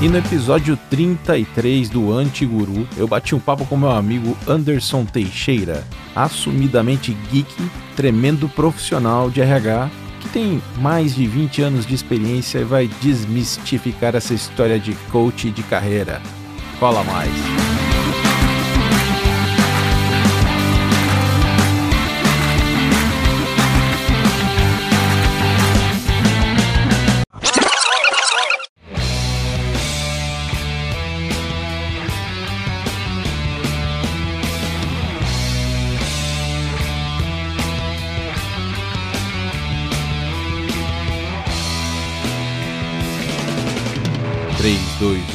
E 0.00 0.08
no 0.08 0.16
episódio 0.16 0.78
33 0.88 1.90
do 1.90 2.12
Antiguru, 2.12 2.86
eu 2.96 3.08
bati 3.08 3.34
um 3.34 3.40
papo 3.40 3.66
com 3.66 3.76
meu 3.76 3.90
amigo 3.90 4.38
Anderson 4.46 5.04
Teixeira, 5.04 5.84
assumidamente 6.14 7.16
geek, 7.32 7.52
tremendo 7.96 8.48
profissional 8.48 9.28
de 9.28 9.40
RH, 9.40 9.90
que 10.20 10.28
tem 10.28 10.62
mais 10.76 11.16
de 11.16 11.26
20 11.26 11.62
anos 11.62 11.84
de 11.84 11.96
experiência 11.96 12.60
e 12.60 12.64
vai 12.64 12.88
desmistificar 13.02 14.14
essa 14.14 14.34
história 14.34 14.78
de 14.78 14.92
coach 15.10 15.50
de 15.50 15.64
carreira. 15.64 16.22
Cola 16.78 17.02
mais! 17.02 17.67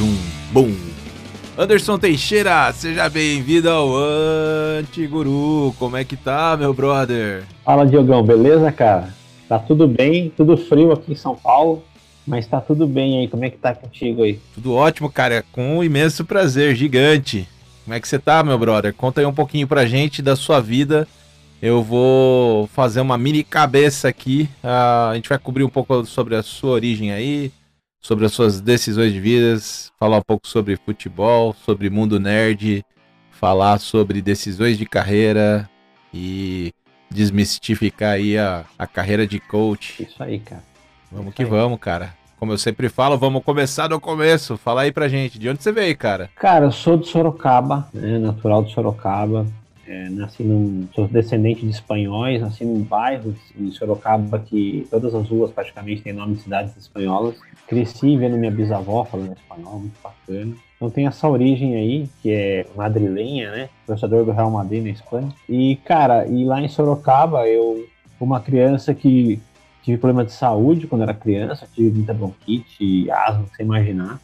2, 0.04 0.10
1, 0.10 0.18
BUM! 0.52 0.76
Anderson 1.58 1.98
Teixeira, 1.98 2.72
seja 2.74 3.08
bem-vindo 3.10 3.70
ao 3.70 3.96
Antiguru. 4.80 5.74
Como 5.80 5.96
é 5.96 6.04
que 6.04 6.18
tá, 6.18 6.58
meu 6.58 6.74
brother? 6.74 7.44
Fala, 7.64 7.86
Diogão, 7.86 8.22
beleza, 8.22 8.70
cara? 8.72 9.14
Tá 9.48 9.58
tudo 9.60 9.88
bem, 9.88 10.30
tudo 10.36 10.58
frio 10.58 10.92
aqui 10.92 11.14
em 11.14 11.16
São 11.16 11.36
Paulo, 11.36 11.84
mas 12.28 12.46
tá 12.46 12.60
tudo 12.60 12.86
bem 12.86 13.20
aí. 13.20 13.28
Como 13.30 13.46
é 13.46 13.50
que 13.50 13.58
tá 13.58 13.74
contigo 13.74 14.24
aí? 14.24 14.40
Tudo 14.54 14.74
ótimo, 14.74 15.10
cara, 15.10 15.46
com 15.54 15.78
um 15.78 15.84
imenso 15.84 16.26
prazer, 16.26 16.76
gigante. 16.76 17.48
Como 17.86 17.96
é 17.96 18.00
que 18.00 18.08
você 18.08 18.20
tá, 18.20 18.44
meu 18.44 18.58
brother? 18.58 18.94
Conta 18.94 19.22
aí 19.22 19.26
um 19.26 19.34
pouquinho 19.34 19.68
pra 19.68 19.86
gente 19.86 20.22
da 20.22 20.36
sua 20.36 20.60
vida. 20.60 21.08
Eu 21.62 21.82
vou 21.82 22.68
fazer 22.68 23.00
uma 23.00 23.18
mini 23.18 23.42
cabeça 23.42 24.10
aqui. 24.10 24.50
Uh, 24.62 25.12
a 25.12 25.16
gente 25.16 25.30
vai 25.30 25.38
cobrir 25.38 25.64
um 25.64 25.70
pouco 25.70 26.06
sobre 26.06 26.36
a 26.36 26.44
sua 26.44 26.72
origem 26.72 27.14
aí, 27.14 27.52
sobre 28.04 28.26
as 28.26 28.34
suas 28.34 28.60
decisões 28.60 29.14
de 29.14 29.20
vidas, 29.20 29.92
falar 29.98 30.18
um 30.18 30.22
pouco 30.22 30.46
sobre 30.48 30.76
futebol, 30.76 31.56
sobre 31.66 31.90
mundo 31.90 32.20
nerd, 32.20 32.86
falar 33.32 33.80
sobre 33.80 34.22
decisões 34.22 34.78
de 34.78 34.86
carreira 34.86 35.70
e 36.14 36.74
desmistificar 37.10 38.16
aí 38.16 38.38
a, 38.38 38.66
a 38.78 38.86
carreira 38.86 39.26
de 39.26 39.40
coach. 39.40 40.04
Isso 40.04 40.22
aí, 40.22 40.40
cara. 40.40 40.64
Vamos 41.10 41.28
Isso 41.28 41.36
que 41.38 41.44
aí. 41.44 41.50
vamos, 41.50 41.80
cara. 41.80 42.14
Como 42.38 42.52
eu 42.52 42.58
sempre 42.58 42.90
falo, 42.90 43.18
vamos 43.18 43.42
começar 43.42 43.88
do 43.88 44.00
começo. 44.02 44.58
Fala 44.58 44.82
aí 44.82 44.92
pra 44.92 45.08
gente, 45.08 45.40
de 45.40 45.48
onde 45.48 45.64
você 45.64 45.72
veio, 45.72 45.98
cara? 45.98 46.30
Cara, 46.36 46.66
eu 46.66 46.72
sou 46.74 46.98
de 46.98 47.08
Sorocaba, 47.08 47.88
né, 47.94 48.18
natural 48.18 48.64
de 48.66 48.74
Sorocaba. 48.74 49.46
É, 49.86 50.10
nasci 50.10 50.44
num. 50.44 50.88
Sou 50.94 51.08
descendente 51.08 51.66
de 51.66 51.72
espanhóis, 51.72 52.42
nasci 52.42 52.64
num 52.64 52.82
bairro 52.82 53.36
de 53.56 53.72
Sorocaba 53.72 54.40
que 54.40 54.88
todas 54.90 55.14
as 55.14 55.28
ruas 55.28 55.52
praticamente 55.52 56.02
têm 56.02 56.14
nome 56.14 56.36
de 56.36 56.42
cidades 56.42 56.76
espanholas. 56.78 57.36
Cresci 57.68 58.16
vendo 58.16 58.38
minha 58.38 58.52
bisavó 58.52 59.04
falando 59.04 59.36
espanhol, 59.36 59.80
muito 59.80 59.98
bacana. 60.02 60.54
Então 60.76 60.90
tem 60.90 61.08
essa 61.08 61.28
origem 61.28 61.76
aí, 61.76 62.10
que 62.22 62.32
é 62.32 62.66
madrilenha, 62.76 63.52
né? 63.52 63.70
Torcedor 63.86 64.26
do 64.26 64.32
Real 64.32 64.52
Madrid 64.52 64.84
na 64.84 64.90
Espanha. 64.90 65.34
E, 65.48 65.78
cara, 65.78 66.28
e 66.28 66.44
lá 66.46 66.62
em 66.62 66.68
Sorocaba, 66.68 67.48
eu, 67.48 67.86
uma 68.20 68.40
criança 68.40 68.94
que 68.94 69.42
tive 69.82 69.98
problema 69.98 70.26
de 70.26 70.32
saúde 70.32 70.88
quando 70.88 71.04
era 71.04 71.14
criança, 71.14 71.68
tive 71.74 71.92
muita 71.92 72.14
bronquite, 72.14 73.10
asma, 73.12 73.46
sem 73.56 73.66
imaginar. 73.66 74.20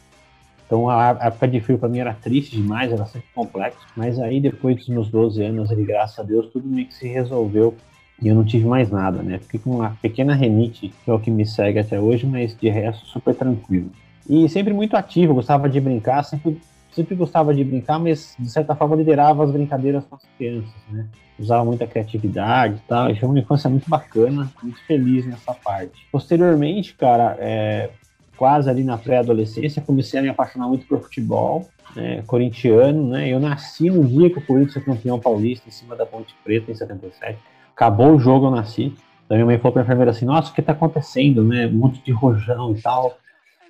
Então 0.70 0.88
a 0.88 1.18
época 1.20 1.48
de 1.48 1.60
frio 1.60 1.78
para 1.78 1.88
mim 1.88 1.98
era 1.98 2.14
triste 2.14 2.54
demais, 2.54 2.92
era 2.92 3.04
sempre 3.04 3.26
complexo. 3.34 3.84
Mas 3.96 4.20
aí 4.20 4.40
depois 4.40 4.76
dos 4.76 4.88
meus 4.88 5.08
12 5.10 5.42
anos, 5.42 5.68
graças 5.72 6.16
a 6.20 6.22
Deus, 6.22 6.46
tudo 6.52 6.68
meio 6.68 6.86
que 6.86 6.94
se 6.94 7.08
resolveu 7.08 7.74
e 8.22 8.28
eu 8.28 8.36
não 8.36 8.44
tive 8.44 8.66
mais 8.66 8.88
nada, 8.88 9.20
né? 9.20 9.40
Fiquei 9.40 9.58
com 9.58 9.70
uma 9.70 9.96
pequena 10.00 10.32
renite, 10.32 10.92
que 11.04 11.10
é 11.10 11.12
o 11.12 11.18
que 11.18 11.28
me 11.28 11.44
segue 11.44 11.80
até 11.80 11.98
hoje, 11.98 12.24
mas 12.24 12.56
de 12.56 12.68
resto 12.68 13.04
super 13.06 13.34
tranquilo. 13.34 13.90
E 14.28 14.48
sempre 14.48 14.72
muito 14.72 14.96
ativo, 14.96 15.34
gostava 15.34 15.68
de 15.68 15.80
brincar, 15.80 16.22
sempre, 16.22 16.60
sempre 16.92 17.16
gostava 17.16 17.52
de 17.52 17.64
brincar, 17.64 17.98
mas 17.98 18.36
de 18.38 18.48
certa 18.48 18.76
forma 18.76 18.94
liderava 18.94 19.42
as 19.42 19.50
brincadeiras 19.50 20.04
com 20.04 20.14
as 20.14 20.22
crianças, 20.38 20.70
né? 20.88 21.04
Usava 21.36 21.64
muita 21.64 21.84
criatividade 21.84 22.76
e 22.76 22.86
tal, 22.86 23.10
e 23.10 23.18
foi 23.18 23.28
uma 23.28 23.40
infância 23.40 23.68
muito 23.68 23.90
bacana, 23.90 24.48
muito 24.62 24.78
feliz 24.86 25.26
nessa 25.26 25.52
parte. 25.52 26.06
Posteriormente, 26.12 26.94
cara, 26.94 27.36
é, 27.40 27.90
quase 28.40 28.70
ali 28.70 28.82
na 28.82 28.96
pré-adolescência, 28.96 29.82
comecei 29.82 30.18
a 30.18 30.22
me 30.22 30.30
apaixonar 30.30 30.66
muito 30.66 30.86
por 30.86 30.98
futebol, 31.02 31.68
né, 31.94 32.22
corintiano, 32.26 33.06
né? 33.06 33.28
Eu 33.28 33.38
nasci 33.38 33.90
no 33.90 34.02
dia 34.02 34.30
que 34.30 34.38
o 34.38 34.46
Corinthians 34.46 34.72
foi 34.72 34.82
campeão 34.82 35.20
paulista, 35.20 35.68
em 35.68 35.70
cima 35.70 35.94
da 35.94 36.06
Ponte 36.06 36.34
Preta, 36.42 36.72
em 36.72 36.74
77. 36.74 37.38
Acabou 37.76 38.14
o 38.14 38.18
jogo, 38.18 38.46
eu 38.46 38.50
nasci. 38.50 38.94
Então 39.26 39.36
minha 39.36 39.44
mãe 39.44 39.58
falou 39.58 39.74
pra 39.74 39.82
enfermeira 39.82 40.10
assim, 40.10 40.24
nossa, 40.24 40.50
o 40.50 40.54
que 40.54 40.62
tá 40.62 40.72
acontecendo, 40.72 41.44
né? 41.44 41.66
Um 41.66 41.72
monte 41.72 42.02
de 42.02 42.12
rojão 42.12 42.72
e 42.72 42.80
tal. 42.80 43.18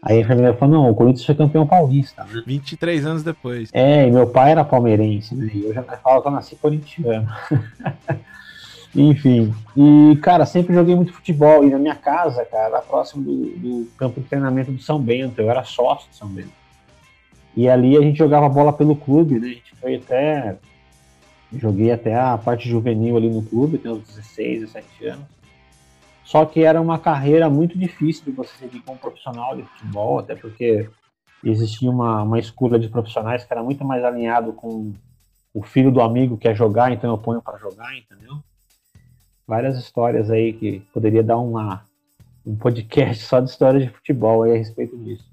Aí 0.05 0.19
a 0.19 0.21
enfermeira 0.21 0.55
falou, 0.55 0.85
não, 0.85 0.89
o 0.89 0.95
Corinthians 0.95 1.27
foi 1.27 1.35
campeão 1.35 1.67
paulista, 1.67 2.23
né? 2.23 2.41
23 2.47 3.05
anos 3.05 3.25
depois. 3.25 3.71
É, 3.73 4.07
e 4.07 4.11
meu 4.13 4.29
pai 4.29 4.53
era 4.53 4.65
palmeirense, 4.65 5.35
né? 5.35 5.51
E 5.53 5.65
eu 5.65 5.75
já 5.75 5.83
falo 5.83 6.23
que 6.23 6.29
eu 6.29 6.33
nasci 6.33 6.55
corintiano. 6.55 7.27
Enfim, 8.95 9.55
e 9.77 10.17
cara, 10.17 10.45
sempre 10.45 10.75
joguei 10.75 10.95
muito 10.95 11.13
futebol. 11.13 11.65
E 11.65 11.71
na 11.71 11.79
minha 11.79 11.95
casa, 11.95 12.45
cara, 12.45 12.67
era 12.67 12.83
próximo 12.83 13.23
do, 13.23 13.59
do 13.59 13.91
campo 13.97 14.21
de 14.21 14.27
treinamento 14.27 14.73
do 14.73 14.83
São 14.83 15.01
Bento. 15.01 15.41
Eu 15.41 15.51
era 15.51 15.65
sócio 15.65 16.11
de 16.11 16.17
São 16.17 16.29
Bento. 16.29 16.53
E 17.57 17.69
ali 17.69 17.97
a 17.97 18.01
gente 18.01 18.19
jogava 18.19 18.49
bola 18.49 18.73
pelo 18.73 18.97
clube, 18.97 19.39
né? 19.39 19.49
A 19.49 19.53
gente 19.53 19.77
foi 19.77 19.97
até. 19.97 20.57
Joguei 21.53 21.91
até 21.91 22.15
a 22.15 22.39
parte 22.39 22.69
juvenil 22.69 23.17
ali 23.17 23.29
no 23.29 23.43
clube, 23.43 23.79
tem 23.79 23.91
uns 23.91 24.07
16, 24.07 24.61
17 24.61 25.07
anos. 25.07 25.27
Só 26.25 26.45
que 26.45 26.63
era 26.63 26.81
uma 26.81 26.97
carreira 26.97 27.51
muito 27.51 27.77
difícil 27.77 28.25
de 28.27 28.31
você 28.31 28.57
seguir 28.57 28.81
como 28.83 28.97
profissional 28.97 29.57
de 29.57 29.65
futebol, 29.65 30.21
até 30.21 30.37
porque 30.37 30.89
existia 31.43 31.91
uma, 31.91 32.23
uma 32.23 32.39
escolha 32.39 32.79
de 32.79 32.89
profissionais 32.89 33.45
que 33.45 33.53
era 33.53 33.65
muito 33.65 33.85
mais 33.85 34.05
alinhado 34.05 34.53
com 34.53 34.93
o 35.53 35.63
filho 35.63 35.91
do 35.91 36.01
amigo 36.01 36.37
que 36.37 36.43
quer 36.43 36.55
jogar, 36.55 36.93
então 36.93 37.11
eu 37.11 37.19
ponho 37.19 37.43
para 37.43 37.59
jogar, 37.59 37.97
entendeu? 37.97 38.37
Várias 39.51 39.77
histórias 39.77 40.31
aí 40.31 40.53
que 40.53 40.79
poderia 40.95 41.25
dar 41.25 41.37
uma, 41.39 41.83
um 42.47 42.55
podcast 42.55 43.25
só 43.25 43.41
de 43.41 43.51
história 43.51 43.81
de 43.81 43.89
futebol 43.89 44.45
aí 44.45 44.53
a 44.53 44.57
respeito 44.57 44.97
disso. 44.97 45.29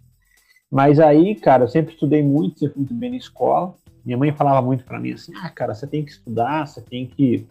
Mas 0.71 0.99
aí, 0.99 1.35
cara, 1.35 1.65
eu 1.65 1.67
sempre 1.67 1.93
estudei 1.93 2.23
muito, 2.23 2.57
sempre 2.57 2.79
muito 2.79 2.95
bem 2.95 3.11
na 3.11 3.17
escola. 3.17 3.75
Minha 4.03 4.17
mãe 4.17 4.31
falava 4.31 4.59
muito 4.59 4.83
para 4.85 4.99
mim 4.99 5.11
assim: 5.11 5.31
ah, 5.35 5.51
cara, 5.51 5.75
você 5.75 5.85
tem 5.85 6.03
que 6.03 6.09
estudar, 6.09 6.65
você 6.65 6.81
tem 6.81 7.05
que. 7.05 7.45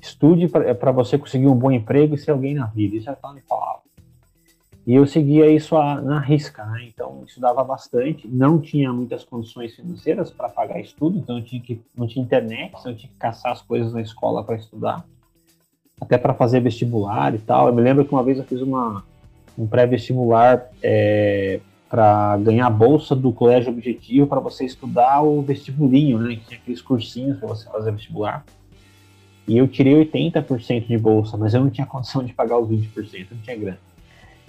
Estude 0.00 0.48
para 0.48 0.92
você 0.92 1.18
conseguir 1.18 1.46
um 1.46 1.54
bom 1.54 1.70
emprego 1.70 2.14
e 2.14 2.18
ser 2.18 2.30
alguém 2.30 2.54
na 2.54 2.64
vida. 2.64 2.96
Isso 2.96 3.10
é 3.10 3.16
ela 3.22 3.34
me 3.34 3.42
falava. 3.42 3.82
E 4.86 4.94
eu 4.94 5.06
seguia 5.06 5.50
isso 5.50 5.76
a, 5.76 6.00
na 6.00 6.20
risca, 6.20 6.64
né? 6.64 6.86
Então, 6.86 7.22
estudava 7.26 7.62
bastante. 7.62 8.26
Não 8.26 8.58
tinha 8.58 8.90
muitas 8.94 9.24
condições 9.24 9.74
financeiras 9.74 10.30
para 10.30 10.48
pagar 10.48 10.80
estudo, 10.80 11.18
então 11.18 11.36
eu 11.36 11.44
tinha 11.44 11.60
que, 11.60 11.82
não 11.94 12.06
tinha 12.06 12.24
internet, 12.24 12.70
então 12.70 12.92
eu 12.92 12.96
tinha 12.96 13.12
que 13.12 13.18
caçar 13.18 13.52
as 13.52 13.60
coisas 13.60 13.92
na 13.92 14.00
escola 14.00 14.42
para 14.42 14.56
estudar. 14.56 15.04
Até 16.00 16.16
para 16.16 16.32
fazer 16.34 16.60
vestibular 16.60 17.34
e 17.34 17.38
tal. 17.38 17.68
Eu 17.68 17.74
me 17.74 17.82
lembro 17.82 18.04
que 18.04 18.12
uma 18.12 18.22
vez 18.22 18.38
eu 18.38 18.44
fiz 18.44 18.60
uma, 18.60 19.02
um 19.58 19.66
pré-vestibular 19.66 20.66
é, 20.82 21.60
para 21.90 22.36
ganhar 22.38 22.66
a 22.66 22.70
bolsa 22.70 23.16
do 23.16 23.32
colégio 23.32 23.72
objetivo 23.72 24.26
para 24.26 24.40
você 24.40 24.64
estudar 24.64 25.22
o 25.22 25.42
vestibulinho, 25.42 26.18
né? 26.18 26.36
Que 26.36 26.46
tinha 26.46 26.60
aqueles 26.60 26.80
cursinhos 26.80 27.38
para 27.38 27.48
você 27.48 27.68
fazer 27.68 27.90
vestibular. 27.92 28.44
E 29.46 29.56
eu 29.56 29.66
tirei 29.66 29.94
80% 30.04 30.86
de 30.86 30.98
bolsa, 30.98 31.36
mas 31.36 31.54
eu 31.54 31.62
não 31.62 31.70
tinha 31.70 31.86
condição 31.86 32.22
de 32.22 32.32
pagar 32.34 32.58
os 32.58 32.68
20%, 32.68 33.28
não 33.32 33.38
tinha 33.38 33.56
grana. 33.56 33.78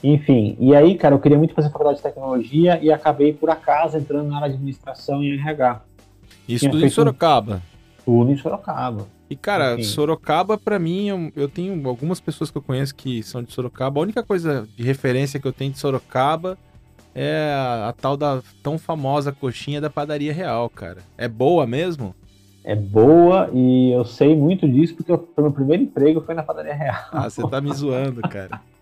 Enfim, 0.03 0.56
e 0.59 0.75
aí, 0.75 0.95
cara, 0.95 1.15
eu 1.15 1.19
queria 1.19 1.38
muito 1.38 1.53
fazer 1.53 1.69
faculdade 1.69 1.97
de 1.97 2.03
tecnologia 2.03 2.79
e 2.81 2.91
acabei, 2.91 3.33
por 3.33 3.50
acaso, 3.50 3.97
entrando 3.97 4.29
na 4.29 4.38
área 4.38 4.50
de 4.50 4.56
administração 4.56 5.24
e 5.24 5.33
RH. 5.33 5.81
Isso 6.47 6.65
tudo 6.65 6.77
em 6.77 6.81
feito 6.81 6.91
um- 6.91 6.95
Sorocaba. 6.95 7.62
Tudo 8.06 8.31
em 8.31 8.38
Sorocaba. 8.38 9.07
E, 9.29 9.35
cara, 9.35 9.73
Enfim. 9.73 9.83
Sorocaba, 9.83 10.57
pra 10.57 10.79
mim, 10.79 11.07
eu, 11.07 11.31
eu 11.35 11.47
tenho 11.47 11.87
algumas 11.87 12.19
pessoas 12.19 12.49
que 12.49 12.57
eu 12.57 12.61
conheço 12.61 12.95
que 12.95 13.21
são 13.21 13.43
de 13.43 13.53
Sorocaba. 13.53 13.99
A 13.99 14.03
única 14.03 14.23
coisa 14.23 14.67
de 14.75 14.83
referência 14.83 15.39
que 15.39 15.47
eu 15.47 15.53
tenho 15.53 15.71
de 15.71 15.77
Sorocaba 15.77 16.57
é 17.13 17.53
a, 17.53 17.89
a 17.89 17.93
tal 17.93 18.17
da 18.17 18.41
tão 18.63 18.77
famosa 18.77 19.31
coxinha 19.31 19.79
da 19.79 19.89
padaria 19.89 20.33
real, 20.33 20.69
cara. 20.69 20.99
É 21.17 21.27
boa 21.27 21.67
mesmo? 21.67 22.15
É 22.63 22.75
boa 22.75 23.49
e 23.53 23.91
eu 23.91 24.03
sei 24.03 24.35
muito 24.35 24.67
disso 24.67 24.95
porque 24.95 25.11
o 25.11 25.41
meu 25.41 25.51
primeiro 25.51 25.83
emprego 25.83 26.21
foi 26.21 26.35
na 26.35 26.43
padaria 26.43 26.73
real. 26.73 26.97
Ah, 27.11 27.29
você 27.29 27.47
tá 27.47 27.61
me 27.61 27.71
zoando, 27.73 28.21
cara. 28.21 28.61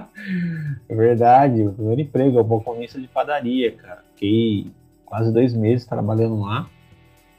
É 0.89 0.95
verdade, 0.95 1.61
o 1.61 1.71
primeiro 1.71 2.01
emprego, 2.01 2.39
eu 2.39 2.43
balconista 2.43 2.99
de 2.99 3.07
padaria, 3.07 3.71
cara. 3.73 4.03
Fiquei 4.15 4.71
quase 5.05 5.31
dois 5.31 5.53
meses 5.53 5.85
trabalhando 5.85 6.39
lá. 6.39 6.67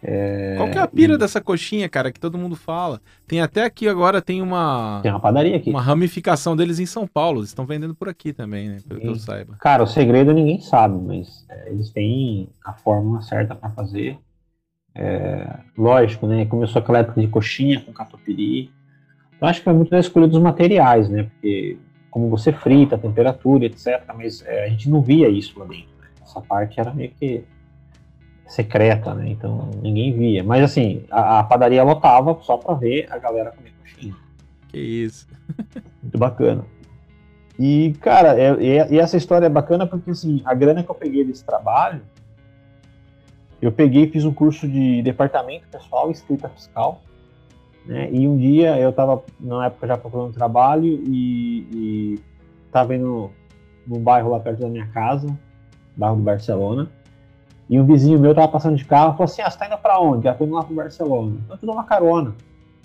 É... 0.03 0.55
Qual 0.57 0.71
que 0.71 0.79
é 0.79 0.81
a 0.81 0.87
pira 0.87 1.15
e... 1.15 1.19
dessa 1.19 1.41
coxinha, 1.41 1.89
cara, 1.89 2.13
que 2.13 2.21
todo 2.21 2.39
mundo 2.39 2.55
fala? 2.55 3.01
Tem 3.27 3.41
até 3.41 3.65
aqui 3.65 3.89
agora, 3.89 4.23
tem 4.23 4.41
uma... 4.41 5.01
Tem 5.03 5.11
uma 5.11 5.21
padaria 5.21 5.57
aqui. 5.57 5.71
Uma 5.71 5.83
ramificação 5.83 6.57
deles 6.57 6.79
em 6.79 6.87
São 6.87 7.07
Paulo. 7.07 7.41
Eles 7.41 7.51
estão 7.51 7.67
vendendo 7.67 7.95
por 7.95 8.09
aqui 8.09 8.33
também, 8.33 8.69
né? 8.69 8.79
Pelo 8.87 9.01
que 9.01 9.07
eu 9.07 9.15
saiba. 9.17 9.57
Cara, 9.61 9.83
o 9.83 9.87
segredo 9.87 10.33
ninguém 10.33 10.61
sabe, 10.61 10.97
mas 11.05 11.45
é, 11.49 11.71
eles 11.71 11.91
têm 11.91 12.49
a 12.65 12.73
fórmula 12.73 13.21
certa 13.23 13.55
para 13.55 13.71
fazer. 13.71 14.19
É, 14.95 15.59
lógico, 15.77 16.27
né? 16.27 16.45
Começou 16.47 16.81
aquela 16.81 16.99
época 16.99 17.21
de 17.21 17.29
coxinha 17.29 17.81
com 17.81 17.93
catupiry. 17.93 18.71
Eu 19.41 19.47
acho 19.47 19.61
que 19.61 19.65
foi 19.65 19.73
muito 19.73 19.91
da 19.91 19.99
escolha 19.99 20.27
dos 20.27 20.41
materiais, 20.41 21.09
né? 21.09 21.25
Porque 21.25 21.79
como 22.11 22.29
você 22.29 22.53
frita, 22.53 22.97
a 22.97 22.99
temperatura, 22.99 23.67
etc. 23.67 24.03
Mas 24.17 24.45
é, 24.47 24.65
a 24.65 24.69
gente 24.69 24.89
não 24.89 25.01
via 25.01 25.29
isso 25.29 25.59
lá 25.59 25.67
dentro. 25.67 25.91
Né? 26.01 26.09
Essa 26.23 26.41
parte 26.41 26.81
era 26.81 26.93
meio 26.93 27.11
que 27.11 27.45
secreta, 28.49 29.15
né? 29.15 29.29
Então 29.29 29.71
ninguém 29.81 30.13
via. 30.13 30.43
Mas 30.43 30.65
assim, 30.65 31.05
a, 31.11 31.41
a 31.41 31.45
padaria 31.45 31.85
lotava 31.85 32.37
só 32.43 32.57
para 32.57 32.75
ver 32.75 33.07
a 33.11 33.19
galera 33.19 33.53
comer 33.53 33.73
coxinha. 33.81 34.17
Que 34.69 34.79
isso. 34.79 35.29
Muito 36.03 36.19
bacana. 36.19 36.65
E, 37.59 37.95
cara, 38.01 38.39
é, 38.41 38.57
e 38.91 38.99
essa 38.99 39.17
história 39.17 39.47
é 39.47 39.51
bacana 39.51 39.87
porque 39.87 40.11
assim, 40.11 40.41
a 40.45 40.55
grana 40.55 40.83
que 40.83 40.91
eu 40.91 40.95
peguei 40.95 41.25
desse 41.25 41.45
trabalho, 41.45 42.03
eu 43.61 43.73
peguei 43.73 44.05
e 44.05 44.11
fiz 44.11 44.25
um 44.25 44.33
curso 44.33 44.69
de 44.69 45.03
departamento 45.03 45.67
pessoal 45.69 46.09
e 46.09 46.13
escrita 46.13 46.49
fiscal. 46.49 47.03
Né? 47.85 48.09
E 48.13 48.29
um 48.29 48.37
dia 48.37 48.79
eu 48.79 48.91
estava, 48.91 49.23
na 49.41 49.67
época, 49.67 49.87
já 49.87 49.97
procurando 49.97 50.33
trabalho 50.33 50.87
e, 50.87 52.21
estava 52.67 52.95
indo 52.95 53.31
num 53.87 53.99
bairro 53.99 54.31
lá 54.31 54.39
perto 54.39 54.61
da 54.61 54.69
minha 54.69 54.87
casa, 54.89 55.27
bairro 55.97 56.17
do 56.17 56.23
Barcelona. 56.23 56.91
E 57.69 57.79
um 57.79 57.85
vizinho 57.85 58.19
meu 58.19 58.35
tava 58.35 58.49
passando 58.49 58.77
de 58.77 58.85
carro 58.85 59.11
e 59.11 59.13
falou 59.13 59.25
assim: 59.25 59.43
Ah, 59.43 59.51
você 59.51 59.59
tá 59.59 59.67
indo 59.67 59.77
pra 59.77 60.01
onde? 60.01 60.25
Já 60.25 60.35
tô 60.35 60.45
indo 60.45 60.55
lá 60.55 60.63
pro 60.63 60.75
Barcelona. 60.75 61.37
Então 61.45 61.55
eu 61.55 61.59
te 61.59 61.67
dou 61.67 61.75
uma 61.75 61.85
carona. 61.85 62.35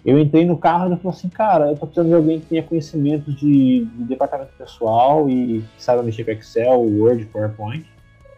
Eu 0.06 0.19
entrei 0.19 0.45
no 0.45 0.57
carro 0.57 0.85
e 0.85 0.88
ele 0.89 0.97
falou 0.97 1.15
assim: 1.15 1.30
Cara, 1.30 1.68
eu 1.68 1.77
tô 1.77 1.85
precisando 1.85 2.09
de 2.09 2.15
alguém 2.15 2.39
que 2.41 2.47
tenha 2.47 2.63
conhecimento 2.63 3.31
de, 3.31 3.85
de 3.85 4.03
departamento 4.03 4.51
pessoal 4.57 5.30
e 5.30 5.63
que 5.75 5.83
saiba 5.83 6.03
mexer 6.03 6.25
com 6.25 6.31
Excel, 6.31 6.81
Word, 6.81 7.25
PowerPoint. 7.25 7.85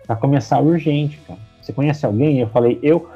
Pra 0.06 0.16
começar 0.16 0.60
urgente, 0.60 1.18
cara. 1.28 1.40
Você 1.60 1.74
conhece 1.74 2.06
alguém? 2.06 2.40
Eu 2.40 2.50
falei: 2.50 2.80
Eu. 2.84 3.10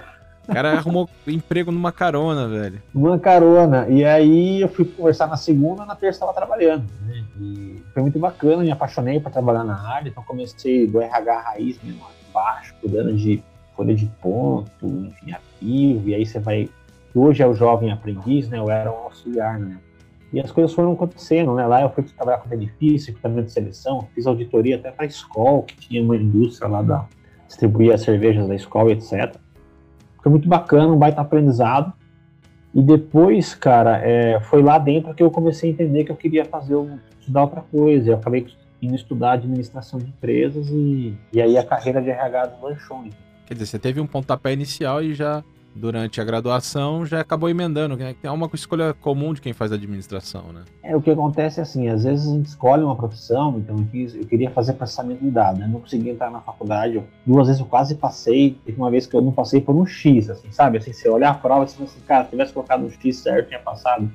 O 0.47 0.51
cara 0.51 0.71
arrumou 0.71 1.07
emprego 1.27 1.71
numa 1.71 1.91
carona, 1.91 2.47
velho. 2.47 2.81
Numa 2.91 3.19
carona. 3.19 3.87
E 3.87 4.03
aí 4.03 4.61
eu 4.61 4.67
fui 4.67 4.83
conversar 4.83 5.27
na 5.27 5.37
segunda, 5.37 5.85
na 5.85 5.95
terça 5.95 6.17
estava 6.17 6.33
trabalhando. 6.33 6.85
Né? 7.05 7.23
E 7.39 7.83
foi 7.93 8.01
muito 8.01 8.17
bacana, 8.17 8.63
me 8.63 8.71
apaixonei 8.71 9.19
para 9.19 9.31
trabalhar 9.31 9.63
na 9.63 9.79
área, 9.79 10.09
então 10.09 10.23
comecei 10.23 10.87
do 10.87 10.99
RH 10.99 11.39
raiz 11.41 11.79
mesmo, 11.83 12.01
baixo, 12.39 12.73
cuidando 12.79 13.15
de 13.15 13.43
folha 13.75 13.93
de 13.93 14.05
ponto, 14.21 14.85
enfim, 14.85 15.31
arquivo, 15.31 16.09
e 16.09 16.15
aí 16.15 16.25
você 16.25 16.39
vai. 16.39 16.69
Hoje 17.13 17.43
é 17.43 17.47
o 17.47 17.53
jovem 17.53 17.91
aprendiz, 17.91 18.47
né? 18.47 18.59
Eu 18.59 18.69
era 18.69 18.91
um 18.91 18.95
auxiliar, 18.95 19.59
né? 19.59 19.77
E 20.31 20.39
as 20.39 20.51
coisas 20.51 20.73
foram 20.73 20.93
acontecendo, 20.93 21.55
né? 21.55 21.65
Lá 21.65 21.81
eu 21.81 21.89
fui 21.89 22.03
trabalhar 22.03 22.37
com 22.37 22.49
benefício, 22.49 23.11
equipamento 23.11 23.47
de 23.47 23.51
seleção, 23.51 24.07
fiz 24.13 24.27
auditoria 24.27 24.75
até 24.75 24.91
para 24.91 25.05
a 25.05 25.07
escola, 25.07 25.63
que 25.63 25.75
tinha 25.75 26.03
uma 26.03 26.15
indústria 26.15 26.69
lá 26.69 26.81
da 26.81 27.05
distribuía 27.47 27.95
as 27.95 28.01
cervejas 28.01 28.47
da 28.47 28.55
escola, 28.55 28.91
etc. 28.91 29.35
Foi 30.21 30.31
muito 30.31 30.47
bacana, 30.47 30.93
um 30.93 30.97
baita 30.97 31.21
aprendizado. 31.21 31.91
E 32.75 32.81
depois, 32.81 33.55
cara, 33.55 33.97
é, 33.97 34.39
foi 34.41 34.61
lá 34.61 34.77
dentro 34.77 35.15
que 35.15 35.23
eu 35.23 35.31
comecei 35.31 35.71
a 35.71 35.73
entender 35.73 36.03
que 36.03 36.11
eu 36.11 36.15
queria 36.15 36.45
fazer 36.45 36.75
estudar 37.19 37.43
outra 37.43 37.61
coisa. 37.61 38.11
Eu 38.11 38.15
acabei 38.15 38.45
indo 38.81 38.95
estudar 38.95 39.33
administração 39.33 39.99
de 39.99 40.07
empresas 40.07 40.67
e, 40.69 41.13
e 41.33 41.41
aí 41.41 41.57
a 41.57 41.63
carreira 41.63 42.01
de 42.01 42.09
RH 42.09 42.45
do 42.47 42.65
lanchou. 42.65 43.03
Quer 43.45 43.53
dizer, 43.53 43.65
você 43.65 43.79
teve 43.79 43.99
um 43.99 44.07
pontapé 44.07 44.53
inicial 44.53 45.01
e 45.01 45.13
já 45.13 45.43
durante 45.75 46.19
a 46.19 46.23
graduação 46.23 47.05
já 47.05 47.21
acabou 47.21 47.49
emendando, 47.49 47.95
né? 47.95 48.15
É 48.21 48.31
uma 48.31 48.49
escolha 48.53 48.93
comum 48.93 49.33
de 49.33 49.41
quem 49.41 49.53
faz 49.53 49.71
administração, 49.71 50.51
né? 50.51 50.63
É, 50.83 50.95
o 50.95 51.01
que 51.01 51.09
acontece 51.09 51.59
é 51.59 51.63
assim, 51.63 51.87
às 51.87 52.03
vezes 52.03 52.27
a 52.27 52.35
gente 52.35 52.47
escolhe 52.47 52.83
uma 52.83 52.95
profissão, 52.95 53.57
então 53.57 53.77
eu, 53.77 53.85
quis, 53.85 54.15
eu 54.15 54.25
queria 54.25 54.49
fazer 54.51 54.73
processamento 54.73 55.23
de 55.23 55.31
dados, 55.31 55.59
né? 55.59 55.67
não 55.67 55.79
consegui 55.79 56.09
entrar 56.09 56.31
na 56.31 56.41
faculdade, 56.41 56.95
eu, 56.95 57.05
duas 57.25 57.47
vezes 57.47 57.61
eu 57.61 57.67
quase 57.67 57.95
passei, 57.95 58.57
teve 58.65 58.77
uma 58.77 58.91
vez 58.91 59.05
que 59.05 59.15
eu 59.15 59.21
não 59.21 59.31
passei 59.31 59.61
por 59.61 59.75
um 59.75 59.85
X, 59.85 60.29
assim, 60.29 60.51
sabe? 60.51 60.77
Assim, 60.77 60.91
você 60.91 61.09
olhar 61.09 61.31
a 61.31 61.35
prova 61.35 61.65
e 61.65 61.67
você 61.67 61.75
fala 61.75 61.89
assim, 61.89 62.01
cara, 62.05 62.23
se 62.25 62.29
tivesse 62.31 62.53
colocado 62.53 62.85
um 62.85 62.89
X 62.89 63.17
certo, 63.17 63.47
tinha 63.47 63.59
passado 63.59 64.09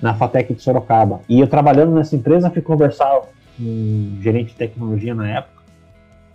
na 0.00 0.14
FATEC 0.14 0.54
de 0.54 0.62
Sorocaba. 0.62 1.20
E 1.28 1.40
eu 1.40 1.48
trabalhando 1.48 1.92
nessa 1.92 2.14
empresa, 2.14 2.50
fui 2.50 2.62
conversar 2.62 3.20
um 3.60 4.18
gerente 4.20 4.48
de 4.48 4.54
tecnologia 4.54 5.14
na 5.14 5.28
época, 5.28 5.62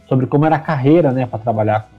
sobre 0.07 0.27
como 0.27 0.45
era 0.45 0.57
a 0.57 0.59
carreira, 0.59 1.11
né, 1.11 1.25
para 1.25 1.39
trabalhar 1.39 1.89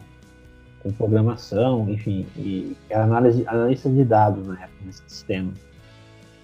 com, 0.82 0.90
com, 0.90 0.96
programação, 0.96 1.88
enfim, 1.88 2.26
e 2.36 2.76
era 2.88 3.04
análise, 3.04 3.44
analista 3.46 3.88
de 3.88 4.04
dados 4.04 4.46
na 4.46 4.54
época 4.54 4.84
nesse 4.84 5.02
sistema. 5.06 5.52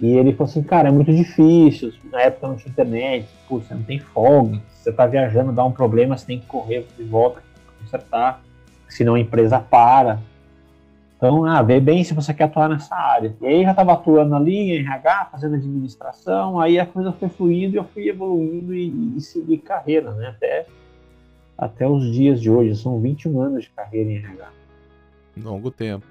E 0.00 0.17
ele 0.17 0.32
falou 0.32 0.50
assim, 0.50 0.62
cara, 0.62 0.88
é 0.88 0.93
muito 0.93 1.12
difícil, 1.12 1.93
na 2.11 2.23
época 2.23 2.49
não 2.49 2.56
tinha 2.56 2.71
internet, 2.71 3.29
pô, 3.49 3.59
você 3.59 3.75
não 3.75 3.82
tem 3.82 3.99
folga, 3.99 4.61
você 4.73 4.91
tá 4.91 5.06
viajando, 5.06 5.53
dá 5.53 5.62
um 5.62 5.73
problema, 5.73 6.17
você 6.17 6.27
tem 6.27 6.41
que 6.41 6.47
correr 6.47 6.87
de 6.97 7.05
volta 7.05 7.43
consertar, 7.81 8.43
senão 8.88 9.15
a 9.15 9.21
empresa 9.21 9.59
para. 9.59 10.21
Então, 11.20 11.44
ah, 11.44 11.61
vê 11.61 11.78
bem 11.78 12.02
se 12.02 12.14
você 12.14 12.32
quer 12.32 12.44
atuar 12.44 12.70
nessa 12.70 12.94
área. 12.94 13.37
E 13.43 13.46
aí 13.46 13.62
já 13.62 13.72
estava 13.72 13.93
atuando 13.93 14.34
ali 14.34 14.56
em 14.56 14.78
RH, 14.78 15.28
fazendo 15.31 15.56
administração, 15.56 16.58
aí 16.58 16.78
a 16.78 16.87
coisa 16.87 17.12
foi 17.12 17.28
fluindo 17.28 17.75
e 17.75 17.76
eu 17.76 17.84
fui 17.84 18.08
evoluindo 18.08 18.75
e, 18.75 19.19
e 19.19 19.20
segui 19.20 19.58
carreira, 19.58 20.14
né? 20.14 20.28
Até, 20.28 20.67
até 21.58 21.87
os 21.87 22.11
dias 22.11 22.40
de 22.40 22.50
hoje. 22.50 22.75
São 22.75 22.99
21 22.99 23.38
anos 23.38 23.64
de 23.64 23.70
carreira 23.70 24.11
em 24.11 24.17
RH. 24.17 24.49
Longo 25.37 25.70
tempo. 25.70 26.06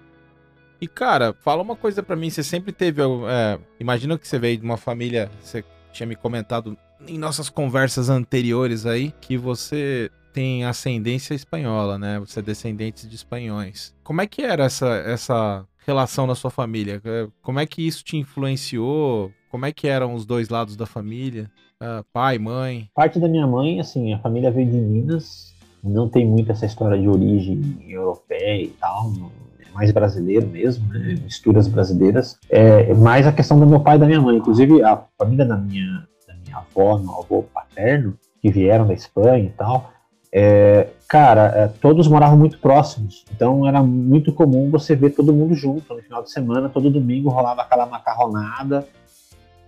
E, 0.79 0.87
cara, 0.87 1.33
fala 1.33 1.63
uma 1.63 1.75
coisa 1.75 2.03
para 2.03 2.15
mim. 2.15 2.29
Você 2.29 2.43
sempre 2.43 2.71
teve. 2.71 3.01
É, 3.01 3.57
imagina 3.79 4.15
que 4.15 4.27
você 4.27 4.37
veio 4.37 4.59
de 4.59 4.63
uma 4.63 4.77
família. 4.77 5.31
Você 5.41 5.63
tinha 5.91 6.05
me 6.05 6.15
comentado 6.15 6.77
em 7.07 7.17
nossas 7.17 7.49
conversas 7.49 8.09
anteriores 8.09 8.85
aí 8.85 9.11
que 9.19 9.35
você 9.37 10.11
tem 10.39 10.63
ascendência 10.63 11.33
espanhola, 11.33 11.99
né? 11.99 12.17
Você 12.17 12.39
é 12.39 12.41
descendente 12.41 13.05
de 13.05 13.13
espanhóis. 13.13 13.93
Como 14.05 14.21
é 14.21 14.25
que 14.25 14.41
era 14.41 14.63
essa, 14.63 14.87
essa 14.87 15.65
relação 15.85 16.25
na 16.25 16.33
sua 16.33 16.49
família? 16.49 17.01
É, 17.03 17.27
como 17.41 17.59
é 17.59 17.65
que 17.65 17.85
isso 17.85 18.05
te 18.05 18.15
influenciou? 18.15 19.33
Como 19.51 19.65
é 19.65 19.73
que 19.73 19.85
eram 19.85 20.13
os 20.13 20.25
dois 20.25 20.47
lados 20.47 20.77
da 20.77 20.85
família? 20.85 21.51
Uh, 21.83 22.05
pai, 22.13 22.37
mãe? 22.37 22.87
Parte 22.95 23.19
da 23.19 23.27
minha 23.27 23.45
mãe, 23.45 23.81
assim, 23.81 24.13
a 24.13 24.19
família 24.19 24.49
veio 24.49 24.71
de 24.71 24.77
Minas. 24.77 25.53
Não 25.83 26.07
tem 26.07 26.25
muito 26.25 26.53
essa 26.53 26.65
história 26.65 26.97
de 26.97 27.09
origem 27.09 27.75
europeia 27.85 28.63
e 28.63 28.69
tal. 28.79 29.11
É 29.59 29.69
mais 29.73 29.91
brasileiro 29.91 30.47
mesmo, 30.47 30.87
né? 30.87 31.17
Misturas 31.21 31.67
brasileiras. 31.67 32.39
É 32.49 32.93
mais 32.93 33.27
a 33.27 33.33
questão 33.33 33.59
do 33.59 33.67
meu 33.67 33.81
pai 33.81 33.97
e 33.97 33.99
da 33.99 34.05
minha 34.05 34.21
mãe. 34.21 34.37
Inclusive, 34.37 34.81
a 34.83 35.03
família 35.17 35.45
da 35.45 35.57
minha, 35.57 36.07
da 36.25 36.33
minha 36.33 36.57
avó, 36.59 36.97
meu 36.97 37.19
avô 37.19 37.43
paterno, 37.53 38.17
que 38.41 38.49
vieram 38.49 38.87
da 38.87 38.93
Espanha 38.93 39.43
e 39.43 39.49
tal, 39.49 39.98
é, 40.31 40.89
cara, 41.07 41.51
é, 41.55 41.67
todos 41.67 42.07
moravam 42.07 42.37
muito 42.37 42.59
próximos, 42.59 43.25
então 43.33 43.67
era 43.67 43.81
muito 43.81 44.31
comum 44.31 44.69
você 44.69 44.95
ver 44.95 45.09
todo 45.09 45.33
mundo 45.33 45.55
junto 45.55 45.91
no 45.93 46.01
final 46.03 46.21
de 46.21 46.31
semana, 46.31 46.69
todo 46.69 46.89
domingo 46.89 47.29
rolava 47.29 47.63
aquela 47.63 47.87
macarronada, 47.87 48.87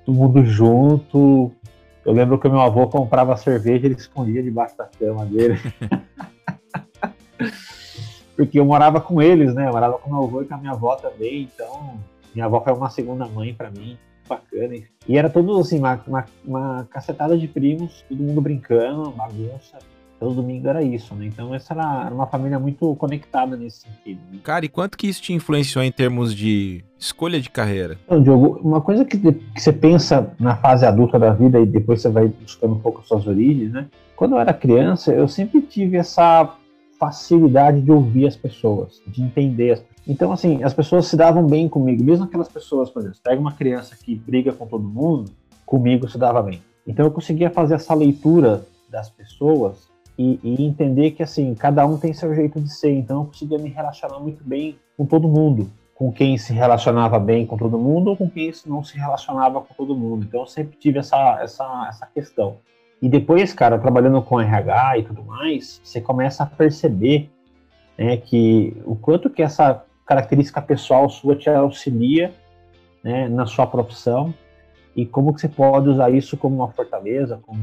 todo 0.06 0.16
mundo 0.16 0.46
junto. 0.46 1.52
Eu 2.06 2.14
lembro 2.14 2.40
que 2.40 2.48
meu 2.48 2.62
avô 2.62 2.88
comprava 2.88 3.36
cerveja, 3.38 3.86
ele 3.86 3.96
escondia 3.96 4.42
debaixo 4.42 4.78
da 4.78 4.86
cama 4.86 5.26
dele. 5.26 5.60
Porque 8.36 8.60
eu 8.60 8.66
morava 8.66 9.02
com 9.02 9.22
eles, 9.22 9.54
né? 9.54 9.68
Eu 9.68 9.72
morava 9.72 9.98
com 9.98 10.10
meu 10.10 10.24
avô 10.24 10.42
e 10.42 10.46
com 10.46 10.56
a 10.56 10.58
minha 10.58 10.72
avó 10.72 10.96
também, 10.96 11.50
então 11.54 12.00
minha 12.34 12.46
avó 12.46 12.62
foi 12.62 12.74
uma 12.74 12.90
segunda 12.90 13.28
mãe 13.28 13.54
para 13.54 13.70
mim, 13.70 13.98
bacana. 14.28 14.76
E 15.08 15.18
era 15.18 15.30
tudo 15.30 15.60
assim, 15.60 15.80
uma, 15.80 16.02
uma, 16.08 16.26
uma 16.46 16.88
cacetada 16.90 17.38
de 17.38 17.48
primos, 17.48 18.04
todo 18.08 18.22
mundo 18.22 18.42
brincando, 18.42 19.12
bagunça 19.12 19.78
todo 20.22 20.36
domingo 20.36 20.68
era 20.68 20.84
isso, 20.84 21.16
né? 21.16 21.26
Então 21.26 21.54
essa 21.56 21.74
era, 21.74 22.14
uma 22.14 22.28
família 22.28 22.60
muito 22.60 22.96
conectada 22.96 23.58
nesse 23.58 23.88
sentido. 23.88 24.22
Né? 24.32 24.38
Cara, 24.44 24.64
e 24.64 24.70
quanto 24.70 24.96
que 24.96 25.08
isso 25.08 25.20
te 25.20 25.34
influenciou 25.34 25.84
em 25.84 25.92
termos 25.92 26.36
de 26.36 26.86
escolha 26.96 27.42
de 27.42 27.50
carreira? 27.50 27.98
Então, 28.06 28.22
Diogo, 28.22 28.60
uma 28.64 28.80
coisa 28.82 29.04
que, 29.04 29.18
que 29.18 29.60
você 29.60 29.74
pensa 29.74 30.32
na 30.40 30.56
fase 30.56 30.86
adulta 30.86 31.18
da 31.18 31.32
vida 31.32 31.60
e 31.60 31.66
depois 31.66 32.04
você 32.04 32.10
vai 32.10 32.28
buscando 32.28 32.76
um 32.76 32.80
pouco 32.80 33.02
as 33.02 33.08
suas 33.08 33.26
origens, 33.26 33.72
né? 33.72 33.88
Quando 34.16 34.36
eu 34.36 34.40
era 34.40 34.54
criança, 34.54 35.12
eu 35.12 35.28
sempre 35.28 35.60
tive 35.60 35.98
essa 35.98 36.56
facilidade 37.00 37.82
de 37.82 37.92
ouvir 37.92 38.28
as 38.28 38.36
pessoas, 38.36 39.02
de 39.08 39.24
entender 39.24 39.72
as 39.72 39.80
pessoas. 39.80 40.02
Então, 40.08 40.32
assim, 40.32 40.64
as 40.64 40.72
pessoas 40.72 41.08
se 41.08 41.18
davam 41.18 41.48
bem 41.48 41.68
comigo, 41.68 42.04
mesmo 42.04 42.26
aquelas 42.26 42.48
pessoas, 42.48 42.92
por 42.92 43.02
exemplo, 43.02 43.18
pega 43.24 43.42
uma 43.42 43.54
criança 43.54 43.96
que 43.96 44.14
briga 44.14 44.54
com 44.54 44.68
todo 44.68 44.84
mundo, 44.84 45.32
comigo 45.66 46.08
se 46.08 46.20
dava 46.20 46.44
bem. 46.44 46.62
Então 46.86 47.06
eu 47.08 47.12
conseguia 47.12 47.50
fazer 47.50 47.74
essa 47.74 47.96
leitura 47.96 48.64
das 48.88 49.10
pessoas 49.10 49.91
e, 50.22 50.40
e, 50.44 50.66
entender 50.66 51.12
que 51.12 51.24
assim 51.24 51.56
cada 51.56 51.86
um 51.86 51.98
tem 51.98 52.14
seu 52.14 52.34
jeito 52.36 52.60
de 52.60 52.72
ser. 52.72 52.92
Então 52.92 53.22
eu 53.22 53.26
conseguia 53.26 53.58
me 53.58 53.70
relacionar 53.70 54.20
muito 54.20 54.44
bem 54.44 54.78
com 54.96 55.06
todo 55.06 55.28
mundo, 55.28 55.72
com 55.96 56.12
quem 56.12 56.38
se 56.38 56.54
relacionava 56.54 57.20
bem 57.20 57.46
com 57.46 57.58
todo 57.58 57.80
mundo 57.80 58.12
ou 58.12 58.18
com 58.18 58.30
quem 58.30 58.52
não 58.66 58.84
se 58.84 58.98
relacionava 58.98 59.62
com 59.62 59.74
todo 59.74 59.96
mundo. 59.96 60.26
Então 60.28 60.42
eu 60.42 60.48
sempre 60.48 60.78
tive 60.78 61.00
essa 61.00 61.40
essa 61.42 61.88
essa 61.90 62.06
questão. 62.06 62.58
E 63.02 63.10
depois, 63.10 63.52
cara, 63.52 63.80
trabalhando 63.80 64.22
com 64.22 64.40
RH 64.40 65.00
e 65.00 65.04
tudo 65.04 65.24
mais, 65.24 65.82
você 65.84 66.00
começa 66.00 66.44
a 66.44 66.46
perceber 66.46 67.32
né, 67.98 68.18
que 68.18 68.80
o 68.86 68.96
quanto 68.96 69.28
que 69.28 69.42
essa 69.42 69.84
característica 70.06 70.62
pessoal 70.62 71.10
sua 71.10 71.36
te 71.36 71.50
auxilia 71.50 72.32
né, 73.04 73.28
na 73.28 73.48
sua 73.48 73.66
profissão 73.66 74.32
e 74.96 75.04
como 75.04 75.34
que 75.34 75.42
você 75.42 75.48
pode 75.48 75.90
usar 75.90 76.12
isso 76.12 76.38
como 76.38 76.58
uma 76.58 76.68
fortaleza, 76.68 77.42
como, 77.44 77.60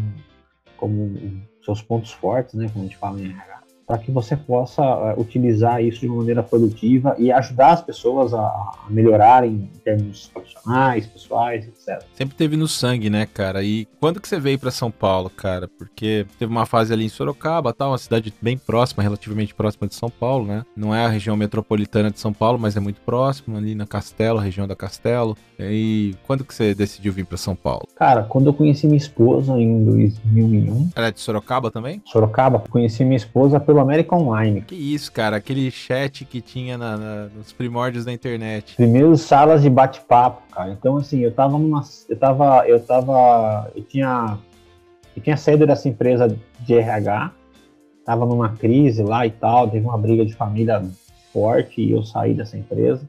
como 0.77 1.41
seus 1.63 1.83
pontos 1.83 2.13
fortes, 2.13 2.55
né, 2.55 2.69
como 2.69 2.85
a 2.85 2.87
gente 2.87 2.97
fala 2.97 3.21
em 3.21 3.31
RH 3.31 3.68
para 3.89 3.97
que 3.97 4.13
você 4.13 4.37
possa 4.37 4.83
uh, 4.83 5.19
utilizar 5.19 5.83
isso 5.83 6.01
de 6.01 6.09
maneira 6.09 6.43
produtiva 6.43 7.17
e 7.19 7.33
ajudar 7.33 7.73
as 7.73 7.81
pessoas 7.81 8.35
a, 8.35 8.39
a 8.39 8.87
melhorarem 8.91 9.71
em 9.75 9.79
termos 9.83 10.29
profissionais, 10.29 11.07
pessoais, 11.07 11.67
etc. 11.67 12.03
Sempre 12.13 12.37
teve 12.37 12.55
no 12.55 12.69
sangue, 12.69 13.09
né, 13.09 13.25
cara? 13.25 13.63
E 13.63 13.89
quando 13.99 14.21
que 14.21 14.29
você 14.29 14.39
veio 14.39 14.59
para 14.59 14.71
São 14.71 14.91
Paulo, 14.91 15.31
cara? 15.31 15.67
Porque 15.67 16.27
teve 16.39 16.53
uma 16.53 16.67
fase 16.67 16.93
ali 16.93 17.07
em 17.07 17.09
Sorocaba, 17.09 17.73
tá, 17.73 17.89
uma 17.89 17.97
cidade 17.97 18.33
bem 18.43 18.59
próxima, 18.59 19.03
relativamente 19.03 19.55
próxima 19.55 19.89
de 19.89 19.95
São 19.95 20.11
Paulo, 20.11 20.45
né? 20.45 20.67
Não 20.77 20.95
é 20.95 21.07
a 21.07 21.09
região 21.09 21.35
metropolitana 21.35 22.11
de 22.11 22.21
São 22.21 22.33
Paulo, 22.33 22.59
mas 22.59 22.77
é 22.77 22.81
muito 22.81 23.01
próximo 23.01 23.57
ali 23.57 23.75
na 23.75 23.87
Castelo, 23.87 24.39
região 24.39 24.69
da 24.69 24.77
Castelo. 24.77 25.35
E 25.59 26.15
quando 26.27 26.45
que 26.45 26.55
você 26.55 26.75
decidiu 26.75 27.13
vir 27.13 27.25
para 27.25 27.39
São 27.39 27.57
Paulo? 27.57 27.89
Cara, 27.97 28.23
quando 28.25 28.49
eu 28.49 28.55
conheci 28.55 28.87
minha 28.87 28.99
esposa 28.99 29.59
em 29.59 29.83
2001. 29.85 30.91
Ela 30.95 31.07
é 31.07 31.11
de 31.11 31.21
Sorocaba 31.21 31.71
também? 31.71 32.03
Sorocaba, 32.05 32.63
conheci 32.69 33.03
minha 33.03 33.17
esposa 33.17 33.59
pelo 33.59 33.78
pelo 33.79 33.81
América 33.81 34.17
Online. 34.17 34.61
Que 34.63 34.75
isso, 34.75 35.13
cara, 35.13 35.37
aquele 35.37 35.71
chat 35.71 36.25
que 36.25 36.41
tinha 36.41 36.77
na, 36.77 36.97
na, 36.97 37.25
nos 37.27 37.53
primórdios 37.53 38.05
da 38.05 38.13
internet. 38.13 38.75
Primeiros 38.77 39.23
salas 39.23 39.63
de 39.63 39.71
bate-papo, 39.71 40.43
cara. 40.53 40.71
Então, 40.71 40.97
assim, 40.97 41.21
eu 41.21 41.33
tava 41.33 41.59
numa. 41.59 41.83
Eu 42.09 42.17
tava. 42.17 42.69
Eu 42.69 42.81
tava. 42.81 43.71
Eu 43.75 43.83
tinha. 43.85 44.39
Eu 45.17 45.23
tinha 45.23 45.37
saído 45.37 45.67
dessa 45.67 45.89
empresa 45.89 46.37
de 46.61 46.75
RH, 46.75 47.33
tava 48.05 48.25
numa 48.25 48.51
crise 48.51 49.03
lá 49.03 49.27
e 49.27 49.31
tal, 49.31 49.69
teve 49.69 49.85
uma 49.85 49.99
briga 49.99 50.25
de 50.25 50.33
família 50.33 50.81
forte 51.33 51.81
e 51.81 51.91
eu 51.91 52.05
saí 52.05 52.35
dessa 52.35 52.57
empresa. 52.57 53.09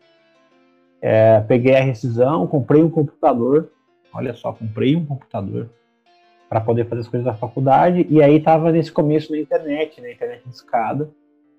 É, 1.01 1.39
peguei 1.41 1.75
a 1.75 1.83
rescisão, 1.83 2.47
comprei 2.47 2.81
um 2.81 2.89
computador. 2.89 3.69
Olha 4.11 4.33
só, 4.33 4.51
comprei 4.51 4.95
um 4.95 5.05
computador 5.05 5.69
para 6.50 6.60
poder 6.60 6.86
fazer 6.86 7.01
as 7.01 7.08
coisas 7.08 7.25
da 7.25 7.34
faculdade. 7.34 8.08
E 8.10 8.22
aí 8.22 8.39
tava 8.39 8.72
nesse 8.72 8.91
começo 8.91 9.32
na 9.32 9.38
internet, 9.38 10.01
na 10.01 10.12
internet 10.12 10.41
de 10.44 10.56
escada. 10.56 11.10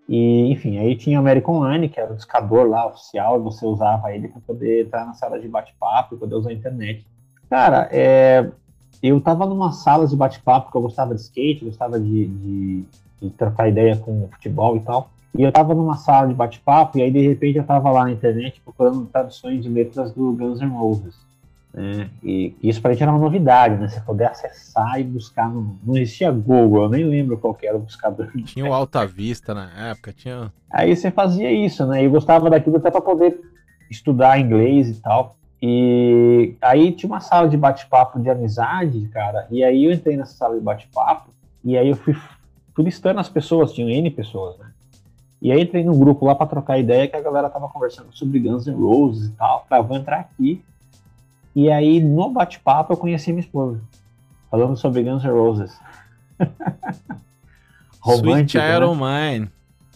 E, 0.08 0.50
enfim, 0.50 0.78
aí 0.78 0.96
tinha 0.96 1.18
o 1.18 1.20
American 1.20 1.54
Online, 1.54 1.88
que 1.88 2.00
era 2.00 2.12
o 2.12 2.16
discador 2.16 2.68
lá 2.68 2.84
oficial, 2.88 3.40
você 3.40 3.64
usava 3.64 4.12
ele 4.12 4.26
para 4.26 4.40
poder 4.40 4.84
entrar 4.84 5.06
na 5.06 5.14
sala 5.14 5.38
de 5.38 5.46
bate-papo 5.46 6.16
e 6.16 6.18
poder 6.18 6.34
usar 6.34 6.50
a 6.50 6.52
internet. 6.52 7.06
Cara, 7.48 7.88
é, 7.92 8.50
eu 9.00 9.20
tava 9.20 9.46
numa 9.46 9.70
sala 9.70 10.08
de 10.08 10.16
bate-papo 10.16 10.72
que 10.72 10.76
eu 10.76 10.82
gostava 10.82 11.14
de 11.14 11.20
skate, 11.20 11.64
gostava 11.64 12.00
de, 12.00 12.26
de, 12.26 12.84
de 13.22 13.30
trocar 13.30 13.68
ideia 13.68 13.96
com 13.96 14.28
futebol 14.32 14.76
e 14.76 14.80
tal. 14.80 15.10
E 15.38 15.42
eu 15.44 15.52
tava 15.52 15.74
numa 15.76 15.96
sala 15.96 16.26
de 16.26 16.34
bate-papo, 16.34 16.98
e 16.98 17.02
aí 17.02 17.10
de 17.12 17.20
repente 17.20 17.58
eu 17.58 17.64
tava 17.64 17.88
lá 17.92 18.04
na 18.04 18.10
internet 18.10 18.60
procurando 18.64 19.06
traduções 19.06 19.62
de 19.62 19.68
letras 19.68 20.10
do 20.10 20.32
Guns 20.32 20.60
N' 20.60 20.70
Roses. 20.70 21.14
Né? 21.72 22.10
E 22.22 22.54
isso 22.62 22.80
para 22.80 22.90
a 22.90 22.94
gente 22.94 23.02
era 23.02 23.12
uma 23.12 23.20
novidade, 23.20 23.76
né? 23.76 23.88
Você 23.88 24.00
poder 24.00 24.24
acessar 24.24 25.00
e 25.00 25.04
buscar. 25.04 25.48
No... 25.48 25.78
Não 25.84 25.96
existia 25.96 26.30
Google, 26.30 26.84
eu 26.84 26.88
nem 26.88 27.04
lembro 27.04 27.38
qual 27.38 27.56
era 27.62 27.76
o 27.76 27.80
buscador. 27.80 28.28
Tinha 28.44 28.66
o 28.66 28.74
Alta 28.74 29.06
Vista 29.06 29.54
na 29.54 29.70
época, 29.90 30.12
tinha. 30.12 30.52
Aí 30.70 30.94
você 30.94 31.10
fazia 31.10 31.50
isso, 31.52 31.86
né? 31.86 32.04
Eu 32.04 32.10
gostava 32.10 32.50
daquilo 32.50 32.76
até 32.76 32.90
para 32.90 33.00
poder 33.00 33.40
estudar 33.90 34.40
inglês 34.40 34.88
e 34.90 34.94
tal. 35.00 35.36
E 35.62 36.54
aí 36.60 36.92
tinha 36.92 37.10
uma 37.10 37.20
sala 37.20 37.48
de 37.48 37.56
bate-papo 37.56 38.18
de 38.18 38.30
amizade, 38.30 39.08
cara. 39.08 39.46
E 39.50 39.62
aí 39.62 39.84
eu 39.84 39.92
entrei 39.92 40.16
nessa 40.16 40.34
sala 40.34 40.56
de 40.56 40.60
bate-papo 40.60 41.30
e 41.62 41.76
aí 41.76 41.88
eu 41.88 41.96
fui, 41.96 42.14
fui 42.74 42.84
listando 42.84 43.20
as 43.20 43.28
pessoas, 43.28 43.72
tinham 43.72 43.90
N 43.90 44.10
pessoas, 44.10 44.58
né? 44.58 44.66
E 45.42 45.52
aí 45.52 45.62
entrei 45.62 45.84
num 45.84 45.98
grupo 45.98 46.26
lá 46.26 46.34
para 46.34 46.46
trocar 46.46 46.78
ideia 46.78 47.08
que 47.08 47.16
a 47.16 47.20
galera 47.20 47.48
tava 47.48 47.68
conversando 47.68 48.08
sobre 48.12 48.38
Guns 48.40 48.66
N' 48.66 48.74
Roses 48.74 49.28
e 49.28 49.32
tal. 49.32 49.64
Falei, 49.68 49.84
ah, 49.84 49.86
vou 49.86 49.96
entrar 49.96 50.20
aqui 50.20 50.62
e 51.54 51.70
aí, 51.70 52.00
no 52.00 52.30
bate-papo, 52.30 52.92
eu 52.92 52.96
conheci 52.96 53.32
minha 53.32 53.40
esposa. 53.40 53.80
Falando 54.50 54.76
sobre 54.76 55.02
Guns 55.02 55.24
N' 55.24 55.30
Roses. 55.30 55.78
Romântico, 58.00 58.58
Sweet 58.58 58.58
Iron 58.58 58.94
né? 58.94 59.32
Mine. 59.32 59.50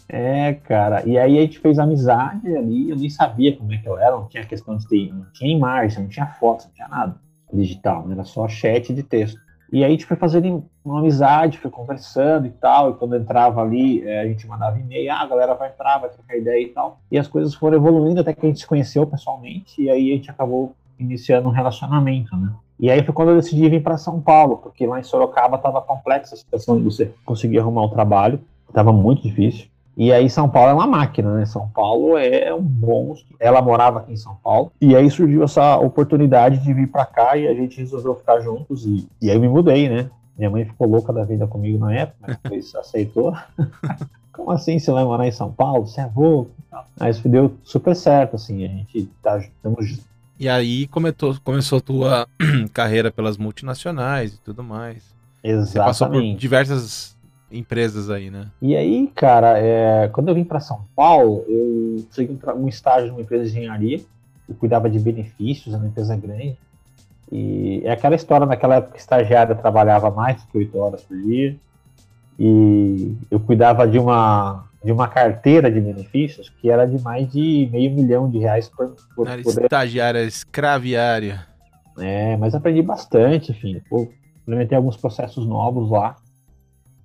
É, 0.07 0.53
cara. 0.53 1.03
E 1.05 1.17
aí 1.17 1.37
a 1.37 1.41
gente 1.41 1.59
fez 1.59 1.79
amizade 1.79 2.55
ali. 2.55 2.89
Eu 2.89 2.95
nem 2.95 3.09
sabia 3.09 3.55
como 3.55 3.73
é 3.73 3.77
que 3.77 3.87
eu 3.87 3.97
era. 3.97 4.11
Não 4.11 4.27
tinha 4.27 4.45
questão 4.45 4.77
de 4.77 4.87
ter. 4.87 5.11
Não 5.11 5.25
tinha 5.33 5.51
imagem, 5.51 6.03
não 6.03 6.09
tinha 6.09 6.27
foto, 6.27 6.65
não 6.65 6.71
tinha 6.73 6.87
nada 6.87 7.15
digital. 7.51 8.05
Era 8.11 8.23
só 8.23 8.47
chat 8.47 8.93
de 8.93 9.01
texto. 9.01 9.39
E 9.71 9.83
aí 9.83 9.85
a 9.85 9.89
gente 9.89 10.05
foi 10.05 10.15
fazendo 10.15 10.63
uma 10.83 10.99
amizade, 10.99 11.57
foi 11.57 11.71
conversando 11.71 12.45
e 12.45 12.51
tal. 12.51 12.91
E 12.91 12.93
quando 12.93 13.15
entrava 13.15 13.61
ali, 13.61 14.07
é, 14.07 14.21
a 14.21 14.27
gente 14.27 14.47
mandava 14.47 14.79
e-mail. 14.79 15.11
Ah, 15.11 15.21
a 15.21 15.27
galera 15.27 15.55
vai 15.55 15.69
entrar, 15.69 15.97
vai 15.97 16.09
trocar 16.09 16.37
ideia 16.37 16.63
e 16.63 16.69
tal. 16.69 16.99
E 17.11 17.17
as 17.17 17.27
coisas 17.27 17.55
foram 17.55 17.77
evoluindo 17.77 18.21
até 18.21 18.33
que 18.33 18.45
a 18.45 18.49
gente 18.49 18.59
se 18.59 18.67
conheceu 18.67 19.07
pessoalmente. 19.07 19.81
E 19.81 19.89
aí 19.89 20.11
a 20.11 20.15
gente 20.15 20.29
acabou 20.29 20.75
iniciando 20.99 21.47
um 21.47 21.51
relacionamento, 21.51 22.35
né? 22.35 22.51
E 22.79 22.89
aí 22.91 23.03
foi 23.03 23.13
quando 23.13 23.29
eu 23.29 23.37
decidi 23.37 23.69
vir 23.69 23.81
para 23.81 23.97
São 23.97 24.19
Paulo, 24.19 24.57
porque 24.57 24.85
lá 24.85 24.99
em 24.99 25.03
Sorocaba 25.03 25.55
estava 25.55 25.81
complexa 25.81 26.35
a 26.35 26.37
situação 26.37 26.77
de 26.77 26.83
você 26.83 27.11
conseguir 27.23 27.59
arrumar 27.59 27.83
um 27.83 27.89
trabalho, 27.89 28.39
estava 28.67 28.91
muito 28.91 29.21
difícil. 29.21 29.67
E 29.97 30.11
aí 30.11 30.29
São 30.29 30.49
Paulo 30.49 30.71
é 30.71 30.73
uma 30.73 30.85
máquina, 30.85 31.33
né? 31.35 31.45
São 31.45 31.69
Paulo 31.69 32.17
é 32.17 32.53
um 32.53 32.61
monstro. 32.61 33.33
Ela 33.39 33.61
morava 33.61 33.99
aqui 33.99 34.11
em 34.11 34.17
São 34.17 34.35
Paulo. 34.43 34.71
E 34.81 34.93
aí 34.93 35.09
surgiu 35.09 35.43
essa 35.43 35.77
oportunidade 35.77 36.57
de 36.57 36.73
vir 36.73 36.87
para 36.91 37.05
cá 37.05 37.37
e 37.37 37.47
a 37.47 37.53
gente 37.53 37.79
resolveu 37.79 38.15
ficar 38.15 38.41
juntos. 38.41 38.85
E, 38.85 39.07
e 39.21 39.29
aí 39.29 39.37
eu 39.37 39.41
me 39.41 39.47
mudei, 39.47 39.87
né? 39.87 40.09
Minha 40.37 40.49
mãe 40.49 40.65
ficou 40.65 40.85
louca 40.85 41.13
da 41.13 41.23
vida 41.23 41.47
comigo 41.47 41.77
na 41.77 41.95
época, 41.95 42.17
mas 42.21 42.37
depois 42.43 42.75
aceitou. 42.75 43.33
Como 44.33 44.51
assim 44.51 44.77
você 44.77 44.91
vai 44.91 45.05
morar 45.05 45.25
em 45.25 45.31
São 45.31 45.49
Paulo? 45.49 45.87
Você 45.87 46.01
é 46.01 46.09
louco? 46.13 46.51
Mas 46.99 47.21
deu 47.21 47.53
super 47.63 47.95
certo, 47.95 48.35
assim. 48.35 48.65
A 48.65 48.67
gente 48.67 49.09
tá, 49.23 49.37
estamos 49.37 50.03
e 50.39 50.49
aí 50.49 50.87
começou, 50.87 51.35
começou 51.43 51.77
a 51.77 51.81
tua 51.81 52.27
carreira 52.73 53.11
pelas 53.11 53.37
multinacionais 53.37 54.33
e 54.33 54.39
tudo 54.39 54.63
mais. 54.63 55.15
Exatamente. 55.43 55.71
Você 55.71 55.79
passou 55.79 56.09
por 56.09 56.21
diversas 56.35 57.15
empresas 57.51 58.09
aí, 58.09 58.29
né? 58.29 58.47
E 58.61 58.75
aí, 58.75 59.09
cara, 59.15 59.57
é, 59.57 60.07
quando 60.09 60.29
eu 60.29 60.35
vim 60.35 60.43
para 60.43 60.59
São 60.59 60.81
Paulo, 60.95 61.45
eu 61.47 62.03
consegui 62.07 62.37
um 62.55 62.67
estágio 62.67 63.09
numa 63.09 63.21
empresa 63.21 63.45
de 63.45 63.51
engenharia. 63.51 64.01
Eu 64.47 64.55
cuidava 64.55 64.89
de 64.89 64.99
benefícios, 64.99 65.73
uma 65.73 65.87
empresa 65.87 66.15
grande. 66.15 66.57
E 67.31 67.81
é 67.83 67.91
aquela 67.91 68.15
história, 68.15 68.45
naquela 68.45 68.75
época, 68.75 68.97
estagiária 68.97 69.55
trabalhava 69.55 70.11
mais 70.11 70.37
de 70.37 70.57
8 70.57 70.77
horas 70.77 71.01
por 71.01 71.17
dia. 71.17 71.55
E 72.37 73.15
eu 73.31 73.39
cuidava 73.39 73.87
de 73.87 73.97
uma 73.97 74.65
de 74.85 74.91
uma 74.91 75.07
carteira 75.07 75.71
de 75.71 75.81
benefícios 75.81 76.47
que 76.47 76.69
era 76.69 76.85
de 76.85 77.01
mais 77.01 77.31
de 77.31 77.67
meio 77.71 77.89
milhão 77.89 78.29
de 78.29 78.37
reais 78.37 78.69
por, 78.69 78.95
por 79.15 79.27
era 79.27 79.41
poder... 79.41 79.63
estagiária, 79.63 80.23
escraviária. 80.23 81.43
É, 81.97 82.37
mas 82.37 82.53
aprendi 82.53 82.83
bastante, 82.83 83.51
enfim. 83.51 83.81
Implementei 84.43 84.77
alguns 84.77 84.95
processos 84.95 85.47
novos 85.47 85.89
lá. 85.89 86.15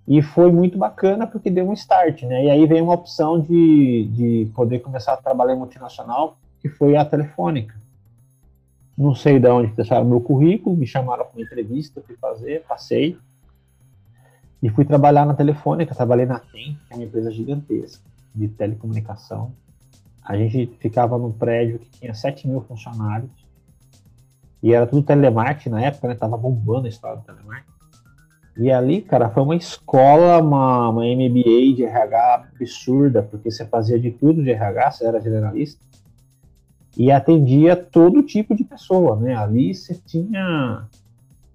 E 0.06 0.20
foi 0.20 0.52
muito 0.52 0.76
bacana 0.76 1.26
porque 1.26 1.48
deu 1.48 1.70
um 1.70 1.72
start, 1.72 2.24
né? 2.24 2.44
E 2.44 2.50
aí 2.50 2.66
veio 2.66 2.84
uma 2.84 2.92
opção 2.92 3.40
de, 3.40 4.10
de 4.12 4.50
poder 4.54 4.80
começar 4.80 5.14
a 5.14 5.16
trabalhar 5.16 5.54
em 5.54 5.58
multinacional, 5.58 6.36
que 6.60 6.68
foi 6.68 6.96
a 6.96 7.04
Telefônica. 7.04 7.74
Não 8.98 9.14
sei 9.14 9.38
de 9.38 9.48
onde 9.48 9.72
deixaram 9.72 10.04
meu 10.04 10.20
currículo, 10.20 10.76
me 10.76 10.86
chamaram 10.86 11.24
para 11.24 11.32
uma 11.34 11.42
entrevista, 11.42 12.02
fui 12.06 12.16
fazer, 12.16 12.62
passei. 12.68 13.16
E 14.62 14.68
fui 14.68 14.84
trabalhar 14.84 15.24
na 15.24 15.34
Telefônica, 15.34 15.94
trabalhei 15.94 16.26
na 16.26 16.38
TEM, 16.38 16.78
que 16.86 16.92
é 16.92 16.96
uma 16.96 17.04
empresa 17.04 17.30
gigantesca 17.30 18.04
de 18.34 18.48
telecomunicação. 18.48 19.52
A 20.22 20.36
gente 20.36 20.66
ficava 20.78 21.16
num 21.18 21.32
prédio 21.32 21.78
que 21.78 21.90
tinha 21.90 22.14
7 22.14 22.46
mil 22.46 22.60
funcionários. 22.60 23.30
E 24.62 24.74
era 24.74 24.86
tudo 24.86 25.02
telemarketing 25.02 25.70
na 25.70 25.80
época, 25.80 26.08
né? 26.08 26.14
Tava 26.14 26.36
bombando 26.36 26.86
a 26.86 26.88
história 26.90 27.16
do 27.16 27.24
telemarketing. 27.24 27.70
E 28.58 28.70
ali, 28.70 29.00
cara, 29.00 29.30
foi 29.30 29.42
uma 29.42 29.56
escola, 29.56 30.38
uma, 30.42 30.90
uma 30.90 31.04
MBA 31.04 31.74
de 31.74 31.84
RH 31.84 32.34
absurda, 32.34 33.22
porque 33.22 33.50
você 33.50 33.64
fazia 33.64 33.98
de 33.98 34.10
tudo 34.10 34.42
de 34.42 34.50
RH, 34.50 34.90
você 34.90 35.06
era 35.06 35.20
generalista. 35.20 35.82
E 36.96 37.10
atendia 37.10 37.74
todo 37.74 38.22
tipo 38.22 38.54
de 38.54 38.64
pessoa, 38.64 39.16
né? 39.16 39.34
Ali 39.34 39.74
você 39.74 39.94
tinha 39.94 40.86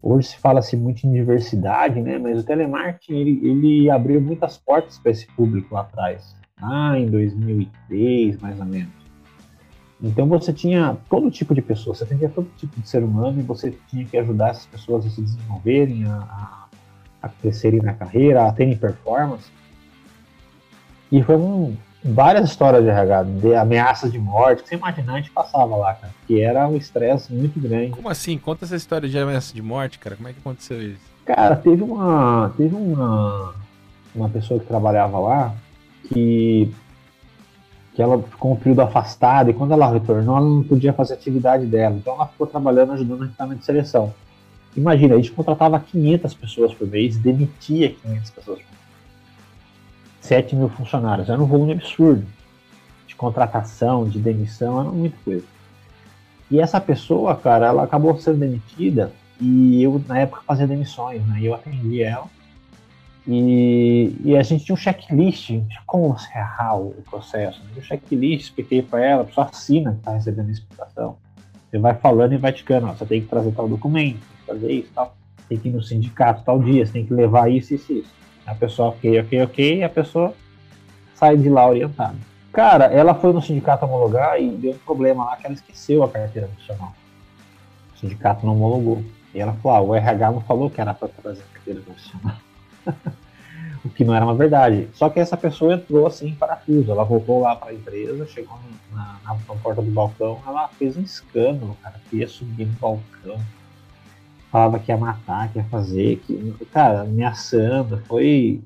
Hoje 0.07 0.27
se 0.27 0.37
fala-se 0.37 0.77
muito 0.77 1.07
em 1.07 1.11
diversidade, 1.11 1.99
né? 1.99 2.19
Mas 2.19 2.39
o 2.39 2.43
telemarketing 2.43 3.15
ele, 3.15 3.39
ele 3.43 3.89
abriu 3.89 4.21
muitas 4.21 4.55
portas 4.55 4.99
para 4.99 5.09
esse 5.09 5.25
público 5.25 5.73
lá 5.73 5.81
atrás, 5.81 6.35
lá 6.61 6.95
em 6.95 7.07
2003, 7.07 8.37
mais 8.37 8.59
ou 8.59 8.67
menos. 8.67 8.93
Então 9.99 10.27
você 10.27 10.53
tinha 10.53 10.95
todo 11.09 11.31
tipo 11.31 11.55
de 11.55 11.61
pessoa, 11.63 11.95
você 11.95 12.05
tinha 12.05 12.29
todo 12.29 12.47
tipo 12.55 12.79
de 12.79 12.87
ser 12.87 13.03
humano 13.03 13.39
e 13.39 13.41
você 13.41 13.75
tinha 13.87 14.05
que 14.05 14.15
ajudar 14.15 14.49
essas 14.49 14.67
pessoas 14.67 15.07
a 15.07 15.09
se 15.09 15.23
desenvolverem, 15.23 16.05
a, 16.05 16.17
a, 16.17 16.67
a 17.23 17.29
crescerem 17.29 17.81
na 17.81 17.95
carreira, 17.95 18.45
a 18.45 18.53
terem 18.53 18.77
performance. 18.77 19.49
E 21.11 21.23
foi 21.23 21.35
um, 21.35 21.75
várias 22.05 22.49
histórias 22.49 22.83
de 22.83 22.89
RH, 22.89 23.23
de 23.23 23.55
ameaças 23.55 24.11
de 24.11 24.19
morte, 24.19 24.61
que 24.61 24.69
você 24.69 24.75
imaginar, 24.75 25.13
a 25.13 25.17
gente 25.17 25.31
passava 25.31 25.75
lá, 25.75 25.93
cara. 25.95 26.13
Que 26.27 26.39
era 26.39 26.67
um 26.67 26.77
estresse 26.77 27.33
muito 27.33 27.59
grande. 27.59 27.91
Como 27.91 28.07
assim? 28.09 28.37
Conta 28.37 28.65
essa 28.65 28.75
história 28.75 29.09
de 29.09 29.17
ameaça 29.17 29.53
de 29.53 29.61
morte, 29.61 29.97
cara. 29.97 30.15
Como 30.15 30.27
é 30.27 30.33
que 30.33 30.39
aconteceu 30.39 30.81
isso? 30.81 31.01
Cara, 31.25 31.55
teve 31.55 31.81
uma. 31.81 32.53
Teve 32.55 32.75
uma, 32.75 33.55
uma 34.13 34.29
pessoa 34.29 34.59
que 34.59 34.67
trabalhava 34.67 35.17
lá 35.19 35.55
que 36.07 36.71
que 37.95 38.01
ela 38.01 38.21
ficou 38.21 38.51
um 38.51 38.55
período 38.57 38.81
afastada 38.81 39.49
e 39.49 39.53
quando 39.53 39.71
ela 39.71 39.89
retornou, 39.89 40.35
ela 40.35 40.45
não 40.45 40.61
podia 40.61 40.91
fazer 40.91 41.13
a 41.13 41.15
atividade 41.15 41.65
dela. 41.65 41.95
Então 41.95 42.13
ela 42.13 42.27
ficou 42.27 42.45
trabalhando, 42.45 42.91
ajudando 42.91 43.19
no 43.19 43.23
recrutamento 43.23 43.59
de 43.61 43.65
seleção. 43.65 44.13
Imagina, 44.75 45.13
a 45.13 45.17
gente 45.17 45.31
contratava 45.31 45.79
500 45.79 46.33
pessoas 46.33 46.73
por 46.73 46.85
mês, 46.85 47.17
demitia 47.17 47.95
500 48.03 48.29
pessoas 48.31 48.59
por 48.59 48.65
mês. 48.65 48.84
7 50.25 50.55
mil 50.55 50.69
funcionários. 50.69 51.29
Era 51.29 51.41
um 51.41 51.45
volume 51.45 51.73
absurdo 51.73 52.25
de 53.07 53.15
contratação, 53.15 54.07
de 54.07 54.19
demissão, 54.19 54.81
era 54.81 54.89
muita 54.89 55.15
coisa. 55.23 55.45
E 56.49 56.59
essa 56.59 56.79
pessoa, 56.79 57.35
cara, 57.35 57.67
ela 57.67 57.83
acabou 57.83 58.19
sendo 58.19 58.39
demitida 58.39 59.11
e 59.39 59.81
eu, 59.81 60.01
na 60.07 60.19
época, 60.19 60.41
fazia 60.45 60.67
demissões, 60.67 61.25
né? 61.27 61.39
Eu 61.41 61.53
atendi 61.53 62.01
ela. 62.01 62.27
E, 63.27 64.15
e, 64.23 64.37
a 64.37 64.43
gente 64.43 64.65
tinha 64.65 64.73
um 64.73 64.77
checklist 64.77 65.49
de 65.49 65.79
como 65.87 66.09
você 66.09 66.29
errar 66.37 66.75
o 66.75 66.93
processo. 67.09 67.59
Né? 67.63 67.69
O 67.77 67.81
checklist, 67.81 68.43
expliquei 68.43 68.83
para 68.83 69.03
ela, 69.03 69.21
a 69.23 69.25
pessoa 69.25 69.47
assina 69.47 69.93
que 69.93 69.97
está 69.97 70.11
recebendo 70.11 70.49
a 70.49 70.51
explicação. 70.51 71.17
Você 71.69 71.79
vai 71.79 71.95
falando 71.95 72.33
e 72.33 72.37
vai 72.37 72.53
ticando, 72.53 72.85
ó, 72.85 72.93
você 72.93 73.05
tem 73.05 73.21
que 73.21 73.27
trazer 73.27 73.51
tal 73.51 73.67
documento, 73.67 74.19
fazer 74.45 74.71
isso, 74.71 74.91
tal. 74.93 75.15
Tem 75.49 75.57
que 75.57 75.69
ir 75.69 75.71
no 75.71 75.81
sindicato 75.81 76.43
tal 76.45 76.59
dia, 76.59 76.85
você 76.85 76.93
tem 76.93 77.05
que 77.05 77.13
levar 77.13 77.51
isso, 77.51 77.73
isso, 77.73 77.91
isso. 77.93 78.13
A 78.45 78.53
pessoa, 78.53 78.89
ok, 78.89 79.19
ok, 79.21 79.43
ok, 79.43 79.77
e 79.77 79.83
a 79.83 79.89
pessoa 79.89 80.33
sai 81.15 81.37
de 81.37 81.49
lá 81.49 81.67
orientada. 81.67 82.15
Cara, 82.53 82.85
ela 82.85 83.13
foi 83.13 83.33
no 83.33 83.41
sindicato 83.41 83.85
homologar 83.85 84.39
e 84.39 84.49
deu 84.49 84.71
um 84.71 84.77
problema 84.77 85.25
lá 85.25 85.35
que 85.35 85.45
ela 85.45 85.55
esqueceu 85.55 86.03
a 86.03 86.09
carteira 86.09 86.47
profissional. 86.47 86.93
O 87.93 87.99
sindicato 87.99 88.45
não 88.45 88.53
homologou. 88.53 89.03
E 89.33 89.39
ela 89.41 89.53
falou: 89.53 89.77
ah, 89.77 89.81
o 89.81 89.95
RH 89.95 90.31
não 90.31 90.41
falou 90.41 90.69
que 90.69 90.79
era 90.79 90.93
para 90.93 91.09
trazer 91.09 91.41
a 91.41 91.53
carteira 91.53 91.81
profissional. 91.81 92.37
o 93.83 93.89
que 93.89 94.05
não 94.05 94.15
era 94.15 94.23
uma 94.23 94.35
verdade. 94.35 94.87
Só 94.93 95.09
que 95.09 95.19
essa 95.19 95.35
pessoa 95.35 95.73
entrou 95.73 96.07
assim 96.07 96.29
em 96.29 96.35
parafuso. 96.35 96.91
Ela 96.91 97.03
voltou 97.03 97.41
lá 97.41 97.55
para 97.55 97.71
a 97.71 97.73
empresa, 97.73 98.25
chegou 98.25 98.57
na, 98.93 99.19
na, 99.25 99.33
na, 99.33 99.55
porta 99.61 99.81
do 99.81 99.91
balcão, 99.91 100.39
ela 100.47 100.67
fez 100.69 100.95
um 100.95 101.01
escândalo, 101.01 101.77
cara, 101.83 101.99
que 102.09 102.17
ia 102.17 102.27
subir 102.27 102.65
no 102.65 102.73
balcão. 102.73 103.39
Falava 104.55 104.79
que 104.79 104.89
ia 104.89 104.97
matar, 104.97 105.51
que 105.51 105.59
ia 105.59 105.65
fazer, 105.65 106.15
que, 106.25 106.55
cara, 106.71 107.01
ameaçando. 107.01 107.97
Foi, 108.05 108.63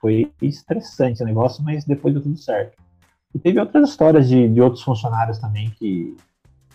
foi 0.00 0.30
estressante 0.40 1.24
o 1.24 1.26
negócio, 1.26 1.60
mas 1.64 1.84
depois 1.84 2.14
deu 2.14 2.22
tudo 2.22 2.36
certo. 2.36 2.80
E 3.34 3.38
teve 3.40 3.58
outras 3.58 3.90
histórias 3.90 4.28
de, 4.28 4.48
de 4.48 4.60
outros 4.60 4.84
funcionários 4.84 5.40
também 5.40 5.70
que, 5.70 6.16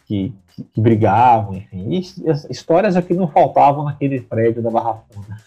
que, 0.05 0.33
que, 0.49 0.63
que 0.65 0.81
brigavam, 0.81 1.55
enfim. 1.55 1.87
E 1.89 2.01
histórias 2.51 2.97
aqui 2.97 3.13
não 3.13 3.29
faltavam 3.29 3.85
naquele 3.85 4.19
prédio 4.19 4.61
da 4.61 4.69
Barra 4.69 5.03
Funda. 5.09 5.37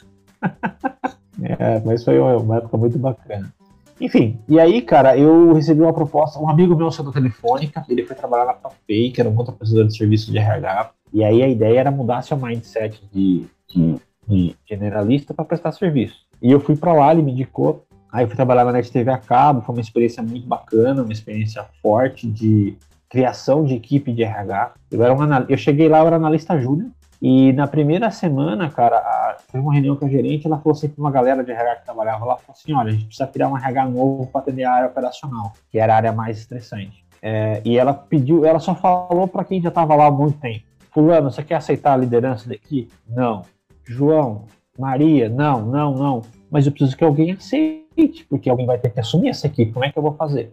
É, 1.58 1.80
mas 1.80 2.04
foi 2.04 2.18
uma 2.20 2.58
época 2.58 2.76
muito 2.76 2.98
bacana. 2.98 3.52
Enfim, 4.00 4.38
e 4.46 4.60
aí, 4.60 4.80
cara, 4.80 5.16
eu 5.16 5.52
recebi 5.54 5.80
uma 5.80 5.92
proposta. 5.92 6.38
Um 6.38 6.48
amigo 6.48 6.76
meu 6.76 6.90
saiu 6.90 7.06
da 7.06 7.12
Telefônica, 7.12 7.84
ele 7.88 8.04
foi 8.04 8.14
trabalhar 8.14 8.44
na 8.44 8.52
ProPay, 8.52 9.10
que 9.10 9.20
era 9.20 9.28
um 9.28 9.36
outro 9.36 9.52
prestador 9.54 9.86
de 9.86 9.96
serviço 9.96 10.30
de 10.30 10.38
RH. 10.38 10.92
E 11.12 11.22
aí 11.22 11.42
a 11.42 11.48
ideia 11.48 11.80
era 11.80 11.90
mudar 11.90 12.22
seu 12.22 12.36
mindset 12.36 13.02
de, 13.12 13.44
de, 13.68 13.96
de 14.26 14.56
generalista 14.68 15.34
para 15.34 15.44
prestar 15.44 15.72
serviço. 15.72 16.16
E 16.40 16.50
eu 16.50 16.60
fui 16.60 16.76
para 16.76 16.92
lá, 16.92 17.12
ele 17.12 17.22
me 17.22 17.32
indicou. 17.32 17.84
Aí 18.10 18.24
eu 18.24 18.28
fui 18.28 18.36
trabalhar 18.36 18.64
na 18.64 18.72
NetTV 18.72 19.10
a 19.10 19.18
cabo, 19.18 19.62
foi 19.62 19.74
uma 19.74 19.80
experiência 19.80 20.22
muito 20.22 20.46
bacana, 20.46 21.02
uma 21.02 21.12
experiência 21.12 21.64
forte 21.80 22.26
de 22.26 22.76
criação 23.08 23.64
de 23.64 23.74
equipe 23.74 24.12
de 24.12 24.22
RH. 24.22 24.72
Eu, 24.90 25.02
era 25.02 25.14
um, 25.14 25.18
eu 25.48 25.56
cheguei 25.56 25.88
lá, 25.88 26.00
eu 26.00 26.06
era 26.06 26.16
analista 26.16 26.58
júnior, 26.58 26.90
e 27.22 27.52
na 27.52 27.68
primeira 27.68 28.10
semana, 28.10 28.68
cara, 28.68 28.96
a, 28.96 29.36
teve 29.50 29.62
uma 29.62 29.72
reunião 29.72 29.94
com 29.94 30.06
a 30.06 30.08
gerente, 30.08 30.44
ela 30.44 30.58
falou 30.58 30.76
assim 30.76 30.88
para 30.88 31.00
uma 31.00 31.10
galera 31.10 31.44
de 31.44 31.52
RH 31.52 31.76
que 31.76 31.84
trabalhava 31.84 32.24
lá, 32.24 32.36
falou 32.36 32.56
assim, 32.58 32.72
olha, 32.72 32.88
a 32.88 32.92
gente 32.92 33.04
precisa 33.04 33.28
criar 33.28 33.48
um 33.48 33.56
RH 33.56 33.84
novo 33.90 34.26
para 34.26 34.40
atender 34.40 34.64
a 34.64 34.72
área 34.72 34.88
operacional, 34.88 35.52
que 35.70 35.78
era 35.78 35.94
a 35.94 35.96
área 35.96 36.12
mais 36.12 36.38
estressante. 36.38 37.04
É, 37.22 37.62
e 37.64 37.78
ela 37.78 37.94
pediu, 37.94 38.44
ela 38.44 38.58
só 38.58 38.74
falou 38.74 39.28
para 39.28 39.44
quem 39.44 39.62
já 39.62 39.68
estava 39.68 39.94
lá 39.94 40.06
há 40.06 40.10
muito 40.10 40.40
tempo. 40.40 40.64
Fulano, 40.92 41.30
você 41.30 41.42
quer 41.42 41.54
aceitar 41.54 41.94
a 41.94 41.96
liderança 41.96 42.48
daqui? 42.48 42.88
Não. 43.08 43.42
João, 43.84 44.44
Maria, 44.78 45.28
não, 45.28 45.64
não, 45.64 45.94
não. 45.94 46.22
Mas 46.50 46.66
eu 46.66 46.72
preciso 46.72 46.96
que 46.96 47.04
alguém 47.04 47.32
aceite, 47.32 48.26
porque 48.28 48.48
alguém 48.48 48.66
vai 48.66 48.78
ter 48.78 48.90
que 48.90 49.00
assumir 49.00 49.30
essa 49.30 49.46
equipe. 49.46 49.72
Como 49.72 49.84
é 49.84 49.90
que 49.90 49.98
eu 49.98 50.02
vou 50.02 50.12
fazer? 50.12 50.52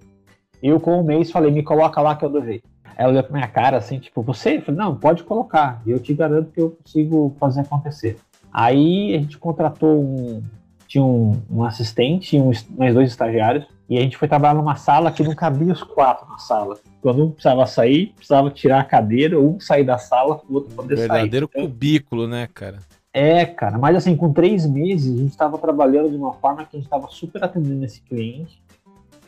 Eu, 0.63 0.79
com 0.79 0.99
um 0.99 1.03
mês, 1.03 1.31
falei, 1.31 1.51
me 1.51 1.63
coloca 1.63 2.01
lá 2.01 2.15
que 2.15 2.23
eu 2.23 2.29
dou 2.29 2.43
jeito. 2.43 2.67
Ela 2.97 3.11
olhou 3.11 3.23
pra 3.23 3.33
minha 3.33 3.47
cara 3.47 3.77
assim, 3.77 3.99
tipo, 3.99 4.21
você? 4.21 4.57
Eu 4.57 4.61
falei, 4.61 4.79
não, 4.79 4.95
pode 4.95 5.23
colocar. 5.23 5.81
Eu 5.85 5.99
te 5.99 6.13
garanto 6.13 6.51
que 6.51 6.59
eu 6.59 6.71
consigo 6.71 7.35
fazer 7.39 7.61
acontecer. 7.61 8.17
Aí 8.51 9.15
a 9.15 9.19
gente 9.19 9.37
contratou 9.37 10.01
um. 10.01 10.43
Tinha 10.87 11.03
um, 11.03 11.39
um 11.51 11.63
assistente 11.63 12.35
e 12.35 12.41
um, 12.41 12.51
mais 12.75 12.93
dois 12.93 13.09
estagiários. 13.09 13.65
E 13.89 13.97
a 13.97 14.01
gente 14.01 14.17
foi 14.17 14.27
trabalhar 14.27 14.53
numa 14.53 14.75
sala 14.75 15.11
que 15.11 15.23
não 15.23 15.33
cabia 15.33 15.73
os 15.73 15.81
quatro 15.81 16.29
na 16.29 16.37
sala. 16.37 16.77
Quando 17.01 17.25
um 17.25 17.31
precisava 17.31 17.65
sair, 17.65 18.13
precisava 18.15 18.51
tirar 18.51 18.81
a 18.81 18.83
cadeira, 18.83 19.39
um 19.39 19.59
sair 19.59 19.83
da 19.83 19.97
sala, 19.97 20.41
o 20.47 20.53
outro 20.53 20.75
poder 20.75 20.95
Verdadeiro 20.95 21.07
sair. 21.07 21.21
Verdadeiro 21.21 21.47
cubículo, 21.47 22.27
né, 22.27 22.47
cara? 22.53 22.77
É, 23.11 23.43
cara, 23.45 23.79
mas 23.79 23.95
assim, 23.95 24.15
com 24.15 24.31
três 24.31 24.67
meses, 24.67 25.15
a 25.15 25.17
gente 25.17 25.31
estava 25.31 25.57
trabalhando 25.57 26.11
de 26.11 26.15
uma 26.15 26.33
forma 26.33 26.63
que 26.65 26.77
a 26.77 26.79
gente 26.79 26.85
estava 26.85 27.07
super 27.09 27.43
atendendo 27.43 27.83
esse 27.83 28.01
cliente. 28.01 28.61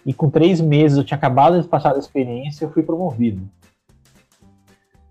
E 0.05 0.13
com 0.13 0.29
três 0.29 0.61
meses, 0.61 0.97
eu 0.97 1.03
tinha 1.03 1.17
acabado 1.17 1.59
de 1.59 1.67
passar 1.67 1.95
a 1.95 1.99
experiência, 1.99 2.65
eu 2.65 2.71
fui 2.71 2.83
promovido. 2.83 3.41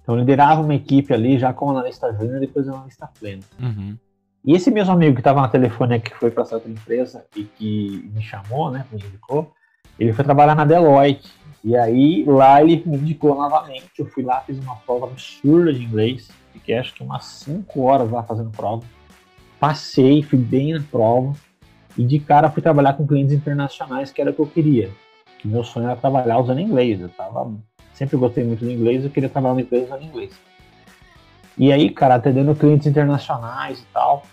Então 0.02 0.14
eu 0.14 0.20
liderava 0.20 0.60
uma 0.60 0.74
equipe 0.74 1.12
ali 1.12 1.38
já 1.38 1.52
como 1.52 1.72
analista 1.72 2.12
júnior 2.12 2.36
e 2.36 2.46
depois 2.46 2.68
analista 2.68 3.08
pleno. 3.18 3.42
Uhum. 3.58 3.96
E 4.44 4.54
esse 4.54 4.70
mesmo 4.70 4.92
amigo 4.92 5.14
que 5.14 5.20
estava 5.20 5.40
na 5.40 5.48
telefone 5.48 6.00
que 6.00 6.14
foi 6.14 6.30
para 6.30 6.44
essa 6.44 6.54
outra 6.54 6.70
empresa 6.70 7.24
e 7.36 7.44
que 7.44 8.10
me 8.14 8.22
chamou, 8.22 8.70
né, 8.70 8.86
me 8.90 8.98
indicou, 8.98 9.52
ele 9.98 10.12
foi 10.12 10.24
trabalhar 10.24 10.54
na 10.54 10.64
Deloitte. 10.64 11.30
E 11.62 11.76
aí 11.76 12.24
lá 12.24 12.62
ele 12.62 12.82
me 12.86 12.96
indicou 12.96 13.34
novamente. 13.34 13.90
Eu 13.98 14.06
fui 14.06 14.22
lá, 14.22 14.40
fiz 14.40 14.58
uma 14.58 14.76
prova 14.76 15.06
absurda 15.06 15.72
de 15.72 15.84
inglês. 15.84 16.30
Fiquei 16.52 16.78
acho 16.78 16.94
que 16.94 17.02
umas 17.02 17.24
5 17.24 17.82
horas 17.82 18.10
lá 18.10 18.22
fazendo 18.22 18.50
prova. 18.50 18.82
Passei, 19.58 20.22
fui 20.22 20.38
bem 20.38 20.72
na 20.72 20.82
prova. 20.90 21.34
E 21.98 22.04
de 22.04 22.18
cara 22.18 22.50
fui 22.50 22.62
trabalhar 22.62 22.94
com 22.94 23.06
clientes 23.06 23.34
internacionais, 23.34 24.10
que 24.10 24.22
era 24.22 24.30
o 24.30 24.34
que 24.34 24.40
eu 24.40 24.46
queria. 24.46 24.90
Que 25.38 25.46
meu 25.46 25.62
sonho 25.62 25.86
era 25.86 25.96
trabalhar 25.96 26.38
usando 26.38 26.60
inglês. 26.60 26.98
Eu 26.98 27.10
tava 27.10 27.52
sempre 27.92 28.16
gostei 28.16 28.42
muito 28.42 28.64
do 28.64 28.70
inglês, 28.70 29.04
eu 29.04 29.10
queria 29.10 29.28
trabalhar 29.28 29.52
numa 29.52 29.60
empresa 29.60 29.84
usando 29.84 30.04
inglês. 30.04 30.32
E 31.56 31.72
aí, 31.72 31.90
cara, 31.90 32.14
atendendo 32.14 32.54
clientes 32.54 32.86
internacionais 32.86 33.80
e 33.80 33.86
tal. 33.92 34.24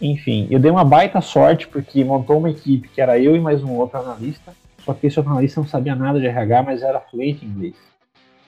Enfim, 0.00 0.46
eu 0.50 0.58
dei 0.58 0.70
uma 0.70 0.84
baita 0.84 1.20
sorte 1.20 1.66
porque 1.66 2.04
montou 2.04 2.38
uma 2.38 2.50
equipe 2.50 2.88
que 2.88 3.00
era 3.00 3.18
eu 3.18 3.34
e 3.34 3.40
mais 3.40 3.62
um 3.62 3.72
outro 3.72 3.98
analista. 3.98 4.52
Só 4.84 4.92
que 4.92 5.06
esse 5.06 5.18
outro 5.18 5.32
analista 5.32 5.60
não 5.60 5.66
sabia 5.66 5.94
nada 5.94 6.20
de 6.20 6.26
RH, 6.26 6.62
mas 6.62 6.82
era 6.82 7.00
fluente 7.00 7.44
em 7.44 7.48
inglês. 7.48 7.74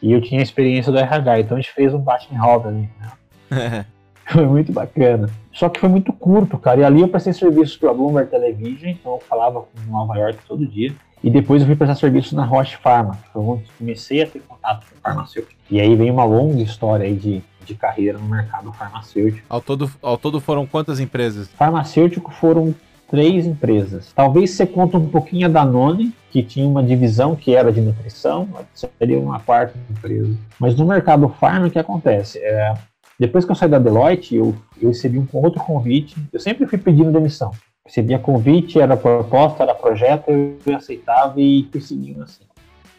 E 0.03 0.13
eu 0.13 0.21
tinha 0.21 0.41
a 0.41 0.43
experiência 0.43 0.93
do 0.93 0.99
RH, 0.99 1.41
então 1.41 1.57
a 1.57 1.61
gente 1.61 1.73
fez 1.73 1.95
um 1.95 1.99
bate 1.99 2.29
em 2.33 2.37
roda 2.37 2.69
ali, 2.69 2.89
né? 3.01 3.87
foi 4.27 4.47
muito 4.47 4.73
bacana. 4.73 5.31
Só 5.53 5.69
que 5.69 5.81
foi 5.81 5.89
muito 5.89 6.13
curto, 6.13 6.59
cara. 6.59 6.81
E 6.81 6.85
ali 6.85 7.01
eu 7.01 7.09
prestei 7.09 7.33
serviço 7.33 7.79
para 7.79 7.91
a 7.91 7.95
Bloomberg 7.95 8.31
Television, 8.31 8.91
então 8.91 9.13
eu 9.15 9.21
falava 9.21 9.61
com 9.63 9.91
Nova 9.91 10.17
York 10.17 10.39
todo 10.47 10.67
dia. 10.67 10.93
E 11.23 11.31
depois 11.31 11.63
eu 11.63 11.67
fui 11.67 11.77
prestar 11.77 11.95
serviço 11.95 12.37
na 12.37 12.45
Roche 12.45 12.77
Pharma, 12.77 13.19
foi 13.33 13.43
onde 13.43 13.65
comecei 13.79 14.23
a 14.23 14.27
ter 14.27 14.41
contato 14.41 14.87
com 14.87 15.01
farmacêutico. 15.01 15.55
E 15.71 15.81
aí 15.81 15.97
vem 15.97 16.11
uma 16.11 16.25
longa 16.25 16.63
história 16.63 17.07
aí 17.07 17.15
de, 17.15 17.43
de 17.67 17.75
carreira 17.75 18.19
no 18.19 18.29
mercado 18.29 18.73
farmacêutico. 18.73 19.45
Ao 19.49 19.61
todo, 19.61 19.91
ao 20.03 20.17
todo 20.17 20.41
foram 20.41 20.67
quantas 20.67 21.01
empresas? 21.01 21.49
Farmacêutico 21.49 22.33
foram 22.33 22.75
três 23.11 23.47
empresas. 23.47 24.13
Talvez 24.15 24.51
você 24.51 24.67
conta 24.67 24.97
um 24.97 25.09
pouquinho 25.09 25.47
a 25.47 25.51
Danone, 25.51 26.13
que 26.31 26.43
tinha 26.43 26.67
uma 26.67 26.83
divisão 26.83 27.37
que 27.37 27.55
era 27.55 27.73
de 27.73 27.81
nutrição, 27.81 28.49
seria 28.75 29.19
uma 29.19 29.41
quarta 29.41 29.79
empresa. 29.91 30.37
Mas 30.59 30.75
no 30.75 30.87
mercado 30.87 31.29
farma, 31.29 31.67
o 31.67 31.71
que 31.71 31.79
acontece? 31.79 32.39
É, 32.39 32.75
depois 33.19 33.45
que 33.45 33.51
eu 33.51 33.57
saí 33.57 33.69
da 33.69 33.79
Deloitte, 33.79 34.35
eu, 34.35 34.55
eu 34.81 34.89
recebi 34.89 35.19
um 35.19 35.27
outro 35.33 35.63
convite. 35.63 36.17
Eu 36.33 36.41
sempre 36.41 36.67
fui 36.67 36.79
pedindo 36.79 37.13
demissão 37.13 37.53
recebia 37.87 38.19
convite, 38.19 38.81
era 38.81 38.97
proposta, 38.97 39.63
era 39.63 39.75
projeto, 39.75 40.31
eu 40.31 40.77
aceitava 40.77 41.41
e 41.41 41.69
fui 41.71 41.81
seguindo 41.81 42.23
assim. 42.23 42.45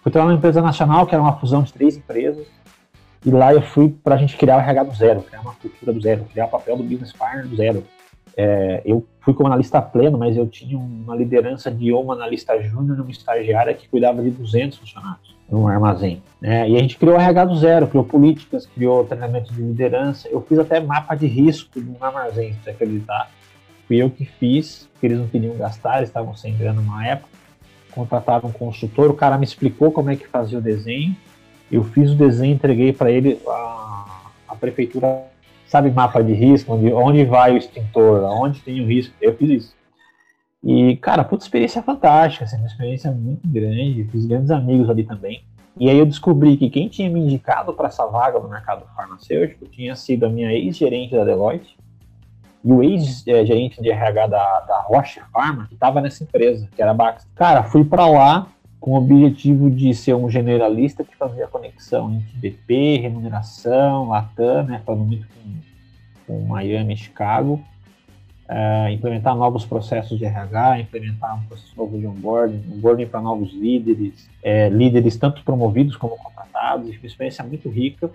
Fui 0.02 0.12
trabalhar 0.12 0.32
numa 0.32 0.38
empresa 0.38 0.62
nacional, 0.62 1.06
que 1.06 1.14
era 1.14 1.22
uma 1.22 1.38
fusão 1.38 1.62
de 1.62 1.74
três 1.74 1.98
empresas, 1.98 2.48
e 3.28 3.30
lá 3.30 3.54
eu 3.54 3.62
fui 3.62 3.90
para 3.90 4.16
a 4.16 4.18
gente 4.18 4.38
criar 4.38 4.56
o 4.56 4.60
RH 4.62 4.84
do 4.84 4.96
zero, 4.96 5.22
criar 5.22 5.42
uma 5.42 5.54
cultura 5.54 5.92
do 5.92 6.00
zero, 6.00 6.24
criar 6.32 6.46
o 6.46 6.50
papel 6.50 6.78
do 6.78 6.84
business 6.84 7.12
partner 7.12 7.46
do 7.46 7.58
zero. 7.58 7.84
É, 8.38 8.82
eu 8.86 9.06
fui 9.20 9.34
como 9.34 9.48
analista 9.48 9.82
pleno, 9.82 10.18
mas 10.18 10.38
eu 10.38 10.48
tinha 10.48 10.80
uma 10.80 11.13
liderança 11.13 11.70
de 11.70 11.92
uma 11.92 12.13
analista 12.13 12.58
júnior, 12.62 13.02
uma 13.02 13.12
estagiária 13.12 13.74
que 13.74 13.90
cuidava 13.90 14.24
de 14.24 14.30
200 14.30 14.78
funcionários 14.78 15.36
num 15.50 15.68
armazém. 15.68 16.24
Né? 16.40 16.70
E 16.70 16.78
a 16.78 16.80
gente 16.80 16.98
criou 16.98 17.16
o 17.16 17.20
RH 17.20 17.46
do 17.46 17.58
zero, 17.58 17.88
criou 17.88 18.06
políticas, 18.06 18.66
criou 18.66 19.04
treinamento 19.04 19.54
de 19.54 19.62
liderança. 19.62 20.30
Eu 20.30 20.40
fiz 20.40 20.58
até 20.58 20.80
mapa 20.80 21.13
de 21.13 21.28
risco 21.28 21.82
num 21.82 21.98
armazém, 22.00 22.54
se 22.54 22.60
você 22.63 22.70
acreditar. 22.70 23.30
Fui 23.90 23.98
eu 23.98 24.10
que 24.10 24.24
fiz, 24.24 24.88
porque 24.94 25.08
eles 25.08 25.18
não 25.18 25.28
queriam 25.28 25.58
gastar, 25.58 25.98
eles 25.98 26.08
estavam 26.08 26.34
sem 26.34 26.56
grana 26.56 26.80
numa 26.80 27.06
época. 27.06 27.30
Contrataram 27.92 28.48
um 28.48 28.54
consultor, 28.54 29.10
o 29.10 29.13
cara 29.13 29.38
me 29.38 29.44
explicou 29.44 29.92
como 29.92 30.10
é 30.12 30.16
que 30.16 30.28
fazia 30.28 30.60
o 30.60 30.62
desenho. 30.62 31.13
Eu 31.72 31.84
fiz 31.84 32.12
o 32.12 32.16
desenho, 32.16 32.56
entreguei 32.56 32.94
para 32.94 33.12
ele 33.12 33.40
a, 33.48 34.30
a, 34.48 34.56
prefeitura, 34.56 35.24
sabe, 35.68 35.92
mapa 35.92 36.24
de 36.24 36.34
risco, 36.34 36.74
onde, 36.74 36.92
onde 36.94 37.26
vai 37.26 37.54
o 37.54 37.58
extintor, 37.58 38.24
onde 38.24 38.62
tem 38.62 38.82
o 38.82 38.88
risco. 38.88 39.14
Eu 39.22 39.36
fiz 39.36 39.50
isso. 39.50 39.76
E, 40.64 40.96
cara, 40.98 41.24
puta 41.24 41.44
experiência 41.44 41.82
fantástica, 41.84 42.46
assim, 42.46 42.58
uma 42.58 42.68
experiência 42.68 43.12
muito 43.12 43.48
grande, 43.48 44.08
fiz 44.12 44.26
grandes 44.26 44.52
amigos 44.52 44.90
ali 44.90 45.04
também. 45.04 45.44
E 45.80 45.90
aí 45.90 45.98
eu 45.98 46.06
descobri 46.06 46.58
que 46.58 46.70
quem 46.70 46.90
tinha 46.90 47.10
me 47.10 47.20
indicado 47.20 47.72
para 47.74 47.88
essa 47.88 48.06
vaga 48.08 48.40
no 48.40 48.50
mercado 48.50 48.86
farmacêutico 48.96 49.68
tinha 49.68 49.96
sido 49.96 50.26
a 50.26 50.30
minha 50.30 50.52
ex-gerente 50.52 51.16
da 51.16 51.24
Deloitte 51.24 51.78
e 52.64 52.72
o 52.72 52.84
ex-gerente 52.84 53.82
de 53.82 53.92
RH 53.92 54.28
da, 54.28 54.60
da 54.62 54.80
Roche 54.82 55.22
Pharma, 55.32 55.68
que 55.68 55.76
estava 55.76 56.02
nessa 56.02 56.24
empresa, 56.24 56.68
que 56.76 56.82
era 56.82 56.92
a 56.92 56.94
Bax. 56.94 57.28
Cara, 57.36 57.64
fui 57.64 57.86
para 57.86 58.08
lá 58.08 58.48
com 58.80 58.92
o 58.92 58.98
objetivo 58.98 59.70
de 59.70 59.94
ser 59.94 60.13
um 60.16 60.30
generalista 60.30 61.04
que 61.04 61.16
fazia 61.16 61.48
conexão 61.48 62.13
entre 62.13 62.38
BP, 62.38 62.98
remuneração, 62.98 64.10
Latam, 64.10 64.63
né, 64.63 64.82
falando 64.86 65.06
muito 65.06 65.28
com, 65.28 65.52
com 66.28 66.46
Miami, 66.46 66.96
Chicago, 66.96 67.62
uh, 68.48 68.90
implementar 68.90 69.36
novos 69.36 69.66
processos 69.66 70.18
de 70.18 70.26
RH, 70.26 70.82
implementar 70.82 71.38
um 71.38 71.44
processo 71.44 71.74
novo 71.76 71.98
de 71.98 72.06
onboarding, 72.06 72.63
onboarding 72.76 73.08
para 73.08 73.22
novos 73.22 73.54
líderes, 73.54 74.30
é, 74.44 74.70
líderes 74.70 75.18
tanto 75.18 75.44
promovidos 75.44 75.96
como 75.96 76.16
contratados, 76.16 76.88
uma 76.88 77.06
experiência 77.06 77.44
muito 77.44 77.70
rica. 77.70 78.10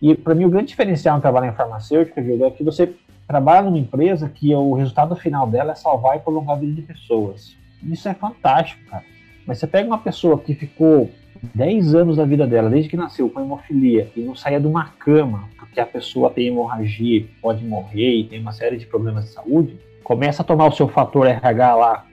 E 0.00 0.14
para 0.14 0.34
mim 0.34 0.44
o 0.44 0.50
grande 0.50 0.68
diferencial 0.68 1.18
em 1.18 1.20
trabalhar 1.20 1.48
em 1.48 1.56
farmacêutica, 1.56 2.22
Júlio, 2.22 2.44
é 2.44 2.50
que 2.50 2.62
você 2.62 2.94
trabalha 3.26 3.62
numa 3.62 3.78
empresa 3.78 4.28
que 4.28 4.54
o 4.54 4.74
resultado 4.74 5.16
final 5.16 5.48
dela 5.48 5.72
é 5.72 5.74
salvar 5.74 6.16
e 6.16 6.20
prolongar 6.20 6.56
a 6.56 6.60
vida 6.60 6.74
de 6.74 6.82
pessoas. 6.82 7.56
Isso 7.82 8.08
é 8.08 8.14
fantástico, 8.14 8.84
cara. 8.88 9.15
Mas 9.46 9.58
você 9.58 9.66
pega 9.66 9.86
uma 9.86 9.98
pessoa 9.98 10.38
que 10.38 10.54
ficou 10.54 11.10
10 11.54 11.94
anos 11.94 12.16
da 12.16 12.24
vida 12.24 12.46
dela, 12.46 12.68
desde 12.68 12.90
que 12.90 12.96
nasceu, 12.96 13.30
com 13.30 13.40
hemofilia, 13.40 14.10
e 14.16 14.20
não 14.20 14.34
saía 14.34 14.60
de 14.60 14.66
uma 14.66 14.86
cama, 14.98 15.48
porque 15.58 15.78
a 15.78 15.86
pessoa 15.86 16.30
tem 16.30 16.48
hemorragia, 16.48 17.26
pode 17.40 17.64
morrer 17.64 18.16
e 18.16 18.24
tem 18.24 18.40
uma 18.40 18.52
série 18.52 18.76
de 18.76 18.86
problemas 18.86 19.26
de 19.26 19.30
saúde, 19.30 19.78
começa 20.02 20.42
a 20.42 20.44
tomar 20.44 20.66
o 20.66 20.72
seu 20.72 20.88
fator 20.88 21.26
RH 21.26 21.74
lá, 21.74 22.06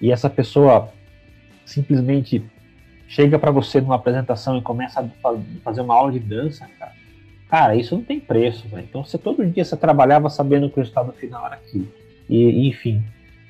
e 0.00 0.10
essa 0.10 0.28
pessoa 0.28 0.90
simplesmente 1.64 2.44
chega 3.08 3.38
para 3.38 3.50
você 3.50 3.80
numa 3.80 3.94
apresentação 3.94 4.58
e 4.58 4.62
começa 4.62 5.00
a 5.00 5.34
fazer 5.62 5.80
uma 5.80 5.94
aula 5.94 6.12
de 6.12 6.18
dança, 6.18 6.68
cara. 6.78 6.92
Cara, 7.48 7.76
isso 7.76 7.94
não 7.94 8.02
tem 8.02 8.18
preço, 8.18 8.68
velho. 8.68 8.86
Então, 8.88 9.04
você 9.04 9.16
todo 9.16 9.46
dia 9.46 9.64
você 9.64 9.76
trabalhava 9.76 10.28
sabendo 10.28 10.68
que 10.68 10.78
o 10.78 10.80
resultado 10.80 11.12
final 11.12 11.46
era 11.46 11.54
aquilo. 11.54 11.86
E, 12.28 12.68
enfim, 12.68 13.04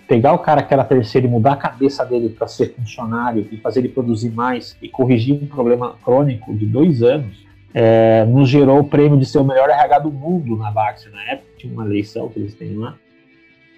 pegar 0.06 0.32
o 0.32 0.38
cara 0.38 0.62
que 0.62 0.72
era 0.72 0.84
terceiro 0.84 1.26
e 1.26 1.30
mudar 1.30 1.52
a 1.52 1.56
cabeça 1.56 2.04
dele 2.04 2.28
para 2.28 2.46
ser 2.46 2.74
funcionário 2.74 3.46
e 3.50 3.56
fazer 3.58 3.80
ele 3.80 3.88
produzir 3.88 4.30
mais 4.30 4.76
e 4.80 4.88
corrigir 4.88 5.34
um 5.34 5.46
problema 5.46 5.96
crônico 6.04 6.54
de 6.54 6.64
dois 6.66 7.02
anos, 7.02 7.44
é, 7.74 8.24
nos 8.24 8.48
gerou 8.48 8.80
o 8.80 8.84
prêmio 8.84 9.18
de 9.18 9.26
ser 9.26 9.38
o 9.38 9.44
melhor 9.44 9.68
RH 9.68 9.98
do 10.00 10.10
mundo 10.10 10.56
na 10.56 10.70
Baxter 10.70 11.12
na 11.12 11.22
época, 11.24 11.48
tinha 11.58 11.72
uma 11.72 11.84
eleição 11.84 12.28
que 12.28 12.38
eles 12.38 12.54
têm 12.54 12.76
lá. 12.76 12.96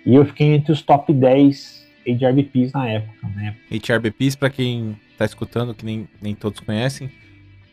E 0.04 0.14
eu 0.14 0.24
fiquei 0.24 0.54
entre 0.54 0.72
os 0.72 0.82
top 0.82 1.12
10 1.12 1.86
HRBPs 2.06 2.72
na 2.72 2.88
época. 2.88 3.28
Né? 3.34 3.56
HRBPs, 3.70 4.36
para 4.36 4.50
quem 4.50 4.96
está 5.10 5.24
escutando, 5.24 5.74
que 5.74 5.84
nem, 5.84 6.08
nem 6.20 6.34
todos 6.34 6.60
conhecem, 6.60 7.10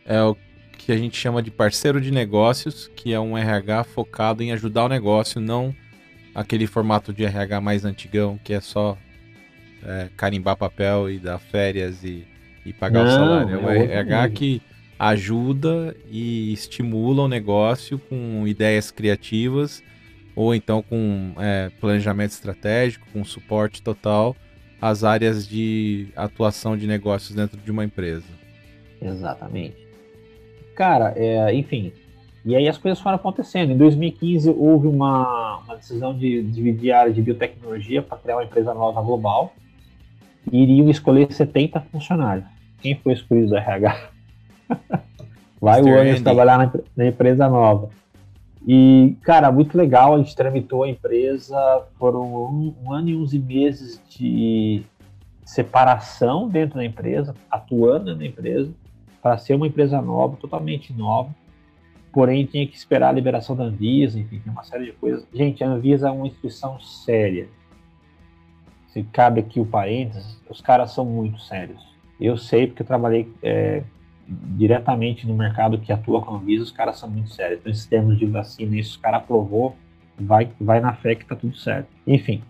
é 0.04 0.22
o 0.22 0.36
que 0.76 0.92
a 0.92 0.96
gente 0.96 1.16
chama 1.16 1.42
de 1.42 1.50
parceiro 1.50 2.00
de 2.00 2.10
negócios, 2.10 2.90
que 2.94 3.12
é 3.12 3.20
um 3.20 3.36
RH 3.36 3.84
focado 3.84 4.42
em 4.42 4.52
ajudar 4.52 4.84
o 4.84 4.88
negócio, 4.88 5.40
não 5.40 5.74
aquele 6.36 6.66
formato 6.66 7.14
de 7.14 7.24
RH 7.24 7.62
mais 7.62 7.86
antigão, 7.86 8.38
que 8.44 8.52
é 8.52 8.60
só 8.60 8.98
é, 9.82 10.10
carimbar 10.18 10.54
papel 10.54 11.10
e 11.10 11.18
dar 11.18 11.38
férias 11.38 12.04
e, 12.04 12.26
e 12.64 12.74
pagar 12.74 13.04
Não, 13.04 13.08
o 13.08 13.10
salário. 13.10 13.54
É 13.54 13.58
um 13.58 13.70
é 13.70 13.94
RH 14.00 14.28
que 14.28 14.62
ajuda 14.98 15.96
e 16.10 16.52
estimula 16.52 17.22
o 17.22 17.28
negócio 17.28 17.98
com 17.98 18.46
ideias 18.46 18.90
criativas 18.90 19.82
ou 20.34 20.54
então 20.54 20.82
com 20.82 21.32
é, 21.38 21.70
planejamento 21.80 22.32
estratégico, 22.32 23.06
com 23.14 23.24
suporte 23.24 23.82
total 23.82 24.36
às 24.80 25.04
áreas 25.04 25.48
de 25.48 26.08
atuação 26.14 26.76
de 26.76 26.86
negócios 26.86 27.34
dentro 27.34 27.58
de 27.58 27.70
uma 27.70 27.82
empresa. 27.82 28.26
Exatamente. 29.00 29.86
Cara, 30.74 31.14
é, 31.16 31.54
enfim, 31.54 31.94
e 32.46 32.54
aí 32.54 32.68
as 32.68 32.78
coisas 32.78 33.00
foram 33.00 33.16
acontecendo. 33.16 33.72
Em 33.72 33.76
2015 33.76 34.50
houve 34.50 34.86
uma, 34.86 35.58
uma 35.64 35.74
decisão 35.74 36.16
de 36.16 36.44
dividir 36.44 36.92
a 36.92 37.00
área 37.00 37.12
de 37.12 37.20
biotecnologia 37.20 38.00
para 38.00 38.16
criar 38.18 38.36
uma 38.36 38.44
empresa 38.44 38.72
nova 38.72 39.02
global. 39.02 39.52
E 40.52 40.62
iriam 40.62 40.88
escolher 40.88 41.32
70 41.32 41.80
funcionários. 41.90 42.46
Quem 42.80 42.94
foi 42.94 43.14
escolhido 43.14 43.48
do 43.48 43.56
RH? 43.56 44.10
Vai 45.60 45.80
Mr. 45.80 45.90
o 45.90 46.00
Anderson 46.00 46.22
trabalhar 46.22 46.58
na, 46.58 46.72
na, 46.96 47.06
empresa 47.08 47.48
nova. 47.48 47.90
E, 48.64 49.16
cara, 49.22 49.50
muito 49.50 49.76
legal, 49.76 50.14
a 50.14 50.18
gente 50.18 50.36
tramitou 50.36 50.84
a 50.84 50.88
empresa, 50.88 51.82
foram 51.98 52.22
um, 52.22 52.74
um 52.84 52.92
ano 52.92 53.08
e 53.08 53.16
11 53.16 53.38
meses 53.40 54.00
de 54.08 54.84
separação 55.44 56.48
dentro 56.48 56.76
da 56.76 56.84
empresa, 56.84 57.34
atuando 57.50 58.14
na 58.14 58.24
empresa, 58.24 58.72
para 59.20 59.36
ser 59.36 59.54
uma 59.54 59.66
empresa 59.66 60.00
nova, 60.00 60.36
totalmente 60.36 60.92
nova 60.92 61.30
porém 62.12 62.46
tinha 62.46 62.66
que 62.66 62.76
esperar 62.76 63.10
a 63.10 63.12
liberação 63.12 63.54
da 63.54 63.64
Anvisa, 63.64 64.18
enfim, 64.18 64.38
tem 64.38 64.52
uma 64.52 64.62
série 64.62 64.86
de 64.86 64.92
coisas. 64.92 65.26
Gente, 65.32 65.62
a 65.62 65.68
Anvisa 65.68 66.08
é 66.08 66.10
uma 66.10 66.26
instituição 66.26 66.80
séria. 66.80 67.48
Se 68.88 69.02
cabe 69.02 69.40
aqui 69.40 69.60
o 69.60 69.66
parênteses, 69.66 70.40
os 70.48 70.60
caras 70.60 70.92
são 70.92 71.04
muito 71.04 71.38
sérios. 71.40 71.84
Eu 72.18 72.36
sei 72.36 72.66
porque 72.66 72.82
eu 72.82 72.86
trabalhei 72.86 73.30
é, 73.42 73.82
diretamente 74.26 75.26
no 75.26 75.34
mercado 75.34 75.78
que 75.78 75.92
atua 75.92 76.22
com 76.22 76.34
a 76.34 76.38
Anvisa, 76.38 76.64
os 76.64 76.72
caras 76.72 76.98
são 76.98 77.08
muito 77.10 77.30
sérios. 77.30 77.60
Então, 77.60 77.70
esses 77.70 77.86
termos 77.86 78.18
de 78.18 78.26
vacina, 78.26 78.76
isso 78.76 78.92
os 78.92 78.96
caras 78.96 79.20
aprovou, 79.20 79.76
vai, 80.18 80.50
vai 80.60 80.80
na 80.80 80.94
fé 80.94 81.14
que 81.14 81.24
tá 81.24 81.36
tudo 81.36 81.56
certo. 81.56 81.88
Enfim, 82.06 82.42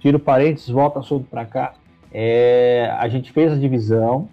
tiro 0.00 0.18
parênteses, 0.18 0.68
volta 0.68 0.98
assunto 0.98 1.26
para 1.28 1.44
cá. 1.44 1.74
É, 2.12 2.90
a 2.98 3.08
gente 3.08 3.30
fez 3.30 3.52
a 3.52 3.56
divisão, 3.56 4.28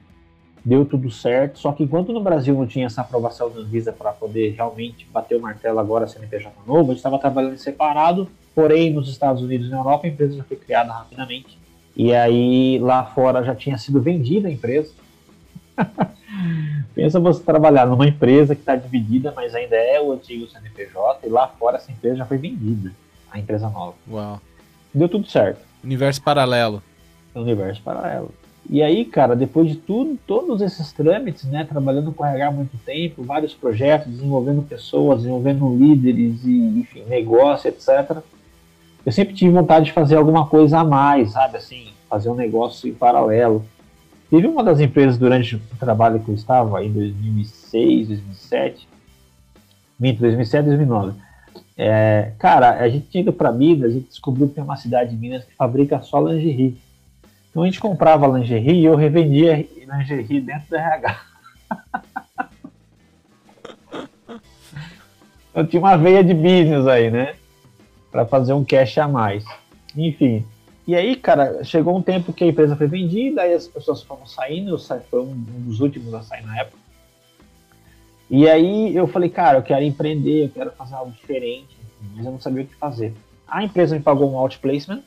deu 0.67 0.84
tudo 0.86 1.10
certo. 1.10 1.60
Só 1.60 1.71
que 1.71 1.84
enquanto 1.84 2.12
no 2.12 2.19
Brasil 2.19 2.53
não 2.53 2.67
tinha 2.67 2.88
essa 2.88 2.99
aprovação 2.99 3.49
da 3.49 3.62
Anvisa 3.62 3.93
para 3.93 4.12
poder 4.12 4.53
realmente 4.53 5.08
bater 5.12 5.38
o 5.38 5.41
martelo 5.41 5.80
agora 5.80 6.08
CNPJ 6.08 6.51
novo, 6.67 6.91
a 6.91 6.93
gente 6.93 6.97
estava 6.97 7.17
trabalhando 7.17 7.58
separado. 7.58 8.30
Porém, 8.53 8.91
nos 8.91 9.08
Estados 9.08 9.41
Unidos 9.41 9.67
e 9.67 9.69
na 9.69 9.77
Europa, 9.77 10.06
a 10.06 10.10
empresa 10.10 10.36
já 10.36 10.43
foi 10.43 10.58
criada 10.58 10.91
rapidamente. 10.91 11.58
E 11.95 12.13
aí, 12.13 12.80
lá 12.80 13.06
fora 13.06 13.43
já 13.43 13.56
tinha 13.56 13.77
sido 13.77 14.01
vendida 14.01 14.49
a 14.49 14.51
empresa. 14.51 14.91
Pensa 16.93 17.19
você 17.19 17.41
trabalhar 17.41 17.86
numa 17.86 18.08
empresa 18.08 18.53
que 18.53 18.62
está 18.62 18.75
dividida, 18.75 19.32
mas 19.36 19.56
ainda 19.56 19.75
é 19.75 20.01
o 20.01 20.12
antigo 20.12 20.47
CNPJ, 20.47 21.25
e 21.25 21.30
lá 21.30 21.47
fora 21.47 21.77
essa 21.77 21.91
empresa 21.91 22.17
já 22.17 22.25
foi 22.25 22.38
vendida, 22.38 22.91
a 23.32 23.39
empresa 23.39 23.69
nova. 23.69 23.95
Uau. 24.10 24.41
Deu 24.93 25.08
tudo 25.08 25.27
certo. 25.27 25.60
Universo 25.84 26.21
paralelo. 26.21 26.82
Universo 27.36 27.82
paralelo. 27.84 28.34
E 28.69 28.84
aí, 28.84 29.06
cara, 29.06 29.34
depois 29.36 29.69
de 29.69 29.77
tudo, 29.77 30.17
todos 30.27 30.62
esses 30.62 30.91
trâmites, 30.91 31.45
né, 31.45 31.63
trabalhando 31.63 32.12
com 32.12 32.25
RH 32.25 32.47
há 32.47 32.51
muito 32.51 32.77
tempo, 32.86 33.23
vários 33.23 33.53
projetos, 33.53 34.12
desenvolvendo 34.12 34.62
pessoas, 34.62 35.19
desenvolvendo 35.19 35.73
líderes 35.73 36.43
e, 36.43 36.80
enfim, 36.80 37.03
negócio, 37.08 37.69
etc. 37.69 38.17
Eu 39.06 39.12
sempre 39.12 39.34
tive 39.34 39.51
vontade 39.51 39.86
de 39.86 39.93
fazer 39.93 40.17
alguma 40.17 40.47
coisa 40.47 40.80
a 40.80 40.84
mais, 40.84 41.32
sabe, 41.32 41.58
assim, 41.58 41.88
fazer 42.10 42.30
um 42.30 42.36
negócio 42.36 42.89
em 42.89 42.93
paralelo. 42.93 43.63
Teve 44.30 44.45
uma 44.45 44.62
das 44.62 44.82
empresas 44.82 45.17
durante 45.17 45.56
o 45.56 45.62
trabalho 45.80 46.19
que 46.19 46.27
eu 46.27 46.36
estava, 46.36 46.84
em 46.84 46.91
2006, 46.91 48.10
2007, 48.10 48.88
2007, 49.97 50.65
2009. 50.65 51.13
É, 51.77 52.32
cara, 52.38 52.71
a 52.82 52.89
gente 52.89 53.08
tinha 53.08 53.21
ido 53.21 53.32
para 53.32 53.51
Minas, 53.51 53.93
gente 53.93 54.10
descobriu 54.10 54.49
que 54.49 54.56
tem 54.56 54.63
uma 54.63 54.75
cidade 54.75 55.12
de 55.12 55.15
Minas 55.15 55.45
que 55.45 55.56
fabrica 55.56 56.01
só 56.01 56.19
lingerie. 56.19 56.75
Então 57.57 57.63
a 57.63 57.67
gente 57.67 57.79
comprava 57.79 58.27
lingerie 58.27 58.81
e 58.81 58.85
eu 58.85 58.95
revendia 58.95 59.67
lingerie 59.75 60.41
dentro 60.41 60.69
do 60.69 60.75
RH. 60.75 61.21
eu 65.55 65.65
tinha 65.65 65.81
uma 65.81 65.97
veia 65.97 66.23
de 66.23 66.35
business 66.35 66.85
aí, 66.85 67.09
né? 67.09 67.33
Para 68.11 68.27
fazer 68.27 68.53
um 68.53 68.63
cash 68.63 68.99
a 68.99 69.07
mais. 69.07 69.43
Enfim. 69.95 70.45
E 70.85 70.95
aí, 70.95 71.15
cara, 71.15 71.63
chegou 71.63 71.97
um 71.97 72.01
tempo 72.03 72.31
que 72.31 72.43
a 72.43 72.47
empresa 72.47 72.75
foi 72.75 72.85
vendida, 72.85 73.41
aí 73.41 73.55
as 73.55 73.67
pessoas 73.67 74.03
foram 74.03 74.27
saindo, 74.27 74.69
eu 74.69 74.77
saí, 74.77 75.01
foi 75.09 75.21
um 75.21 75.33
dos 75.33 75.79
últimos 75.79 76.13
a 76.13 76.21
sair 76.21 76.45
na 76.45 76.59
época. 76.59 76.77
E 78.29 78.47
aí 78.47 78.95
eu 78.95 79.07
falei, 79.07 79.31
cara, 79.31 79.57
eu 79.57 79.63
quero 79.63 79.83
empreender, 79.83 80.45
eu 80.45 80.49
quero 80.49 80.69
fazer 80.73 80.93
algo 80.93 81.11
diferente, 81.11 81.75
mas 82.13 82.23
eu 82.23 82.31
não 82.33 82.39
sabia 82.39 82.65
o 82.65 82.67
que 82.67 82.75
fazer. 82.75 83.15
A 83.47 83.63
empresa 83.63 83.95
me 83.95 84.01
pagou 84.03 84.31
um 84.31 84.37
outplacement, 84.37 85.01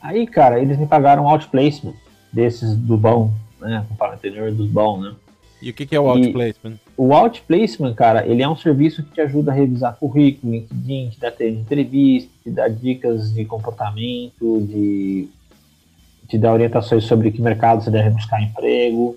Aí, 0.00 0.26
cara, 0.26 0.60
eles 0.60 0.78
me 0.78 0.86
pagaram 0.86 1.24
um 1.24 1.28
outplacement 1.28 1.94
desses 2.32 2.76
do 2.76 2.96
bom, 2.96 3.32
né? 3.60 3.84
Para 3.98 4.14
anterior 4.14 4.52
dos 4.52 4.68
bom, 4.68 5.00
né? 5.00 5.14
E 5.60 5.70
o 5.70 5.74
que, 5.74 5.86
que 5.86 5.96
é 5.96 6.00
o 6.00 6.08
outplacement? 6.08 6.78
O 6.96 7.12
outplacement, 7.12 7.94
cara, 7.94 8.26
ele 8.26 8.42
é 8.42 8.48
um 8.48 8.56
serviço 8.56 9.02
que 9.02 9.12
te 9.12 9.20
ajuda 9.20 9.50
a 9.50 9.54
revisar 9.54 9.96
currículo, 9.96 10.52
LinkedIn, 10.52 11.10
te 11.10 11.20
dá 11.20 11.32
entrevista, 11.40 12.30
te 12.44 12.50
dá 12.50 12.68
dicas 12.68 13.34
de 13.34 13.44
comportamento, 13.44 14.60
de 14.62 15.28
te 16.28 16.38
dá 16.38 16.52
orientações 16.52 17.04
sobre 17.04 17.32
que 17.32 17.40
mercado 17.40 17.82
você 17.82 17.90
deve 17.90 18.10
buscar 18.10 18.40
emprego. 18.40 19.16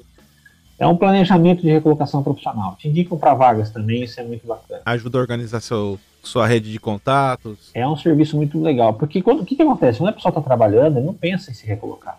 É 0.82 0.88
um 0.88 0.98
planejamento 0.98 1.62
de 1.62 1.70
recolocação 1.70 2.24
profissional. 2.24 2.76
Te 2.76 2.88
indicam 2.88 3.16
para 3.16 3.36
vagas 3.36 3.70
também, 3.70 4.04
isso 4.04 4.20
é 4.20 4.24
muito 4.24 4.48
bacana. 4.48 4.82
Ajuda 4.84 5.20
a 5.20 5.22
organizar 5.22 5.62
seu, 5.62 6.00
sua 6.24 6.48
rede 6.48 6.72
de 6.72 6.80
contatos. 6.80 7.70
É 7.76 7.88
um 7.88 7.96
serviço 7.96 8.36
muito 8.36 8.60
legal. 8.60 8.96
Porque 8.96 9.22
quando, 9.22 9.42
o 9.42 9.46
que, 9.46 9.56
que 9.56 9.62
acontece? 9.62 10.00
Quando 10.00 10.10
a 10.10 10.14
pessoa 10.14 10.32
está 10.32 10.42
trabalhando, 10.42 10.98
ele 10.98 11.06
não 11.06 11.14
pensa 11.14 11.52
em 11.52 11.54
se 11.54 11.68
recolocar. 11.68 12.18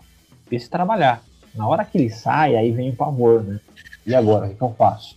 Pensa 0.49 0.67
em 0.67 0.71
trabalhar. 0.71 1.25
Na 1.57 1.67
hora 1.67 1.85
que 1.85 1.99
ele 1.99 2.09
sai, 2.09 2.55
aí 2.55 2.71
vem 2.71 2.91
o 2.91 2.95
pavor, 2.95 3.43
né? 3.43 3.59
E 4.07 4.15
agora, 4.15 4.47
o 4.47 4.51
que, 4.51 4.55
que 4.55 4.63
eu 4.63 4.73
faço? 4.79 5.17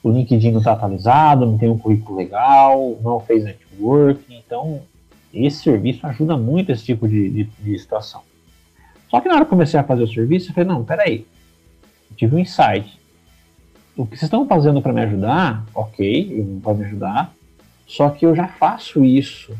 O 0.00 0.08
LinkedIn 0.08 0.52
não 0.52 0.58
está 0.58 0.74
atualizado, 0.74 1.46
não 1.46 1.58
tem 1.58 1.68
um 1.68 1.76
currículo 1.76 2.18
legal, 2.18 2.96
não 3.02 3.18
fez 3.18 3.42
networking. 3.42 4.36
Então, 4.46 4.80
esse 5.34 5.60
serviço 5.64 6.06
ajuda 6.06 6.36
muito 6.36 6.70
esse 6.70 6.84
tipo 6.84 7.08
de, 7.08 7.28
de, 7.30 7.44
de 7.44 7.78
situação. 7.80 8.22
Só 9.08 9.20
que 9.20 9.26
na 9.26 9.34
hora 9.34 9.44
que 9.44 9.48
eu 9.48 9.56
comecei 9.56 9.80
a 9.80 9.82
fazer 9.82 10.04
o 10.04 10.08
serviço, 10.08 10.50
eu 10.50 10.54
falei, 10.54 10.68
não, 10.68 10.84
peraí, 10.84 11.26
tive 12.20 12.36
um 12.36 12.38
insight. 12.38 13.00
O 13.96 14.04
que 14.04 14.10
vocês 14.10 14.24
estão 14.24 14.46
fazendo 14.46 14.82
para 14.82 14.92
me 14.92 15.00
ajudar, 15.00 15.64
ok, 15.74 16.60
pode 16.62 16.78
me 16.78 16.84
ajudar, 16.84 17.32
só 17.86 18.10
que 18.10 18.26
eu 18.26 18.34
já 18.34 18.46
faço 18.46 19.02
isso 19.04 19.56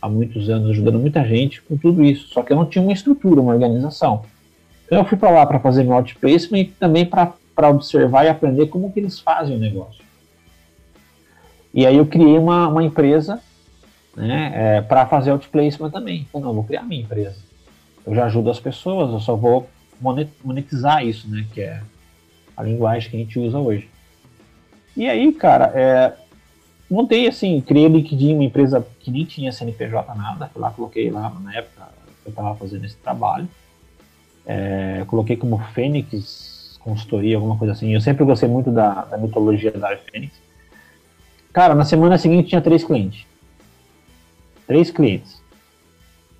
há 0.00 0.08
muitos 0.08 0.50
anos, 0.50 0.70
ajudando 0.70 0.98
muita 0.98 1.24
gente 1.24 1.62
com 1.62 1.76
tudo 1.76 2.04
isso, 2.04 2.28
só 2.28 2.42
que 2.42 2.52
eu 2.52 2.56
não 2.56 2.66
tinha 2.66 2.82
uma 2.82 2.92
estrutura, 2.92 3.40
uma 3.40 3.54
organização. 3.54 4.24
Então 4.84 4.98
eu 4.98 5.04
fui 5.06 5.16
para 5.16 5.30
lá 5.30 5.46
para 5.46 5.58
fazer 5.58 5.84
meu 5.84 5.94
outplacement 5.94 6.58
e 6.58 6.64
também 6.66 7.06
para 7.06 7.68
observar 7.70 8.24
e 8.24 8.28
aprender 8.28 8.66
como 8.66 8.92
que 8.92 9.00
eles 9.00 9.18
fazem 9.18 9.56
o 9.56 9.58
negócio. 9.58 10.04
E 11.72 11.86
aí 11.86 11.96
eu 11.96 12.04
criei 12.04 12.36
uma, 12.36 12.68
uma 12.68 12.84
empresa 12.84 13.40
né, 14.14 14.52
é, 14.54 14.80
para 14.82 15.06
fazer 15.06 15.30
outplacement 15.30 15.90
também. 15.90 16.26
Então, 16.28 16.42
não, 16.42 16.52
vou 16.52 16.64
criar 16.64 16.82
minha 16.82 17.00
empresa. 17.00 17.38
Eu 18.04 18.14
já 18.14 18.26
ajudo 18.26 18.50
as 18.50 18.60
pessoas, 18.60 19.10
eu 19.10 19.20
só 19.20 19.34
vou 19.34 19.66
monetizar 20.44 21.06
isso, 21.06 21.30
né, 21.30 21.46
que 21.54 21.62
é 21.62 21.80
a 22.62 22.64
linguagem 22.64 23.10
que 23.10 23.16
a 23.16 23.20
gente 23.20 23.38
usa 23.38 23.58
hoje. 23.58 23.88
E 24.96 25.08
aí, 25.08 25.32
cara, 25.32 25.72
é, 25.74 26.12
montei 26.88 27.26
assim, 27.26 27.60
criei 27.60 27.88
LinkedIn, 27.88 28.34
uma 28.34 28.44
empresa 28.44 28.86
que 29.00 29.10
nem 29.10 29.24
tinha 29.24 29.52
CNPJ 29.52 30.14
nada, 30.14 30.50
lá, 30.54 30.70
coloquei 30.70 31.10
lá 31.10 31.30
na 31.40 31.54
época 31.56 31.88
que 32.22 32.28
eu 32.28 32.30
estava 32.30 32.54
fazendo 32.54 32.84
esse 32.84 32.96
trabalho. 32.96 33.48
É, 34.46 35.04
coloquei 35.06 35.36
como 35.36 35.58
Fênix 35.72 36.78
Consultoria, 36.80 37.36
alguma 37.36 37.56
coisa 37.56 37.72
assim. 37.72 37.94
Eu 37.94 38.00
sempre 38.00 38.24
gostei 38.24 38.48
muito 38.48 38.70
da, 38.70 39.04
da 39.04 39.16
mitologia 39.16 39.70
da 39.70 39.96
Fênix. 39.96 40.34
Cara, 41.52 41.74
na 41.74 41.84
semana 41.84 42.18
seguinte 42.18 42.48
tinha 42.48 42.60
três 42.60 42.82
clientes. 42.82 43.26
Três 44.66 44.90
clientes. 44.90 45.40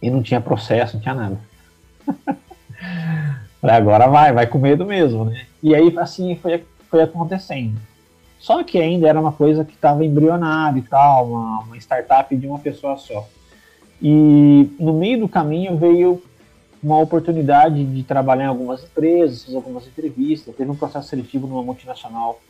E 0.01 0.11
não 0.11 0.23
tinha 0.23 0.41
processo, 0.41 0.95
não 0.95 1.03
tinha 1.03 1.15
nada. 1.15 1.39
Falei, 3.61 3.77
agora 3.77 4.09
vai, 4.09 4.33
vai 4.33 4.47
com 4.47 4.59
medo 4.59 4.85
mesmo, 4.85 5.25
né? 5.25 5.47
E 5.62 5.75
aí, 5.75 5.92
assim, 5.98 6.37
foi, 6.37 6.64
foi 6.90 7.03
acontecendo. 7.03 7.79
Só 8.38 8.64
que 8.64 8.79
ainda 8.79 9.09
era 9.09 9.20
uma 9.20 9.33
coisa 9.33 9.64
que 9.64 9.75
estava 9.75 10.05
embrionada 10.05 10.77
e 10.77 10.83
tal, 10.83 11.29
uma, 11.29 11.61
uma 11.61 11.77
startup 11.77 12.35
de 12.37 12.46
uma 12.46 12.59
pessoa 12.59 12.96
só. 12.96 13.29
E 14.01 14.68
no 14.81 14.92
meio 14.92 15.20
do 15.20 15.29
caminho 15.29 15.77
veio 15.77 16.20
uma 16.83 16.98
oportunidade 16.98 17.85
de 17.85 18.03
trabalhar 18.03 18.44
em 18.44 18.48
algumas 18.48 18.83
empresas, 18.83 19.55
algumas 19.55 19.87
entrevistas, 19.87 20.57
teve 20.57 20.68
um 20.68 20.75
processo 20.75 21.09
seletivo 21.09 21.46
numa 21.46 21.62
multinacional 21.62 22.40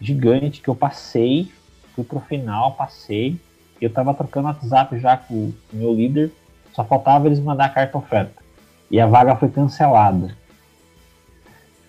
gigante 0.00 0.60
que 0.60 0.68
eu 0.68 0.74
passei, 0.74 1.48
fui 1.94 2.02
pro 2.02 2.18
final, 2.18 2.72
passei, 2.72 3.38
eu 3.80 3.88
estava 3.88 4.12
trocando 4.12 4.48
WhatsApp 4.48 4.98
já 4.98 5.16
com 5.16 5.34
o 5.34 5.54
meu 5.72 5.94
líder, 5.94 6.32
só 6.72 6.84
faltava 6.84 7.28
eles 7.28 7.38
mandar 7.38 7.66
a 7.66 7.68
carta 7.68 7.98
oferta. 7.98 8.42
E 8.90 9.00
a 9.00 9.06
vaga 9.06 9.36
foi 9.36 9.48
cancelada. 9.48 10.36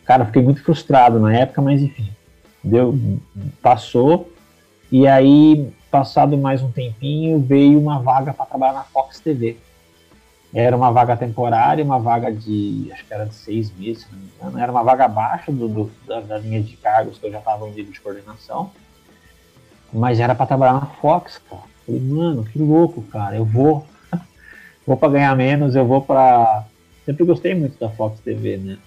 Cara, 0.05 0.25
fiquei 0.25 0.41
muito 0.41 0.63
frustrado 0.63 1.19
na 1.19 1.33
época, 1.33 1.61
mas 1.61 1.81
enfim, 1.81 2.09
deu, 2.63 2.97
passou. 3.61 4.29
E 4.91 5.07
aí, 5.07 5.71
passado 5.89 6.37
mais 6.37 6.61
um 6.61 6.71
tempinho, 6.71 7.39
veio 7.39 7.79
uma 7.79 7.99
vaga 7.99 8.33
para 8.33 8.45
trabalhar 8.45 8.73
na 8.73 8.83
Fox 8.83 9.19
TV. 9.19 9.57
Era 10.53 10.75
uma 10.77 10.91
vaga 10.91 11.17
temporária, 11.17 11.83
uma 11.83 11.97
vaga 11.97 12.31
de, 12.31 12.89
acho 12.93 13.03
que 13.05 13.13
era 13.13 13.25
de 13.25 13.33
seis 13.33 13.75
meses, 13.75 14.07
não 14.11 14.19
me 14.19 14.25
engano. 14.35 14.59
Era 14.59 14.71
uma 14.71 14.83
vaga 14.83 15.05
abaixo 15.05 15.51
do, 15.51 15.67
do 15.67 15.91
da, 16.05 16.19
da, 16.19 16.37
linha 16.37 16.61
de 16.61 16.77
cargos 16.77 17.17
que 17.17 17.25
eu 17.25 17.31
já 17.31 17.39
estava 17.39 17.67
em 17.67 17.71
nível 17.71 17.91
de 17.91 17.99
coordenação. 17.99 18.69
Mas 19.91 20.19
era 20.19 20.35
para 20.35 20.45
trabalhar 20.45 20.73
na 20.73 20.85
Fox, 20.85 21.41
cara. 21.49 21.63
Falei, 21.85 22.01
mano, 22.01 22.43
que 22.43 22.59
louco, 22.59 23.01
cara. 23.03 23.35
Eu 23.35 23.45
vou. 23.45 23.85
vou 24.85 24.95
para 24.95 25.13
ganhar 25.13 25.35
menos, 25.35 25.75
eu 25.75 25.87
vou 25.87 26.01
para. 26.01 26.65
Sempre 27.03 27.25
gostei 27.25 27.55
muito 27.55 27.79
da 27.79 27.89
Fox 27.89 28.19
TV, 28.19 28.57
né? 28.57 28.77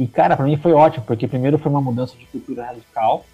E, 0.00 0.06
cara, 0.06 0.34
para 0.34 0.46
mim 0.46 0.56
foi 0.56 0.72
ótimo, 0.72 1.04
porque 1.04 1.28
primeiro 1.28 1.58
foi 1.58 1.70
uma 1.70 1.82
mudança 1.82 2.16
de 2.16 2.24
cultura 2.24 2.64
radical, 2.64 3.26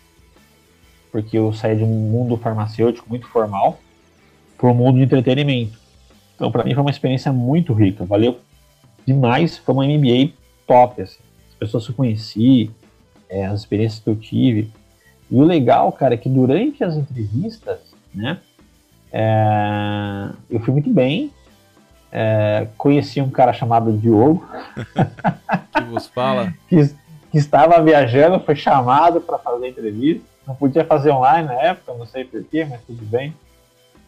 porque 1.12 1.38
eu 1.38 1.52
saí 1.52 1.76
de 1.76 1.84
um 1.84 1.86
mundo 1.86 2.36
farmacêutico 2.36 3.08
muito 3.08 3.28
formal 3.28 3.78
para 4.58 4.68
um 4.68 4.74
mundo 4.74 4.96
de 4.96 5.04
entretenimento. 5.04 5.78
Então, 6.34 6.50
para 6.50 6.64
mim 6.64 6.74
foi 6.74 6.82
uma 6.82 6.90
experiência 6.90 7.32
muito 7.32 7.72
rica, 7.72 8.04
valeu 8.04 8.40
demais. 9.06 9.56
Foi 9.56 9.76
uma 9.76 9.86
MBA 9.86 10.32
top, 10.66 11.02
assim. 11.02 11.20
as 11.50 11.54
pessoas 11.54 11.84
que 11.84 11.92
eu 11.92 11.94
conheci, 11.94 12.68
é, 13.28 13.46
as 13.46 13.60
experiências 13.60 14.02
que 14.02 14.10
eu 14.10 14.16
tive. 14.16 14.68
E 15.30 15.36
o 15.36 15.44
legal, 15.44 15.92
cara, 15.92 16.14
é 16.14 16.16
que 16.16 16.28
durante 16.28 16.82
as 16.82 16.96
entrevistas, 16.96 17.78
né, 18.12 18.40
é, 19.12 20.30
eu 20.50 20.58
fui 20.58 20.72
muito 20.72 20.90
bem. 20.90 21.30
É, 22.10 22.68
conheci 22.78 23.20
um 23.20 23.30
cara 23.30 23.52
chamado 23.52 23.92
Diogo. 23.92 24.46
que 25.74 25.82
vos 25.84 26.06
fala? 26.06 26.52
que, 26.68 26.88
que 27.30 27.38
estava 27.38 27.82
viajando, 27.82 28.40
foi 28.40 28.56
chamado 28.56 29.20
para 29.20 29.38
fazer 29.38 29.68
entrevista. 29.68 30.24
Não 30.46 30.54
podia 30.54 30.84
fazer 30.84 31.10
online 31.10 31.48
na 31.48 31.54
época, 31.54 31.92
não 31.94 32.06
sei 32.06 32.24
porquê, 32.24 32.64
mas 32.64 32.80
tudo 32.86 33.04
bem. 33.04 33.34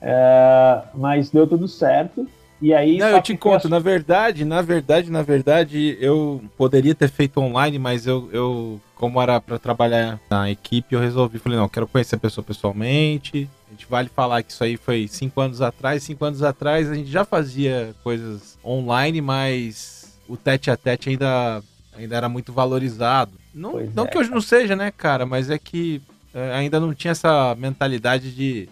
É, 0.01 0.83
mas 0.95 1.31
deu 1.31 1.47
tudo 1.47 1.67
certo. 1.67 2.27
E 2.61 2.75
aí. 2.75 2.99
Não, 2.99 3.09
eu 3.09 3.23
te 3.23 3.37
conto, 3.37 3.69
na 3.69 3.79
verdade, 3.79 4.45
na 4.45 4.63
verdade, 4.63 5.11
na 5.11 5.23
verdade, 5.23 5.97
eu 6.01 6.43
poderia 6.57 6.95
ter 6.95 7.09
feito 7.09 7.41
online, 7.41 7.79
mas 7.79 8.07
eu, 8.07 8.29
eu 8.33 8.81
como 8.95 9.23
era 9.23 9.41
para 9.41 9.59
trabalhar 9.59 10.19
na 10.29 10.51
equipe, 10.51 10.95
eu 10.95 11.01
resolvi, 11.01 11.39
falei, 11.39 11.59
não, 11.59 11.69
quero 11.69 11.87
conhecer 11.87 12.17
a 12.17 12.19
pessoa 12.19 12.45
pessoalmente. 12.45 13.49
Gente 13.79 13.87
vale 13.89 14.09
falar 14.09 14.43
que 14.43 14.51
isso 14.51 14.65
aí 14.65 14.77
foi 14.77 15.07
cinco 15.07 15.41
anos 15.41 15.63
atrás. 15.63 16.03
Cinco 16.03 16.25
anos 16.25 16.43
atrás 16.43 16.91
a 16.91 16.95
gente 16.97 17.09
já 17.09 17.25
fazia 17.25 17.95
coisas 18.03 18.59
online, 18.65 19.21
mas 19.21 20.19
o 20.29 20.37
tete 20.37 20.69
a 20.69 20.77
tete 20.77 21.11
ainda, 21.11 21.63
ainda 21.97 22.17
era 22.17 22.29
muito 22.29 22.53
valorizado. 22.53 23.31
Não, 23.55 23.79
não 23.95 24.05
é, 24.05 24.09
que 24.09 24.19
hoje 24.19 24.31
não 24.31 24.41
seja, 24.41 24.75
né, 24.75 24.91
cara, 24.91 25.25
mas 25.25 25.49
é 25.49 25.59
que 25.59 26.03
é, 26.35 26.55
ainda 26.55 26.81
não 26.81 26.93
tinha 26.93 27.13
essa 27.13 27.55
mentalidade 27.55 28.35
de 28.35 28.69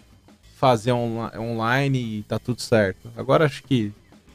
fazer 0.56 0.90
on 0.90 1.30
online 1.38 2.18
e 2.18 2.22
tá 2.24 2.40
tudo 2.40 2.60
certo. 2.60 3.08
Agora 3.16 3.44
acho 3.44 3.62
que 3.62 3.92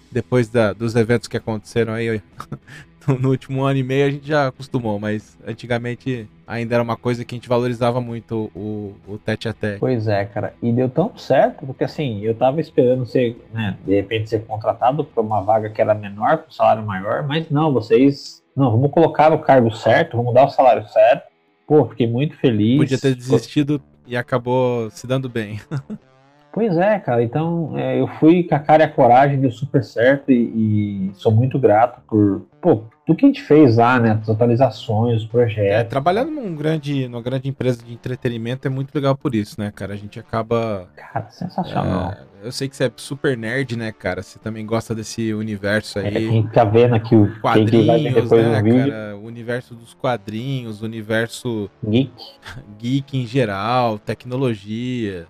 depois 0.10 0.48
da, 0.48 0.72
dos 0.72 0.96
eventos 0.96 1.28
que 1.28 1.36
aconteceram 1.36 1.94
aí 1.94 2.22
no 3.20 3.30
último 3.30 3.64
ano 3.64 3.78
e 3.78 3.84
meio 3.84 4.08
a 4.08 4.12
gente 4.12 4.26
já 4.26 4.48
acostumou, 4.48 4.98
mas 5.02 5.38
antigamente 5.46 6.30
ainda 6.52 6.76
era 6.76 6.84
uma 6.84 6.98
coisa 6.98 7.24
que 7.24 7.34
a 7.34 7.38
gente 7.38 7.48
valorizava 7.48 8.02
muito 8.02 8.52
o, 8.54 8.94
o 9.08 9.18
tete 9.18 9.48
a 9.48 9.54
tete. 9.54 9.80
Pois 9.80 10.08
é, 10.08 10.26
cara. 10.26 10.54
E 10.62 10.72
deu 10.72 10.90
tão 10.90 11.18
certo, 11.18 11.66
porque 11.66 11.86
assim, 11.86 12.22
eu 12.22 12.36
tava 12.36 12.60
esperando 12.60 13.06
ser, 13.06 13.42
né, 13.54 13.78
de 13.86 13.96
repente 13.96 14.30
ser 14.30 14.46
contratado 14.46 15.04
para 15.04 15.24
uma 15.24 15.42
vaga 15.42 15.70
que 15.70 15.82
era 15.82 15.96
menor, 15.96 16.40
com 16.40 16.52
salário 16.52 16.84
maior, 16.84 17.26
mas 17.26 17.50
não, 17.50 17.72
vocês. 17.72 18.42
Não, 18.56 18.70
vamos 18.70 18.92
colocar 18.92 19.32
o 19.32 19.40
cargo 19.40 19.72
certo, 19.72 20.18
vamos 20.18 20.34
dar 20.34 20.46
o 20.46 20.50
salário 20.50 20.86
certo. 20.90 21.32
Pô, 21.66 21.86
fiquei 21.86 22.06
muito 22.06 22.36
feliz. 22.36 22.78
Podia 22.78 23.00
ter 23.00 23.16
desistido 23.16 23.82
e 24.06 24.18
acabou 24.18 24.90
se 24.90 25.08
dando 25.08 25.30
bem. 25.30 25.62
Pois 26.54 26.78
é, 26.78 27.00
cara. 27.00 27.24
Então 27.24 27.78
é, 27.78 28.00
eu 28.00 28.08
fui 28.08 28.44
com 28.44 28.56
a 28.56 28.60
cara 28.60 28.84
e 28.84 28.86
a 28.86 28.92
coragem, 28.92 29.40
deu 29.40 29.52
super 29.52 29.84
certo 29.84 30.32
e, 30.32 31.10
e, 31.10 31.12
sou 31.14 31.32
muito 31.32 31.58
grato 31.58 32.02
por 32.08 32.46
pô, 32.62 32.84
tudo 33.12 33.16
que 33.18 33.26
a 33.26 33.28
gente 33.28 33.42
fez 33.42 33.78
lá, 33.78 34.00
né? 34.00 34.20
As 34.22 34.30
atualizações, 34.30 35.22
os 35.22 35.28
projetos. 35.28 35.72
É, 35.72 35.84
trabalhando 35.84 36.32
num 36.32 36.56
grande, 36.56 37.08
numa 37.08 37.22
grande 37.22 37.50
empresa 37.50 37.84
de 37.84 37.94
entretenimento 37.94 38.68
é 38.68 38.70
muito 38.70 38.94
legal 38.94 39.16
por 39.16 39.36
isso, 39.36 39.60
né, 39.60 39.72
cara? 39.74 39.94
A 39.94 39.98
gente 39.98 40.20
acaba. 40.20 40.88
Cara, 40.96 41.30
sensacional. 41.30 42.12
É, 42.12 42.48
eu 42.48 42.52
sei 42.52 42.68
que 42.68 42.76
você 42.76 42.86
é 42.86 42.92
super 42.96 43.38
nerd, 43.38 43.76
né, 43.76 43.92
cara? 43.92 44.24
Você 44.24 44.40
também 44.40 44.66
gosta 44.66 44.96
desse 44.96 45.34
universo 45.34 46.00
aí. 46.00 46.08
É, 46.08 46.30
quem 46.30 46.48
tá 46.48 46.64
vendo 46.64 46.96
aqui 46.96 47.16
o 47.16 47.40
quadrinhos, 47.42 48.32
né, 48.32 48.64
cara? 48.64 49.18
O 49.18 49.26
universo 49.26 49.76
dos 49.76 49.94
quadrinhos, 49.94 50.82
o 50.82 50.86
universo 50.86 51.70
geek, 51.88 52.12
geek 52.80 53.18
em 53.18 53.28
geral, 53.28 54.00
tecnologia 54.00 55.28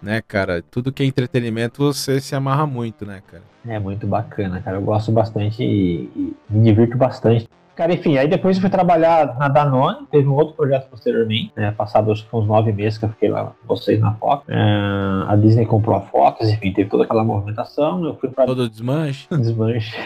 né, 0.00 0.22
cara? 0.26 0.62
Tudo 0.62 0.92
que 0.92 1.02
é 1.02 1.06
entretenimento 1.06 1.82
você 1.82 2.20
se 2.20 2.34
amarra 2.34 2.66
muito, 2.66 3.04
né, 3.04 3.20
cara? 3.26 3.42
É 3.66 3.78
muito 3.78 4.06
bacana, 4.06 4.60
cara. 4.60 4.76
Eu 4.76 4.82
gosto 4.82 5.10
bastante 5.12 5.62
e, 5.62 6.10
e 6.14 6.36
me 6.48 6.62
divirto 6.62 6.96
bastante. 6.96 7.48
Cara, 7.78 7.94
enfim, 7.94 8.16
aí 8.18 8.26
depois 8.26 8.56
eu 8.56 8.60
fui 8.60 8.70
trabalhar 8.70 9.38
na 9.38 9.46
Danone, 9.46 10.04
teve 10.10 10.26
um 10.26 10.34
outro 10.34 10.56
projeto 10.56 10.88
posteriormente, 10.90 11.52
né? 11.54 11.70
Passado 11.70 12.10
acho 12.10 12.28
que 12.28 12.34
uns 12.34 12.44
nove 12.44 12.72
meses 12.72 12.98
que 12.98 13.04
eu 13.04 13.08
fiquei 13.10 13.28
lá 13.28 13.44
com 13.44 13.68
vocês 13.68 14.00
na 14.00 14.14
Fox. 14.14 14.44
A 15.28 15.36
Disney 15.36 15.64
comprou 15.64 15.94
a 15.94 16.00
Fox, 16.00 16.48
enfim, 16.48 16.72
teve 16.72 16.90
toda 16.90 17.04
aquela 17.04 17.22
movimentação. 17.22 18.04
Eu 18.04 18.16
fui 18.16 18.30
pra. 18.30 18.46
Todo 18.46 18.68
desmanche. 18.68 19.28
Desmanche. 19.30 19.96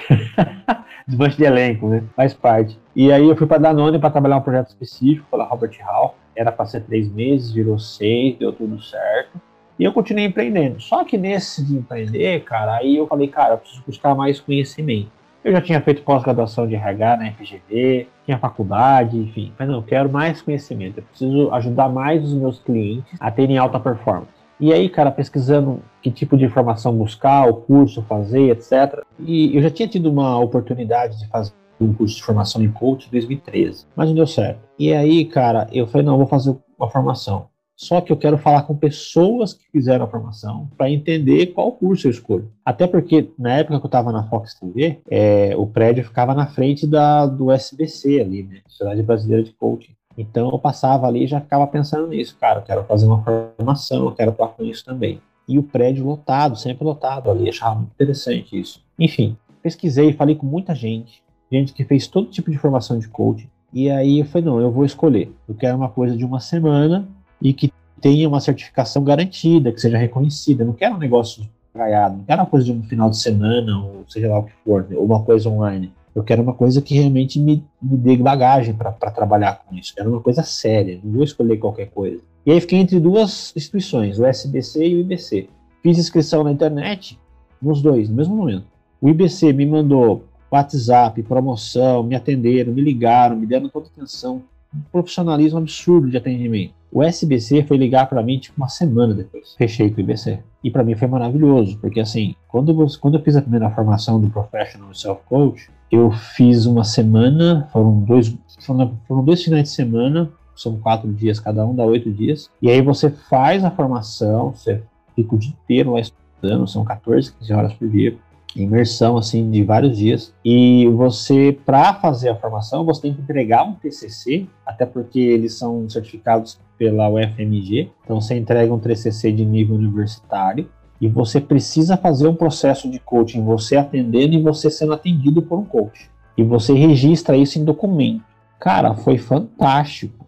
desmanche 1.09 1.39
de 1.39 1.45
elenco, 1.45 1.89
né? 1.89 2.05
Faz 2.15 2.35
parte. 2.35 2.79
E 2.95 3.11
aí 3.11 3.27
eu 3.27 3.35
fui 3.35 3.47
pra 3.47 3.57
Danone 3.57 3.99
para 3.99 4.11
trabalhar 4.11 4.37
um 4.37 4.43
projeto 4.43 4.69
específico 4.69 5.27
pela 5.31 5.45
Robert 5.45 5.75
Hall. 5.83 6.15
Era 6.37 6.53
para 6.53 6.67
ser 6.67 6.83
três 6.83 7.11
meses, 7.11 7.51
virou 7.53 7.79
seis, 7.79 8.37
deu 8.37 8.53
tudo 8.53 8.83
certo. 8.83 9.41
E 9.83 9.85
eu 9.85 9.93
continuei 9.93 10.27
empreendendo. 10.27 10.81
Só 10.81 11.03
que 11.03 11.19
nesse 11.19 11.65
de 11.65 11.75
empreender, 11.75 12.45
cara, 12.45 12.77
aí 12.77 12.97
eu 12.97 13.05
falei, 13.09 13.27
cara, 13.27 13.55
eu 13.55 13.59
preciso 13.59 13.83
buscar 13.85 14.15
mais 14.15 14.39
conhecimento. 14.39 15.11
Eu 15.43 15.51
já 15.51 15.61
tinha 15.61 15.81
feito 15.81 16.03
pós-graduação 16.03 16.69
de 16.69 16.77
RH 16.77 17.17
na 17.17 17.33
FGV, 17.33 18.07
tinha 18.25 18.39
faculdade, 18.39 19.19
enfim. 19.19 19.53
Mas 19.59 19.69
não, 19.69 19.79
eu 19.79 19.83
quero 19.83 20.09
mais 20.09 20.41
conhecimento. 20.41 20.99
Eu 20.99 21.03
preciso 21.03 21.51
ajudar 21.51 21.89
mais 21.89 22.23
os 22.23 22.33
meus 22.33 22.61
clientes 22.61 23.13
a 23.19 23.29
terem 23.29 23.59
alta 23.59 23.81
performance. 23.81 24.31
E 24.61 24.73
aí, 24.73 24.89
cara, 24.89 25.11
pesquisando 25.11 25.83
que 26.01 26.13
tipo 26.13 26.37
de 26.37 26.45
informação 26.45 26.97
buscar, 26.97 27.49
o 27.49 27.55
curso 27.55 28.03
fazer, 28.03 28.51
etc. 28.51 29.03
E 29.19 29.57
eu 29.57 29.61
já 29.63 29.71
tinha 29.71 29.89
tido 29.89 30.09
uma 30.09 30.39
oportunidade 30.39 31.19
de 31.19 31.27
fazer 31.27 31.53
um 31.81 31.93
curso 31.93 32.15
de 32.15 32.23
formação 32.23 32.63
em 32.63 32.71
coach 32.71 33.09
em 33.09 33.11
2013, 33.11 33.85
mas 33.97 34.07
não 34.07 34.15
deu 34.15 34.29
certo. 34.29 34.61
E 34.79 34.95
aí, 34.95 35.25
cara, 35.25 35.67
eu 35.73 35.89
falei, 35.89 36.07
não, 36.07 36.13
eu 36.13 36.19
vou 36.19 36.29
fazer 36.29 36.57
uma 36.79 36.89
formação. 36.89 37.51
Só 37.83 38.01
que 38.01 38.13
eu 38.13 38.17
quero 38.17 38.39
falar 38.39 38.63
com 38.63 38.77
pessoas 38.77 39.55
que 39.55 39.65
fizeram 39.73 40.05
a 40.05 40.09
formação 40.09 40.71
para 40.79 40.89
entender 40.89 41.47
qual 41.47 41.73
curso 41.73 42.07
eu 42.07 42.13
escolho. 42.13 42.49
Até 42.65 42.87
porque 42.87 43.29
na 43.37 43.55
época 43.55 43.81
que 43.81 43.85
eu 43.85 43.89
estava 43.89 44.13
na 44.13 44.23
Fox 44.29 44.55
TV, 44.55 45.01
é, 45.11 45.57
o 45.57 45.67
prédio 45.67 46.05
ficava 46.05 46.33
na 46.33 46.47
frente 46.47 46.87
da, 46.87 47.27
do 47.27 47.51
SBC 47.51 48.21
ali, 48.21 48.45
né? 48.45 48.61
Sociedade 48.69 49.03
Brasileira 49.03 49.43
de 49.43 49.53
Coaching. 49.55 49.97
Então 50.17 50.49
eu 50.51 50.61
passava 50.61 51.09
ali 51.09 51.25
e 51.25 51.27
já 51.27 51.41
ficava 51.41 51.67
pensando 51.67 52.07
nisso, 52.07 52.37
cara, 52.41 52.61
eu 52.61 52.63
quero 52.63 52.85
fazer 52.85 53.05
uma 53.07 53.25
formação, 53.25 54.05
eu 54.05 54.13
quero 54.13 54.31
atuar 54.31 54.51
com 54.51 54.63
isso 54.63 54.85
também. 54.85 55.21
E 55.49 55.59
o 55.59 55.63
prédio 55.65 56.07
lotado, 56.07 56.55
sempre 56.55 56.85
lotado 56.85 57.33
ali, 57.33 57.49
achava 57.49 57.75
muito 57.75 57.91
interessante 57.95 58.61
isso. 58.61 58.81
Enfim, 58.97 59.37
pesquisei, 59.61 60.13
falei 60.13 60.37
com 60.37 60.47
muita 60.47 60.73
gente, 60.73 61.21
gente 61.51 61.73
que 61.73 61.85
fez 61.85 62.07
todo 62.07 62.31
tipo 62.31 62.49
de 62.49 62.59
formação 62.59 62.97
de 62.97 63.09
coaching. 63.09 63.51
E 63.73 63.91
aí 63.91 64.21
eu 64.21 64.25
falei, 64.25 64.45
não, 64.45 64.61
eu 64.61 64.71
vou 64.71 64.85
escolher. 64.85 65.33
Eu 65.49 65.55
quero 65.57 65.77
uma 65.77 65.89
coisa 65.89 66.17
de 66.17 66.25
uma 66.25 66.39
semana 66.39 67.09
e 67.43 67.53
que 67.53 67.73
tenha 68.01 68.29
uma 68.29 68.41
certificação 68.41 69.05
garantida, 69.05 69.73
que 69.73 69.81
seja 69.81 69.99
reconhecida. 69.99 70.63
Eu 70.63 70.69
não 70.69 70.75
quero 70.75 70.95
um 70.95 70.99
negócio 70.99 71.49
gaiado, 71.75 72.19
não 72.19 72.25
quero 72.25 72.41
uma 72.43 72.47
coisa 72.47 72.67
de 72.67 72.73
um 72.73 72.83
final 72.83 73.11
de 73.11 73.19
semana, 73.19 73.79
ou 73.79 74.05
seja 74.09 74.29
lá 74.29 74.39
o 74.39 74.45
que 74.45 74.53
for, 74.65 74.87
ou 74.95 75.05
uma 75.05 75.23
coisa 75.23 75.49
online. 75.49 75.93
Eu 76.15 76.23
quero 76.23 76.43
uma 76.43 76.53
coisa 76.53 76.83
que 76.83 76.95
realmente 76.95 77.39
me, 77.39 77.65
me 77.81 77.97
dê 77.97 78.17
bagagem 78.17 78.75
para 78.75 78.93
trabalhar 79.11 79.63
com 79.65 79.75
isso. 79.75 79.93
Eu 79.93 79.97
quero 79.97 80.11
uma 80.11 80.21
coisa 80.21 80.43
séria, 80.43 81.01
não 81.03 81.13
vou 81.13 81.25
escolher 81.25 81.57
qualquer 81.57 81.89
coisa. 81.91 82.21
E 82.45 82.51
aí 82.51 82.61
fiquei 82.61 82.79
entre 82.79 83.01
duas 83.01 83.53
instituições, 83.57 84.19
o 84.19 84.27
SBC 84.27 84.87
e 84.87 84.95
o 84.97 85.01
IBC. 85.01 85.49
Fiz 85.83 85.99
inscrição 85.99 86.45
na 86.45 86.53
internet, 86.53 87.19
nos 87.61 87.81
dois, 87.81 88.09
no 88.09 88.17
mesmo 88.17 88.37
momento. 88.37 88.67
O 89.01 89.09
IBC 89.09 89.53
me 89.53 89.65
mandou 89.65 90.25
WhatsApp, 90.51 91.23
promoção, 91.23 92.03
me 92.03 92.15
atenderam, 92.15 92.73
me 92.73 92.83
ligaram, 92.83 93.37
me 93.37 93.47
deram 93.47 93.69
toda 93.69 93.87
atenção. 93.87 94.43
Um 94.75 94.81
profissionalismo 94.91 95.59
absurdo 95.59 96.11
de 96.11 96.17
atendimento. 96.17 96.75
O 96.93 97.03
SBC 97.03 97.63
foi 97.63 97.79
ligar 97.79 98.07
para 98.07 98.23
mim 98.23 98.39
tipo 98.39 98.59
uma 98.59 98.69
semana 98.69 99.15
depois. 99.15 99.55
Fechei 99.57 99.91
com 99.91 99.97
o 99.97 100.01
IBC. 100.01 100.41
E 100.63 100.71
para 100.71 100.85
mim 100.85 100.95
foi 100.95 101.09
maravilhoso, 101.09 101.79
porque 101.79 101.99
assim, 101.99 102.35
quando 102.47 102.71
eu, 102.71 102.87
quando 103.01 103.15
eu 103.17 103.23
fiz 103.23 103.35
a 103.35 103.41
primeira 103.41 103.71
formação 103.71 104.21
do 104.21 104.29
Professional 104.29 104.95
Self 104.95 105.23
Coach, 105.27 105.71
eu 105.91 106.13
fiz 106.13 106.67
uma 106.67 106.85
semana, 106.85 107.67
foram 107.73 108.01
dois, 108.01 108.37
foram, 108.61 108.97
foram 109.09 109.25
dois 109.25 109.43
finais 109.43 109.65
de 109.65 109.71
semana, 109.71 110.31
são 110.55 110.77
quatro 110.77 111.11
dias 111.13 111.41
cada 111.41 111.67
um, 111.67 111.75
dá 111.75 111.85
oito 111.85 112.13
dias. 112.13 112.51
E 112.61 112.71
aí 112.71 112.83
você 112.83 113.11
faz 113.11 113.65
a 113.65 113.71
formação, 113.71 114.51
você 114.55 114.83
fica 115.17 115.35
o 115.35 115.39
dia 115.39 115.53
inteiro 115.65 115.93
lá 115.93 116.01
estudando, 116.01 116.69
são 116.69 116.85
14, 116.85 117.33
15 117.33 117.53
horas 117.55 117.73
por 117.73 117.89
dia 117.89 118.17
imersão 118.57 119.17
assim 119.17 119.51
de 119.51 119.63
vários 119.63 119.97
dias. 119.97 120.35
E 120.45 120.87
você 120.89 121.57
para 121.65 121.95
fazer 121.95 122.31
a 122.31 122.37
formação 122.37 122.85
você 122.85 123.03
tem 123.03 123.15
que 123.15 123.23
entregar 123.23 123.65
um 123.65 123.75
TCC 123.75 124.47
até 124.67 124.85
porque 124.85 125.21
eles 125.21 125.55
são 125.55 125.89
certificados 125.89 126.59
pela 126.77 127.09
UFMG 127.09 127.91
então 128.05 128.21
você 128.21 128.35
entrega 128.35 128.73
um 128.73 128.79
TCC 128.79 129.33
de 129.33 129.45
nível 129.45 129.77
universitário 129.77 130.69
e 131.01 131.09
você 131.09 131.41
precisa 131.41 131.97
fazer 131.97 132.29
um 132.29 132.35
processo 132.35 132.91
de 132.91 132.99
coaching 132.99 133.45
você 133.45 133.77
atendendo 133.77 134.35
e 134.35 134.43
você 134.43 134.71
sendo 134.71 134.93
atendido 134.93 135.43
por 135.43 135.59
um 135.59 135.65
coach. 135.65 136.09
E 136.37 136.45
você 136.45 136.73
registra 136.73 137.37
isso 137.37 137.59
em 137.59 137.65
documento. 137.65 138.23
Cara 138.61 138.95
foi 138.95 139.19
fantástico. 139.19 140.25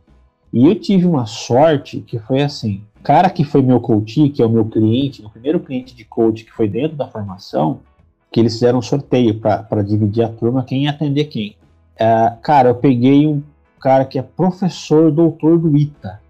E 0.53 0.67
eu 0.67 0.75
tive 0.75 1.07
uma 1.07 1.27
sorte 1.27 2.01
que 2.01 2.19
foi 2.19 2.43
assim 2.43 2.83
cara 3.05 3.29
que 3.29 3.45
foi 3.45 3.61
meu 3.61 3.81
coach 3.81 4.31
que 4.31 4.41
é 4.41 4.47
o 4.47 4.51
meu 4.51 4.65
cliente 4.65 5.23
o 5.23 5.29
primeiro 5.29 5.61
cliente 5.61 5.95
de 5.95 6.07
coach 6.07 6.43
que 6.43 6.51
foi 6.51 6.67
dentro 6.67 6.97
da 6.97 7.07
formação 7.07 7.81
que 8.35 8.40
eles 8.40 8.55
fizeram 8.55 8.81
um 8.81 8.83
sorteio 8.83 9.38
para 9.38 9.81
dividir 9.85 10.25
a 10.25 10.29
turma, 10.29 10.64
quem 10.64 10.83
ia 10.83 10.90
atender 10.90 11.27
quem. 11.27 11.57
É, 11.97 12.33
cara, 12.42 12.70
eu 12.70 12.75
peguei 12.75 13.29
um 13.29 13.40
cara 13.81 14.05
que 14.05 14.18
é 14.18 14.23
professor, 14.23 15.12
doutor 15.12 15.57
do 15.57 15.77
ITA, 15.77 16.20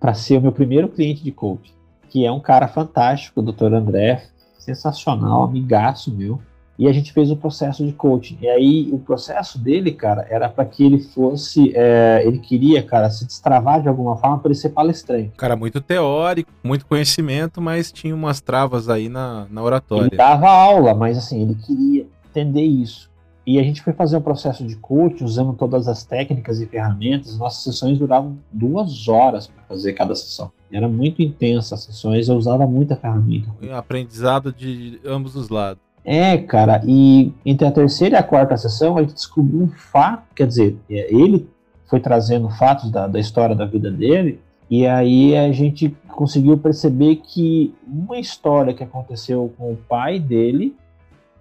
para 0.00 0.14
ser 0.14 0.38
o 0.38 0.40
meu 0.40 0.50
primeiro 0.50 0.88
cliente 0.88 1.22
de 1.22 1.30
coach, 1.30 1.72
que 2.10 2.26
é 2.26 2.32
um 2.32 2.40
cara 2.40 2.66
fantástico, 2.66 3.38
o 3.38 3.42
doutor 3.42 3.72
André, 3.72 4.24
sensacional, 4.58 5.44
amigaço 5.44 6.12
meu 6.12 6.40
e 6.78 6.88
a 6.88 6.92
gente 6.92 7.12
fez 7.12 7.30
o 7.30 7.36
processo 7.36 7.84
de 7.86 7.92
coaching. 7.92 8.38
E 8.40 8.48
aí 8.48 8.88
o 8.92 8.98
processo 8.98 9.58
dele, 9.58 9.92
cara, 9.92 10.26
era 10.28 10.48
para 10.48 10.64
que 10.64 10.84
ele 10.84 10.98
fosse, 10.98 11.72
é, 11.74 12.22
ele 12.24 12.38
queria, 12.38 12.82
cara, 12.82 13.10
se 13.10 13.24
destravar 13.26 13.80
de 13.80 13.88
alguma 13.88 14.16
forma 14.16 14.38
para 14.38 14.48
ele 14.48 14.58
ser 14.58 14.70
palestrante. 14.70 15.32
Cara, 15.36 15.56
muito 15.56 15.80
teórico, 15.80 16.50
muito 16.62 16.86
conhecimento, 16.86 17.60
mas 17.60 17.92
tinha 17.92 18.14
umas 18.14 18.40
travas 18.40 18.88
aí 18.88 19.08
na, 19.08 19.46
na 19.50 19.62
oratória. 19.62 20.08
Ele 20.08 20.16
dava 20.16 20.48
aula, 20.48 20.94
mas 20.94 21.16
assim, 21.16 21.42
ele 21.42 21.54
queria 21.54 22.06
entender 22.30 22.62
isso. 22.62 23.12
E 23.46 23.58
a 23.58 23.62
gente 23.62 23.82
foi 23.82 23.92
fazer 23.92 24.16
um 24.16 24.22
processo 24.22 24.66
de 24.66 24.74
coaching 24.76 25.22
usando 25.22 25.52
todas 25.52 25.86
as 25.86 26.02
técnicas 26.02 26.60
e 26.62 26.66
ferramentas. 26.66 27.38
Nossas 27.38 27.62
sessões 27.62 27.98
duravam 27.98 28.38
duas 28.50 29.06
horas 29.06 29.46
para 29.46 29.62
fazer 29.64 29.92
cada 29.92 30.14
sessão. 30.14 30.50
Era 30.72 30.88
muito 30.88 31.20
intensa 31.20 31.74
as 31.74 31.84
sessões, 31.84 32.28
eu 32.28 32.36
usava 32.36 32.66
muita 32.66 32.96
ferramenta. 32.96 33.48
Aprendizado 33.72 34.50
de 34.50 34.98
ambos 35.04 35.36
os 35.36 35.50
lados. 35.50 35.82
É, 36.04 36.36
cara, 36.36 36.82
e 36.86 37.32
entre 37.46 37.66
a 37.66 37.72
terceira 37.72 38.16
e 38.16 38.18
a 38.18 38.22
quarta 38.22 38.56
sessão 38.58 38.98
a 38.98 39.00
gente 39.00 39.14
descobriu 39.14 39.62
um 39.62 39.68
fato, 39.68 40.34
quer 40.34 40.46
dizer, 40.46 40.76
é, 40.90 41.14
ele 41.14 41.48
foi 41.86 41.98
trazendo 41.98 42.50
fatos 42.50 42.90
da, 42.90 43.06
da 43.06 43.18
história 43.18 43.54
da 43.56 43.64
vida 43.64 43.90
dele, 43.90 44.38
e 44.70 44.86
aí 44.86 45.36
a 45.36 45.50
gente 45.50 45.96
conseguiu 46.08 46.58
perceber 46.58 47.16
que 47.16 47.74
uma 47.86 48.18
história 48.18 48.74
que 48.74 48.84
aconteceu 48.84 49.52
com 49.56 49.72
o 49.72 49.76
pai 49.76 50.18
dele, 50.18 50.76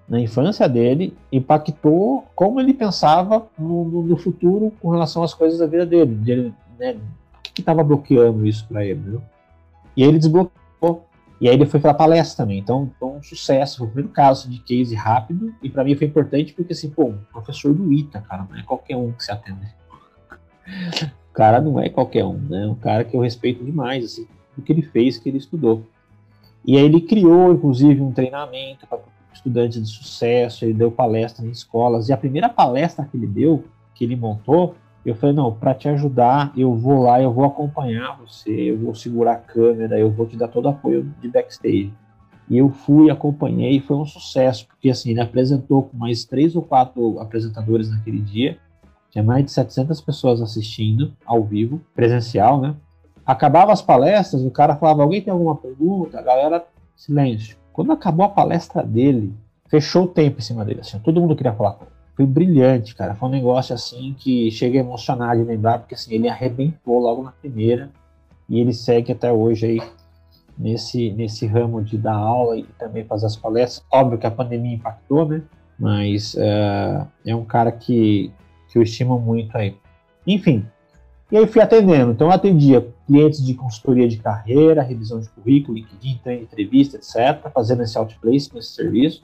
na 0.07 0.19
infância 0.19 0.67
dele, 0.67 1.15
impactou 1.31 2.25
como 2.35 2.59
ele 2.59 2.73
pensava 2.73 3.45
no, 3.57 4.03
no, 4.03 4.17
futuro 4.17 4.71
com 4.81 4.89
relação 4.89 5.23
às 5.23 5.33
coisas 5.33 5.59
da 5.59 5.65
vida 5.65 5.85
dele. 5.85 6.13
dele 6.15 6.53
né? 6.77 6.93
O 6.93 7.53
que 7.53 7.61
estava 7.61 7.83
bloqueando 7.83 8.45
isso 8.45 8.67
para 8.67 8.85
ele? 8.85 8.99
Viu? 8.99 9.21
E 9.95 10.03
ele 10.03 10.17
desbloqueou 10.17 11.05
e 11.43 11.49
aí 11.49 11.55
ele 11.55 11.65
foi 11.65 11.77
para 11.77 11.93
palestra 11.93 12.45
também. 12.45 12.59
Então 12.59 12.89
foi 12.97 13.09
um 13.09 13.21
sucesso. 13.21 13.79
Foi 13.79 13.87
o 13.87 13.89
primeiro 13.89 14.13
caso 14.13 14.49
de 14.49 14.59
case 14.59 14.95
rápido. 14.95 15.53
E 15.61 15.69
para 15.69 15.83
mim 15.83 15.93
foi 15.93 16.07
importante 16.07 16.53
porque, 16.53 16.71
assim, 16.71 16.89
pô, 16.89 17.15
professor 17.33 17.73
do 17.73 17.91
ITA, 17.91 18.21
cara, 18.21 18.47
não 18.49 18.57
é 18.57 18.63
qualquer 18.63 18.95
um 18.95 19.11
que 19.11 19.25
se 19.25 19.29
atende. 19.29 19.67
O 21.29 21.33
cara 21.33 21.59
não 21.59 21.79
é 21.79 21.89
qualquer 21.89 22.23
um, 22.23 22.37
né? 22.37 22.67
Um 22.67 22.75
cara 22.75 23.03
que 23.03 23.17
eu 23.17 23.19
respeito 23.19 23.65
demais, 23.65 24.05
assim, 24.05 24.27
do 24.55 24.61
que 24.61 24.71
ele 24.71 24.83
fez, 24.83 25.17
que 25.17 25.27
ele 25.27 25.39
estudou. 25.39 25.83
E 26.63 26.77
aí 26.77 26.83
ele 26.85 27.01
criou, 27.01 27.51
inclusive, 27.51 27.99
um 27.99 28.11
treinamento 28.11 28.85
para 28.85 28.99
estudantes 29.33 29.81
de 29.81 29.89
sucesso. 29.89 30.63
Ele 30.63 30.75
deu 30.75 30.91
palestra 30.91 31.43
em 31.43 31.49
escolas. 31.49 32.07
E 32.07 32.13
a 32.13 32.17
primeira 32.17 32.47
palestra 32.47 33.03
que 33.03 33.17
ele 33.17 33.25
deu, 33.25 33.65
que 33.95 34.03
ele 34.03 34.15
montou, 34.15 34.75
eu 35.09 35.15
falei, 35.15 35.35
não, 35.35 35.53
para 35.53 35.73
te 35.73 35.89
ajudar, 35.89 36.53
eu 36.55 36.73
vou 36.75 37.03
lá, 37.03 37.21
eu 37.21 37.31
vou 37.31 37.43
acompanhar 37.43 38.17
você, 38.17 38.51
eu 38.51 38.77
vou 38.77 38.95
segurar 38.95 39.33
a 39.33 39.37
câmera, 39.37 39.99
eu 39.99 40.09
vou 40.09 40.25
te 40.25 40.37
dar 40.37 40.47
todo 40.47 40.69
apoio 40.69 41.03
de 41.21 41.27
backstage. 41.27 41.93
E 42.49 42.57
eu 42.57 42.69
fui, 42.69 43.09
acompanhei, 43.09 43.81
foi 43.81 43.97
um 43.97 44.05
sucesso, 44.05 44.65
porque 44.67 44.89
assim, 44.89 45.11
ele 45.11 45.21
apresentou 45.21 45.83
com 45.83 45.97
mais 45.97 46.23
três 46.23 46.55
ou 46.55 46.61
quatro 46.61 47.19
apresentadores 47.19 47.89
naquele 47.89 48.19
dia, 48.19 48.57
tinha 49.09 49.23
mais 49.23 49.45
de 49.45 49.51
700 49.51 49.99
pessoas 50.01 50.41
assistindo 50.41 51.13
ao 51.25 51.43
vivo, 51.43 51.81
presencial, 51.93 52.59
né? 52.59 52.75
Acabava 53.25 53.71
as 53.71 53.81
palestras, 53.81 54.43
o 54.43 54.51
cara 54.51 54.75
falava, 54.75 55.03
alguém 55.03 55.21
tem 55.21 55.31
alguma 55.31 55.55
pergunta? 55.55 56.19
A 56.19 56.21
galera, 56.21 56.65
silêncio. 56.95 57.57
Quando 57.71 57.91
acabou 57.91 58.25
a 58.25 58.29
palestra 58.29 58.83
dele, 58.83 59.33
fechou 59.67 60.03
o 60.03 60.07
tempo 60.07 60.39
em 60.39 60.43
cima 60.43 60.63
dele, 60.63 60.81
assim, 60.81 60.99
todo 60.99 61.19
mundo 61.21 61.35
queria 61.35 61.53
falar 61.53 61.73
com 61.73 61.85
ele 61.85 61.92
foi 62.15 62.25
brilhante, 62.25 62.95
cara. 62.95 63.15
Foi 63.15 63.29
um 63.29 63.31
negócio 63.31 63.73
assim 63.73 64.15
que 64.17 64.51
chega 64.51 64.79
a 64.79 64.83
emocionar 64.83 65.35
de 65.35 65.43
lembrar, 65.43 65.79
porque 65.79 65.95
assim, 65.95 66.13
ele 66.13 66.29
arrebentou 66.29 66.99
logo 66.99 67.23
na 67.23 67.31
primeira 67.31 67.89
e 68.47 68.59
ele 68.59 68.73
segue 68.73 69.11
até 69.11 69.31
hoje 69.31 69.65
aí 69.65 69.81
nesse, 70.57 71.11
nesse 71.11 71.47
ramo 71.47 71.83
de 71.83 71.97
dar 71.97 72.15
aula 72.15 72.57
e 72.57 72.63
também 72.77 73.03
fazer 73.03 73.25
as 73.25 73.35
palestras. 73.35 73.85
Óbvio 73.91 74.17
que 74.17 74.27
a 74.27 74.31
pandemia 74.31 74.75
impactou, 74.75 75.27
né? 75.27 75.41
Mas 75.79 76.35
uh, 76.35 77.07
é 77.25 77.35
um 77.35 77.45
cara 77.45 77.71
que 77.71 78.31
que 78.73 78.79
eu 78.79 78.81
estimo 78.81 79.19
muito 79.19 79.55
aí. 79.55 79.77
Enfim, 80.25 80.65
e 81.31 81.37
aí 81.37 81.45
fui 81.45 81.61
atendendo. 81.61 82.11
Então 82.11 82.27
eu 82.27 82.33
atendia 82.33 82.87
clientes 83.05 83.45
de 83.45 83.53
consultoria 83.53 84.07
de 84.07 84.17
carreira, 84.17 84.81
revisão 84.81 85.19
de 85.19 85.29
currículo, 85.29 85.77
LinkedIn, 85.77 86.19
entrevista, 86.41 86.97
etc., 86.97 87.51
fazendo 87.53 87.83
esse 87.83 87.97
outplacement, 87.97 88.59
esse 88.59 88.73
serviço. 88.73 89.23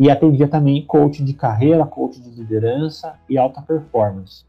E 0.00 0.10
atendia 0.10 0.48
também 0.48 0.82
coach 0.86 1.22
de 1.22 1.34
carreira, 1.34 1.84
coach 1.84 2.18
de 2.18 2.30
liderança 2.30 3.16
e 3.28 3.36
alta 3.36 3.60
performance. 3.60 4.44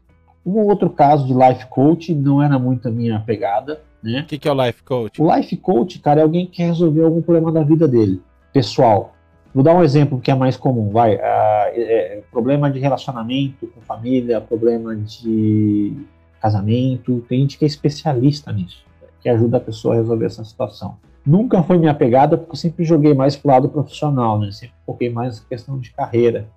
Um 0.46 0.60
outro 0.60 0.88
caso 0.88 1.26
de 1.26 1.34
life 1.34 1.66
coach 1.66 2.14
não 2.14 2.42
era 2.42 2.58
muito 2.58 2.88
a 2.88 2.90
minha 2.90 3.20
pegada, 3.20 3.82
né? 4.02 4.22
O 4.22 4.24
que, 4.24 4.38
que 4.38 4.48
é 4.48 4.50
o 4.50 4.66
life 4.66 4.82
coach? 4.82 5.20
O 5.20 5.36
life 5.36 5.54
coach, 5.58 5.98
cara, 5.98 6.20
é 6.20 6.22
alguém 6.22 6.46
que 6.46 6.52
quer 6.52 6.68
resolver 6.68 7.04
algum 7.04 7.20
problema 7.20 7.52
da 7.52 7.62
vida 7.62 7.86
dele, 7.86 8.22
pessoal. 8.50 9.12
Vou 9.54 9.62
dar 9.62 9.74
um 9.74 9.82
exemplo 9.82 10.18
que 10.18 10.30
é 10.30 10.34
mais 10.34 10.56
comum, 10.56 10.88
vai. 10.88 11.16
Uh, 11.16 11.20
é, 11.74 12.22
problema 12.30 12.70
de 12.70 12.80
relacionamento 12.80 13.66
com 13.66 13.82
família, 13.82 14.40
problema 14.40 14.96
de 14.96 15.94
casamento. 16.40 17.22
Tem 17.28 17.40
gente 17.40 17.58
que 17.58 17.66
é 17.66 17.68
especialista 17.68 18.50
nisso, 18.50 18.82
que 19.20 19.28
ajuda 19.28 19.58
a 19.58 19.60
pessoa 19.60 19.92
a 19.92 19.98
resolver 19.98 20.24
essa 20.24 20.42
situação. 20.42 20.96
Nunca 21.24 21.62
foi 21.62 21.78
minha 21.78 21.94
pegada, 21.94 22.36
porque 22.36 22.52
eu 22.52 22.56
sempre 22.56 22.84
joguei 22.84 23.14
mais 23.14 23.36
pro 23.36 23.50
lado 23.50 23.68
profissional, 23.68 24.38
né? 24.38 24.50
Sempre 24.50 24.74
foquei 24.84 25.08
mais 25.08 25.40
na 25.40 25.46
questão 25.48 25.78
de 25.78 25.92
carreira. 25.92 26.48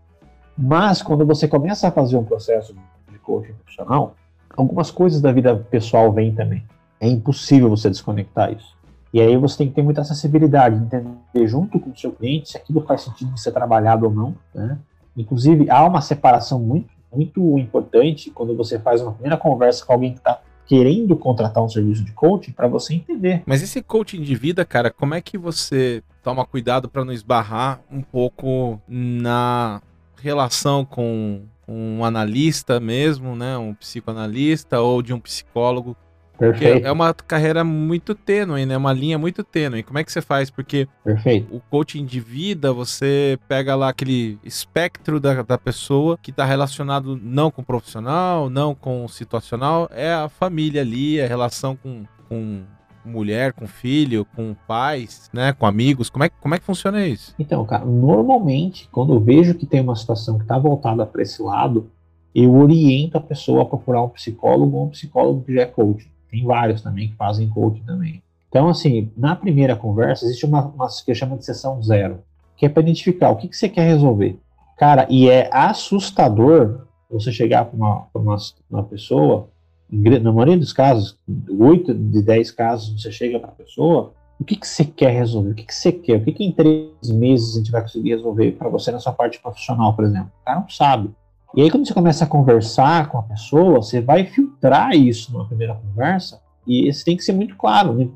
Mas 0.57 1.01
quando 1.01 1.25
você 1.25 1.47
começa 1.47 1.87
a 1.87 1.91
fazer 1.91 2.17
um 2.17 2.23
processo 2.23 2.75
de 3.11 3.19
coaching 3.19 3.53
profissional, 3.53 4.15
algumas 4.55 4.89
coisas 4.89 5.21
da 5.21 5.31
vida 5.31 5.55
pessoal 5.55 6.11
vêm 6.11 6.33
também. 6.33 6.63
É 6.99 7.07
impossível 7.07 7.69
você 7.69 7.89
desconectar 7.89 8.51
isso. 8.51 8.75
E 9.13 9.21
aí 9.21 9.37
você 9.37 9.59
tem 9.59 9.69
que 9.69 9.75
ter 9.75 9.81
muita 9.81 10.01
acessibilidade, 10.01 10.75
entender 10.75 11.47
junto 11.47 11.79
com 11.79 11.91
o 11.91 11.97
seu 11.97 12.11
cliente 12.11 12.49
se 12.49 12.57
aquilo 12.57 12.81
faz 12.81 13.01
sentido 13.01 13.33
de 13.33 13.39
ser 13.39 13.51
trabalhado 13.51 14.05
ou 14.05 14.11
não. 14.11 14.35
Né? 14.53 14.77
Inclusive, 15.15 15.69
há 15.69 15.85
uma 15.85 16.01
separação 16.01 16.59
muito, 16.59 16.89
muito 17.13 17.59
importante 17.59 18.29
quando 18.31 18.55
você 18.57 18.79
faz 18.79 19.01
uma 19.01 19.13
primeira 19.13 19.37
conversa 19.37 19.85
com 19.85 19.93
alguém 19.93 20.13
que 20.13 20.19
está 20.19 20.41
querendo 20.67 21.15
contratar 21.15 21.63
um 21.63 21.69
serviço 21.69 22.03
de 22.03 22.11
coaching 22.11 22.51
para 22.51 22.67
você 22.67 22.95
entender. 22.95 23.43
Mas 23.45 23.61
esse 23.61 23.81
coaching 23.81 24.21
de 24.21 24.35
vida, 24.35 24.65
cara, 24.65 24.91
como 24.91 25.13
é 25.13 25.21
que 25.21 25.37
você 25.37 26.03
toma 26.23 26.45
cuidado 26.45 26.89
para 26.89 27.05
não 27.05 27.13
esbarrar 27.13 27.81
um 27.91 28.01
pouco 28.01 28.81
na 28.87 29.81
relação 30.17 30.83
com 30.83 31.43
um 31.67 32.03
analista 32.03 32.79
mesmo, 32.79 33.35
né, 33.35 33.57
um 33.57 33.73
psicoanalista 33.73 34.79
ou 34.79 35.01
de 35.01 35.13
um 35.13 35.19
psicólogo 35.19 35.95
Perfeito. 36.37 36.85
é 36.85 36.91
uma 36.91 37.13
carreira 37.13 37.63
muito 37.63 38.13
tênue, 38.13 38.65
né? 38.65 38.75
Uma 38.77 38.93
linha 38.93 39.17
muito 39.17 39.43
tênue. 39.43 39.83
Como 39.83 39.97
é 39.97 40.03
que 40.03 40.11
você 40.11 40.21
faz? 40.21 40.49
Porque 40.49 40.87
Perfeito. 41.03 41.55
o 41.55 41.59
coaching 41.59 42.05
de 42.05 42.19
vida, 42.19 42.73
você 42.73 43.37
pega 43.47 43.75
lá 43.75 43.89
aquele 43.89 44.37
espectro 44.43 45.19
da, 45.19 45.41
da 45.41 45.57
pessoa 45.57 46.17
que 46.21 46.31
está 46.31 46.45
relacionado 46.45 47.19
não 47.21 47.49
com 47.49 47.61
o 47.61 47.65
profissional, 47.65 48.49
não 48.49 48.75
com 48.75 49.05
o 49.05 49.09
situacional, 49.09 49.89
é 49.91 50.13
a 50.13 50.29
família 50.29 50.81
ali, 50.81 51.21
a 51.21 51.27
relação 51.27 51.75
com, 51.75 52.03
com 52.27 52.63
mulher, 53.05 53.53
com 53.53 53.67
filho, 53.67 54.25
com 54.35 54.55
pais, 54.67 55.29
né, 55.31 55.53
com 55.53 55.65
amigos? 55.65 56.09
Como 56.09 56.23
é, 56.23 56.29
como 56.29 56.55
é 56.55 56.59
que 56.59 56.65
funciona 56.65 57.05
isso? 57.05 57.33
Então, 57.37 57.63
cara, 57.65 57.85
normalmente, 57.85 58.89
quando 58.91 59.13
eu 59.13 59.19
vejo 59.19 59.53
que 59.53 59.65
tem 59.65 59.81
uma 59.81 59.95
situação 59.95 60.37
que 60.37 60.43
está 60.43 60.57
voltada 60.57 61.05
para 61.05 61.21
esse 61.21 61.41
lado, 61.41 61.89
eu 62.33 62.53
oriento 62.55 63.17
a 63.17 63.21
pessoa 63.21 63.61
a 63.61 63.65
procurar 63.65 64.01
um 64.01 64.09
psicólogo 64.09 64.75
ou 64.75 64.85
um 64.87 64.89
psicólogo 64.89 65.43
que 65.43 65.53
já 65.53 65.61
é 65.61 65.65
coach. 65.65 66.11
Tem 66.29 66.43
vários 66.43 66.81
também 66.81 67.09
que 67.09 67.15
fazem 67.15 67.49
coaching 67.49 67.83
também. 67.83 68.21
Então, 68.49 68.69
assim, 68.69 69.11
na 69.17 69.35
primeira 69.35 69.75
conversa, 69.75 70.25
existe 70.25 70.45
uma, 70.45 70.65
uma 70.65 70.87
que 70.87 71.13
chama 71.13 71.37
de 71.37 71.45
sessão 71.45 71.81
zero, 71.83 72.19
que 72.55 72.65
é 72.65 72.69
para 72.69 72.83
identificar 72.83 73.29
o 73.29 73.35
que, 73.35 73.47
que 73.47 73.57
você 73.57 73.67
quer 73.67 73.85
resolver. 73.85 74.39
Cara, 74.77 75.05
e 75.09 75.29
é 75.29 75.49
assustador 75.51 76.85
você 77.09 77.31
chegar 77.31 77.65
para 77.65 77.75
uma, 77.75 78.07
uma, 78.13 78.37
uma 78.69 78.83
pessoa, 78.83 79.49
na 79.89 80.31
maioria 80.31 80.57
dos 80.57 80.73
casos, 80.73 81.17
8 81.49 81.93
de 81.93 82.21
10 82.21 82.51
casos, 82.51 83.01
você 83.01 83.11
chega 83.11 83.39
para 83.39 83.49
a 83.49 83.53
pessoa, 83.53 84.13
o 84.39 84.43
que, 84.43 84.55
que 84.55 84.67
você 84.67 84.83
quer 84.83 85.11
resolver? 85.11 85.51
O 85.51 85.55
que, 85.55 85.63
que 85.63 85.73
você 85.73 85.91
quer? 85.91 86.17
O 86.17 86.23
que, 86.23 86.31
que 86.33 86.43
em 86.43 86.51
três 86.51 87.09
meses 87.09 87.55
a 87.55 87.57
gente 87.59 87.71
vai 87.71 87.81
conseguir 87.81 88.09
resolver 88.09 88.51
para 88.53 88.69
você 88.69 88.91
na 88.91 88.99
sua 88.99 89.13
parte 89.13 89.39
profissional, 89.39 89.93
por 89.95 90.03
exemplo? 90.03 90.31
O 90.41 90.45
cara 90.45 90.59
não 90.59 90.69
sabe. 90.69 91.09
E 91.55 91.61
aí, 91.61 91.71
quando 91.71 91.87
você 91.87 91.93
começa 91.93 92.25
a 92.25 92.27
conversar 92.27 93.07
com 93.07 93.17
a 93.17 93.23
pessoa, 93.23 93.81
você 93.81 94.01
vai 94.01 94.25
filtrar 94.25 94.91
isso 94.91 95.31
numa 95.31 95.47
primeira 95.47 95.73
conversa 95.73 96.41
e 96.67 96.91
você 96.91 97.05
tem 97.05 97.15
que 97.15 97.23
ser 97.23 97.31
muito 97.31 97.55
claro. 97.55 97.93
Né? 97.93 98.09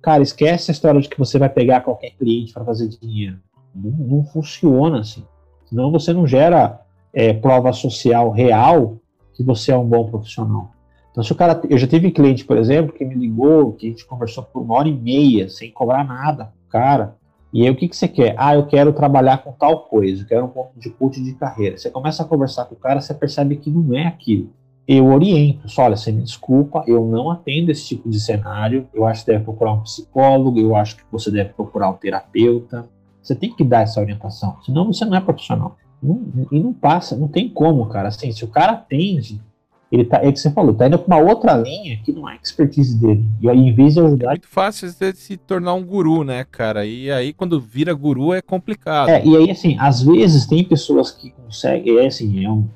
Cara, 0.00 0.22
esquece 0.22 0.70
a 0.70 0.72
história 0.72 1.00
de 1.00 1.08
que 1.08 1.18
você 1.18 1.40
vai 1.40 1.48
pegar 1.48 1.80
qualquer 1.80 2.10
cliente 2.10 2.52
para 2.52 2.64
fazer 2.64 2.86
dinheiro. 2.88 3.40
Não, 3.74 3.90
não, 3.90 4.24
funciona 4.24 5.00
assim. 5.00 5.24
Senão 5.64 5.90
você 5.90 6.12
não 6.12 6.24
gera 6.24 6.80
é, 7.12 7.32
prova 7.32 7.72
social 7.72 8.30
real 8.30 8.98
que 9.34 9.42
você 9.42 9.72
é 9.72 9.76
um 9.76 9.86
bom 9.86 10.08
profissional. 10.08 10.70
Então, 11.10 11.24
se 11.24 11.32
o 11.32 11.34
cara. 11.34 11.60
Eu 11.68 11.78
já 11.78 11.86
tive 11.88 12.12
cliente, 12.12 12.44
por 12.44 12.56
exemplo, 12.56 12.92
que 12.92 13.04
me 13.04 13.16
ligou, 13.16 13.72
que 13.72 13.86
a 13.86 13.90
gente 13.90 14.06
conversou 14.06 14.44
por 14.44 14.62
uma 14.62 14.76
hora 14.76 14.88
e 14.88 14.94
meia, 14.94 15.48
sem 15.48 15.72
cobrar 15.72 16.04
nada. 16.04 16.52
Cara, 16.68 17.16
e 17.52 17.62
aí 17.62 17.70
o 17.70 17.76
que, 17.76 17.88
que 17.88 17.96
você 17.96 18.06
quer? 18.06 18.34
Ah, 18.36 18.54
eu 18.54 18.66
quero 18.66 18.92
trabalhar 18.92 19.38
com 19.38 19.52
tal 19.52 19.80
coisa, 19.84 20.22
eu 20.22 20.26
quero 20.26 20.44
um 20.44 20.48
ponto 20.48 20.78
de 20.78 20.90
coach 20.90 21.22
de 21.22 21.32
carreira. 21.34 21.78
Você 21.78 21.90
começa 21.90 22.22
a 22.22 22.26
conversar 22.26 22.66
com 22.66 22.74
o 22.74 22.78
cara, 22.78 23.00
você 23.00 23.14
percebe 23.14 23.56
que 23.56 23.70
não 23.70 23.96
é 23.96 24.06
aquilo. 24.06 24.50
Eu 24.86 25.06
oriento, 25.06 25.68
só 25.68 25.82
olha, 25.82 25.96
você 25.96 26.10
me 26.10 26.22
desculpa, 26.22 26.82
eu 26.86 27.04
não 27.06 27.30
atendo 27.30 27.70
esse 27.70 27.86
tipo 27.86 28.08
de 28.08 28.18
cenário, 28.18 28.88
eu 28.94 29.06
acho 29.06 29.24
que 29.24 29.32
deve 29.32 29.44
procurar 29.44 29.72
um 29.72 29.82
psicólogo, 29.82 30.58
eu 30.58 30.74
acho 30.74 30.96
que 30.96 31.02
você 31.10 31.30
deve 31.30 31.50
procurar 31.50 31.90
um 31.90 31.94
terapeuta. 31.94 32.88
Você 33.22 33.34
tem 33.34 33.54
que 33.54 33.64
dar 33.64 33.82
essa 33.82 34.00
orientação, 34.00 34.56
senão 34.64 34.86
você 34.86 35.04
não 35.04 35.16
é 35.16 35.20
profissional. 35.20 35.76
Não, 36.02 36.46
e 36.50 36.58
não 36.58 36.72
passa, 36.72 37.16
não 37.16 37.28
tem 37.28 37.48
como, 37.48 37.86
cara. 37.86 38.08
Assim, 38.08 38.32
se 38.32 38.44
o 38.44 38.48
cara 38.48 38.72
atende 38.72 39.42
ele 39.90 40.04
tá, 40.04 40.18
é 40.22 40.28
o 40.28 40.32
que 40.32 40.38
você 40.38 40.50
falou, 40.50 40.74
tá 40.74 40.86
indo 40.86 40.98
para 40.98 41.16
uma 41.16 41.30
outra 41.30 41.56
linha 41.56 41.98
que 42.04 42.12
não 42.12 42.28
é 42.28 42.36
expertise 42.42 42.98
dele. 42.98 43.26
E 43.40 43.48
aí, 43.48 43.58
em 43.58 43.72
vez 43.72 43.94
de 43.94 44.00
ajudar. 44.00 44.26
É 44.26 44.30
muito 44.30 44.48
fácil 44.48 44.88
você 44.90 45.14
se 45.14 45.36
tornar 45.36 45.72
um 45.74 45.84
guru, 45.84 46.24
né, 46.24 46.44
cara? 46.44 46.84
E 46.84 47.10
aí, 47.10 47.32
quando 47.32 47.58
vira 47.58 47.94
guru, 47.94 48.34
é 48.34 48.42
complicado. 48.42 49.08
É, 49.08 49.24
e 49.24 49.36
aí, 49.36 49.50
assim, 49.50 49.76
às 49.78 50.02
vezes 50.02 50.46
tem 50.46 50.62
pessoas 50.62 51.10
que 51.10 51.30
conseguem. 51.30 51.98
É 51.98 52.06
assim, 52.06 52.44
é 52.44 52.50
um, 52.50 52.68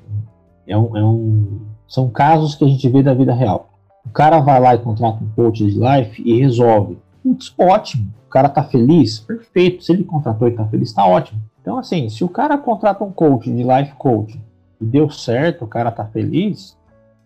é 0.65 0.77
um, 0.77 0.97
é 0.97 1.03
um. 1.03 1.61
São 1.87 2.09
casos 2.09 2.55
que 2.55 2.65
a 2.65 2.67
gente 2.67 2.89
vê 2.89 3.03
da 3.03 3.13
vida 3.13 3.33
real. 3.33 3.69
O 4.03 4.09
cara 4.09 4.39
vai 4.39 4.59
lá 4.59 4.73
e 4.73 4.79
contrata 4.79 5.23
um 5.23 5.29
coach 5.29 5.63
de 5.63 5.79
life 5.79 6.21
e 6.25 6.39
resolve. 6.39 6.97
Putz, 7.21 7.53
ótimo. 7.57 8.11
O 8.25 8.29
cara 8.29 8.49
tá 8.49 8.63
feliz? 8.63 9.19
Perfeito. 9.19 9.83
Se 9.83 9.91
ele 9.91 10.03
contratou 10.03 10.47
e 10.47 10.51
tá 10.51 10.65
feliz, 10.65 10.91
tá 10.91 11.05
ótimo. 11.05 11.39
Então, 11.61 11.77
assim, 11.77 12.09
se 12.09 12.23
o 12.23 12.27
cara 12.27 12.57
contrata 12.57 13.03
um 13.03 13.11
coach 13.11 13.49
de 13.49 13.63
life 13.63 13.93
coach 13.97 14.37
e 14.81 14.85
deu 14.85 15.09
certo, 15.09 15.63
o 15.63 15.67
cara 15.67 15.91
tá 15.91 16.03
feliz, 16.05 16.75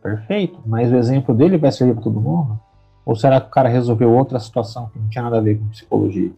Perfeito, 0.02 0.60
mas 0.66 0.92
o 0.92 0.96
exemplo 0.96 1.34
dele 1.34 1.58
vai 1.58 1.72
servir 1.72 1.94
para 1.94 2.04
todo 2.04 2.22
mundo? 2.22 2.60
Ou 3.06 3.16
será 3.16 3.40
que 3.40 3.48
o 3.48 3.52
cara 3.52 3.70
resolveu 3.70 4.12
outra 4.12 4.40
situação 4.40 4.90
que 4.90 5.00
não 5.00 5.08
tinha 5.10 5.24
nada 5.24 5.38
a 5.38 5.42
ver 5.42 5.58
com 5.58 5.68
psicologia? 5.70 6.32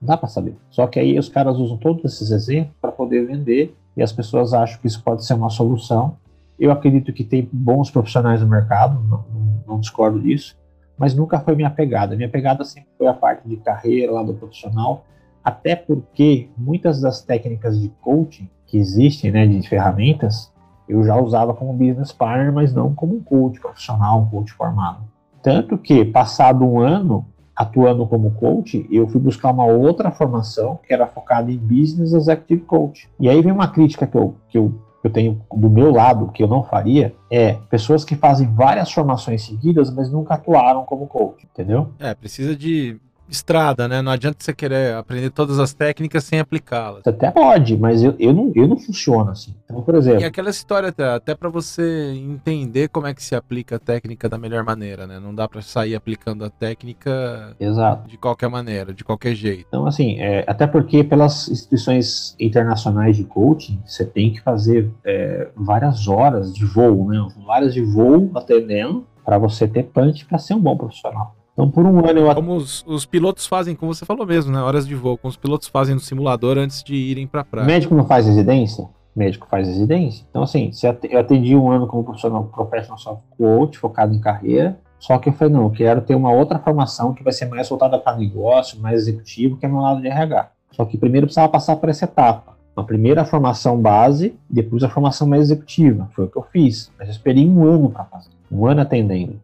Não 0.00 0.08
dá 0.08 0.16
para 0.16 0.28
saber. 0.28 0.56
Só 0.70 0.86
que 0.86 0.98
aí 0.98 1.18
os 1.18 1.28
caras 1.28 1.56
usam 1.56 1.76
todos 1.76 2.04
esses 2.04 2.30
exemplos 2.30 2.74
para 2.80 2.92
poder 2.92 3.26
vender 3.26 3.76
e 3.96 4.02
as 4.02 4.12
pessoas 4.12 4.52
acham 4.52 4.80
que 4.80 4.86
isso 4.86 5.02
pode 5.02 5.24
ser 5.24 5.34
uma 5.34 5.50
solução. 5.50 6.16
Eu 6.58 6.70
acredito 6.70 7.12
que 7.12 7.24
tem 7.24 7.48
bons 7.52 7.90
profissionais 7.90 8.40
no 8.40 8.46
mercado, 8.46 9.00
não, 9.04 9.24
não, 9.32 9.64
não 9.66 9.80
discordo 9.80 10.20
disso, 10.20 10.56
mas 10.98 11.14
nunca 11.14 11.38
foi 11.38 11.54
minha 11.54 11.70
pegada. 11.70 12.16
Minha 12.16 12.28
pegada 12.28 12.64
sempre 12.64 12.90
foi 12.96 13.06
a 13.06 13.14
parte 13.14 13.48
de 13.48 13.56
carreira 13.58 14.12
lá 14.12 14.22
do 14.22 14.34
profissional, 14.34 15.04
até 15.44 15.76
porque 15.76 16.48
muitas 16.56 17.00
das 17.00 17.22
técnicas 17.22 17.80
de 17.80 17.88
coaching 18.00 18.48
que 18.66 18.78
existem, 18.78 19.30
né, 19.30 19.46
de 19.46 19.66
ferramentas, 19.68 20.52
eu 20.88 21.04
já 21.04 21.16
usava 21.16 21.54
como 21.54 21.72
business 21.72 22.12
partner, 22.12 22.52
mas 22.52 22.72
não 22.72 22.94
como 22.94 23.16
um 23.16 23.20
coach 23.20 23.60
profissional, 23.60 24.20
um 24.20 24.26
coach 24.26 24.52
formado. 24.52 25.00
Tanto 25.42 25.78
que, 25.78 26.04
passado 26.04 26.64
um 26.64 26.80
ano 26.80 27.24
atuando 27.54 28.06
como 28.06 28.32
coach, 28.32 28.86
eu 28.90 29.08
fui 29.08 29.20
buscar 29.20 29.50
uma 29.50 29.64
outra 29.64 30.10
formação 30.10 30.78
que 30.86 30.92
era 30.92 31.06
focada 31.06 31.50
em 31.50 31.56
Business 31.56 32.12
Executive 32.12 32.62
Coach. 32.62 33.08
E 33.18 33.28
aí 33.28 33.40
vem 33.40 33.52
uma 33.52 33.68
crítica 33.68 34.06
que 34.06 34.16
eu, 34.16 34.34
que 34.50 34.58
eu, 34.58 34.74
que 35.00 35.06
eu 35.06 35.10
tenho 35.10 35.40
do 35.54 35.70
meu 35.70 35.90
lado, 35.90 36.30
que 36.32 36.42
eu 36.42 36.48
não 36.48 36.62
faria, 36.62 37.14
é 37.30 37.54
pessoas 37.70 38.04
que 38.04 38.14
fazem 38.14 38.46
várias 38.52 38.92
formações 38.92 39.42
seguidas, 39.42 39.90
mas 39.90 40.12
nunca 40.12 40.34
atuaram 40.34 40.84
como 40.84 41.06
coach, 41.06 41.46
entendeu? 41.50 41.88
É, 41.98 42.14
precisa 42.14 42.54
de 42.54 43.00
estrada, 43.28 43.88
né? 43.88 44.02
Não 44.02 44.12
adianta 44.12 44.38
você 44.40 44.52
querer 44.52 44.94
aprender 44.94 45.30
todas 45.30 45.58
as 45.58 45.74
técnicas 45.74 46.24
sem 46.24 46.38
aplicá-las. 46.38 47.02
Você 47.02 47.10
até 47.10 47.30
pode, 47.30 47.76
mas 47.76 48.02
eu, 48.02 48.14
eu, 48.18 48.32
não, 48.32 48.52
eu 48.54 48.66
não 48.66 48.76
funciono 48.76 49.30
assim. 49.30 49.54
Então, 49.64 49.82
por 49.82 49.94
exemplo. 49.94 50.20
E 50.20 50.24
aquela 50.24 50.50
história 50.50 50.88
até, 50.88 51.04
até 51.14 51.34
para 51.34 51.48
você 51.48 52.12
entender 52.14 52.88
como 52.88 53.06
é 53.06 53.14
que 53.14 53.22
se 53.22 53.34
aplica 53.34 53.76
a 53.76 53.78
técnica 53.78 54.28
da 54.28 54.38
melhor 54.38 54.64
maneira, 54.64 55.06
né? 55.06 55.18
Não 55.18 55.34
dá 55.34 55.48
para 55.48 55.62
sair 55.62 55.94
aplicando 55.94 56.44
a 56.44 56.50
técnica 56.50 57.54
Exato. 57.58 58.08
de 58.08 58.16
qualquer 58.16 58.48
maneira, 58.48 58.92
de 58.92 59.04
qualquer 59.04 59.34
jeito. 59.34 59.66
Então, 59.68 59.86
assim, 59.86 60.18
é, 60.20 60.44
até 60.46 60.66
porque 60.66 61.02
pelas 61.04 61.48
instituições 61.48 62.34
internacionais 62.38 63.16
de 63.16 63.24
coaching, 63.24 63.80
você 63.84 64.04
tem 64.04 64.32
que 64.32 64.40
fazer 64.40 64.90
é, 65.04 65.48
várias 65.56 66.08
horas 66.08 66.54
de 66.54 66.64
voo, 66.64 67.08
né? 67.08 67.26
Várias 67.46 67.74
de 67.74 67.82
voo 67.82 68.30
atendendo 68.34 69.06
para 69.24 69.38
você 69.38 69.66
ter 69.66 69.82
punch 69.82 70.24
para 70.24 70.38
ser 70.38 70.54
um 70.54 70.60
bom 70.60 70.76
profissional. 70.76 71.35
Então, 71.56 71.70
por 71.70 71.86
um 71.86 72.06
ano 72.06 72.20
eu. 72.20 72.34
Como 72.34 72.54
os, 72.54 72.84
os, 72.86 73.06
pilotos 73.06 73.46
fazem, 73.46 73.74
como 73.74 73.94
você 73.94 74.04
falou 74.04 74.26
mesmo, 74.26 74.52
né? 74.52 74.60
Horas 74.60 74.86
de 74.86 74.94
voo, 74.94 75.16
como 75.16 75.30
os 75.30 75.38
pilotos 75.38 75.68
fazem 75.68 75.94
no 75.94 76.00
simulador 76.00 76.58
antes 76.58 76.82
de 76.82 76.94
irem 76.94 77.26
pra 77.26 77.42
praia. 77.42 77.64
O 77.64 77.66
médico 77.66 77.94
não 77.94 78.06
faz 78.06 78.26
residência? 78.26 78.86
médico 79.16 79.46
faz 79.50 79.66
residência. 79.66 80.26
Então, 80.28 80.42
assim, 80.42 80.70
eu 81.08 81.18
atendi 81.18 81.56
um 81.56 81.70
ano 81.70 81.86
como 81.86 82.04
profissional 82.04 82.44
professional 82.44 82.98
soft 82.98 83.22
coach, 83.38 83.78
focado 83.78 84.14
em 84.14 84.20
carreira, 84.20 84.78
só 84.98 85.18
que 85.18 85.28
eu 85.28 85.32
falei, 85.32 85.54
não, 85.54 85.64
eu 85.64 85.70
quero 85.70 86.00
ter 86.02 86.14
uma 86.14 86.30
outra 86.30 86.58
formação 86.58 87.14
que 87.14 87.22
vai 87.22 87.32
ser 87.32 87.46
mais 87.46 87.68
voltada 87.68 87.98
para 87.98 88.16
negócio, 88.16 88.80
mais 88.80 89.00
executivo, 89.02 89.56
que 89.56 89.64
é 89.64 89.68
no 89.68 89.80
lado 89.80 90.00
de 90.00 90.08
RH. 90.08 90.50
Só 90.72 90.84
que 90.84 90.98
primeiro 90.98 91.26
precisava 91.26 91.48
passar 91.48 91.76
por 91.76 91.88
essa 91.88 92.04
etapa. 92.04 92.56
Uma 92.76 92.84
primeira 92.84 93.24
formação 93.24 93.80
base, 93.80 94.34
depois 94.50 94.82
a 94.82 94.88
formação 94.88 95.26
mais 95.26 95.42
executiva. 95.42 96.10
Foi 96.14 96.26
o 96.26 96.28
que 96.28 96.36
eu 96.36 96.42
fiz. 96.42 96.92
Mas 96.98 97.08
eu 97.08 97.12
esperei 97.12 97.48
um 97.48 97.64
ano 97.64 97.90
para 97.90 98.04
fazer. 98.04 98.28
Um 98.50 98.66
ano 98.66 98.82
atendendo. 98.82 99.40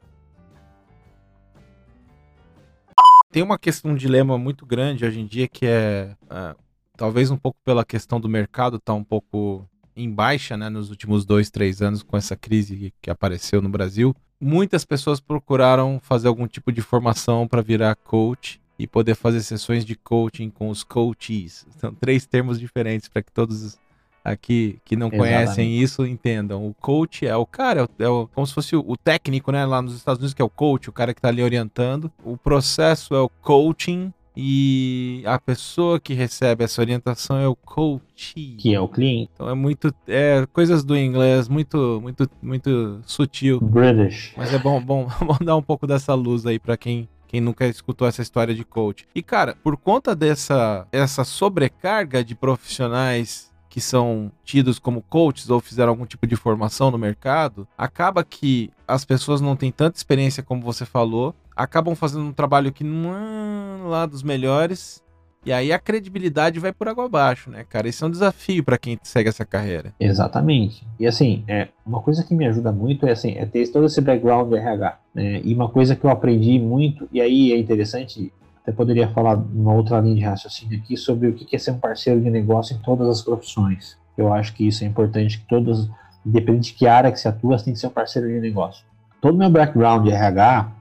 Tem 3.33 3.43
uma 3.43 3.59
questão, 3.59 3.93
um 3.93 3.95
dilema 3.95 4.37
muito 4.37 4.66
grande 4.66 5.07
hoje 5.07 5.18
em 5.18 5.26
dia 5.26 5.49
que 5.49 5.64
é, 5.64 6.14
é 6.30 6.55
talvez 6.99 7.30
um 7.30 7.37
pouco 7.39 7.59
pela 7.64 7.83
questão 7.83 8.20
do 8.20 8.28
mercado 8.28 8.78
tá 8.78 8.93
um 8.93 9.03
pouco 9.03 9.66
em 9.97 10.11
baixa, 10.11 10.55
né, 10.55 10.68
nos 10.68 10.91
últimos 10.91 11.24
dois, 11.24 11.51
três 11.51 11.80
anos 11.80 12.03
com 12.03 12.14
essa 12.14 12.37
crise 12.37 12.93
que 13.01 13.11
apareceu 13.11 13.62
no 13.62 13.70
Brasil. 13.70 14.14
Muitas 14.39 14.85
pessoas 14.85 15.18
procuraram 15.18 15.99
fazer 16.03 16.28
algum 16.28 16.47
tipo 16.47 16.70
de 16.70 16.83
formação 16.83 17.49
para 17.49 17.62
virar 17.62 17.97
coach 17.97 18.61
e 18.78 18.87
poder 18.87 19.14
fazer 19.14 19.41
sessões 19.41 19.83
de 19.83 19.97
coaching 19.97 20.51
com 20.51 20.68
os 20.68 20.85
coaches. 20.85 21.66
São 21.78 21.95
três 21.95 22.26
termos 22.26 22.61
diferentes 22.61 23.09
para 23.09 23.22
que 23.22 23.33
todos 23.33 23.78
aqui 24.24 24.78
que 24.84 24.96
não 24.96 25.08
Exatamente. 25.08 25.34
conhecem 25.34 25.78
isso 25.78 26.06
entendam. 26.06 26.66
O 26.66 26.74
coach 26.74 27.26
é 27.26 27.36
o 27.36 27.46
cara, 27.46 27.80
é, 27.80 27.82
o, 27.84 27.88
é 27.98 28.08
o, 28.08 28.28
como 28.28 28.46
se 28.46 28.54
fosse 28.54 28.76
o, 28.76 28.96
técnico, 28.96 29.50
né? 29.50 29.64
Lá 29.64 29.82
nos 29.82 29.94
Estados 29.94 30.20
Unidos, 30.20 30.34
que 30.34 30.42
é 30.42 30.44
o 30.44 30.50
coach, 30.50 30.88
o 30.88 30.92
cara 30.92 31.12
que 31.12 31.18
está 31.18 31.28
ali 31.28 31.42
orientando. 31.42 32.10
O 32.24 32.36
processo 32.36 33.14
é 33.14 33.20
o 33.20 33.28
coaching. 33.28 34.12
E 34.34 35.22
a 35.26 35.38
pessoa 35.38 36.00
que 36.00 36.14
recebe 36.14 36.64
essa 36.64 36.80
orientação 36.80 37.36
é 37.36 37.46
o 37.46 37.54
coach. 37.54 38.34
Que 38.34 38.74
é 38.74 38.80
o 38.80 38.88
cliente. 38.88 39.30
Então 39.34 39.46
é 39.46 39.54
muito. 39.54 39.94
É 40.08 40.46
coisas 40.54 40.82
do 40.82 40.96
inglês, 40.96 41.48
muito, 41.48 42.00
muito, 42.02 42.30
muito 42.40 43.00
sutil. 43.04 43.60
British. 43.60 44.32
Mas 44.34 44.54
é 44.54 44.58
bom, 44.58 44.80
bom, 44.80 45.06
bom 45.20 45.36
dar 45.44 45.54
um 45.54 45.62
pouco 45.62 45.86
dessa 45.86 46.14
luz 46.14 46.46
aí 46.46 46.58
para 46.58 46.78
quem 46.78 47.08
quem 47.28 47.40
nunca 47.40 47.66
escutou 47.66 48.06
essa 48.06 48.20
história 48.20 48.54
de 48.54 48.62
coach. 48.62 49.06
E 49.14 49.22
cara, 49.22 49.56
por 49.62 49.76
conta 49.76 50.14
dessa 50.14 50.86
essa 50.92 51.24
sobrecarga 51.24 52.22
de 52.22 52.34
profissionais 52.34 53.51
que 53.72 53.80
são 53.80 54.30
tidos 54.44 54.78
como 54.78 55.00
coaches 55.00 55.48
ou 55.48 55.58
fizeram 55.58 55.92
algum 55.92 56.04
tipo 56.04 56.26
de 56.26 56.36
formação 56.36 56.90
no 56.90 56.98
mercado, 56.98 57.66
acaba 57.76 58.22
que 58.22 58.70
as 58.86 59.02
pessoas 59.02 59.40
não 59.40 59.56
têm 59.56 59.72
tanta 59.72 59.96
experiência 59.96 60.42
como 60.42 60.60
você 60.60 60.84
falou, 60.84 61.34
acabam 61.56 61.94
fazendo 61.94 62.26
um 62.26 62.34
trabalho 62.34 62.70
que 62.70 62.84
não 62.84 63.14
é 63.14 63.88
lá 63.88 64.04
dos 64.04 64.22
melhores 64.22 65.02
e 65.42 65.50
aí 65.54 65.72
a 65.72 65.78
credibilidade 65.78 66.60
vai 66.60 66.70
por 66.70 66.86
água 66.86 67.06
abaixo, 67.06 67.48
né, 67.50 67.64
cara? 67.66 67.88
Isso 67.88 68.04
é 68.04 68.08
um 68.08 68.10
desafio 68.10 68.62
para 68.62 68.76
quem 68.76 68.98
segue 69.02 69.30
essa 69.30 69.46
carreira. 69.46 69.94
Exatamente. 69.98 70.86
E 71.00 71.06
assim, 71.06 71.42
é, 71.48 71.68
uma 71.86 72.02
coisa 72.02 72.22
que 72.22 72.34
me 72.34 72.46
ajuda 72.46 72.70
muito 72.70 73.06
é 73.06 73.12
assim, 73.12 73.36
é 73.38 73.46
ter 73.46 73.66
todo 73.68 73.86
esse 73.86 74.02
background 74.02 74.50
do 74.50 74.56
RH. 74.56 74.98
Né? 75.14 75.40
E 75.42 75.54
uma 75.54 75.70
coisa 75.70 75.96
que 75.96 76.04
eu 76.04 76.10
aprendi 76.10 76.58
muito, 76.58 77.08
e 77.10 77.22
aí 77.22 77.52
é 77.52 77.56
interessante, 77.56 78.30
até 78.62 78.72
poderia 78.72 79.08
falar 79.08 79.36
numa 79.36 79.74
outra 79.74 80.00
linha 80.00 80.14
de 80.14 80.20
raciocínio 80.22 80.78
aqui 80.78 80.96
sobre 80.96 81.28
o 81.28 81.34
que 81.34 81.54
é 81.54 81.58
ser 81.58 81.72
um 81.72 81.78
parceiro 81.78 82.20
de 82.20 82.30
negócio 82.30 82.76
em 82.76 82.78
todas 82.78 83.08
as 83.08 83.22
profissões. 83.22 83.98
Eu 84.16 84.32
acho 84.32 84.54
que 84.54 84.66
isso 84.66 84.84
é 84.84 84.86
importante 84.86 85.38
que 85.38 85.46
todas, 85.48 85.88
independente 86.24 86.72
de 86.72 86.78
que 86.78 86.86
área 86.86 87.10
que 87.10 87.18
se 87.18 87.26
atua, 87.26 87.58
você 87.58 87.64
tem 87.64 87.74
que 87.74 87.80
ser 87.80 87.88
um 87.88 87.90
parceiro 87.90 88.28
de 88.28 88.38
negócio. 88.40 88.84
Todo 89.20 89.36
meu 89.36 89.50
background 89.50 90.04
de 90.04 90.12
RH 90.12 90.72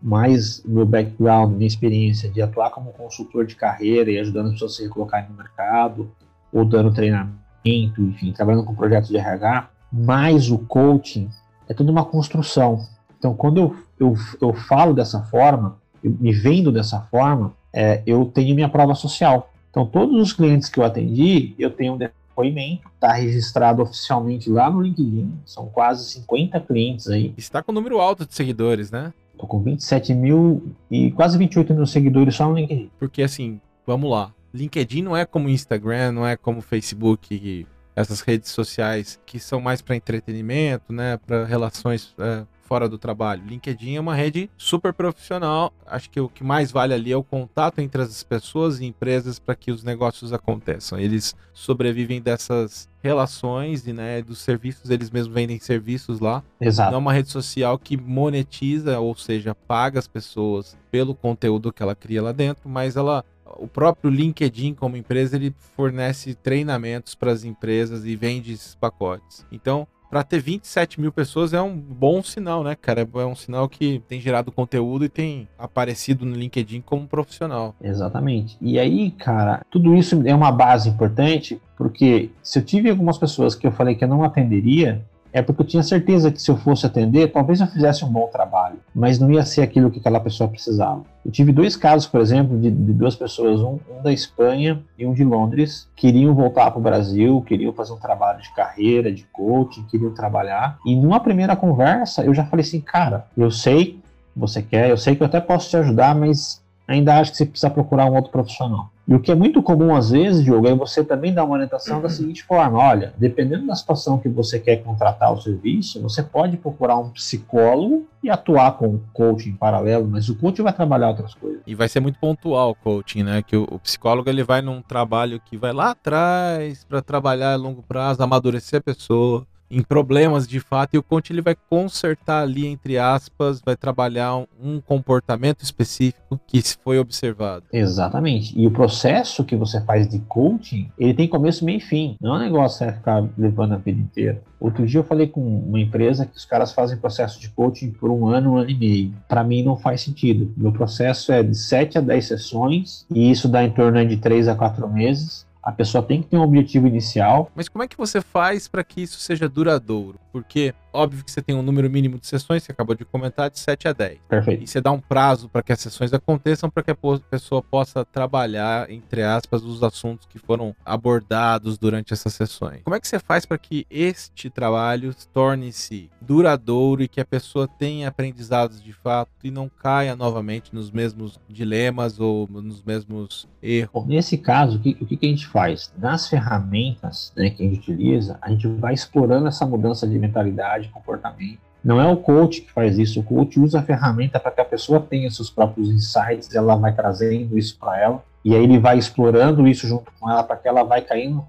mais 0.00 0.62
meu 0.64 0.86
background, 0.86 1.52
minha 1.52 1.66
experiência 1.66 2.30
de 2.30 2.40
atuar 2.40 2.70
como 2.70 2.92
consultor 2.92 3.44
de 3.44 3.56
carreira 3.56 4.10
e 4.10 4.18
ajudando 4.18 4.46
as 4.46 4.52
pessoas 4.52 4.72
a 4.72 4.76
se 4.76 4.82
recolocarem 4.84 5.28
no 5.28 5.36
mercado, 5.36 6.10
ou 6.52 6.64
dando 6.64 6.92
treinamento, 6.92 8.00
enfim, 8.00 8.32
trabalhando 8.32 8.64
com 8.64 8.74
projetos 8.74 9.08
de 9.08 9.16
RH, 9.16 9.68
mais 9.92 10.50
o 10.50 10.58
coaching, 10.58 11.28
é 11.68 11.74
tudo 11.74 11.90
uma 11.90 12.04
construção. 12.04 12.86
Então, 13.18 13.34
quando 13.34 13.58
eu, 13.58 13.76
eu, 13.98 14.14
eu 14.40 14.54
falo 14.54 14.94
dessa 14.94 15.22
forma, 15.22 15.78
eu 16.02 16.16
me 16.18 16.32
vendo 16.32 16.70
dessa 16.72 17.00
forma, 17.10 17.54
é, 17.72 18.02
eu 18.06 18.24
tenho 18.26 18.54
minha 18.54 18.68
prova 18.68 18.94
social. 18.94 19.52
Então, 19.70 19.86
todos 19.86 20.20
os 20.20 20.32
clientes 20.32 20.68
que 20.68 20.80
eu 20.80 20.84
atendi, 20.84 21.54
eu 21.58 21.70
tenho 21.70 21.94
um 21.94 21.98
depoimento, 21.98 22.88
está 22.94 23.12
registrado 23.12 23.82
oficialmente 23.82 24.50
lá 24.50 24.70
no 24.70 24.80
LinkedIn, 24.80 25.32
são 25.44 25.66
quase 25.66 26.08
50 26.10 26.60
clientes 26.60 27.08
aí. 27.08 27.34
Está 27.36 27.62
com 27.62 27.72
um 27.72 27.74
número 27.74 28.00
alto 28.00 28.26
de 28.26 28.34
seguidores, 28.34 28.90
né? 28.90 29.12
Tô 29.38 29.46
com 29.46 29.60
27 29.60 30.14
mil 30.14 30.74
e 30.90 31.12
quase 31.12 31.38
28 31.38 31.74
mil 31.74 31.86
seguidores 31.86 32.34
só 32.34 32.48
no 32.48 32.56
LinkedIn. 32.56 32.90
Porque 32.98 33.22
assim, 33.22 33.60
vamos 33.86 34.10
lá. 34.10 34.32
LinkedIn 34.52 35.02
não 35.02 35.16
é 35.16 35.24
como 35.24 35.48
Instagram, 35.48 36.12
não 36.12 36.26
é 36.26 36.36
como 36.36 36.60
Facebook, 36.60 37.66
essas 37.94 38.20
redes 38.20 38.50
sociais 38.50 39.20
que 39.26 39.38
são 39.38 39.60
mais 39.60 39.82
para 39.82 39.96
entretenimento, 39.96 40.92
né, 40.92 41.18
para 41.18 41.44
relações 41.44 42.14
é, 42.18 42.44
fora 42.68 42.86
do 42.86 42.98
trabalho. 42.98 43.42
LinkedIn 43.46 43.94
é 43.96 44.00
uma 44.00 44.14
rede 44.14 44.50
super 44.58 44.92
profissional. 44.92 45.72
Acho 45.86 46.10
que 46.10 46.20
o 46.20 46.28
que 46.28 46.44
mais 46.44 46.70
vale 46.70 46.92
ali 46.92 47.10
é 47.10 47.16
o 47.16 47.24
contato 47.24 47.78
entre 47.78 48.02
as 48.02 48.22
pessoas 48.22 48.78
e 48.78 48.84
empresas 48.84 49.38
para 49.38 49.54
que 49.54 49.72
os 49.72 49.82
negócios 49.82 50.34
aconteçam. 50.34 50.98
Eles 50.98 51.34
sobrevivem 51.54 52.20
dessas 52.20 52.86
relações 53.02 53.86
e 53.86 53.92
né, 53.94 54.20
dos 54.20 54.40
serviços, 54.40 54.90
eles 54.90 55.10
mesmos 55.10 55.34
vendem 55.34 55.58
serviços 55.58 56.20
lá. 56.20 56.42
Exato. 56.60 56.90
Não 56.90 56.98
é 56.98 57.00
uma 57.00 57.12
rede 57.12 57.30
social 57.30 57.78
que 57.78 57.96
monetiza, 57.96 59.00
ou 59.00 59.14
seja, 59.14 59.54
paga 59.54 59.98
as 59.98 60.06
pessoas 60.06 60.76
pelo 60.90 61.14
conteúdo 61.14 61.72
que 61.72 61.82
ela 61.82 61.94
cria 61.94 62.22
lá 62.22 62.32
dentro, 62.32 62.68
mas 62.68 62.96
ela 62.96 63.24
o 63.56 63.66
próprio 63.66 64.10
LinkedIn 64.10 64.74
como 64.74 64.96
empresa 64.96 65.36
ele 65.36 65.54
fornece 65.74 66.34
treinamentos 66.34 67.14
para 67.14 67.32
as 67.32 67.44
empresas 67.44 68.04
e 68.04 68.14
vende 68.14 68.52
esses 68.52 68.74
pacotes. 68.74 69.46
Então 69.50 69.88
para 70.10 70.22
ter 70.22 70.40
27 70.40 71.00
mil 71.00 71.12
pessoas 71.12 71.52
é 71.52 71.60
um 71.60 71.76
bom 71.76 72.22
sinal, 72.22 72.64
né, 72.64 72.74
cara? 72.74 73.08
É 73.14 73.24
um 73.24 73.34
sinal 73.34 73.68
que 73.68 74.02
tem 74.08 74.20
gerado 74.20 74.50
conteúdo 74.50 75.04
e 75.04 75.08
tem 75.08 75.48
aparecido 75.58 76.24
no 76.24 76.34
LinkedIn 76.34 76.80
como 76.80 77.06
profissional. 77.06 77.74
Exatamente. 77.80 78.56
E 78.60 78.78
aí, 78.78 79.10
cara, 79.12 79.62
tudo 79.70 79.94
isso 79.94 80.20
é 80.26 80.34
uma 80.34 80.50
base 80.50 80.88
importante, 80.88 81.60
porque 81.76 82.30
se 82.42 82.58
eu 82.58 82.64
tive 82.64 82.90
algumas 82.90 83.18
pessoas 83.18 83.54
que 83.54 83.66
eu 83.66 83.72
falei 83.72 83.94
que 83.94 84.04
eu 84.04 84.08
não 84.08 84.22
atenderia, 84.22 85.04
é 85.32 85.42
porque 85.42 85.62
eu 85.62 85.66
tinha 85.66 85.82
certeza 85.82 86.30
que 86.30 86.40
se 86.40 86.50
eu 86.50 86.56
fosse 86.56 86.86
atender, 86.86 87.32
talvez 87.32 87.60
eu 87.60 87.66
fizesse 87.66 88.04
um 88.04 88.08
bom 88.08 88.26
trabalho, 88.28 88.76
mas 88.94 89.18
não 89.18 89.30
ia 89.30 89.44
ser 89.44 89.62
aquilo 89.62 89.90
que 89.90 89.98
aquela 89.98 90.20
pessoa 90.20 90.48
precisava. 90.48 91.02
Eu 91.24 91.30
tive 91.30 91.52
dois 91.52 91.76
casos, 91.76 92.06
por 92.06 92.20
exemplo, 92.20 92.58
de, 92.58 92.70
de 92.70 92.92
duas 92.92 93.14
pessoas, 93.14 93.60
um, 93.60 93.78
um, 93.90 94.02
da 94.02 94.12
Espanha 94.12 94.82
e 94.98 95.06
um 95.06 95.12
de 95.12 95.24
Londres, 95.24 95.88
queriam 95.94 96.34
voltar 96.34 96.70
para 96.70 96.78
o 96.78 96.82
Brasil, 96.82 97.42
queriam 97.46 97.72
fazer 97.72 97.92
um 97.92 97.98
trabalho 97.98 98.40
de 98.40 98.52
carreira, 98.54 99.12
de 99.12 99.24
coaching, 99.32 99.84
queriam 99.90 100.12
trabalhar. 100.12 100.78
E 100.84 100.96
numa 100.96 101.20
primeira 101.20 101.54
conversa, 101.54 102.24
eu 102.24 102.34
já 102.34 102.44
falei 102.44 102.64
assim, 102.64 102.80
cara, 102.80 103.26
eu 103.36 103.50
sei 103.50 103.98
você 104.34 104.62
quer, 104.62 104.88
eu 104.88 104.96
sei 104.96 105.16
que 105.16 105.22
eu 105.22 105.26
até 105.26 105.40
posso 105.40 105.68
te 105.68 105.76
ajudar, 105.76 106.14
mas 106.14 106.62
ainda 106.88 107.18
acho 107.18 107.32
que 107.32 107.36
você 107.36 107.46
precisa 107.46 107.68
procurar 107.68 108.06
um 108.06 108.14
outro 108.14 108.32
profissional. 108.32 108.90
E 109.06 109.14
o 109.14 109.20
que 109.20 109.32
é 109.32 109.34
muito 109.34 109.62
comum 109.62 109.94
às 109.94 110.10
vezes, 110.10 110.44
Diogo, 110.44 110.68
é 110.68 110.74
você 110.74 111.02
também 111.02 111.32
dar 111.32 111.44
uma 111.44 111.54
orientação 111.54 112.00
da 112.00 112.08
seguinte 112.08 112.42
forma: 112.44 112.78
olha, 112.78 113.14
dependendo 113.16 113.66
da 113.66 113.74
situação 113.74 114.18
que 114.18 114.28
você 114.28 114.58
quer 114.58 114.76
contratar 114.82 115.32
o 115.32 115.40
serviço, 115.40 116.02
você 116.02 116.22
pode 116.22 116.56
procurar 116.58 116.98
um 116.98 117.08
psicólogo 117.10 118.06
e 118.22 118.28
atuar 118.28 118.72
com 118.72 118.86
o 118.86 119.00
coaching 119.12 119.50
em 119.50 119.56
paralelo, 119.56 120.06
mas 120.06 120.28
o 120.28 120.34
coaching 120.34 120.62
vai 120.62 120.72
trabalhar 120.72 121.08
outras 121.08 121.34
coisas. 121.34 121.60
E 121.66 121.74
vai 121.74 121.88
ser 121.88 122.00
muito 122.00 122.18
pontual 122.18 122.70
o 122.70 122.74
coaching, 122.74 123.22
né? 123.22 123.42
Que 123.42 123.56
o, 123.56 123.66
o 123.70 123.78
psicólogo 123.78 124.28
ele 124.28 124.42
vai 124.42 124.60
num 124.60 124.82
trabalho 124.82 125.40
que 125.40 125.56
vai 125.56 125.72
lá 125.72 125.92
atrás 125.92 126.84
para 126.84 127.00
trabalhar 127.00 127.54
a 127.54 127.56
longo 127.56 127.82
prazo, 127.82 128.22
amadurecer 128.22 128.80
a 128.80 128.82
pessoa 128.82 129.46
em 129.70 129.82
problemas 129.82 130.46
de 130.46 130.60
fato 130.60 130.94
e 130.94 130.98
o 130.98 131.02
coach 131.02 131.32
ele 131.32 131.42
vai 131.42 131.56
consertar 131.68 132.42
ali 132.42 132.66
entre 132.66 132.98
aspas, 132.98 133.60
vai 133.60 133.76
trabalhar 133.76 134.36
um, 134.62 134.80
comportamento 134.80 135.62
específico 135.62 136.40
que 136.46 136.62
foi 136.82 136.98
observado. 136.98 137.64
Exatamente. 137.72 138.58
E 138.58 138.66
o 138.66 138.70
processo 138.70 139.44
que 139.44 139.56
você 139.56 139.80
faz 139.80 140.08
de 140.08 140.18
coaching, 140.20 140.90
ele 140.98 141.14
tem 141.14 141.28
começo, 141.28 141.64
meio 141.64 141.78
e 141.78 141.80
fim. 141.80 142.16
Não 142.20 142.34
é 142.34 142.38
um 142.38 142.42
negócio 142.42 142.84
vai 142.84 142.94
ficar 142.94 143.24
levando 143.36 143.72
a 143.72 143.76
vida 143.76 144.00
inteira. 144.00 144.42
Outro 144.60 144.84
dia 144.86 145.00
eu 145.00 145.04
falei 145.04 145.28
com 145.28 145.40
uma 145.40 145.78
empresa 145.78 146.26
que 146.26 146.36
os 146.36 146.44
caras 146.44 146.72
fazem 146.72 146.98
processo 146.98 147.40
de 147.40 147.48
coaching 147.50 147.90
por 147.90 148.10
um 148.10 148.26
ano, 148.26 148.52
um 148.52 148.56
ano 148.56 148.70
e 148.70 148.74
meio. 148.74 149.14
Para 149.28 149.44
mim 149.44 149.62
não 149.62 149.76
faz 149.76 150.00
sentido. 150.00 150.52
Meu 150.56 150.72
processo 150.72 151.32
é 151.32 151.42
de 151.42 151.56
7 151.56 151.98
a 151.98 152.00
10 152.00 152.26
sessões 152.26 153.06
e 153.10 153.30
isso 153.30 153.48
dá 153.48 153.62
em 153.62 153.70
torno 153.70 154.04
de 154.04 154.16
3 154.16 154.48
a 154.48 154.54
4 154.54 154.88
meses 154.88 155.46
a 155.68 155.72
pessoa 155.72 156.02
tem 156.02 156.22
que 156.22 156.28
ter 156.28 156.38
um 156.38 156.42
objetivo 156.42 156.86
inicial. 156.86 157.52
Mas 157.54 157.68
como 157.68 157.84
é 157.84 157.86
que 157.86 157.98
você 157.98 158.22
faz 158.22 158.66
para 158.66 158.82
que 158.82 159.02
isso 159.02 159.20
seja 159.20 159.46
duradouro? 159.46 160.18
Porque 160.32 160.74
óbvio 160.92 161.24
que 161.24 161.30
você 161.30 161.42
tem 161.42 161.54
um 161.54 161.62
número 161.62 161.88
mínimo 161.90 162.18
de 162.18 162.26
sessões, 162.26 162.62
você 162.62 162.72
acabou 162.72 162.94
de 162.94 163.04
comentar, 163.04 163.50
de 163.50 163.58
7 163.58 163.88
a 163.88 163.92
10. 163.92 164.18
Perfeito. 164.28 164.64
E 164.64 164.66
você 164.66 164.80
dá 164.80 164.90
um 164.90 165.00
prazo 165.00 165.48
para 165.48 165.62
que 165.62 165.72
as 165.72 165.80
sessões 165.80 166.12
aconteçam, 166.12 166.70
para 166.70 166.82
que 166.82 166.90
a 166.90 166.96
pessoa 167.30 167.62
possa 167.62 168.04
trabalhar, 168.04 168.90
entre 168.90 169.22
aspas, 169.22 169.62
os 169.62 169.82
assuntos 169.82 170.26
que 170.26 170.38
foram 170.38 170.74
abordados 170.84 171.78
durante 171.78 172.12
essas 172.12 172.34
sessões. 172.34 172.82
Como 172.84 172.94
é 172.94 173.00
que 173.00 173.08
você 173.08 173.18
faz 173.18 173.44
para 173.44 173.58
que 173.58 173.86
este 173.90 174.50
trabalho 174.50 175.14
torne-se 175.32 176.10
duradouro 176.20 177.02
e 177.02 177.08
que 177.08 177.20
a 177.20 177.24
pessoa 177.24 177.66
tenha 177.66 178.08
aprendizados 178.08 178.82
de 178.82 178.92
fato 178.92 179.30
e 179.44 179.50
não 179.50 179.68
caia 179.68 180.14
novamente 180.14 180.74
nos 180.74 180.90
mesmos 180.90 181.38
dilemas 181.48 182.20
ou 182.20 182.48
nos 182.50 182.82
mesmos 182.82 183.48
erros? 183.62 184.06
Nesse 184.06 184.38
caso, 184.38 184.78
o 184.78 184.80
que, 184.80 184.96
o 185.00 185.06
que 185.06 185.26
a 185.26 185.28
gente 185.28 185.46
faz? 185.46 185.92
Nas 185.98 186.28
ferramentas 186.28 187.32
né, 187.36 187.50
que 187.50 187.62
a 187.62 187.66
gente 187.66 187.78
utiliza, 187.78 188.38
a 188.40 188.50
gente 188.50 188.66
vai 188.66 188.94
explorando 188.94 189.48
essa 189.48 189.66
mudança 189.66 190.06
de 190.06 190.18
mentalidade, 190.18 190.77
comportamento. 190.86 191.58
Não 191.82 192.00
é 192.00 192.06
o 192.06 192.16
coach 192.16 192.60
que 192.60 192.70
faz 192.70 192.98
isso, 192.98 193.20
o 193.20 193.22
coach 193.22 193.58
usa 193.58 193.80
a 193.80 193.82
ferramenta 193.82 194.38
para 194.38 194.50
que 194.50 194.60
a 194.60 194.64
pessoa 194.64 195.00
tenha 195.00 195.30
seus 195.30 195.48
próprios 195.48 195.88
insights, 195.88 196.54
ela 196.54 196.76
vai 196.76 196.92
trazendo 196.92 197.58
isso 197.58 197.76
para 197.78 197.98
ela, 198.00 198.22
e 198.44 198.54
aí 198.54 198.62
ele 198.62 198.78
vai 198.78 198.98
explorando 198.98 199.66
isso 199.66 199.86
junto 199.86 200.12
com 200.18 200.30
ela 200.30 200.42
para 200.42 200.56
que 200.56 200.68
ela 200.68 200.82
vai 200.82 201.00
caindo 201.02 201.44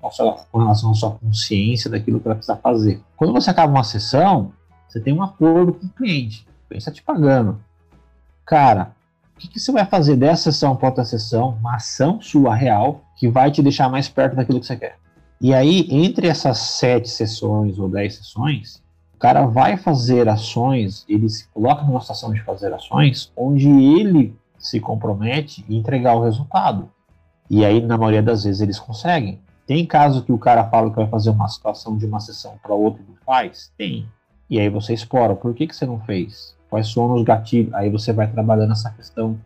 com 0.52 0.58
relação 0.60 0.92
à 0.92 0.94
sua 0.94 1.12
consciência 1.12 1.90
daquilo 1.90 2.20
que 2.20 2.28
ela 2.28 2.36
precisa 2.36 2.58
fazer. 2.58 3.02
Quando 3.16 3.34
você 3.34 3.50
acaba 3.50 3.72
uma 3.72 3.84
sessão, 3.84 4.54
você 4.88 5.00
tem 5.00 5.14
um 5.14 5.22
acordo 5.22 5.74
com 5.74 5.86
o 5.86 5.90
cliente, 5.90 6.48
o 6.66 6.68
cliente 6.70 6.78
está 6.78 6.92
te 6.92 7.04
pagando. 7.04 7.60
Cara, 8.46 8.92
o 9.36 9.40
que, 9.40 9.48
que, 9.48 9.60
você 9.60 9.72
vai 9.72 9.86
fazer 9.86 10.16
dessa 10.16 10.52
sessão 10.52 10.76
para 10.76 10.90
outra 10.90 11.06
sessão, 11.06 11.58
uma 11.60 11.76
ação 11.76 12.20
sua 12.22 12.54
real, 12.54 13.04
que 13.16 13.28
vai 13.28 13.52
te 13.52 13.62
deixar 13.62 13.88
mais 13.88 14.10
perto 14.10 14.36
daquilo 14.36 14.60
que 14.60 14.66
você 14.66 14.76
quer? 14.76 14.98
E 15.40 15.54
aí, 15.54 15.88
entre 15.90 16.28
essas 16.28 16.58
sete 16.58 17.08
sessões 17.08 17.80
ou 17.80 17.88
dez 17.88 18.16
sessões, 18.16 18.84
o 19.20 19.28
cara 19.28 19.46
vai 19.46 19.76
fazer 19.76 20.30
ações, 20.30 21.04
ele 21.10 21.28
se 21.28 21.46
coloca 21.50 21.84
numa 21.84 22.00
situação 22.00 22.32
de 22.32 22.42
fazer 22.42 22.74
ações 22.74 23.30
onde 23.36 23.68
ele 23.68 24.34
se 24.58 24.80
compromete 24.80 25.66
em 25.68 25.76
entregar 25.76 26.16
o 26.16 26.24
resultado. 26.24 26.90
E 27.50 27.66
aí, 27.66 27.82
na 27.82 27.98
maioria 27.98 28.24
das 28.24 28.46
vezes, 28.46 28.62
eles 28.62 28.80
conseguem. 28.80 29.42
Tem 29.68 29.86
caso 29.86 30.24
que 30.24 30.32
o 30.32 30.38
cara 30.38 30.64
fala 30.70 30.90
que 30.90 30.96
vai 30.96 31.08
fazer 31.08 31.32
uma 31.32 31.50
situação 31.50 31.98
de 31.98 32.06
uma 32.06 32.22
sessão 32.22 32.58
para 32.64 32.74
outra 32.74 33.04
e 33.04 33.12
não 33.12 33.18
faz? 33.26 33.74
Tem. 33.78 34.08
E 34.50 34.58
aí 34.58 34.70
você 34.70 34.94
explora. 34.94 35.36
Por 35.36 35.54
que, 35.54 35.68
que 35.68 35.76
você 35.76 35.86
não 35.86 36.00
fez? 36.00 36.56
Quais 36.70 36.90
foram 36.90 37.16
os 37.16 37.24
gatilhos? 37.24 37.74
Aí 37.74 37.90
você 37.90 38.14
vai 38.14 38.32
trabalhando 38.32 38.72
essa 38.72 38.90
questão 38.90 39.38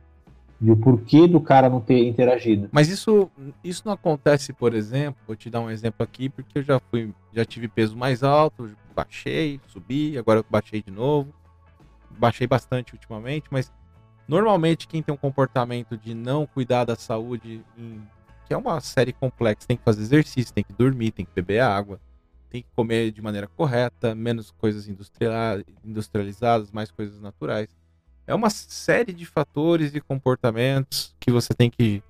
e 0.61 0.71
o 0.71 0.77
porquê 0.77 1.27
do 1.27 1.41
cara 1.41 1.69
não 1.69 1.81
ter 1.81 2.07
interagido. 2.07 2.69
Mas 2.71 2.89
isso, 2.89 3.29
isso 3.63 3.83
não 3.85 3.93
acontece, 3.93 4.53
por 4.53 4.73
exemplo, 4.73 5.21
vou 5.27 5.35
te 5.35 5.49
dar 5.49 5.59
um 5.59 5.69
exemplo 5.69 6.03
aqui, 6.03 6.29
porque 6.29 6.59
eu 6.59 6.63
já 6.63 6.79
fui, 6.79 7.13
já 7.33 7.43
tive 7.43 7.67
peso 7.67 7.97
mais 7.97 8.23
alto, 8.23 8.69
baixei, 8.95 9.59
subi, 9.67 10.17
agora 10.17 10.43
baixei 10.49 10.81
de 10.81 10.91
novo. 10.91 11.33
Baixei 12.11 12.45
bastante 12.45 12.93
ultimamente, 12.93 13.47
mas 13.49 13.71
normalmente 14.27 14.87
quem 14.87 15.01
tem 15.01 15.13
um 15.13 15.17
comportamento 15.17 15.97
de 15.97 16.13
não 16.13 16.45
cuidar 16.45 16.85
da 16.85 16.95
saúde, 16.95 17.65
em, 17.75 18.01
que 18.45 18.53
é 18.53 18.57
uma 18.57 18.79
série 18.79 19.11
complexa, 19.11 19.67
tem 19.67 19.75
que 19.75 19.83
fazer 19.83 20.03
exercício, 20.03 20.53
tem 20.53 20.63
que 20.63 20.73
dormir, 20.73 21.11
tem 21.11 21.25
que 21.25 21.31
beber 21.33 21.59
água, 21.61 21.99
tem 22.51 22.61
que 22.61 22.67
comer 22.75 23.11
de 23.11 23.19
maneira 23.19 23.47
correta, 23.47 24.13
menos 24.13 24.51
coisas 24.51 24.87
industrializadas, 25.83 26.71
mais 26.71 26.91
coisas 26.91 27.19
naturais 27.19 27.67
é 28.25 28.33
uma 28.33 28.49
série 28.49 29.13
de 29.13 29.25
fatores 29.25 29.93
e 29.93 30.01
comportamentos 30.01 31.15
que 31.19 31.31
você 31.31 31.53
tem 31.53 31.69
que 31.69 32.01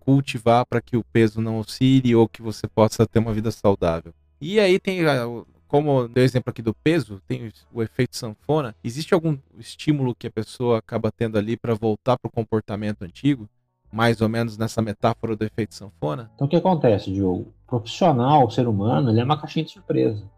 cultivar 0.00 0.66
para 0.66 0.80
que 0.80 0.96
o 0.96 1.04
peso 1.04 1.40
não 1.40 1.58
oscile 1.58 2.14
ou 2.14 2.28
que 2.28 2.42
você 2.42 2.66
possa 2.66 3.06
ter 3.06 3.20
uma 3.20 3.32
vida 3.32 3.50
saudável. 3.50 4.12
E 4.40 4.58
aí 4.58 4.80
tem, 4.80 5.06
ah, 5.06 5.26
como 5.68 6.08
deu 6.08 6.24
exemplo 6.24 6.50
aqui 6.50 6.60
do 6.60 6.74
peso, 6.74 7.20
tem 7.26 7.52
o 7.72 7.82
efeito 7.82 8.16
sanfona. 8.16 8.74
Existe 8.82 9.14
algum 9.14 9.38
estímulo 9.58 10.14
que 10.14 10.26
a 10.26 10.30
pessoa 10.30 10.78
acaba 10.78 11.10
tendo 11.12 11.38
ali 11.38 11.56
para 11.56 11.74
voltar 11.74 12.18
para 12.18 12.28
o 12.28 12.32
comportamento 12.32 13.02
antigo? 13.02 13.48
Mais 13.92 14.20
ou 14.20 14.28
menos 14.28 14.58
nessa 14.58 14.82
metáfora 14.82 15.36
do 15.36 15.44
efeito 15.44 15.74
sanfona? 15.74 16.30
Então 16.34 16.48
o 16.48 16.50
que 16.50 16.56
acontece, 16.56 17.12
Diogo? 17.12 17.52
O 17.64 17.66
profissional, 17.68 18.44
o 18.44 18.50
ser 18.50 18.66
humano, 18.66 19.10
ele 19.10 19.20
é 19.20 19.24
uma 19.24 19.40
caixinha 19.40 19.64
de 19.64 19.70
surpresa. 19.70 20.28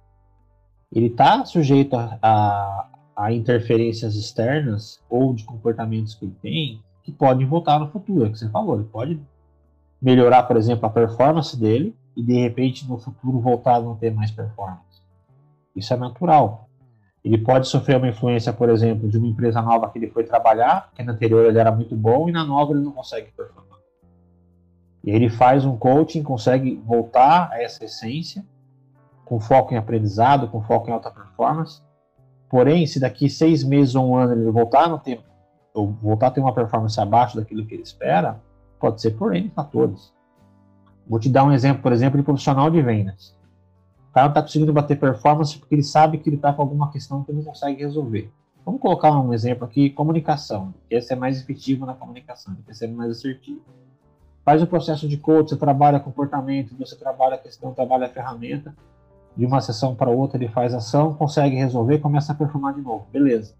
Ele 0.92 1.06
está 1.06 1.44
sujeito 1.46 1.96
a, 1.96 2.18
a, 2.22 2.88
a 3.16 3.32
interferências 3.32 4.14
externas 4.14 5.00
ou 5.08 5.32
de 5.32 5.44
comportamentos 5.44 6.14
que 6.14 6.26
ele 6.26 6.36
tem 6.42 6.82
que 7.02 7.10
podem 7.10 7.46
voltar 7.46 7.78
no 7.78 7.88
futuro, 7.88 8.24
é 8.24 8.28
o 8.28 8.32
que 8.32 8.38
você 8.38 8.48
falou. 8.50 8.74
Ele 8.74 8.84
pode 8.84 9.20
melhorar, 10.02 10.42
por 10.42 10.56
exemplo, 10.56 10.86
a 10.86 10.90
performance 10.90 11.56
dele 11.58 11.96
e 12.16 12.22
de 12.22 12.34
repente 12.34 12.86
no 12.86 12.98
futuro 12.98 13.38
voltar 13.38 13.76
a 13.76 13.80
não 13.80 13.96
ter 13.96 14.12
mais 14.12 14.30
performance. 14.30 15.00
Isso 15.74 15.94
é 15.94 15.96
natural. 15.96 16.68
Ele 17.24 17.38
pode 17.38 17.68
sofrer 17.68 17.96
uma 17.96 18.08
influência, 18.08 18.52
por 18.52 18.68
exemplo, 18.68 19.08
de 19.08 19.18
uma 19.18 19.26
empresa 19.26 19.62
nova 19.62 19.90
que 19.90 19.98
ele 19.98 20.10
foi 20.10 20.24
trabalhar, 20.24 20.90
que 20.94 21.02
na 21.02 21.12
anterior 21.12 21.44
ele 21.44 21.58
era 21.58 21.72
muito 21.72 21.96
bom 21.96 22.28
e 22.28 22.32
na 22.32 22.44
nova 22.44 22.72
ele 22.72 22.82
não 22.82 22.92
consegue 22.92 23.30
performar. 23.32 23.78
E 25.02 25.10
ele 25.10 25.28
faz 25.28 25.64
um 25.64 25.76
coaching, 25.76 26.22
consegue 26.22 26.80
voltar 26.84 27.50
a 27.52 27.62
essa 27.62 27.84
essência, 27.84 28.44
com 29.24 29.40
foco 29.40 29.74
em 29.74 29.76
aprendizado, 29.76 30.48
com 30.48 30.62
foco 30.62 30.88
em 30.88 30.92
alta 30.92 31.10
performance, 31.10 31.82
Porém, 32.48 32.86
se 32.86 33.00
daqui 33.00 33.28
seis 33.28 33.64
meses 33.64 33.94
ou 33.94 34.08
um 34.08 34.16
ano 34.16 34.32
ele 34.32 34.50
voltar 34.50 34.92
a 34.92 34.98
ter, 34.98 35.20
ou 35.74 35.92
voltar 36.02 36.28
a 36.28 36.30
ter 36.30 36.40
uma 36.40 36.54
performance 36.54 36.98
abaixo 37.00 37.36
daquilo 37.36 37.66
que 37.66 37.74
ele 37.74 37.82
espera, 37.82 38.40
pode 38.78 39.00
ser 39.00 39.12
por 39.12 39.34
N 39.34 39.50
fatores. 39.50 40.12
Vou 41.06 41.18
te 41.18 41.28
dar 41.28 41.44
um 41.44 41.52
exemplo, 41.52 41.82
por 41.82 41.92
exemplo, 41.92 42.18
de 42.18 42.24
profissional 42.24 42.70
de 42.70 42.80
vendas. 42.82 43.36
O 44.10 44.12
cara 44.12 44.26
não 44.26 44.32
está 44.32 44.42
conseguindo 44.42 44.72
bater 44.72 44.98
performance 44.98 45.58
porque 45.58 45.74
ele 45.74 45.82
sabe 45.82 46.18
que 46.18 46.28
ele 46.28 46.36
está 46.36 46.52
com 46.52 46.62
alguma 46.62 46.90
questão 46.90 47.22
que 47.22 47.30
ele 47.30 47.38
não 47.38 47.44
consegue 47.44 47.82
resolver. 47.82 48.30
Vamos 48.64 48.80
colocar 48.80 49.12
um 49.12 49.32
exemplo 49.32 49.64
aqui, 49.64 49.90
comunicação. 49.90 50.74
Esse 50.90 51.12
é 51.12 51.16
mais 51.16 51.40
efetivo 51.40 51.86
na 51.86 51.94
comunicação, 51.94 52.56
esse 52.68 52.84
é 52.84 52.88
mais 52.88 53.12
assertivo. 53.12 53.60
Faz 54.44 54.62
o 54.62 54.66
processo 54.66 55.08
de 55.08 55.16
coach, 55.16 55.50
você 55.50 55.56
trabalha 55.56 56.00
comportamento, 56.00 56.76
você 56.76 56.96
trabalha 56.96 57.34
a 57.34 57.38
questão, 57.38 57.72
trabalha 57.72 58.06
a 58.06 58.08
ferramenta, 58.08 58.74
de 59.36 59.44
uma 59.44 59.60
sessão 59.60 59.94
para 59.94 60.10
outra 60.10 60.38
ele 60.38 60.48
faz 60.48 60.72
ação, 60.72 61.14
consegue 61.14 61.56
resolver, 61.56 61.98
começa 61.98 62.32
a 62.32 62.34
performar 62.34 62.74
de 62.74 62.80
novo. 62.80 63.06
Beleza. 63.12 63.54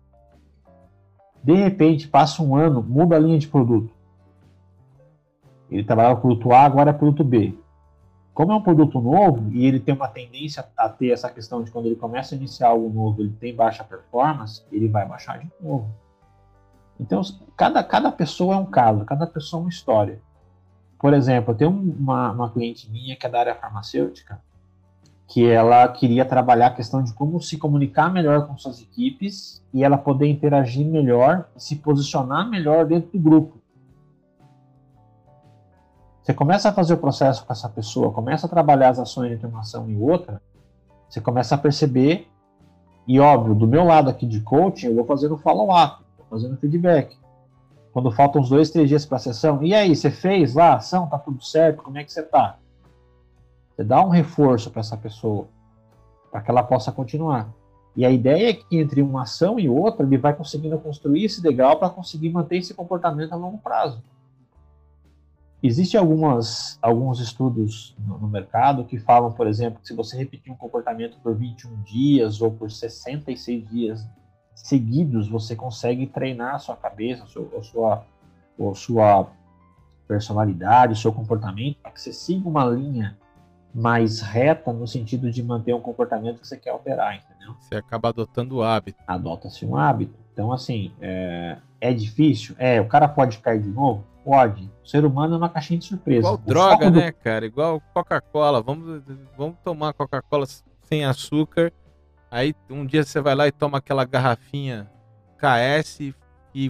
De 1.43 1.55
repente, 1.55 2.09
passa 2.09 2.43
um 2.43 2.57
ano, 2.57 2.83
muda 2.83 3.17
a 3.17 3.19
linha 3.19 3.39
de 3.39 3.47
produto. 3.47 3.95
Ele 5.71 5.85
trabalhava 5.85 6.21
produto 6.21 6.53
A, 6.53 6.63
agora 6.63 6.91
é 6.91 6.93
produto 6.93 7.23
B. 7.23 7.55
Como 8.33 8.53
é 8.53 8.55
um 8.55 8.61
produto 8.61 9.01
novo 9.01 9.51
e 9.51 9.65
ele 9.65 9.81
tem 9.81 9.95
uma 9.95 10.09
tendência 10.09 10.67
a 10.77 10.89
ter 10.89 11.11
essa 11.11 11.31
questão 11.31 11.63
de 11.63 11.71
quando 11.71 11.87
ele 11.87 11.97
começa 11.97 12.35
a 12.35 12.37
iniciar 12.37 12.69
algo 12.69 12.89
novo, 12.89 13.23
ele 13.23 13.33
tem 13.33 13.55
baixa 13.55 13.83
performance, 13.83 14.63
ele 14.71 14.89
vai 14.89 15.07
baixar 15.07 15.39
de 15.39 15.51
novo. 15.61 15.89
Então, 16.99 17.21
cada, 17.57 17.83
cada 17.83 18.11
pessoa 18.11 18.55
é 18.55 18.59
um 18.59 18.67
caso, 18.67 19.05
cada 19.05 19.27
pessoa 19.27 19.61
é 19.61 19.65
uma 19.65 19.71
história. 19.71 20.21
Por 20.99 21.13
exemplo, 21.15 21.53
eu 21.53 21.57
tenho 21.57 21.71
uma, 21.71 22.33
uma 22.33 22.51
cliente 22.51 22.91
minha 22.91 23.17
que 23.17 23.27
é 23.27 23.31
da 23.31 23.41
área 23.41 23.55
farmacêutica, 23.55 24.41
que 25.27 25.45
ela 25.47 25.89
queria 25.89 26.25
trabalhar 26.25 26.69
a 26.69 26.75
questão 26.75 27.03
de 27.03 27.13
como 27.13 27.41
se 27.41 27.59
comunicar 27.59 28.13
melhor 28.13 28.47
com 28.47 28.57
suas 28.57 28.81
equipes 28.81 29.65
e 29.73 29.83
ela 29.83 29.99
poder 29.99 30.29
interagir 30.29 30.87
melhor 30.87 31.49
se 31.57 31.77
posicionar 31.77 32.49
melhor 32.49 32.87
dentro 32.87 33.11
do 33.13 33.19
grupo. 33.19 33.59
Você 36.23 36.35
começa 36.35 36.69
a 36.69 36.73
fazer 36.73 36.95
o 36.95 36.99
processo 36.99 37.45
com 37.45 37.53
essa 37.53 37.69
pessoa, 37.69 38.13
começa 38.13 38.47
a 38.47 38.51
trabalhar 38.51 38.91
as 38.91 38.99
ações 38.99 39.33
entre 39.33 39.47
uma 39.47 39.61
ação 39.61 39.89
e 39.89 39.97
outra, 39.97 40.43
você 41.09 41.21
começa 41.21 41.55
a 41.55 41.59
perceber, 41.59 42.29
e 43.07 43.21
óbvio, 43.21 43.55
do 43.55 43.67
meu 43.67 43.85
lado 43.85 44.11
aqui 44.11 44.27
de 44.27 44.41
coaching, 44.41 44.89
eu 44.89 44.95
vou 44.97 45.05
fazendo 45.05 45.37
follow-up, 45.37 46.05
fazendo 46.29 46.57
feedback. 46.57 47.17
Quando 47.93 48.11
faltam 48.11 48.43
uns 48.43 48.49
dois, 48.49 48.71
três 48.71 48.89
dias 48.89 49.07
para 49.07 49.17
a 49.17 49.21
sessão, 49.21 49.63
e 49.63 49.73
aí, 49.73 49.95
você 49.95 50.11
fez 50.11 50.55
lá 50.55 50.73
a 50.73 50.77
ação, 50.77 51.09
tá 51.09 51.17
tudo 51.17 51.43
certo, 51.45 51.83
como 51.83 51.97
é 51.97 52.05
que 52.05 52.13
você 52.13 52.23
tá? 52.25 52.59
Você 53.77 53.85
dá 53.85 54.03
um 54.03 54.09
reforço 54.09 54.71
para 54.71 54.81
essa 54.81 54.97
pessoa, 54.97 55.49
para 56.33 56.41
que 56.41 56.51
ela 56.51 56.63
possa 56.63 56.91
continuar. 56.91 57.53
E 57.95 58.07
a 58.07 58.11
ideia 58.11 58.51
é 58.51 58.53
que 58.55 58.79
entre 58.79 59.03
uma 59.03 59.23
ação 59.23 59.61
e 59.61 59.69
outra, 59.69 60.05
ele 60.05 60.17
vai 60.17 60.35
conseguindo 60.35 60.79
construir 60.79 61.25
esse 61.25 61.43
degrau 61.43 61.79
para 61.79 61.91
conseguir 61.91 62.31
manter 62.31 62.57
esse 62.57 62.73
comportamento 62.73 63.33
a 63.33 63.37
longo 63.37 63.59
prazo. 63.59 64.03
Existem 65.63 65.99
algumas, 65.99 66.79
alguns 66.81 67.21
estudos 67.21 67.95
no, 67.99 68.19
no, 68.19 68.29
mercado 68.29 68.85
que 68.85 68.99
falam, 68.99 69.33
por 69.33 69.47
exemplo, 69.47 69.81
que 69.81 69.89
se 69.89 69.95
você 69.95 70.17
repetir 70.17 70.53
um 70.53 70.57
comportamento 70.57 71.19
por 71.23 71.35
21 71.35 71.83
dias 71.83 72.41
ou 72.41 72.51
por 72.51 72.71
66 72.71 73.69
dias 73.69 74.09
seguidos, 74.55 75.29
você 75.29 75.57
consegue 75.57 76.07
treinar 76.07 76.55
a 76.55 76.59
sua 76.59 76.77
cabeça, 76.77 77.25
a 77.25 77.27
sua, 77.27 77.49
a 77.59 77.63
sua, 77.63 78.05
a 78.71 78.75
sua 78.75 79.31
personalidade, 80.07 80.93
o 80.93 80.97
seu 80.97 81.13
comportamento, 81.13 81.79
para 81.83 81.91
que 81.91 82.01
você 82.01 82.13
siga 82.13 82.49
uma 82.49 82.65
linha 82.65 83.19
mais 83.77 84.21
reta 84.21 84.73
no 84.73 84.87
sentido 84.87 85.31
de 85.31 85.43
manter 85.43 85.75
um 85.75 85.81
comportamento 85.81 86.41
que 86.41 86.49
você 86.49 86.57
quer 86.57 86.71
alterar, 86.71 87.17
entendeu? 87.17 87.55
Você 87.61 87.75
acaba 87.75 88.09
adotando 88.09 88.57
o 88.57 88.63
hábito. 88.63 88.99
Adota-se 89.07 89.67
um 89.67 89.77
hábito. 89.77 90.15
Então, 90.33 90.53
assim, 90.53 90.93
é, 91.01 91.59
é, 91.81 91.93
difícil? 91.93 92.55
É, 92.59 92.81
o 92.81 92.87
cara 92.87 93.07
pode 93.07 93.39
cair 93.39 93.61
de 93.61 93.69
novo? 93.69 94.05
Pode. 94.25 94.71
O 94.83 94.89
ser 94.89 95.05
humano 95.05 95.35
é 95.35 95.39
uma 95.39 95.49
caixinha 95.49 95.79
de 95.79 95.85
surpresa. 95.85 96.21
Igual 96.21 96.35
o 96.35 96.39
droga, 96.39 96.91
né, 96.91 97.13
cara? 97.13 97.45
Igual 97.45 97.81
Coca-Cola. 97.93 98.63
Vamos, 98.63 99.03
vamos 99.37 99.57
tomar 99.63 99.93
Coca-Cola 99.93 100.47
sem 100.83 101.05
açúcar 101.05 101.73
Aí 102.31 102.55
um 102.69 102.85
dia 102.85 103.05
você 103.05 103.21
vai 103.21 103.35
lá 103.35 103.47
e 103.47 103.53
toma 103.53 103.79
aquela 103.79 104.05
garrafinha 104.05 104.91
KS 105.39 106.01
e 106.01 106.15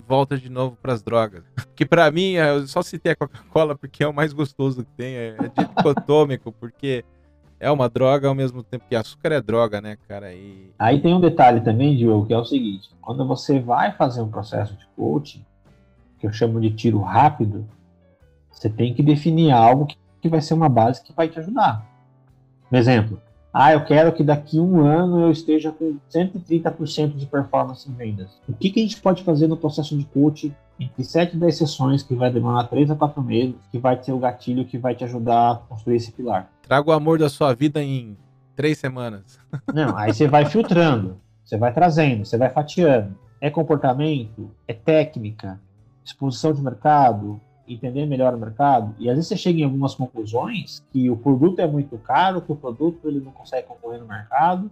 volta 0.07 0.37
de 0.37 0.51
novo 0.51 0.77
para 0.81 0.93
as 0.93 1.03
drogas. 1.03 1.45
Que 1.75 1.87
para 1.87 2.11
mim, 2.11 2.33
eu 2.33 2.67
só 2.67 2.83
citei 2.83 3.13
a 3.13 3.17
Coca-Cola 3.17 3.77
porque 3.77 4.03
é 4.03 4.09
o 4.09 4.15
mais 4.15 4.33
gostoso 4.33 4.85
que 4.85 4.91
tem, 4.97 5.15
é, 5.15 5.37
é 5.39 5.63
dicotômico, 5.63 6.51
porque 6.53 7.05
é 7.61 7.71
uma 7.71 7.89
droga 7.89 8.29
ao 8.29 8.35
mesmo 8.35 8.63
tempo 8.63 8.85
que 8.89 8.97
açúcar 8.97 9.33
é 9.33 9.41
droga, 9.41 9.81
né, 9.81 9.97
cara? 10.09 10.33
E... 10.33 10.71
Aí 10.79 11.01
tem 11.01 11.15
um 11.15 11.21
detalhe 11.21 11.61
também, 11.61 11.97
Diogo, 11.97 12.27
que 12.27 12.35
é 12.35 12.39
o 12.39 12.45
seguinte: 12.45 12.91
quando 13.01 13.27
você 13.27 13.61
vai 13.61 13.93
fazer 13.93 14.21
um 14.21 14.31
processo 14.31 14.75
de 14.75 14.87
coaching, 14.97 15.45
que 16.19 16.27
eu 16.27 16.33
chamo 16.33 16.61
de 16.61 16.71
tiro 16.71 17.01
rápido, 17.01 17.67
você 18.51 18.69
tem 18.69 18.95
que 18.95 19.03
definir 19.03 19.53
algo 19.53 19.87
que 20.21 20.29
vai 20.29 20.41
ser 20.41 20.55
uma 20.55 20.69
base 20.69 21.03
que 21.03 21.13
vai 21.13 21.29
te 21.29 21.39
ajudar. 21.39 21.87
Por 22.69 22.77
exemplo, 22.77 23.21
ah, 23.59 23.73
eu 23.73 23.85
quero 23.87 24.13
que 24.13 24.23
daqui 24.23 24.59
a 24.59 24.61
um 24.61 24.85
ano 24.85 25.23
eu 25.23 25.31
esteja 25.31 25.73
com 25.73 25.97
130% 26.15 27.17
de 27.17 27.25
performance 27.25 27.91
em 27.91 27.95
vendas. 27.95 28.39
O 28.47 28.53
que, 28.53 28.69
que 28.69 28.81
a 28.81 28.83
gente 28.83 29.01
pode 29.01 29.23
fazer 29.23 29.47
no 29.47 29.57
processo 29.57 29.97
de 29.97 30.05
coaching 30.05 30.55
entre 30.79 31.03
7 31.03 31.35
e 31.35 31.41
10 31.41 31.57
sessões, 31.57 32.03
que 32.03 32.15
vai 32.15 32.31
demorar 32.31 32.65
3 32.65 32.91
a 32.91 32.95
4 32.95 33.23
meses, 33.23 33.55
que 33.73 33.79
vai 33.79 33.97
ter 33.97 34.13
o 34.13 34.19
gatilho 34.19 34.67
que 34.67 34.77
vai 34.77 34.95
te 34.95 35.05
ajudar 35.05 35.53
a 35.53 35.55
construir 35.57 35.97
esse 35.97 36.13
pilar? 36.13 36.51
Traga 36.61 36.91
o 36.91 36.93
amor 36.93 37.19
da 37.19 37.31
sua 37.31 37.55
vida 37.55 37.83
em 37.83 38.15
3 38.57 38.77
semanas. 38.77 39.39
Não, 39.73 39.97
aí 39.97 40.13
você 40.13 40.29
vai 40.29 40.45
filtrando, 40.45 41.19
você 41.43 41.57
vai 41.57 41.73
trazendo, 41.73 42.27
você 42.27 42.37
vai 42.37 42.51
fatiando. 42.51 43.17
É 43.41 43.49
comportamento? 43.49 44.51
É 44.69 44.75
técnica? 44.75 45.59
Exposição 46.05 46.53
de 46.53 46.61
mercado? 46.61 47.41
Entender 47.69 48.07
melhor 48.07 48.35
o 48.35 48.39
mercado, 48.39 48.95
e 48.99 49.09
às 49.09 49.17
vezes 49.17 49.29
você 49.29 49.37
chega 49.37 49.61
em 49.61 49.65
algumas 49.65 49.95
conclusões 49.95 50.83
que 50.93 51.11
o 51.11 51.17
produto 51.17 51.61
é 51.61 51.67
muito 51.67 51.99
caro, 51.99 52.41
que 52.41 52.53
o 52.53 52.57
produto 52.57 53.09
ele 53.09 53.21
não 53.21 53.33
consegue 53.33 53.67
concorrer 53.67 54.01
no 54.01 54.07
mercado, 54.07 54.71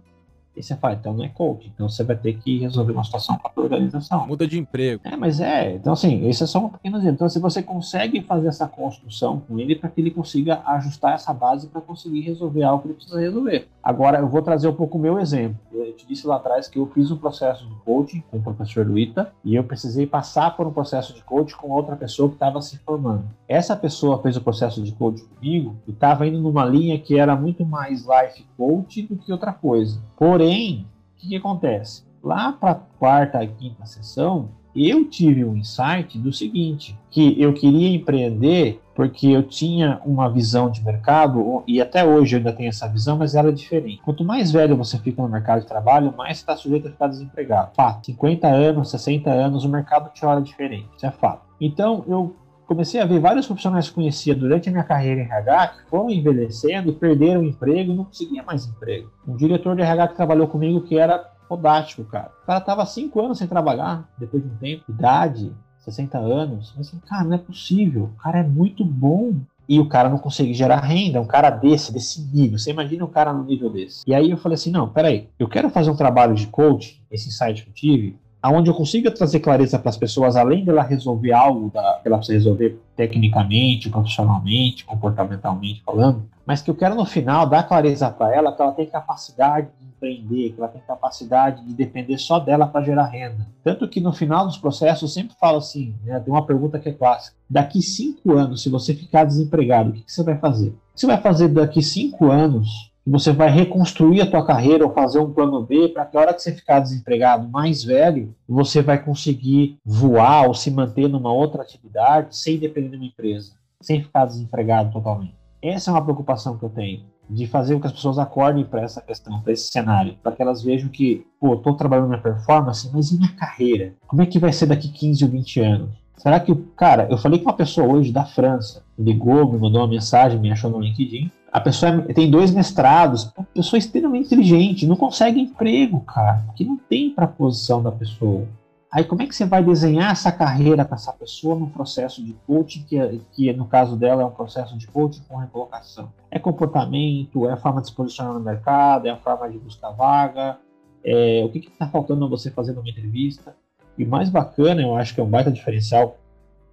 e 0.55 0.63
você 0.63 0.75
fala, 0.75 0.95
então 0.95 1.13
não 1.13 1.23
é 1.23 1.29
coach, 1.29 1.71
então 1.73 1.89
você 1.89 2.03
vai 2.03 2.15
ter 2.15 2.33
que 2.33 2.59
resolver 2.59 2.93
uma 2.93 3.03
situação 3.03 3.37
para 3.37 3.51
a 3.55 3.61
organização. 3.61 4.27
Muda 4.27 4.47
de 4.47 4.59
emprego. 4.59 5.01
É, 5.03 5.15
mas 5.15 5.39
é, 5.39 5.75
então 5.75 5.93
assim, 5.93 6.27
esse 6.27 6.43
é 6.43 6.47
só 6.47 6.59
um 6.59 6.69
pequeno 6.69 6.97
exemplo. 6.97 7.15
Então, 7.15 7.29
se 7.29 7.39
você 7.39 7.61
consegue 7.61 8.21
fazer 8.21 8.47
essa 8.47 8.67
construção 8.67 9.41
com 9.41 9.59
ele 9.59 9.75
para 9.75 9.89
que 9.89 10.01
ele 10.01 10.11
consiga 10.11 10.61
ajustar 10.65 11.13
essa 11.13 11.33
base 11.33 11.67
para 11.67 11.81
conseguir 11.81 12.21
resolver 12.21 12.63
algo 12.63 12.83
que 12.83 12.87
ele 12.89 12.95
precisa 12.95 13.19
resolver. 13.19 13.67
Agora, 13.83 14.19
eu 14.19 14.27
vou 14.27 14.41
trazer 14.41 14.67
um 14.67 14.73
pouco 14.73 14.97
o 14.97 15.01
meu 15.01 15.19
exemplo. 15.19 15.57
Eu 15.71 15.93
te 15.93 16.07
disse 16.07 16.25
lá 16.25 16.37
atrás 16.37 16.67
que 16.67 16.79
eu 16.79 16.87
fiz 16.87 17.11
um 17.11 17.17
processo 17.17 17.67
de 17.67 17.75
coaching 17.85 18.23
com 18.31 18.37
o 18.37 18.41
professor 18.41 18.85
Luita 18.85 19.31
e 19.43 19.55
eu 19.55 19.63
precisei 19.63 20.07
passar 20.07 20.55
por 20.55 20.65
um 20.65 20.71
processo 20.71 21.13
de 21.13 21.23
coaching 21.23 21.55
com 21.55 21.69
outra 21.69 21.95
pessoa 21.95 22.29
que 22.29 22.35
estava 22.35 22.61
se 22.61 22.77
formando. 22.79 23.25
Essa 23.47 23.75
pessoa 23.75 24.21
fez 24.21 24.35
o 24.37 24.41
processo 24.41 24.81
de 24.81 24.91
coaching 24.91 25.25
comigo 25.25 25.75
e 25.87 25.91
estava 25.91 26.25
indo 26.25 26.39
numa 26.39 26.65
linha 26.65 26.97
que 26.97 27.19
era 27.19 27.35
muito 27.35 27.65
mais 27.65 28.05
life 28.05 28.43
coach 28.57 29.03
do 29.03 29.15
que 29.17 29.31
outra 29.31 29.53
coisa. 29.53 30.01
Porém, 30.17 30.44
o 30.47 31.17
que, 31.17 31.29
que 31.29 31.35
acontece? 31.35 32.03
Lá 32.23 32.51
para 32.51 32.71
a 32.71 32.75
quarta 32.75 33.45
quinta 33.45 33.85
sessão, 33.85 34.49
eu 34.75 35.05
tive 35.05 35.45
um 35.45 35.55
insight 35.55 36.17
do 36.19 36.33
seguinte, 36.33 36.97
que 37.09 37.41
eu 37.41 37.53
queria 37.53 37.95
empreender 37.95 38.81
porque 38.93 39.27
eu 39.27 39.43
tinha 39.43 39.99
uma 40.05 40.29
visão 40.29 40.69
de 40.69 40.83
mercado, 40.83 41.63
e 41.67 41.81
até 41.81 42.05
hoje 42.05 42.35
eu 42.35 42.37
ainda 42.37 42.53
tenho 42.53 42.69
essa 42.69 42.87
visão, 42.87 43.17
mas 43.17 43.35
ela 43.35 43.49
é 43.49 43.51
diferente. 43.51 44.01
Quanto 44.01 44.23
mais 44.23 44.51
velho 44.51 44.75
você 44.77 44.97
fica 44.97 45.21
no 45.21 45.27
mercado 45.27 45.61
de 45.61 45.67
trabalho, 45.67 46.13
mais 46.17 46.37
está 46.37 46.55
sujeito 46.55 46.87
a 46.87 46.91
ficar 46.91 47.07
desempregado. 47.07 47.71
Fato. 47.75 48.05
50 48.05 48.47
anos, 48.47 48.89
60 48.91 49.29
anos, 49.29 49.65
o 49.65 49.69
mercado 49.69 50.13
te 50.13 50.25
olha 50.25 50.41
diferente. 50.41 50.87
Isso 50.95 51.05
é 51.05 51.11
fato. 51.11 51.45
Então, 51.59 52.05
eu 52.07 52.35
comecei 52.65 52.99
a 52.99 53.05
ver 53.05 53.19
vários 53.19 53.45
profissionais 53.45 53.87
que 53.87 53.95
conhecia 53.95 54.35
durante 54.35 54.69
a 54.69 54.71
minha 54.71 54.83
carreira 54.83 55.21
em 55.21 55.25
RH 55.25 55.67
que 55.67 55.89
foram 55.89 56.09
envelhecendo 56.09 56.93
perderam 56.93 57.41
o 57.41 57.45
emprego 57.45 57.91
e 57.91 57.95
não 57.95 58.05
conseguiam 58.05 58.45
mais 58.45 58.65
emprego. 58.65 59.11
Um 59.27 59.35
diretor 59.35 59.75
de 59.75 59.81
RH 59.81 60.09
que 60.09 60.15
trabalhou 60.15 60.47
comigo 60.47 60.81
que 60.81 60.97
era 60.97 61.31
fodástico, 61.47 62.03
cara. 62.05 62.31
O 62.43 62.45
cara 62.45 62.61
tava 62.61 62.85
cinco 62.85 63.21
anos 63.21 63.37
sem 63.37 63.47
trabalhar, 63.47 64.09
depois 64.17 64.43
de 64.43 64.49
um 64.49 64.55
tempo, 64.55 64.83
idade, 64.89 65.53
60 65.77 66.17
anos. 66.17 66.73
Mas 66.75 66.87
assim, 66.87 66.99
cara, 66.99 67.23
não 67.23 67.35
é 67.35 67.37
possível. 67.37 68.11
O 68.15 68.21
cara 68.21 68.39
é 68.39 68.43
muito 68.43 68.83
bom. 68.83 69.33
E 69.67 69.79
o 69.79 69.89
cara 69.89 70.09
não 70.09 70.19
consegue 70.19 70.53
gerar 70.53 70.79
renda, 70.79 71.19
um 71.19 71.25
cara 71.25 71.49
desse, 71.49 71.91
desse 71.91 72.21
nível. 72.21 72.59
Você 72.59 72.69
imagina 72.69 73.03
um 73.03 73.09
cara 73.09 73.33
no 73.33 73.43
nível 73.43 73.67
desse. 73.67 74.03
E 74.05 74.13
aí 74.13 74.29
eu 74.29 74.37
falei 74.37 74.53
assim: 74.53 74.69
não, 74.69 74.87
peraí, 74.87 75.27
eu 75.39 75.47
quero 75.47 75.71
fazer 75.71 75.89
um 75.89 75.95
trabalho 75.95 76.35
de 76.35 76.45
coach, 76.45 77.03
esse 77.09 77.29
insight 77.29 77.63
que 77.63 77.69
eu 77.69 77.73
tive, 77.73 78.19
aonde 78.45 78.69
eu 78.69 78.75
consiga 78.75 79.09
trazer 79.09 79.39
clareza 79.39 79.79
para 79.79 79.89
as 79.89 79.97
pessoas, 79.97 80.35
além 80.35 80.63
dela 80.63 80.83
resolver 80.83 81.31
algo 81.31 81.71
da, 81.73 81.99
que 81.99 82.07
ela 82.07 82.17
precisa 82.17 82.37
resolver 82.37 82.79
tecnicamente, 82.95 83.89
profissionalmente, 83.89 84.85
comportamentalmente 84.85 85.81
falando, 85.83 86.29
mas 86.45 86.61
que 86.61 86.69
eu 86.69 86.75
quero 86.75 86.93
no 86.93 87.05
final 87.05 87.49
dar 87.49 87.63
clareza 87.63 88.07
para 88.07 88.35
ela 88.35 88.55
que 88.55 88.61
ela 88.61 88.71
tem 88.71 88.85
capacidade 88.85 89.69
de 89.79 89.87
empreender, 89.87 90.51
que 90.51 90.59
ela 90.59 90.67
tem 90.67 90.79
capacidade 90.87 91.65
de 91.65 91.73
depender 91.73 92.19
só 92.19 92.37
dela 92.37 92.67
para 92.67 92.85
gerar 92.85 93.05
renda. 93.05 93.47
Tanto 93.63 93.87
que 93.87 93.99
no 93.99 94.13
final 94.13 94.45
dos 94.45 94.57
processos 94.57 95.01
eu 95.01 95.07
sempre 95.07 95.35
falo 95.39 95.57
assim, 95.57 95.95
né, 96.03 96.19
tem 96.19 96.31
uma 96.31 96.45
pergunta 96.45 96.77
que 96.77 96.89
é 96.89 96.93
clássica, 96.93 97.35
daqui 97.49 97.81
cinco 97.81 98.33
anos, 98.33 98.61
se 98.61 98.69
você 98.69 98.93
ficar 98.93 99.23
desempregado, 99.23 99.89
o 99.89 99.93
que, 99.93 100.03
que 100.03 100.11
você 100.11 100.21
vai 100.21 100.37
fazer? 100.37 100.67
O 100.67 100.71
que 100.93 101.01
você 101.01 101.07
vai 101.07 101.19
fazer 101.19 101.47
daqui 101.47 101.81
cinco 101.81 102.29
anos 102.29 102.93
você 103.05 103.31
vai 103.31 103.49
reconstruir 103.49 104.21
a 104.21 104.29
tua 104.29 104.45
carreira 104.45 104.85
ou 104.85 104.93
fazer 104.93 105.19
um 105.19 105.31
plano 105.31 105.61
B 105.61 105.89
para 105.89 106.05
que 106.05 106.17
a 106.17 106.21
hora 106.21 106.33
que 106.33 106.41
você 106.41 106.51
ficar 106.51 106.79
desempregado 106.79 107.47
mais 107.47 107.83
velho, 107.83 108.33
você 108.47 108.81
vai 108.81 109.01
conseguir 109.01 109.77
voar 109.85 110.47
ou 110.47 110.53
se 110.53 110.71
manter 110.71 111.07
numa 111.07 111.31
outra 111.31 111.61
atividade 111.61 112.35
sem 112.35 112.57
depender 112.57 112.89
de 112.89 112.95
uma 112.95 113.05
empresa, 113.05 113.53
sem 113.79 114.01
ficar 114.01 114.25
desempregado 114.25 114.91
totalmente. 114.91 115.35
Essa 115.61 115.91
é 115.91 115.93
uma 115.93 116.03
preocupação 116.03 116.57
que 116.57 116.63
eu 116.63 116.69
tenho, 116.69 117.03
de 117.29 117.47
fazer 117.47 117.75
com 117.75 117.81
que 117.81 117.87
as 117.87 117.93
pessoas 117.93 118.17
acordem 118.17 118.65
para 118.65 118.81
essa 118.81 119.01
questão, 119.01 119.39
para 119.41 119.53
esse 119.53 119.71
cenário, 119.71 120.15
para 120.23 120.31
que 120.31 120.41
elas 120.41 120.63
vejam 120.63 120.89
que, 120.89 121.25
pô, 121.39 121.53
estou 121.53 121.75
trabalhando 121.75 122.07
minha 122.07 122.21
performance, 122.21 122.89
mas 122.91 123.11
e 123.11 123.17
minha 123.17 123.33
carreira? 123.33 123.93
Como 124.07 124.21
é 124.21 124.25
que 124.25 124.39
vai 124.39 124.51
ser 124.51 124.65
daqui 124.65 124.89
15 124.89 125.23
ou 125.25 125.29
20 125.29 125.59
anos? 125.59 125.89
Será 126.17 126.39
que, 126.39 126.55
cara, 126.75 127.07
eu 127.09 127.17
falei 127.17 127.39
com 127.39 127.45
uma 127.45 127.55
pessoa 127.55 127.87
hoje 127.87 128.11
da 128.11 128.25
França, 128.25 128.83
ligou, 128.97 129.51
me 129.51 129.59
mandou 129.59 129.81
uma 129.81 129.87
mensagem, 129.87 130.39
me 130.39 130.51
achou 130.51 130.71
no 130.71 130.79
LinkedIn, 130.79 131.31
a 131.55 131.61
pessoa 131.61 132.01
tem 132.13 132.29
dois 132.29 132.51
mestrados, 132.51 133.31
a 133.37 133.43
pessoa 133.43 133.77
é 133.77 133.79
extremamente 133.79 134.25
inteligente, 134.25 134.85
não 134.85 134.97
consegue 134.97 135.39
emprego, 135.39 136.01
cara, 136.01 136.43
porque 136.47 136.65
não 136.65 136.75
tem 136.75 137.09
para 137.09 137.23
a 137.23 137.29
posição 137.29 137.81
da 137.81 137.93
pessoa. 137.93 138.45
Aí 138.91 139.05
como 139.05 139.21
é 139.21 139.25
que 139.25 139.33
você 139.33 139.45
vai 139.45 139.63
desenhar 139.63 140.11
essa 140.11 140.33
carreira 140.33 140.83
para 140.83 140.95
essa 140.95 141.13
pessoa 141.13 141.57
no 141.57 141.67
processo 141.67 142.21
de 142.21 142.33
coaching, 142.45 142.83
que, 142.83 142.99
é, 142.99 143.19
que 143.31 143.53
no 143.53 143.67
caso 143.67 143.95
dela 143.95 144.21
é 144.21 144.25
um 144.25 144.31
processo 144.31 144.77
de 144.77 144.85
coaching 144.85 145.21
com 145.29 145.37
recolocação? 145.37 146.11
É 146.29 146.37
comportamento, 146.37 147.47
é 147.47 147.53
a 147.53 147.57
forma 147.57 147.79
de 147.79 147.87
se 147.87 147.93
posicionar 147.93 148.33
no 148.33 148.41
mercado, 148.41 149.05
é 149.05 149.11
a 149.11 149.17
forma 149.17 149.49
de 149.49 149.57
buscar 149.57 149.91
vaga, 149.91 150.57
é, 151.05 151.41
o 151.45 151.49
que 151.49 151.59
está 151.59 151.87
faltando 151.87 152.27
você 152.27 152.51
fazer 152.51 152.73
numa 152.73 152.89
entrevista. 152.89 153.55
E 153.97 154.03
mais 154.03 154.29
bacana, 154.29 154.81
eu 154.81 154.93
acho 154.93 155.15
que 155.15 155.21
é 155.21 155.23
um 155.23 155.29
baita 155.29 155.49
diferencial, 155.49 156.17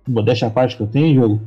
modéstia 0.09 0.49
a 0.49 0.51
parte 0.51 0.77
que 0.77 0.83
eu 0.83 0.89
tenho, 0.89 1.15
jogo, 1.15 1.41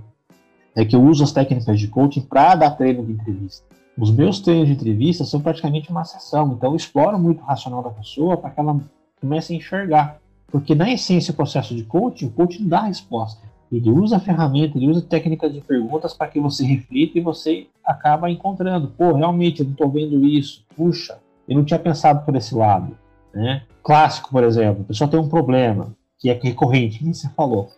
é 0.75 0.83
que 0.83 0.95
eu 0.95 1.01
uso 1.01 1.23
as 1.23 1.31
técnicas 1.31 1.79
de 1.79 1.87
coaching 1.87 2.21
para 2.21 2.55
dar 2.55 2.71
treino 2.71 3.05
de 3.05 3.13
entrevista. 3.13 3.65
Os 3.97 4.11
meus 4.11 4.41
treinos 4.41 4.67
de 4.67 4.73
entrevista 4.73 5.23
são 5.23 5.39
praticamente 5.39 5.89
uma 5.89 6.03
sessão, 6.03 6.51
então 6.51 6.71
eu 6.71 6.75
exploro 6.75 7.17
muito 7.17 7.41
o 7.41 7.45
racional 7.45 7.81
da 7.81 7.89
pessoa 7.89 8.35
para 8.35 8.49
que 8.49 8.59
ela 8.59 8.77
comece 9.21 9.53
a 9.53 9.55
enxergar. 9.55 10.19
Porque 10.47 10.75
na 10.75 10.91
essência 10.91 11.31
o 11.31 11.35
processo 11.35 11.73
de 11.73 11.83
coaching, 11.83 12.25
o 12.27 12.31
coaching 12.31 12.67
dá 12.67 12.79
a 12.79 12.87
resposta. 12.87 13.41
Ele 13.71 13.89
usa 13.89 14.17
a 14.17 14.19
ferramenta, 14.19 14.77
ele 14.77 14.89
usa 14.89 15.01
técnicas 15.01 15.51
de 15.51 15.61
perguntas 15.61 16.13
para 16.13 16.27
que 16.27 16.39
você 16.39 16.65
reflita 16.65 17.17
e 17.17 17.21
você 17.21 17.67
acaba 17.83 18.29
encontrando. 18.29 18.89
Pô, 18.89 19.13
realmente 19.13 19.61
eu 19.61 19.65
não 19.65 19.71
estou 19.71 19.89
vendo 19.89 20.25
isso. 20.25 20.63
Puxa, 20.75 21.17
eu 21.47 21.55
não 21.55 21.65
tinha 21.65 21.79
pensado 21.79 22.23
por 22.25 22.35
esse 22.35 22.53
lado. 22.53 22.95
Né? 23.33 23.63
Clássico, 23.81 24.29
por 24.29 24.43
exemplo, 24.43 24.83
a 24.83 24.87
pessoa 24.87 25.09
tem 25.09 25.19
um 25.19 25.27
problema 25.27 25.95
que 26.19 26.29
é 26.29 26.39
recorrente, 26.41 26.99
que 26.99 27.13
você 27.13 27.29
falou. 27.29 27.69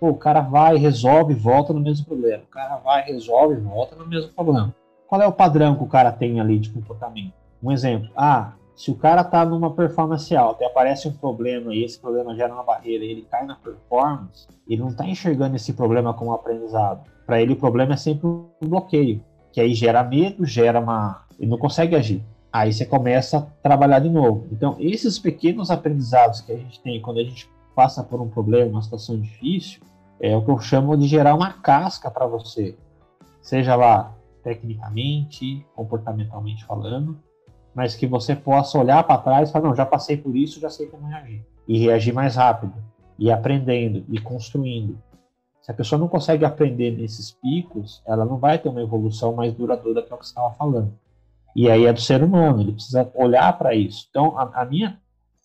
Pô, 0.00 0.08
o 0.08 0.16
cara 0.16 0.40
vai, 0.40 0.78
resolve, 0.78 1.34
volta 1.34 1.74
no 1.74 1.80
mesmo 1.80 2.06
problema. 2.06 2.42
O 2.42 2.50
cara 2.50 2.78
vai, 2.78 3.04
resolve, 3.04 3.56
volta 3.56 3.94
no 3.94 4.06
mesmo 4.06 4.32
problema. 4.32 4.74
Qual 5.06 5.20
é 5.20 5.26
o 5.26 5.32
padrão 5.32 5.76
que 5.76 5.84
o 5.84 5.88
cara 5.88 6.10
tem 6.10 6.40
ali 6.40 6.58
de 6.58 6.70
comportamento? 6.70 7.34
Um 7.62 7.70
exemplo. 7.70 8.08
Ah, 8.16 8.54
se 8.74 8.90
o 8.90 8.94
cara 8.94 9.22
tá 9.22 9.44
numa 9.44 9.74
performance 9.74 10.34
alta 10.34 10.64
e 10.64 10.66
aparece 10.66 11.06
um 11.06 11.12
problema 11.12 11.74
e 11.74 11.84
esse 11.84 12.00
problema 12.00 12.34
gera 12.34 12.54
uma 12.54 12.62
barreira 12.62 13.04
e 13.04 13.10
ele 13.10 13.26
cai 13.30 13.44
na 13.44 13.56
performance, 13.56 14.48
ele 14.66 14.80
não 14.80 14.90
tá 14.90 15.04
enxergando 15.04 15.54
esse 15.54 15.74
problema 15.74 16.14
como 16.14 16.32
aprendizado. 16.32 17.06
Para 17.26 17.42
ele 17.42 17.52
o 17.52 17.56
problema 17.56 17.92
é 17.92 17.98
sempre 17.98 18.26
um 18.26 18.48
bloqueio, 18.62 19.22
que 19.52 19.60
aí 19.60 19.74
gera 19.74 20.02
medo, 20.02 20.46
gera 20.46 20.80
uma... 20.80 21.26
ele 21.38 21.50
não 21.50 21.58
consegue 21.58 21.94
agir. 21.94 22.24
Aí 22.50 22.72
você 22.72 22.86
começa 22.86 23.36
a 23.36 23.42
trabalhar 23.62 23.98
de 23.98 24.08
novo. 24.08 24.48
Então, 24.50 24.76
esses 24.78 25.18
pequenos 25.18 25.70
aprendizados 25.70 26.40
que 26.40 26.52
a 26.52 26.56
gente 26.56 26.80
tem 26.80 27.02
quando 27.02 27.20
a 27.20 27.22
gente 27.22 27.50
passa 27.76 28.02
por 28.02 28.20
um 28.20 28.28
problema, 28.28 28.70
uma 28.70 28.82
situação 28.82 29.20
difícil, 29.20 29.80
é 30.20 30.36
o 30.36 30.42
que 30.42 30.50
eu 30.50 30.58
chamo 30.60 30.96
de 30.96 31.08
gerar 31.08 31.34
uma 31.34 31.52
casca 31.54 32.10
para 32.10 32.26
você, 32.26 32.76
seja 33.40 33.74
lá 33.74 34.14
tecnicamente, 34.42 35.66
comportamentalmente 35.74 36.64
falando, 36.64 37.18
mas 37.74 37.94
que 37.94 38.06
você 38.06 38.34
possa 38.36 38.78
olhar 38.78 39.02
para 39.04 39.20
trás 39.20 39.48
e 39.48 39.52
falar, 39.52 39.68
não, 39.68 39.74
já 39.74 39.86
passei 39.86 40.16
por 40.16 40.36
isso, 40.36 40.60
já 40.60 40.68
sei 40.68 40.86
como 40.86 41.06
reagir. 41.06 41.44
E 41.66 41.78
reagir 41.78 42.12
mais 42.12 42.36
rápido, 42.36 42.74
e 43.18 43.30
aprendendo, 43.30 44.04
e 44.08 44.20
construindo. 44.20 44.98
Se 45.62 45.70
a 45.70 45.74
pessoa 45.74 45.98
não 45.98 46.08
consegue 46.08 46.44
aprender 46.44 46.90
nesses 46.90 47.30
picos, 47.30 48.02
ela 48.06 48.24
não 48.24 48.38
vai 48.38 48.58
ter 48.58 48.68
uma 48.68 48.82
evolução 48.82 49.34
mais 49.34 49.54
duradoura 49.54 50.02
que 50.02 50.12
é 50.12 50.14
o 50.14 50.18
que 50.18 50.26
você 50.26 50.32
estava 50.32 50.52
falando. 50.54 50.92
E 51.54 51.70
aí 51.70 51.86
é 51.86 51.92
do 51.92 52.00
ser 52.00 52.22
humano, 52.22 52.60
ele 52.60 52.72
precisa 52.72 53.10
olhar 53.14 53.56
para 53.56 53.74
isso. 53.74 54.06
Então, 54.10 54.38
a, 54.38 54.62
a, 54.62 54.64
minha, 54.64 54.98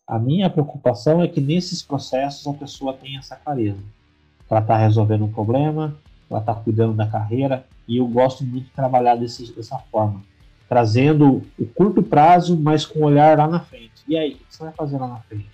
a 0.08 0.18
minha 0.20 0.50
preocupação 0.50 1.22
é 1.22 1.28
que 1.28 1.42
nesses 1.42 1.82
processos 1.82 2.46
a 2.48 2.54
pessoa 2.54 2.94
tenha 2.94 3.20
essa 3.20 3.36
clareza. 3.36 3.80
Ela 4.50 4.60
está 4.60 4.78
resolvendo 4.78 5.26
um 5.26 5.32
problema, 5.32 5.96
ela 6.30 6.40
está 6.40 6.54
cuidando 6.54 6.94
da 6.94 7.08
carreira, 7.08 7.66
e 7.88 7.98
eu 7.98 8.08
gosto 8.08 8.44
muito 8.44 8.66
de 8.66 8.72
trabalhar 8.72 9.16
desse, 9.16 9.54
dessa 9.54 9.78
forma, 9.92 10.22
trazendo 10.68 11.44
o 11.58 11.66
curto 11.66 12.02
prazo, 12.02 12.58
mas 12.60 12.86
com 12.86 13.00
o 13.00 13.04
olhar 13.04 13.38
lá 13.38 13.48
na 13.48 13.60
frente. 13.60 13.92
E 14.08 14.18
aí, 14.18 14.34
o 14.34 14.38
que 14.38 14.46
você 14.50 14.64
vai 14.64 14.74
fazer 14.74 14.98
lá 14.98 15.08
na 15.08 15.20
frente? 15.20 15.46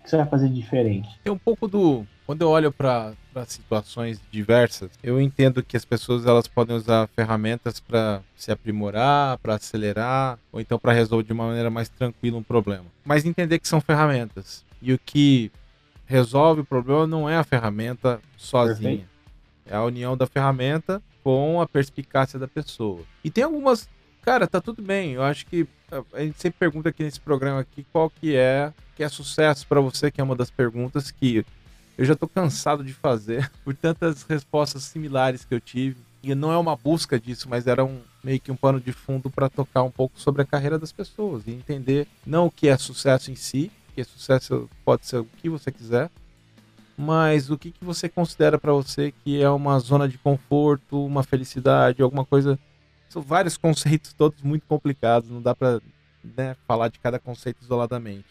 O 0.00 0.04
que 0.04 0.10
você 0.10 0.16
vai 0.16 0.26
fazer 0.26 0.48
diferente? 0.48 1.08
Tem 1.22 1.32
um 1.32 1.38
pouco 1.38 1.68
do. 1.68 2.06
Quando 2.26 2.42
eu 2.42 2.50
olho 2.50 2.70
para 2.70 3.14
situações 3.46 4.20
diversas, 4.30 4.90
eu 5.02 5.18
entendo 5.18 5.62
que 5.62 5.78
as 5.78 5.84
pessoas 5.84 6.26
elas 6.26 6.46
podem 6.46 6.76
usar 6.76 7.08
ferramentas 7.08 7.80
para 7.80 8.20
se 8.36 8.52
aprimorar, 8.52 9.38
para 9.38 9.54
acelerar, 9.54 10.38
ou 10.52 10.60
então 10.60 10.78
para 10.78 10.92
resolver 10.92 11.24
de 11.24 11.32
uma 11.32 11.46
maneira 11.46 11.70
mais 11.70 11.88
tranquila 11.88 12.36
um 12.36 12.42
problema. 12.42 12.84
Mas 13.02 13.24
entender 13.24 13.58
que 13.58 13.66
são 13.66 13.80
ferramentas. 13.80 14.62
E 14.82 14.92
o 14.92 14.98
que 14.98 15.50
resolve 16.08 16.62
o 16.62 16.64
problema 16.64 17.06
não 17.06 17.28
é 17.28 17.36
a 17.36 17.44
ferramenta 17.44 18.18
sozinha. 18.36 18.74
Perfeito. 18.74 19.08
É 19.66 19.76
a 19.76 19.84
união 19.84 20.16
da 20.16 20.26
ferramenta 20.26 21.02
com 21.22 21.60
a 21.60 21.68
perspicácia 21.68 22.38
da 22.38 22.48
pessoa. 22.48 23.02
E 23.22 23.30
tem 23.30 23.44
algumas. 23.44 23.88
Cara, 24.22 24.46
tá 24.46 24.60
tudo 24.60 24.82
bem. 24.82 25.12
Eu 25.12 25.22
acho 25.22 25.44
que 25.46 25.68
a 26.12 26.20
gente 26.20 26.40
sempre 26.40 26.58
pergunta 26.58 26.88
aqui 26.88 27.02
nesse 27.02 27.20
programa 27.20 27.60
aqui 27.60 27.86
qual 27.92 28.08
que 28.08 28.34
é 28.34 28.72
que 28.96 29.02
é 29.02 29.08
sucesso 29.08 29.66
para 29.66 29.80
você, 29.80 30.10
que 30.10 30.20
é 30.20 30.24
uma 30.24 30.34
das 30.34 30.50
perguntas 30.50 31.10
que 31.10 31.44
eu 31.96 32.04
já 32.04 32.16
tô 32.16 32.26
cansado 32.26 32.82
de 32.82 32.92
fazer 32.92 33.50
por 33.62 33.74
tantas 33.74 34.22
respostas 34.22 34.84
similares 34.84 35.44
que 35.44 35.54
eu 35.54 35.60
tive. 35.60 35.96
E 36.22 36.34
não 36.34 36.50
é 36.50 36.56
uma 36.56 36.74
busca 36.74 37.20
disso, 37.20 37.48
mas 37.48 37.66
era 37.66 37.84
um 37.84 38.00
meio 38.24 38.40
que 38.40 38.50
um 38.50 38.56
pano 38.56 38.80
de 38.80 38.92
fundo 38.92 39.30
para 39.30 39.48
tocar 39.48 39.82
um 39.82 39.90
pouco 39.90 40.18
sobre 40.18 40.42
a 40.42 40.44
carreira 40.44 40.78
das 40.78 40.90
pessoas 40.90 41.46
e 41.46 41.52
entender 41.52 42.08
não 42.26 42.46
o 42.46 42.50
que 42.50 42.68
é 42.68 42.76
sucesso 42.76 43.30
em 43.30 43.36
si, 43.36 43.70
que 44.04 44.04
sucesso 44.04 44.68
pode 44.84 45.06
ser 45.06 45.18
o 45.18 45.24
que 45.24 45.48
você 45.48 45.72
quiser, 45.72 46.10
mas 46.96 47.50
o 47.50 47.58
que, 47.58 47.72
que 47.72 47.84
você 47.84 48.08
considera 48.08 48.58
para 48.58 48.72
você 48.72 49.12
que 49.24 49.42
é 49.42 49.50
uma 49.50 49.78
zona 49.80 50.08
de 50.08 50.16
conforto, 50.18 51.04
uma 51.04 51.22
felicidade, 51.22 52.02
alguma 52.02 52.24
coisa. 52.24 52.58
São 53.08 53.22
vários 53.22 53.56
conceitos 53.56 54.12
todos 54.12 54.42
muito 54.42 54.66
complicados, 54.66 55.30
não 55.30 55.42
dá 55.42 55.54
para 55.54 55.80
né, 56.36 56.56
falar 56.66 56.88
de 56.88 56.98
cada 56.98 57.18
conceito 57.18 57.62
isoladamente. 57.62 58.26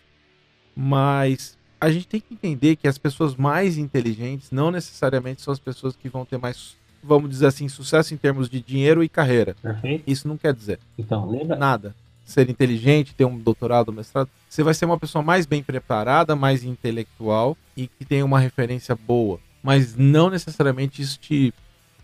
Mas 0.76 1.58
a 1.82 1.90
gente 1.90 2.08
tem 2.08 2.22
que 2.22 2.34
entender 2.34 2.76
que 2.76 2.88
as 2.88 2.98
pessoas 2.98 3.36
mais 3.36 3.78
inteligentes 3.78 4.52
não 4.52 4.72
necessariamente 4.72 5.42
são 5.42 5.52
as 5.52 5.60
pessoas 5.60 5.96
que 5.96 6.08
vão 6.08 6.24
ter 6.24 6.38
mais, 6.38 6.78
vamos 7.04 7.30
dizer 7.30 7.48
assim, 7.48 7.68
sucesso 7.68 8.14
em 8.14 8.18
termos 8.18 8.50
de 8.50 8.62
dinheiro 8.62 9.04
e 9.04 9.10
carreira. 9.10 9.56
Uhum. 9.64 10.02
Isso 10.06 10.28
não 10.28 10.38
quer 10.38 10.54
dizer. 10.54 10.80
Então, 10.98 11.28
lembra? 11.30 11.58
Nada 11.58 11.96
ser 12.28 12.50
inteligente, 12.50 13.16
ter 13.16 13.24
um 13.24 13.40
doutorado, 13.40 13.92
mestrado, 13.94 14.30
você 14.50 14.62
vai 14.62 14.74
ser 14.74 14.86
uma 14.86 15.00
pessoa 15.00 15.24
mais 15.24 15.46
bem 15.46 15.64
preparada, 15.64 16.36
mais 16.36 16.62
intelectual 16.64 17.58
e 17.76 17.88
que 17.88 18.04
tem 18.04 18.22
uma 18.22 18.38
referência 18.38 18.94
boa. 18.96 19.40
Mas 19.64 19.96
não 19.96 20.30
necessariamente 20.30 21.02
isso 21.02 21.18
te 21.18 21.54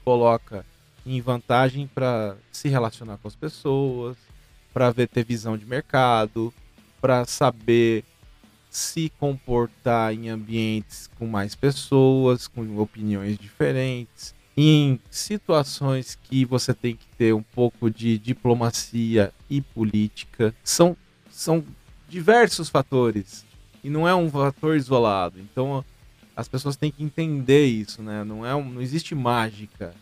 coloca 0.03 0.65
em 1.05 1.19
vantagem 1.19 1.87
para 1.93 2.37
se 2.51 2.69
relacionar 2.69 3.17
com 3.17 3.27
as 3.27 3.35
pessoas, 3.35 4.15
para 4.73 4.93
ter 4.93 5.25
visão 5.25 5.57
de 5.57 5.65
mercado, 5.65 6.53
para 7.01 7.25
saber 7.25 8.05
se 8.69 9.11
comportar 9.19 10.13
em 10.13 10.29
ambientes 10.29 11.09
com 11.19 11.27
mais 11.27 11.53
pessoas, 11.53 12.47
com 12.47 12.77
opiniões 12.79 13.37
diferentes, 13.37 14.33
em 14.55 14.99
situações 15.09 16.17
que 16.23 16.45
você 16.45 16.73
tem 16.73 16.95
que 16.95 17.05
ter 17.17 17.33
um 17.33 17.41
pouco 17.41 17.89
de 17.89 18.17
diplomacia 18.17 19.31
e 19.49 19.61
política. 19.61 20.53
São, 20.63 20.95
são 21.29 21.63
diversos 22.07 22.69
fatores 22.69 23.45
e 23.83 23.89
não 23.89 24.07
é 24.07 24.13
um 24.13 24.29
fator 24.29 24.75
isolado. 24.75 25.39
Então 25.39 25.83
as 26.35 26.47
pessoas 26.47 26.75
têm 26.75 26.91
que 26.91 27.03
entender 27.03 27.65
isso, 27.65 28.01
né? 28.01 28.23
Não, 28.23 28.45
é 28.45 28.55
um, 28.55 28.63
não 28.63 28.81
existe 28.81 29.15
mágica 29.15 29.93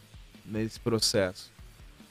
nesse 0.45 0.79
processo. 0.79 1.51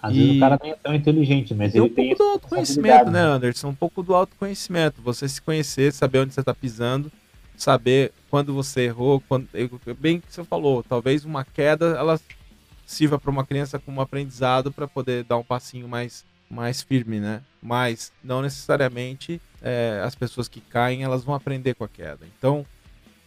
Às 0.03 0.15
e... 0.15 0.19
vezes 0.19 0.37
o 0.37 0.41
cara 0.41 0.59
nem 0.63 0.73
é 0.73 0.77
tão 0.77 0.95
inteligente, 0.95 1.55
mas 1.55 1.75
ele 1.75 1.85
um 1.85 1.89
tem. 1.89 2.13
Um 2.13 2.17
pouco 2.17 2.25
do 2.25 2.31
autoconhecimento, 2.31 3.11
né, 3.11 3.21
Anderson? 3.21 3.69
Um 3.69 3.75
pouco 3.75 4.03
do 4.03 4.15
autoconhecimento. 4.15 5.03
Você 5.03 5.29
se 5.29 5.43
conhecer, 5.43 5.93
saber 5.93 6.21
onde 6.21 6.33
você 6.33 6.41
está 6.41 6.55
pisando 6.55 7.13
saber 7.61 8.13
quando 8.31 8.55
você 8.55 8.83
errou, 8.83 9.23
quando, 9.29 9.49
bem 9.99 10.21
que 10.21 10.33
você 10.33 10.45
falou, 10.45 10.83
talvez 10.83 11.25
uma 11.25 11.45
queda 11.45 11.97
ela 11.99 12.19
sirva 12.87 13.19
para 13.19 13.31
uma 13.31 13.45
criança 13.45 13.79
como 13.79 14.01
aprendizado 14.01 14.73
para 14.73 14.87
poder 14.87 15.25
dar 15.25 15.37
um 15.37 15.45
passinho 15.45 15.89
mais 15.89 16.25
mais 16.51 16.83
firme, 16.83 17.21
né? 17.21 17.43
Mas 17.63 18.11
não 18.25 18.43
necessariamente 18.43 19.41
é, 19.63 20.03
as 20.05 20.17
pessoas 20.17 20.49
que 20.49 20.61
caem 20.61 21.05
elas 21.05 21.23
vão 21.23 21.35
aprender 21.35 21.75
com 21.75 21.85
a 21.85 21.89
queda. 21.89 22.27
Então, 22.37 22.67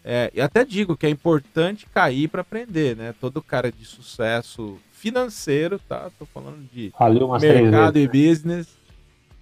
é, 0.03 0.29
e 0.33 0.41
até 0.41 0.65
digo 0.65 0.97
que 0.97 1.05
é 1.05 1.09
importante 1.09 1.85
cair 1.85 2.27
para 2.27 2.41
aprender, 2.41 2.97
né? 2.97 3.15
Todo 3.21 3.41
cara 3.41 3.71
de 3.71 3.85
sucesso 3.85 4.77
financeiro, 4.91 5.79
tá? 5.79 6.11
Tô 6.19 6.25
falando 6.25 6.67
de 6.73 6.91
mercado 7.39 7.97
e 7.97 8.07
business. 8.07 8.67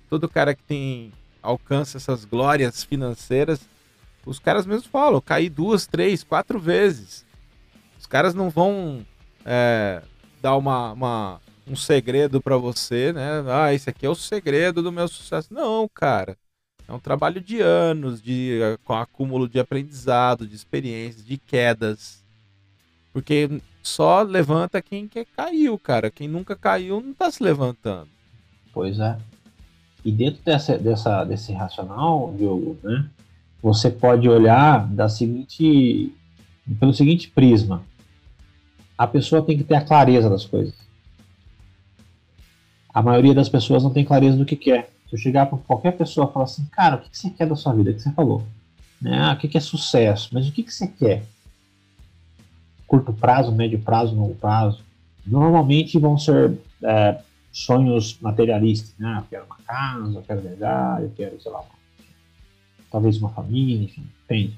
Todo 0.08 0.30
cara 0.30 0.54
que 0.54 0.64
tem 0.64 1.12
alcança 1.42 1.98
essas 1.98 2.24
glórias 2.24 2.84
financeiras, 2.84 3.60
os 4.26 4.40
caras 4.40 4.66
mesmos 4.66 4.86
falam, 4.86 5.22
caí 5.22 5.50
duas, 5.50 5.88
três, 5.88 6.24
quatro 6.24 6.60
vezes. 6.60 7.26
Os 8.00 8.06
caras 8.06 8.34
não 8.34 8.50
vão 8.50 9.06
é, 9.46 10.02
dar 10.42 10.56
uma, 10.56 10.92
uma 10.92 11.42
um 11.68 11.76
segredo 11.76 12.42
para 12.42 12.58
você, 12.58 13.14
né? 13.14 13.44
Ah, 13.48 13.74
esse 13.74 13.90
aqui 13.90 14.06
é 14.06 14.10
o 14.10 14.16
segredo 14.16 14.82
do 14.82 14.92
meu 14.92 15.08
sucesso. 15.08 15.54
Não, 15.54 15.88
cara. 15.88 16.38
É 16.88 16.94
um 16.94 17.00
trabalho 17.00 17.40
de 17.40 17.62
anos, 17.62 18.22
de 18.22 18.60
com 18.84 18.94
acúmulo 18.94 19.48
de 19.48 19.60
aprendizado, 19.60 20.46
de 20.46 20.56
experiências, 20.56 21.26
de 21.26 21.38
quedas. 21.38 22.22
Porque 23.14 23.62
só 23.82 24.22
levanta 24.22 24.82
quem 24.82 25.08
quer 25.08 25.26
caiu, 25.26 25.78
cara. 25.80 26.12
Quem 26.12 26.28
nunca 26.28 26.56
caiu 26.56 27.00
não 27.00 27.14
tá 27.14 27.32
se 27.32 27.42
levantando. 27.42 28.10
Pois 28.74 29.00
é. 29.00 29.18
E 30.04 30.12
dentro 30.12 30.42
dessa, 30.44 30.78
dessa, 30.78 31.24
desse 31.24 31.54
racional, 31.54 32.34
Diogo, 32.38 32.78
né? 32.84 33.10
Você 33.62 33.90
pode 33.90 34.28
olhar 34.28 34.88
da 34.88 35.08
seguinte, 35.08 36.12
pelo 36.80 36.94
seguinte 36.94 37.30
prisma. 37.30 37.84
A 38.98 39.06
pessoa 39.06 39.42
tem 39.42 39.58
que 39.58 39.64
ter 39.64 39.76
a 39.76 39.86
clareza 39.86 40.30
das 40.30 40.46
coisas. 40.46 40.74
A 42.94 43.02
maioria 43.02 43.34
das 43.34 43.50
pessoas 43.50 43.84
não 43.84 43.92
tem 43.92 44.04
clareza 44.04 44.38
do 44.38 44.46
que 44.46 44.56
quer. 44.56 44.92
Se 45.08 45.16
eu 45.16 45.20
chegar 45.20 45.46
para 45.46 45.58
qualquer 45.60 45.92
pessoa 45.92 46.28
e 46.30 46.34
falar 46.34 46.46
assim, 46.46 46.66
cara, 46.72 46.96
o 46.96 47.00
que 47.00 47.18
você 47.18 47.30
quer 47.30 47.48
da 47.48 47.56
sua 47.56 47.74
vida? 47.74 47.92
O 47.92 47.94
que 47.94 48.02
você 48.02 48.12
falou? 48.12 48.44
Né? 49.02 49.18
Ah, 49.20 49.34
o 49.34 49.38
que 49.38 49.58
é 49.58 49.62
sucesso? 49.62 50.30
Mas 50.32 50.48
o 50.48 50.52
que 50.52 50.70
você 50.70 50.88
quer? 50.88 51.24
Curto 52.88 53.14
prazo, 53.14 53.52
médio 53.52 53.80
prazo, 53.80 54.16
longo 54.16 54.36
prazo? 54.36 54.84
Normalmente 55.26 55.98
vão 55.98 56.18
ser 56.18 56.58
é, 56.84 57.22
sonhos 57.52 58.18
materialistas. 58.22 58.94
Né? 58.98 59.18
Eu 59.18 59.24
quero 59.30 59.46
uma 59.46 59.58
casa, 59.66 60.18
eu 60.18 60.22
quero 60.22 60.42
viajar, 60.42 61.02
eu 61.02 61.12
quero, 61.16 61.42
sei 61.42 61.52
lá, 61.52 61.60
uma 61.60 61.81
talvez 62.92 63.18
uma 63.18 63.30
família, 63.30 63.84
enfim, 63.84 64.04
depende. 64.22 64.54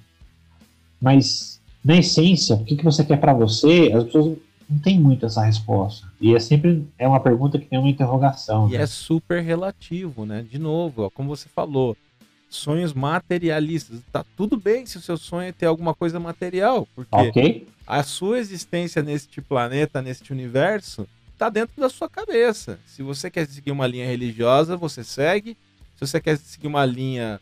Mas, 1.00 1.62
na 1.84 1.98
essência, 1.98 2.56
o 2.56 2.66
que, 2.66 2.76
que 2.76 2.84
você 2.84 3.04
quer 3.04 3.20
para 3.20 3.34
você, 3.34 3.92
as 3.94 4.06
pessoas 4.06 4.38
não 4.70 4.80
têm 4.80 5.00
muito 5.00 5.26
essa 5.26 5.44
resposta. 5.44 6.08
E 6.20 6.34
é 6.34 6.40
sempre 6.40 6.88
é 6.98 7.08
uma 7.08 7.20
pergunta 7.20 7.60
que 7.60 7.66
tem 7.66 7.78
uma 7.78 7.90
interrogação. 7.90 8.68
E 8.70 8.74
né? 8.74 8.84
é 8.84 8.88
super 8.88 9.42
relativo, 9.44 10.26
né? 10.26 10.46
De 10.50 10.58
novo, 10.58 11.04
ó, 11.04 11.10
como 11.10 11.36
você 11.36 11.48
falou, 11.50 11.96
sonhos 12.50 12.94
materialistas. 12.94 14.00
Tá 14.12 14.26
tudo 14.36 14.58
bem 14.58 14.86
se 14.86 14.98
o 14.98 15.02
seu 15.02 15.18
sonho 15.18 15.50
é 15.50 15.52
ter 15.52 15.66
alguma 15.66 15.94
coisa 15.94 16.20
material, 16.20 16.88
porque 16.96 17.16
okay. 17.16 17.68
a 17.86 18.04
sua 18.04 18.40
existência 18.40 19.02
neste 19.02 19.42
planeta, 19.42 20.02
neste 20.02 20.32
universo, 20.32 21.08
tá 21.38 21.50
dentro 21.50 21.80
da 21.80 21.90
sua 21.90 22.10
cabeça. 22.10 22.80
Se 22.86 23.04
você 23.04 23.30
quer 23.30 23.48
seguir 23.48 23.72
uma 23.72 23.88
linha 23.88 24.06
religiosa, 24.06 24.78
você 24.78 25.04
segue. 25.04 25.58
Se 25.96 26.08
você 26.08 26.22
quer 26.22 26.38
seguir 26.38 26.68
uma 26.68 26.86
linha 26.86 27.40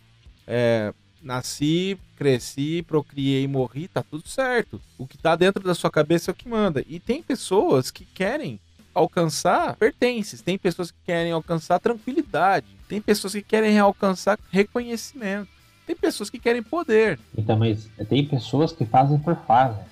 é, 0.48 0.94
nasci, 1.22 1.98
cresci, 2.16 2.84
procriei, 2.88 3.48
morri, 3.48 3.88
tá 3.88 4.04
tudo 4.04 4.28
certo. 4.28 4.82
O 4.98 5.06
que 5.06 5.18
tá 5.18 5.36
dentro 5.36 5.64
da 5.64 5.76
sua 5.76 5.92
cabeça 5.92 6.32
é 6.32 6.34
o 6.34 6.36
que 6.36 6.48
manda. 6.48 6.84
E 6.88 7.00
tem 7.00 7.22
pessoas 7.22 7.92
que 7.92 8.06
querem 8.06 8.60
alcançar 8.94 9.76
pertences, 9.78 10.42
tem 10.42 10.58
pessoas 10.58 10.92
que 10.92 10.98
querem 11.06 11.32
alcançar 11.32 11.80
tranquilidade, 11.80 12.68
tem 12.88 13.00
pessoas 13.00 13.34
que 13.34 13.42
querem 13.42 13.80
alcançar 13.80 14.38
reconhecimento, 14.52 15.50
tem 15.88 15.96
pessoas 15.96 16.30
que 16.30 16.38
querem 16.38 16.62
poder. 16.62 17.18
Então, 17.38 17.58
mas 17.58 17.89
tem 18.10 18.26
pessoas 18.26 18.74
que 18.74 18.86
fazem 18.86 19.18
por 19.18 19.36
fases. 19.48 19.92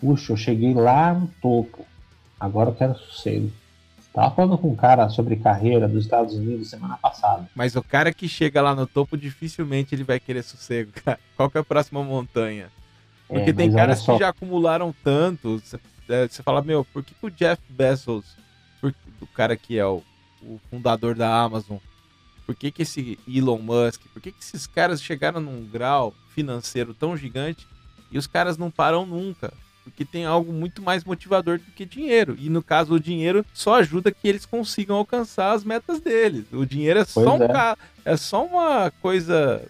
Puxa, 0.00 0.32
eu 0.32 0.36
cheguei 0.36 0.74
lá 0.74 1.14
no 1.14 1.28
topo, 1.40 1.86
agora 2.38 2.70
eu 2.70 2.74
quero 2.74 2.98
sossego. 2.98 3.52
Tava 4.12 4.34
falando 4.34 4.58
com 4.58 4.68
um 4.68 4.76
cara 4.76 5.08
sobre 5.08 5.36
carreira 5.36 5.86
dos 5.86 6.04
Estados 6.04 6.34
Unidos 6.34 6.70
semana 6.70 6.96
passada. 6.96 7.48
Mas 7.54 7.76
o 7.76 7.82
cara 7.82 8.12
que 8.12 8.28
chega 8.28 8.60
lá 8.60 8.74
no 8.74 8.86
topo, 8.86 9.16
dificilmente 9.16 9.94
ele 9.94 10.02
vai 10.02 10.18
querer 10.18 10.42
sossego, 10.42 10.90
cara. 11.04 11.18
Qual 11.36 11.48
que 11.48 11.58
é 11.58 11.60
a 11.60 11.64
próxima 11.64 12.02
montanha? 12.02 12.68
Porque 13.28 13.50
é, 13.50 13.52
tem 13.52 13.72
caras 13.72 14.04
que 14.04 14.18
já 14.18 14.30
acumularam 14.30 14.92
tanto. 15.04 15.60
Você, 15.60 15.78
é, 16.08 16.26
você 16.26 16.42
fala, 16.42 16.60
meu, 16.60 16.84
por 16.84 17.04
que, 17.04 17.14
que 17.14 17.26
o 17.26 17.30
Jeff 17.30 17.62
Bezos, 17.68 18.36
por, 18.80 18.92
o 19.20 19.26
cara 19.28 19.56
que 19.56 19.78
é 19.78 19.86
o 19.86 20.02
o 20.42 20.60
fundador 20.70 21.14
da 21.14 21.42
Amazon, 21.42 21.78
por 22.46 22.54
que, 22.54 22.70
que 22.70 22.82
esse 22.82 23.18
Elon 23.28 23.58
Musk, 23.58 24.02
por 24.12 24.20
que, 24.20 24.32
que 24.32 24.42
esses 24.42 24.66
caras 24.66 25.02
chegaram 25.02 25.40
num 25.40 25.64
grau 25.64 26.14
financeiro 26.34 26.94
tão 26.94 27.16
gigante 27.16 27.66
e 28.10 28.18
os 28.18 28.26
caras 28.26 28.56
não 28.56 28.70
param 28.70 29.06
nunca? 29.06 29.52
Porque 29.90 30.04
tem 30.04 30.24
algo 30.24 30.52
muito 30.52 30.80
mais 30.82 31.04
motivador 31.04 31.58
do 31.58 31.64
que 31.72 31.84
dinheiro. 31.84 32.36
E 32.38 32.48
no 32.48 32.62
caso, 32.62 32.94
o 32.94 33.00
dinheiro 33.00 33.44
só 33.52 33.74
ajuda 33.74 34.10
que 34.10 34.26
eles 34.26 34.46
consigam 34.46 34.96
alcançar 34.96 35.52
as 35.52 35.64
metas 35.64 36.00
deles. 36.00 36.44
O 36.52 36.64
dinheiro 36.64 37.00
é 37.00 37.04
só, 37.04 37.36
um 37.36 37.42
é. 37.42 37.76
é 38.04 38.16
só 38.16 38.44
uma 38.44 38.90
coisa 39.02 39.62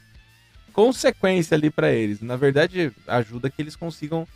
consequência 0.73 1.57
ali 1.57 1.71
para 1.71 1.91
eles. 1.91 2.21
Na 2.21 2.37
verdade, 2.37 2.93
ajuda 3.07 3.51
que 3.51 3.61
eles 3.61 3.77
consigam 3.77 4.27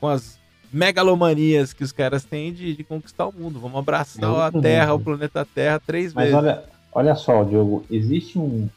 com 0.00 0.08
as 0.08 0.38
megalomanias 0.72 1.72
que 1.72 1.84
os 1.84 1.92
caras 1.92 2.24
têm 2.24 2.52
de, 2.52 2.74
de 2.74 2.84
conquistar 2.84 3.26
o 3.26 3.32
mundo. 3.32 3.60
Vamos 3.60 3.78
abraçar 3.78 4.48
a 4.48 4.52
Terra, 4.52 4.94
o 4.94 5.00
planeta 5.00 5.46
Terra 5.46 5.80
três 5.80 6.12
Mas 6.12 6.30
vezes. 6.30 6.34
Mas 6.34 6.44
olha, 6.44 6.64
olha 6.92 7.14
só, 7.14 7.44
Diogo, 7.44 7.84
existe 7.90 8.38
um, 8.38 8.68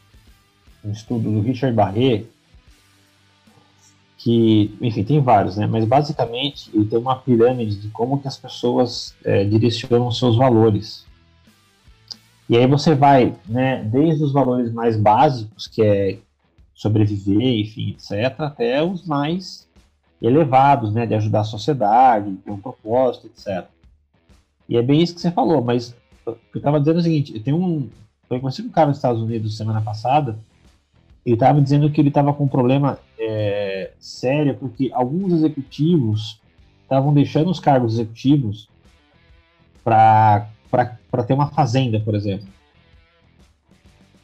um 0.83 0.91
estudo 0.91 1.31
do 1.31 1.41
Richard 1.41 1.75
Barret 1.75 2.27
que, 4.19 4.77
enfim, 4.81 5.03
tem 5.03 5.21
vários, 5.21 5.55
né? 5.55 5.65
Mas 5.65 5.85
basicamente 5.85 6.69
ele 6.73 6.85
tem 6.85 6.99
uma 6.99 7.15
pirâmide 7.15 7.77
de 7.77 7.87
como 7.87 8.19
que 8.21 8.27
as 8.27 8.37
pessoas 8.37 9.15
é, 9.23 9.45
direcionam 9.45 10.11
seus 10.11 10.35
valores. 10.35 11.05
E 12.49 12.57
aí 12.57 12.67
você 12.67 12.93
vai, 12.93 13.33
né, 13.47 13.81
desde 13.83 14.23
os 14.23 14.33
valores 14.33 14.73
mais 14.73 14.97
básicos, 14.97 15.67
que 15.67 15.81
é 15.81 16.19
sobreviver, 16.75 17.59
enfim, 17.59 17.91
etc., 17.91 18.41
até 18.41 18.83
os 18.83 19.05
mais 19.05 19.67
elevados, 20.21 20.93
né, 20.93 21.05
de 21.05 21.15
ajudar 21.15 21.41
a 21.41 21.45
sociedade, 21.45 22.35
ter 22.43 22.51
um 22.51 22.59
propósito, 22.59 23.27
etc. 23.27 23.67
E 24.67 24.75
é 24.75 24.81
bem 24.81 25.01
isso 25.01 25.15
que 25.15 25.21
você 25.21 25.31
falou, 25.31 25.63
mas 25.63 25.95
eu 26.25 26.37
estava 26.53 26.79
dizendo 26.79 26.99
o 26.99 27.03
seguinte, 27.03 27.33
eu 27.35 27.41
tenho 27.41 27.57
um, 27.57 27.89
eu 28.29 28.39
conheci 28.41 28.61
um 28.61 28.69
cara 28.69 28.87
nos 28.87 28.97
Estados 28.97 29.21
Unidos 29.21 29.55
semana 29.55 29.81
passada, 29.81 30.37
ele 31.25 31.35
estava 31.35 31.61
dizendo 31.61 31.89
que 31.89 31.99
ele 31.99 32.09
estava 32.09 32.33
com 32.33 32.45
um 32.45 32.47
problema 32.47 32.99
é, 33.19 33.91
sério, 33.99 34.55
porque 34.55 34.89
alguns 34.93 35.33
executivos 35.33 36.41
estavam 36.83 37.13
deixando 37.13 37.51
os 37.51 37.59
cargos 37.59 37.93
executivos 37.93 38.69
para 39.83 40.47
ter 41.27 41.33
uma 41.33 41.47
fazenda, 41.47 41.99
por 41.99 42.15
exemplo. 42.15 42.47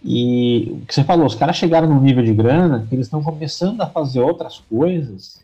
E 0.03 0.69
o 0.71 0.85
que 0.85 0.93
você 0.93 1.03
falou, 1.03 1.25
os 1.25 1.35
caras 1.35 1.55
chegaram 1.55 1.87
num 1.87 1.99
nível 1.99 2.23
de 2.23 2.33
grana 2.33 2.85
que 2.87 2.93
eles 2.93 3.07
estão 3.07 3.23
começando 3.23 3.81
a 3.81 3.87
fazer 3.87 4.19
outras 4.19 4.59
coisas 4.59 5.43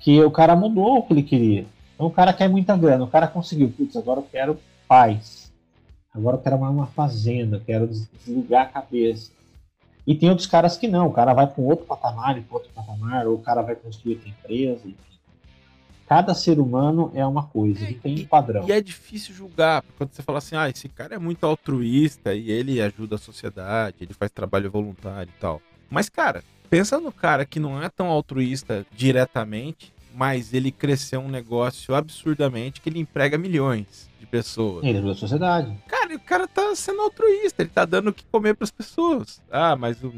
que 0.00 0.22
o 0.22 0.30
cara 0.30 0.54
mudou 0.54 0.98
o 0.98 1.02
que 1.02 1.12
ele 1.12 1.22
queria. 1.22 1.66
Então 1.94 2.06
o 2.06 2.10
cara 2.10 2.32
quer 2.32 2.48
muita 2.48 2.76
grana, 2.76 3.02
o 3.02 3.08
cara 3.08 3.26
conseguiu, 3.26 3.68
putz, 3.68 3.96
agora 3.96 4.20
eu 4.20 4.26
quero 4.30 4.58
paz. 4.86 5.52
Agora 6.14 6.36
eu 6.36 6.40
quero 6.40 6.56
uma, 6.56 6.70
uma 6.70 6.86
fazenda, 6.86 7.60
quero 7.66 7.88
desligar 7.88 8.62
a 8.62 8.66
cabeça. 8.66 9.32
E 10.06 10.14
tem 10.14 10.28
outros 10.30 10.46
caras 10.46 10.76
que 10.76 10.86
não, 10.86 11.08
o 11.08 11.12
cara 11.12 11.34
vai 11.34 11.46
para 11.46 11.60
um 11.60 11.66
outro 11.66 11.84
patamar, 11.84 12.40
para 12.40 12.56
outro 12.56 12.70
patamar, 12.72 13.26
ou 13.26 13.34
o 13.34 13.38
cara 13.38 13.62
vai 13.62 13.74
construir 13.74 14.14
outra 14.14 14.28
empresa, 14.28 14.88
cada 16.06 16.34
ser 16.34 16.58
humano 16.60 17.10
é 17.14 17.26
uma 17.26 17.42
coisa, 17.44 17.84
ele 17.84 17.94
tem 17.94 18.20
um 18.20 18.26
padrão. 18.26 18.64
E 18.68 18.72
é 18.72 18.80
difícil 18.80 19.34
julgar, 19.34 19.82
quando 19.98 20.12
você 20.12 20.22
fala 20.22 20.38
assim, 20.38 20.56
ah, 20.56 20.68
esse 20.68 20.88
cara 20.88 21.16
é 21.16 21.18
muito 21.18 21.44
altruísta 21.44 22.34
e 22.34 22.50
ele 22.50 22.80
ajuda 22.80 23.16
a 23.16 23.18
sociedade, 23.18 23.96
ele 24.00 24.14
faz 24.14 24.30
trabalho 24.30 24.70
voluntário 24.70 25.32
e 25.36 25.40
tal. 25.40 25.60
Mas, 25.90 26.08
cara, 26.08 26.42
pensa 26.70 27.00
no 27.00 27.10
cara 27.10 27.44
que 27.44 27.58
não 27.58 27.82
é 27.82 27.88
tão 27.88 28.06
altruísta 28.06 28.86
diretamente, 28.94 29.92
mas 30.16 30.54
ele 30.54 30.72
cresceu 30.72 31.20
um 31.20 31.28
negócio 31.28 31.94
absurdamente 31.94 32.80
que 32.80 32.88
ele 32.88 32.98
emprega 33.00 33.36
milhões 33.36 34.08
de 34.18 34.24
pessoas. 34.24 34.82
Ele 34.82 34.96
ajuda 34.96 35.12
a 35.12 35.16
sociedade. 35.16 35.78
Cara, 35.86 36.14
o 36.14 36.20
cara 36.20 36.48
tá 36.48 36.74
sendo 36.74 37.02
altruísta, 37.02 37.62
ele 37.62 37.68
tá 37.68 37.84
dando 37.84 38.08
o 38.08 38.14
que 38.14 38.24
comer 38.24 38.54
para 38.54 38.64
as 38.64 38.70
pessoas. 38.70 39.42
Ah, 39.50 39.76
mas 39.76 40.02
o, 40.02 40.10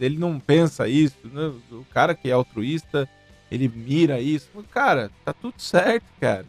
ele 0.00 0.18
não 0.18 0.40
pensa 0.40 0.88
isso, 0.88 1.16
né? 1.24 1.52
O 1.70 1.84
cara 1.84 2.16
que 2.16 2.28
é 2.28 2.32
altruísta 2.32 3.08
ele 3.50 3.68
mira 3.68 4.20
isso. 4.20 4.48
Cara, 4.72 5.10
tá 5.24 5.32
tudo 5.32 5.54
certo, 5.58 6.04
cara. 6.20 6.44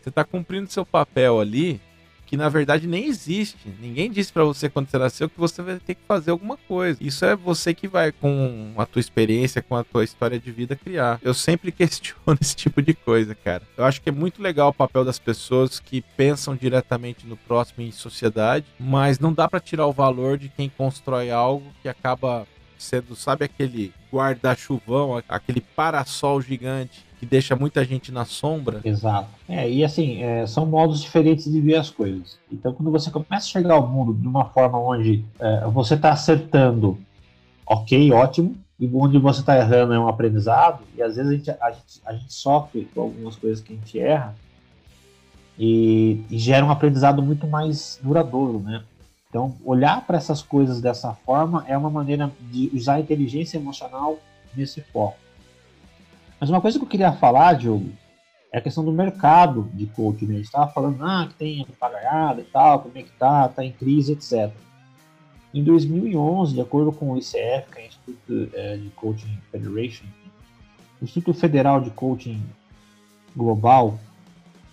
Você 0.00 0.10
tá 0.10 0.22
cumprindo 0.22 0.70
seu 0.70 0.84
papel 0.84 1.40
ali, 1.40 1.80
que 2.26 2.36
na 2.36 2.48
verdade 2.48 2.86
nem 2.86 3.06
existe. 3.06 3.56
Ninguém 3.80 4.10
disse 4.10 4.32
para 4.32 4.44
você 4.44 4.68
quando 4.68 4.90
você 4.90 4.98
nasceu 4.98 5.30
que 5.30 5.38
você 5.38 5.62
vai 5.62 5.78
ter 5.78 5.94
que 5.94 6.02
fazer 6.06 6.32
alguma 6.32 6.56
coisa. 6.56 6.98
Isso 7.00 7.24
é 7.24 7.36
você 7.36 7.72
que 7.72 7.86
vai, 7.86 8.12
com 8.12 8.74
a 8.76 8.84
tua 8.84 9.00
experiência, 9.00 9.62
com 9.62 9.76
a 9.76 9.84
tua 9.84 10.04
história 10.04 10.38
de 10.38 10.50
vida, 10.50 10.76
criar. 10.76 11.20
Eu 11.22 11.32
sempre 11.32 11.70
questiono 11.72 12.38
esse 12.40 12.56
tipo 12.56 12.82
de 12.82 12.92
coisa, 12.92 13.34
cara. 13.34 13.62
Eu 13.76 13.84
acho 13.84 14.02
que 14.02 14.08
é 14.08 14.12
muito 14.12 14.42
legal 14.42 14.70
o 14.70 14.74
papel 14.74 15.04
das 15.04 15.18
pessoas 15.18 15.78
que 15.78 16.02
pensam 16.16 16.56
diretamente 16.56 17.26
no 17.26 17.36
próximo 17.36 17.82
e 17.82 17.88
em 17.88 17.92
sociedade, 17.92 18.66
mas 18.78 19.18
não 19.18 19.32
dá 19.32 19.48
para 19.48 19.60
tirar 19.60 19.86
o 19.86 19.92
valor 19.92 20.36
de 20.36 20.48
quem 20.48 20.68
constrói 20.68 21.30
algo 21.30 21.66
que 21.82 21.88
acaba 21.88 22.46
sendo, 22.78 23.14
sabe 23.16 23.44
aquele 23.44 23.92
guarda-chuvão, 24.12 25.22
aquele 25.28 25.60
parasol 25.60 26.40
gigante 26.40 27.04
que 27.18 27.24
deixa 27.24 27.56
muita 27.56 27.84
gente 27.84 28.12
na 28.12 28.24
sombra. 28.24 28.80
Exato. 28.84 29.28
É, 29.48 29.68
e 29.70 29.84
assim, 29.84 30.22
é, 30.22 30.46
são 30.46 30.66
modos 30.66 31.00
diferentes 31.00 31.50
de 31.50 31.60
ver 31.60 31.76
as 31.76 31.90
coisas. 31.90 32.38
Então, 32.52 32.72
quando 32.72 32.90
você 32.90 33.10
começa 33.10 33.36
a 33.36 33.40
chegar 33.40 33.74
ao 33.74 33.86
mundo 33.86 34.12
de 34.12 34.26
uma 34.26 34.44
forma 34.46 34.78
onde 34.78 35.24
é, 35.40 35.66
você 35.66 35.94
está 35.94 36.12
acertando, 36.12 36.98
ok, 37.66 38.12
ótimo, 38.12 38.56
e 38.78 38.88
onde 38.92 39.18
você 39.18 39.40
está 39.40 39.56
errando 39.56 39.94
é 39.94 39.98
um 39.98 40.08
aprendizado, 40.08 40.82
e 40.94 41.02
às 41.02 41.16
vezes 41.16 41.32
a 41.32 41.34
gente, 41.34 41.50
a 41.50 41.70
gente, 41.70 42.00
a 42.04 42.12
gente 42.12 42.34
sofre 42.34 42.86
com 42.94 43.00
algumas 43.00 43.34
coisas 43.36 43.62
que 43.62 43.72
a 43.72 43.76
gente 43.76 43.98
erra, 43.98 44.34
e, 45.58 46.22
e 46.30 46.38
gera 46.38 46.66
um 46.66 46.70
aprendizado 46.70 47.22
muito 47.22 47.46
mais 47.46 47.98
duradouro, 48.02 48.60
né? 48.60 48.82
Então, 49.28 49.56
olhar 49.64 50.06
para 50.06 50.16
essas 50.16 50.42
coisas 50.42 50.80
dessa 50.80 51.12
forma 51.12 51.64
é 51.66 51.76
uma 51.76 51.90
maneira 51.90 52.30
de 52.40 52.70
usar 52.74 52.94
a 52.94 53.00
inteligência 53.00 53.58
emocional 53.58 54.18
nesse 54.54 54.80
foco. 54.80 55.18
Mas 56.40 56.50
uma 56.50 56.60
coisa 56.60 56.78
que 56.78 56.84
eu 56.84 56.88
queria 56.88 57.12
falar, 57.12 57.54
Diogo, 57.54 57.90
é 58.52 58.58
a 58.58 58.62
questão 58.62 58.84
do 58.84 58.92
mercado 58.92 59.68
de 59.74 59.86
coaching. 59.86 60.26
Né? 60.26 60.34
A 60.34 60.36
gente 60.36 60.46
estava 60.46 60.70
falando 60.70 61.04
ah, 61.04 61.26
que 61.28 61.34
tem 61.34 61.64
papagaiada 61.64 62.40
e 62.40 62.44
tal, 62.44 62.80
como 62.80 62.96
é 62.96 63.02
que 63.02 63.12
tá, 63.12 63.48
tá 63.48 63.64
em 63.64 63.72
crise, 63.72 64.12
etc. 64.12 64.52
Em 65.52 65.62
2011, 65.64 66.54
de 66.54 66.60
acordo 66.60 66.92
com 66.92 67.12
o 67.12 67.18
ICF, 67.18 67.70
que 67.72 67.78
é 67.78 67.82
o 67.82 67.86
Instituto 67.86 68.50
é, 68.54 68.76
de 68.76 68.90
Coaching 68.90 69.38
Federation, 69.50 70.04
o 71.00 71.04
Instituto 71.04 71.38
Federal 71.38 71.80
de 71.80 71.90
Coaching 71.90 72.42
Global, 73.34 73.98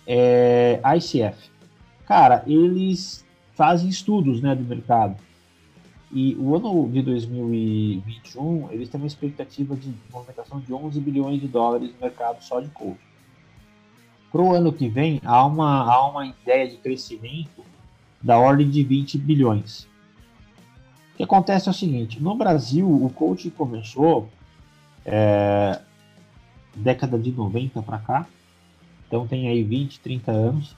é, 0.06 0.80
ICF, 0.96 1.50
cara, 2.06 2.42
eles 2.46 3.23
fazem 3.54 3.88
estudos 3.88 4.40
né, 4.40 4.54
do 4.54 4.62
mercado. 4.62 5.16
E 6.12 6.34
o 6.36 6.54
ano 6.54 6.88
de 6.90 7.02
2021, 7.02 8.70
eles 8.70 8.88
têm 8.88 9.00
uma 9.00 9.06
expectativa 9.06 9.74
de 9.74 9.92
movimentação 10.12 10.60
de 10.60 10.72
11 10.72 11.00
bilhões 11.00 11.40
de 11.40 11.48
dólares 11.48 11.92
no 11.92 12.00
mercado 12.00 12.42
só 12.42 12.60
de 12.60 12.68
coaching. 12.68 12.98
Para 14.30 14.42
o 14.42 14.52
ano 14.52 14.72
que 14.72 14.88
vem, 14.88 15.20
há 15.24 15.44
uma, 15.44 15.82
há 15.82 16.08
uma 16.08 16.26
ideia 16.26 16.68
de 16.68 16.76
crescimento 16.76 17.64
da 18.22 18.38
ordem 18.38 18.68
de 18.70 18.82
20 18.82 19.18
bilhões. 19.18 19.88
O 21.14 21.16
que 21.16 21.22
acontece 21.22 21.68
é 21.68 21.70
o 21.70 21.74
seguinte: 21.74 22.22
no 22.22 22.34
Brasil, 22.34 22.88
o 22.88 23.10
coaching 23.10 23.50
começou 23.50 24.28
é, 25.04 25.80
década 26.74 27.18
de 27.18 27.30
90 27.30 27.82
para 27.82 27.98
cá, 27.98 28.26
então 29.06 29.26
tem 29.26 29.48
aí 29.48 29.62
20, 29.62 30.00
30 30.00 30.32
anos. 30.32 30.76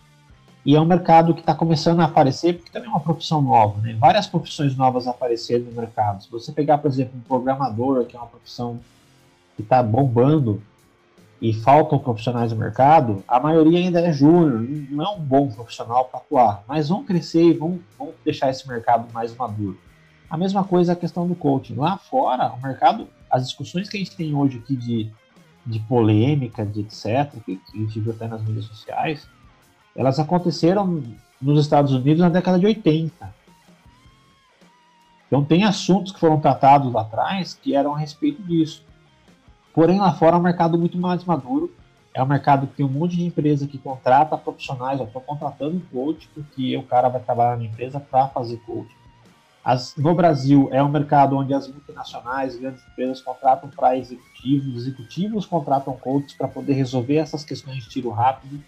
E 0.67 0.75
é 0.75 0.81
um 0.81 0.85
mercado 0.85 1.33
que 1.33 1.39
está 1.39 1.55
começando 1.55 2.01
a 2.01 2.07
aparecer, 2.07 2.55
porque 2.55 2.73
também 2.73 2.89
é 2.89 2.91
uma 2.91 2.99
profissão 2.99 3.41
nova, 3.41 3.81
né? 3.81 3.97
Várias 4.01 4.27
profissões 4.27 4.77
novas 4.77 5.07
apareceram 5.07 5.65
no 5.67 5.71
mercado. 5.71 6.25
Se 6.25 6.29
você 6.29 6.51
pegar, 6.51 6.79
por 6.79 6.91
exemplo, 6.91 7.17
um 7.17 7.21
programador, 7.21 8.05
que 8.05 8.17
é 8.17 8.19
uma 8.19 8.27
profissão 8.27 8.81
que 9.55 9.63
está 9.63 9.81
bombando 9.81 10.61
e 11.41 11.53
faltam 11.53 12.01
profissionais 12.01 12.51
no 12.51 12.59
mercado, 12.59 13.23
a 13.29 13.39
maioria 13.39 13.79
ainda 13.79 14.01
é 14.01 14.13
júnior, 14.13 14.67
não 14.91 15.05
é 15.05 15.09
um 15.11 15.21
bom 15.21 15.49
profissional 15.53 16.07
para 16.07 16.19
atuar, 16.19 16.65
mas 16.67 16.89
vão 16.89 17.05
crescer 17.05 17.45
e 17.45 17.53
vão, 17.53 17.79
vão 17.97 18.11
deixar 18.25 18.51
esse 18.51 18.67
mercado 18.67 19.07
mais 19.13 19.37
maduro. 19.37 19.79
A 20.29 20.37
mesma 20.37 20.65
coisa 20.65 20.95
a 20.95 20.97
questão 20.97 21.29
do 21.29 21.37
coaching. 21.37 21.77
Lá 21.77 21.97
fora, 21.97 22.53
o 22.53 22.61
mercado, 22.61 23.07
as 23.31 23.47
discussões 23.47 23.89
que 23.89 23.99
a 23.99 24.01
gente 24.01 24.17
tem 24.17 24.35
hoje 24.35 24.59
aqui 24.59 24.75
de, 24.75 25.13
de 25.65 25.79
polêmica, 25.79 26.67
de 26.67 26.81
etc., 26.81 27.31
que, 27.45 27.55
que 27.55 27.73
a 27.73 27.79
gente 27.79 28.01
viu 28.01 28.11
até 28.11 28.27
nas 28.27 28.43
mídias 28.43 28.65
sociais, 28.65 29.29
elas 29.97 30.19
aconteceram 30.19 31.03
nos 31.41 31.61
Estados 31.61 31.93
Unidos 31.93 32.21
na 32.21 32.29
década 32.29 32.59
de 32.59 32.67
80. 32.67 33.35
Então 35.27 35.45
tem 35.45 35.65
assuntos 35.65 36.13
que 36.13 36.21
foram 36.21 36.39
tratados 36.39 36.93
lá 36.93 37.01
atrás 37.01 37.55
que 37.55 37.75
eram 37.75 37.95
a 37.95 37.99
respeito 37.99 38.43
disso. 38.43 38.85
Porém 39.75 39.99
lá 39.99 40.13
fora 40.13 40.37
é 40.37 40.39
um 40.39 40.43
mercado 40.43 40.79
muito 40.79 40.97
mais 40.99 41.25
maduro. 41.25 41.73
É 42.15 42.23
um 42.23 42.27
mercado 42.27 42.67
que 42.67 42.75
tem 42.75 42.87
um 42.87 42.91
monte 42.91 43.17
de 43.17 43.25
empresa 43.25 43.67
que 43.67 43.77
contrata 43.77 44.39
profissionais, 44.39 44.99
eu 44.99 45.07
estou 45.07 45.21
contratando 45.21 45.77
um 45.77 45.81
coach 45.81 46.27
porque 46.35 46.75
o 46.75 46.83
cara 46.83 47.11
vai 47.11 47.21
trabalhar 47.21 47.59
na 47.59 47.65
empresa 47.65 48.01
para 48.01 48.29
fazer 48.29 48.57
coach. 48.59 48.89
As, 49.63 49.95
no 49.97 50.15
Brasil 50.15 50.69
é 50.73 50.83
um 50.83 50.89
mercado 50.89 51.37
onde 51.37 51.53
as 51.53 51.69
multinacionais, 51.69 52.57
grandes 52.57 52.81
empresas 52.87 53.21
contratam 53.21 53.69
para 53.69 53.99
executivos, 53.99 54.77
executivos 54.77 55.45
contratam 55.45 55.95
coaches 55.95 56.33
para 56.33 56.49
poder 56.49 56.73
resolver 56.73 57.17
essas 57.17 57.45
questões 57.45 57.83
de 57.83 57.91
tiro 57.91 58.09
rápido 58.09 58.63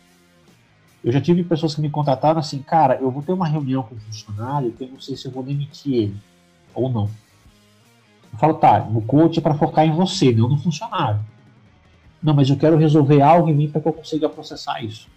Eu 1.03 1.13
já 1.13 1.21
tive 1.21 1.45
pessoas 1.45 1.75
que 1.75 1.81
me 1.81 1.91
contrataram 1.91 2.41
assim, 2.41 2.61
cara, 2.61 2.97
eu 3.01 3.11
vou 3.11 3.23
ter 3.23 3.33
uma 3.33 3.47
reunião 3.47 3.83
com 3.83 3.95
o 3.95 4.01
funcionário 4.01 4.73
que 4.73 4.85
eu 4.85 4.89
não 4.89 5.01
sei 5.01 5.17
se 5.17 5.27
eu 5.27 5.33
vou 5.33 5.43
demitir 5.43 5.95
ele 5.95 6.17
ou 6.75 6.89
não. 6.89 7.09
Eu 8.33 8.39
falo, 8.39 8.55
tá, 8.55 8.87
o 8.93 9.01
coach 9.01 9.39
é 9.39 9.43
para 9.43 9.55
focar 9.55 9.85
em 9.85 9.93
você, 9.93 10.33
não 10.33 10.49
no 10.49 10.59
funcionário. 10.59 11.21
Não, 12.23 12.35
mas 12.35 12.51
eu 12.51 12.57
quero 12.57 12.77
resolver 12.77 13.23
algo 13.23 13.49
em 13.49 13.55
mim 13.55 13.71
para 13.71 13.81
que 13.81 13.89
eu 13.89 13.93
consiga 13.93 14.29
processar 14.29 14.83
isso. 14.83 15.09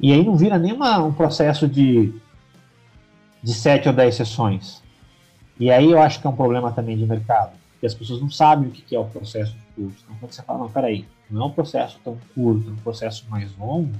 E 0.00 0.12
aí 0.12 0.24
não 0.24 0.36
vira 0.36 0.58
nem 0.58 0.72
uma, 0.72 0.98
um 0.98 1.12
processo 1.12 1.68
de, 1.68 2.12
de 3.42 3.54
sete 3.54 3.88
ou 3.88 3.94
dez 3.94 4.14
sessões. 4.14 4.82
E 5.60 5.70
aí 5.70 5.90
eu 5.90 6.00
acho 6.00 6.20
que 6.20 6.26
é 6.26 6.30
um 6.30 6.36
problema 6.36 6.72
também 6.72 6.96
de 6.96 7.06
mercado, 7.06 7.52
porque 7.72 7.86
as 7.86 7.94
pessoas 7.94 8.20
não 8.20 8.30
sabem 8.30 8.68
o 8.68 8.72
que 8.72 8.96
é 8.96 8.98
o 8.98 9.04
processo 9.04 9.52
de 9.52 9.62
curso. 9.74 9.98
Então 10.04 10.16
quando 10.18 10.32
você 10.32 10.42
fala, 10.42 10.58
não, 10.58 10.70
peraí, 10.70 11.06
não 11.30 11.42
é 11.42 11.44
um 11.46 11.50
processo 11.50 12.00
tão 12.02 12.18
curto, 12.34 12.70
é 12.70 12.72
um 12.72 12.76
processo 12.76 13.24
mais 13.28 13.56
longo, 13.56 13.92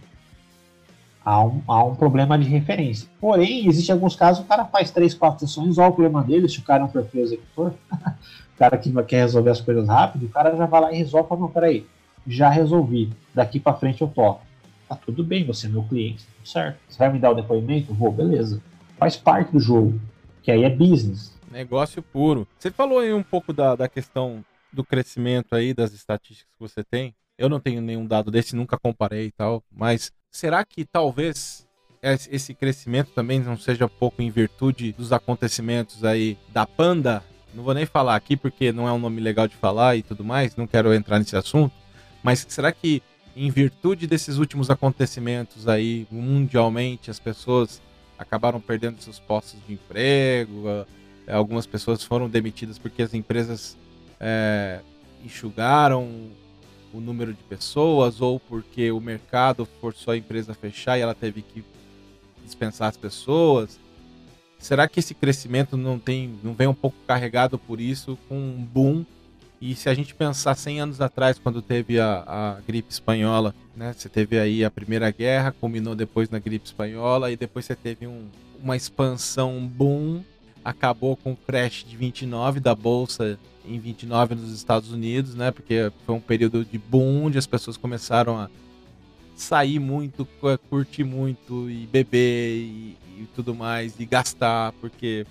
há 1.25 1.45
um, 1.45 1.62
há 1.66 1.85
um 1.85 1.95
problema 1.95 2.39
de 2.39 2.49
referência. 2.49 3.09
Porém, 3.20 3.66
existe 3.66 3.91
alguns 3.91 4.14
casos, 4.14 4.45
o 4.45 4.47
cara 4.47 4.64
faz 4.66 4.91
três, 4.91 5.14
quatro 5.14 5.47
sessões, 5.47 5.79
olha 5.79 5.89
o 5.89 5.93
problema 5.93 6.22
dele, 6.22 6.49
se 6.49 6.59
o 6.59 6.62
cara 6.62 6.83
é 6.83 6.87
um 6.87 6.89
perfil 6.89 7.22
executor, 7.22 7.72
o 7.91 8.59
cara 8.59 8.77
que 8.77 8.93
quer 9.05 9.22
resolver 9.22 9.51
as 9.51 9.61
coisas 9.61 9.89
rápido, 9.89 10.27
o 10.27 10.29
cara 10.29 10.55
já 10.57 10.66
vai 10.66 10.81
lá 10.81 10.93
e 10.93 10.97
resolve, 10.97 11.29
fala, 11.29 11.41
não, 11.41 11.49
peraí, 11.49 11.87
já 12.27 12.49
resolvi, 12.49 13.11
daqui 13.35 13.59
para 13.59 13.77
frente 13.77 14.03
eu 14.03 14.09
toco. 14.09 14.43
Tá 14.89 14.97
tudo 14.97 15.25
bem, 15.25 15.47
você 15.47 15.66
é 15.66 15.70
meu 15.70 15.83
cliente, 15.83 16.27
tudo 16.37 16.47
certo. 16.47 16.79
Você 16.89 16.99
vai 16.99 17.11
me 17.11 17.18
dar 17.18 17.31
o 17.31 17.35
depoimento? 17.35 17.95
Vou, 17.95 18.12
beleza. 18.12 18.62
Faz 18.99 19.16
parte 19.16 19.53
do 19.53 19.59
jogo, 19.59 19.99
que 20.43 20.51
aí 20.51 20.62
é 20.62 20.68
business. 20.68 21.35
Negócio 21.51 22.03
puro. 22.03 22.47
Você 22.59 22.70
falou 22.70 22.99
aí 22.99 23.12
um 23.12 23.22
pouco 23.22 23.53
da, 23.53 23.75
da 23.75 23.89
questão 23.89 24.45
do 24.70 24.85
crescimento 24.85 25.55
aí, 25.55 25.72
das 25.72 25.93
estatísticas 25.95 26.53
que 26.53 26.61
você 26.61 26.85
tem. 26.85 27.14
Eu 27.39 27.49
não 27.49 27.61
tenho 27.61 27.81
nenhum 27.81 28.07
dado 28.07 28.31
desse, 28.31 28.55
nunca 28.55 28.79
comparei 28.79 29.27
e 29.27 29.33
tal, 29.33 29.62
mas 29.72 30.12
será 30.35 30.64
que 30.64 30.85
talvez 30.85 31.64
esse 32.28 32.53
crescimento 32.53 33.12
também 33.12 33.39
não 33.39 33.57
seja 33.57 33.89
pouco 33.89 34.20
em 34.20 34.30
virtude 34.30 34.93
dos 34.93 35.12
acontecimentos 35.12 36.05
aí 36.05 36.37
da 36.53 36.66
Panda? 36.66 37.22
Não 37.55 37.62
vou 37.62 37.72
nem 37.72 37.87
falar 37.87 38.16
aqui 38.16 38.37
porque 38.37 38.72
não 38.72 38.87
é 38.89 38.93
um 38.93 38.99
nome 38.99 39.20
legal 39.20 39.47
de 39.47 39.55
falar 39.55 39.97
e 39.97 40.03
tudo 40.03 40.24
mais, 40.24 40.57
não 40.57 40.66
quero 40.66 40.93
entrar 40.93 41.20
nesse 41.20 41.37
assunto, 41.37 41.72
mas 42.22 42.45
será 42.49 42.72
que 42.72 43.01
em 43.37 43.49
virtude 43.49 44.09
desses 44.09 44.37
últimos 44.37 44.70
acontecimentos 44.70 45.68
aí 45.68 46.07
mundialmente 46.11 47.11
as 47.11 47.20
pessoas 47.20 47.80
acabaram 48.18 48.61
perdendo 48.61 49.01
seus 49.01 49.20
postos 49.20 49.61
de 49.66 49.74
emprego, 49.74 50.85
algumas 51.28 51.64
pessoas 51.64 52.03
foram 52.03 52.28
demitidas 52.28 52.76
porque 52.76 53.03
as 53.03 53.14
empresas 53.14 53.78
é, 54.18 54.80
enxugaram 55.24 56.32
o 56.95 57.01
número 57.01 57.32
de 57.32 57.42
pessoas 57.42 58.20
ou 58.20 58.38
porque 58.38 58.90
o 58.92 59.01
mercado 59.01 59.66
forçou 59.80 60.12
a 60.12 60.16
empresa 60.16 60.53
a 60.53 60.55
fechar 60.55 60.97
e 60.97 61.03
ela 61.03 61.14
teve 61.14 61.42
que 61.42 61.64
dispensar 62.45 62.88
as 62.88 62.97
pessoas? 62.97 63.78
Será 64.59 64.88
que 64.88 65.01
esse 65.01 65.14
crescimento 65.14 65.76
não 65.76 65.99
tem, 65.99 66.38
não 66.42 66.55
vem 66.55 66.66
um 66.66 66.74
pouco 66.74 66.97
carregado 67.07 67.59
por 67.59 67.80
isso 67.80 68.16
com 68.28 68.38
um 68.38 68.64
boom? 68.64 69.05
E 69.61 69.74
se 69.74 69.88
a 69.88 69.95
gente 69.95 70.14
pensar 70.14 70.55
100 70.55 70.80
anos 70.80 71.01
atrás, 71.01 71.38
quando 71.38 71.61
teve 71.61 71.99
a, 71.99 72.24
a 72.26 72.61
gripe 72.66 72.92
espanhola, 72.92 73.55
né? 73.76 73.92
Você 73.92 74.09
teve 74.09 74.38
aí 74.38 74.64
a 74.64 74.70
Primeira 74.70 75.11
Guerra, 75.11 75.53
culminou 75.53 75.95
depois 75.95 76.28
na 76.30 76.38
gripe 76.38 76.66
espanhola 76.66 77.30
e 77.30 77.36
depois 77.36 77.64
você 77.64 77.74
teve 77.74 78.07
um, 78.07 78.26
uma 78.62 78.76
expansão, 78.76 79.57
um 79.57 79.66
boom, 79.66 80.22
acabou 80.64 81.16
com 81.16 81.32
o 81.32 81.36
crash 81.36 81.84
de 81.86 81.97
29 81.97 82.61
da 82.61 82.74
bolsa 82.74 83.38
em 83.67 83.79
29 83.79 84.35
nos 84.35 84.53
Estados 84.53 84.93
Unidos, 84.93 85.35
né? 85.35 85.51
Porque 85.51 85.91
foi 86.05 86.15
um 86.15 86.21
período 86.21 86.65
de 86.65 86.79
boom 86.79 87.25
onde 87.25 87.39
as 87.39 87.47
pessoas 87.47 87.77
começaram 87.77 88.39
a 88.39 88.49
sair 89.35 89.79
muito, 89.79 90.27
curtir 90.71 91.05
muito 91.05 91.69
e 91.69 91.87
beber 91.87 92.57
e, 92.57 92.97
e 93.19 93.29
tudo 93.35 93.55
mais 93.55 93.99
e 93.99 94.05
gastar, 94.05 94.73
porque 94.81 95.27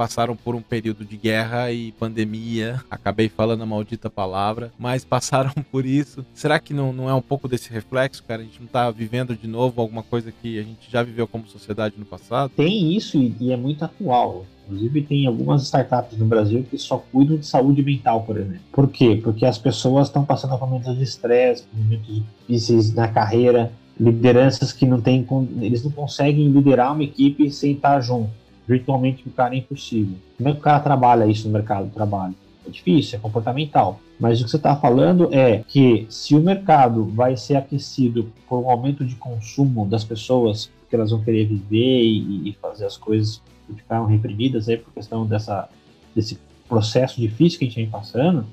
passaram 0.00 0.34
por 0.34 0.54
um 0.54 0.62
período 0.62 1.04
de 1.04 1.14
guerra 1.14 1.70
e 1.70 1.92
pandemia. 1.92 2.82
Acabei 2.90 3.28
falando 3.28 3.62
a 3.62 3.66
maldita 3.66 4.08
palavra, 4.08 4.72
mas 4.78 5.04
passaram 5.04 5.52
por 5.70 5.84
isso. 5.84 6.24
Será 6.32 6.58
que 6.58 6.72
não, 6.72 6.90
não 6.90 7.10
é 7.10 7.12
um 7.12 7.20
pouco 7.20 7.46
desse 7.46 7.70
reflexo, 7.70 8.24
cara? 8.24 8.40
A 8.40 8.44
gente 8.46 8.60
não 8.60 8.66
tá 8.66 8.90
vivendo 8.90 9.36
de 9.36 9.46
novo 9.46 9.78
alguma 9.78 10.02
coisa 10.02 10.32
que 10.32 10.58
a 10.58 10.62
gente 10.62 10.90
já 10.90 11.02
viveu 11.02 11.28
como 11.28 11.46
sociedade 11.46 11.96
no 11.98 12.06
passado? 12.06 12.50
Tem 12.56 12.96
isso 12.96 13.18
e 13.38 13.52
é 13.52 13.56
muito 13.58 13.84
atual. 13.84 14.46
Inclusive, 14.70 15.02
tem 15.02 15.26
algumas 15.26 15.62
startups 15.64 16.16
no 16.18 16.24
Brasil 16.24 16.64
que 16.68 16.78
só 16.78 16.98
cuidam 16.98 17.36
de 17.36 17.46
saúde 17.46 17.82
mental, 17.82 18.22
por 18.22 18.36
exemplo. 18.36 18.60
Por 18.72 18.88
quê? 18.88 19.20
Porque 19.22 19.44
as 19.44 19.58
pessoas 19.58 20.08
estão 20.08 20.24
passando 20.24 20.56
por 20.56 20.68
momentos 20.68 20.96
de 20.96 21.02
estresse, 21.02 21.64
momentos 21.72 22.22
difíceis 22.46 22.94
na 22.94 23.08
carreira, 23.08 23.72
lideranças 23.98 24.72
que 24.72 24.86
não 24.86 25.00
têm, 25.00 25.26
eles 25.60 25.84
não 25.84 25.90
conseguem 25.90 26.48
liderar 26.48 26.92
uma 26.92 27.04
equipe 27.04 27.50
sem 27.50 27.72
estar 27.72 28.00
junto 28.00 28.40
virtualmente 28.70 29.26
o 29.26 29.32
cara 29.32 29.54
é 29.54 29.58
impossível. 29.58 30.16
Como 30.36 30.48
é 30.48 30.52
que 30.52 30.58
o 30.58 30.62
cara 30.62 30.78
trabalha 30.78 31.26
isso 31.26 31.48
no 31.48 31.52
mercado 31.52 31.86
de 31.86 31.92
trabalho? 31.92 32.34
É 32.64 32.70
difícil, 32.70 33.18
é 33.18 33.20
comportamental. 33.20 34.00
Mas 34.18 34.40
o 34.40 34.44
que 34.44 34.50
você 34.50 34.58
está 34.58 34.76
falando 34.76 35.28
é 35.32 35.64
que 35.66 36.06
se 36.08 36.36
o 36.36 36.40
mercado 36.40 37.04
vai 37.06 37.36
ser 37.36 37.56
aquecido 37.56 38.30
por 38.48 38.60
um 38.60 38.70
aumento 38.70 39.04
de 39.04 39.16
consumo 39.16 39.86
das 39.86 40.04
pessoas, 40.04 40.70
porque 40.80 40.94
elas 40.94 41.10
vão 41.10 41.22
querer 41.22 41.46
viver 41.46 42.02
e, 42.04 42.50
e 42.50 42.56
fazer 42.60 42.86
as 42.86 42.96
coisas 42.96 43.42
ficaram 43.74 44.06
reprimidas 44.06 44.68
aí 44.68 44.76
por 44.76 44.92
questão 44.92 45.26
dessa, 45.26 45.68
desse 46.14 46.38
processo 46.68 47.20
difícil 47.20 47.58
que 47.58 47.64
a 47.64 47.68
gente 47.68 47.76
vem 47.76 47.90
passando, 47.90 48.46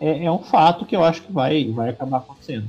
é, 0.00 0.24
é 0.24 0.32
um 0.32 0.40
fato 0.40 0.84
que 0.84 0.94
eu 0.94 1.04
acho 1.04 1.22
que 1.22 1.32
vai, 1.32 1.70
vai 1.70 1.90
acabar 1.90 2.18
acontecendo. 2.18 2.66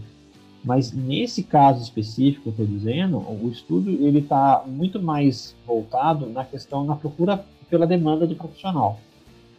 Mas 0.63 0.93
nesse 0.93 1.43
caso 1.43 1.81
específico 1.81 2.43
que 2.43 2.47
eu 2.49 2.51
estou 2.51 2.65
dizendo, 2.65 3.17
o 3.17 3.49
estudo 3.51 3.89
ele 3.89 4.19
está 4.19 4.63
muito 4.65 5.01
mais 5.01 5.55
voltado 5.67 6.27
na 6.27 6.45
questão 6.45 6.85
na 6.85 6.95
procura 6.95 7.43
pela 7.69 7.85
demanda 7.85 8.25
do 8.25 8.35
profissional, 8.35 8.99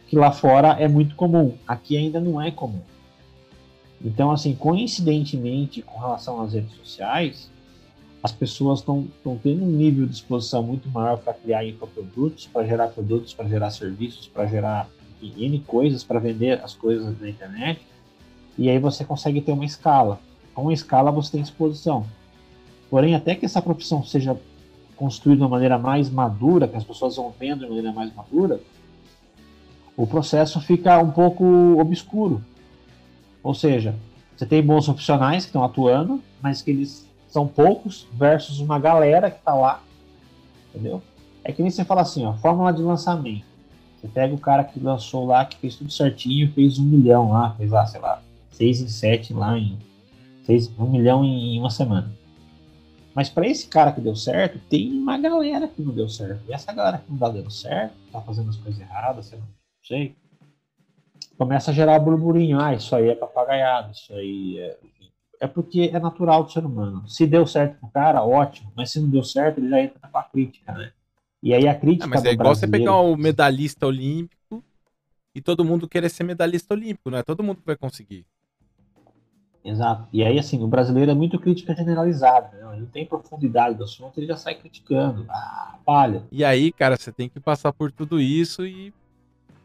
que 0.07 0.15
lá 0.15 0.31
fora 0.31 0.69
é 0.79 0.87
muito 0.87 1.15
comum, 1.15 1.53
aqui 1.67 1.95
ainda 1.95 2.19
não 2.19 2.41
é 2.41 2.49
comum. 2.49 2.81
Então, 4.03 4.31
assim, 4.31 4.55
coincidentemente, 4.55 5.81
com 5.81 5.99
relação 5.99 6.41
às 6.41 6.53
redes 6.53 6.75
sociais, 6.75 7.49
as 8.25 8.31
pessoas 8.31 8.79
estão 8.79 9.07
tendo 9.43 9.63
um 9.63 9.67
nível 9.67 10.07
de 10.07 10.15
exposição 10.15 10.63
muito 10.63 10.89
maior 10.89 11.19
para 11.19 11.31
criar 11.31 11.63
infoprodutos, 11.63 12.47
para 12.47 12.65
gerar 12.65 12.87
produtos, 12.87 13.35
para 13.35 13.47
gerar 13.47 13.69
serviços, 13.69 14.27
para 14.27 14.47
gerar 14.47 14.89
N 15.21 15.59
coisas, 15.59 16.03
para 16.03 16.19
vender 16.19 16.59
as 16.63 16.73
coisas 16.73 17.19
na 17.21 17.29
internet, 17.29 17.79
e 18.57 18.67
aí 18.67 18.79
você 18.79 19.05
consegue 19.05 19.41
ter 19.41 19.51
uma 19.51 19.63
escala 19.63 20.19
com 20.55 20.71
escala 20.71 21.11
você 21.11 21.33
tem 21.33 21.41
exposição. 21.41 22.03
Porém, 22.89 23.13
até 23.13 23.35
que 23.35 23.45
essa 23.45 23.61
profissão 23.61 24.03
seja 24.03 24.35
construída 24.95 25.39
de 25.39 25.43
uma 25.43 25.49
maneira 25.49 25.77
mais 25.77 26.09
madura, 26.09 26.67
que 26.67 26.77
as 26.77 26.83
pessoas 26.83 27.17
vão 27.17 27.31
vendo 27.37 27.59
de 27.59 27.67
maneira 27.67 27.91
mais 27.91 28.11
madura, 28.15 28.59
o 29.95 30.07
processo 30.07 30.59
fica 30.61 30.97
um 30.97 31.11
pouco 31.11 31.43
obscuro. 31.79 32.41
Ou 33.43 33.53
seja, 33.53 33.93
você 34.35 34.47
tem 34.47 34.63
bons 34.63 34.85
profissionais 34.85 35.43
que 35.43 35.49
estão 35.49 35.63
atuando, 35.63 36.23
mas 36.41 36.63
que 36.63 36.71
eles 36.71 37.07
são 37.35 37.45
poucos 37.45 38.07
versus 38.13 38.61
uma 38.61 38.79
galera 38.79 39.29
que 39.29 39.39
está 39.39 39.53
lá, 39.53 39.83
entendeu? 40.69 41.01
É 41.43 41.51
que 41.51 41.61
nem 41.61 41.69
você 41.69 41.83
fala 41.83 42.01
assim, 42.01 42.25
ó, 42.25 42.31
fórmula 42.31 42.71
de 42.71 42.81
lançamento. 42.81 43.43
Você 43.99 44.07
pega 44.07 44.33
o 44.33 44.39
cara 44.39 44.63
que 44.63 44.79
lançou 44.79 45.25
lá, 45.25 45.43
que 45.43 45.57
fez 45.57 45.75
tudo 45.75 45.91
certinho, 45.91 46.53
fez 46.53 46.79
um 46.79 46.85
milhão 46.85 47.31
lá, 47.31 47.53
fez 47.55 47.71
lá, 47.71 47.85
sei 47.87 47.99
lá, 47.99 48.21
seis 48.51 48.79
em 48.79 48.87
sete 48.87 49.33
lá 49.33 49.57
em 49.57 49.77
Fez 50.45 50.71
um 50.79 50.89
milhão 50.89 51.25
em 51.25 51.59
uma 51.59 51.71
semana. 51.71 52.09
Mas 53.13 53.27
para 53.29 53.47
esse 53.47 53.67
cara 53.67 53.91
que 53.91 53.99
deu 53.99 54.15
certo, 54.15 54.57
tem 54.69 54.93
uma 54.93 55.17
galera 55.17 55.67
que 55.67 55.81
não 55.81 55.93
deu 55.93 56.07
certo. 56.07 56.39
E 56.47 56.53
essa 56.53 56.71
galera 56.71 56.99
que 56.99 57.11
não 57.11 57.17
tá 57.17 57.27
dando 57.27 57.51
certo, 57.51 57.95
tá 58.13 58.21
fazendo 58.21 58.49
as 58.49 58.55
coisas 58.55 58.79
erradas, 58.79 59.25
sei 59.25 59.39
não 59.39 59.47
sei, 59.83 60.15
começa 61.37 61.71
a 61.71 61.73
gerar 61.73 61.99
burburinho. 61.99 62.61
Ah, 62.61 62.73
isso 62.73 62.95
aí 62.95 63.09
é 63.09 63.15
papagaiado, 63.15 63.91
isso 63.91 64.13
aí 64.13 64.57
é. 64.59 64.77
É 65.45 65.47
porque 65.47 65.91
é 65.93 65.99
natural 65.99 66.43
do 66.43 66.51
ser 66.51 66.65
humano. 66.65 67.07
Se 67.07 67.27
deu 67.27 67.45
certo 67.45 67.79
pro 67.79 67.87
cara, 67.89 68.23
ótimo. 68.23 68.71
Mas 68.75 68.91
se 68.91 68.99
não 68.99 69.07
deu 69.07 69.23
certo, 69.23 69.59
ele 69.59 69.69
já 69.69 69.79
entra 69.79 70.09
com 70.11 70.17
a 70.17 70.23
crítica, 70.23 70.71
né? 70.73 70.91
E 71.41 71.53
aí 71.53 71.67
a 71.67 71.75
crítica. 71.75 72.05
É, 72.05 72.09
mas 72.09 72.25
é 72.25 72.31
igual 72.31 72.55
você 72.55 72.67
pegar 72.67 72.97
o 72.97 73.15
medalhista 73.15 73.85
olímpico 73.85 74.63
e 75.35 75.41
todo 75.41 75.63
mundo 75.63 75.87
querer 75.87 76.09
ser 76.09 76.23
medalhista 76.23 76.73
olímpico, 76.73 77.11
não 77.11 77.19
é 77.19 77.23
todo 77.23 77.43
mundo 77.43 77.57
que 77.57 77.65
vai 77.65 77.75
conseguir. 77.75 78.25
Exato. 79.63 80.07
E 80.11 80.23
aí, 80.23 80.39
assim, 80.39 80.63
o 80.63 80.67
brasileiro 80.67 81.11
é 81.11 81.15
muito 81.15 81.39
crítica 81.39 81.75
generalizada, 81.75 82.57
né? 82.57 82.73
Ele 82.73 82.81
não 82.81 82.89
tem 82.89 83.05
profundidade 83.05 83.77
do 83.77 83.83
assunto, 83.83 84.17
ele 84.17 84.27
já 84.27 84.37
sai 84.37 84.55
criticando. 84.55 85.27
Ah, 85.29 85.77
palha. 85.85 86.23
E 86.31 86.43
aí, 86.43 86.71
cara, 86.71 86.97
você 86.97 87.11
tem 87.11 87.29
que 87.29 87.39
passar 87.39 87.71
por 87.71 87.91
tudo 87.91 88.19
isso 88.19 88.65
e, 88.65 88.91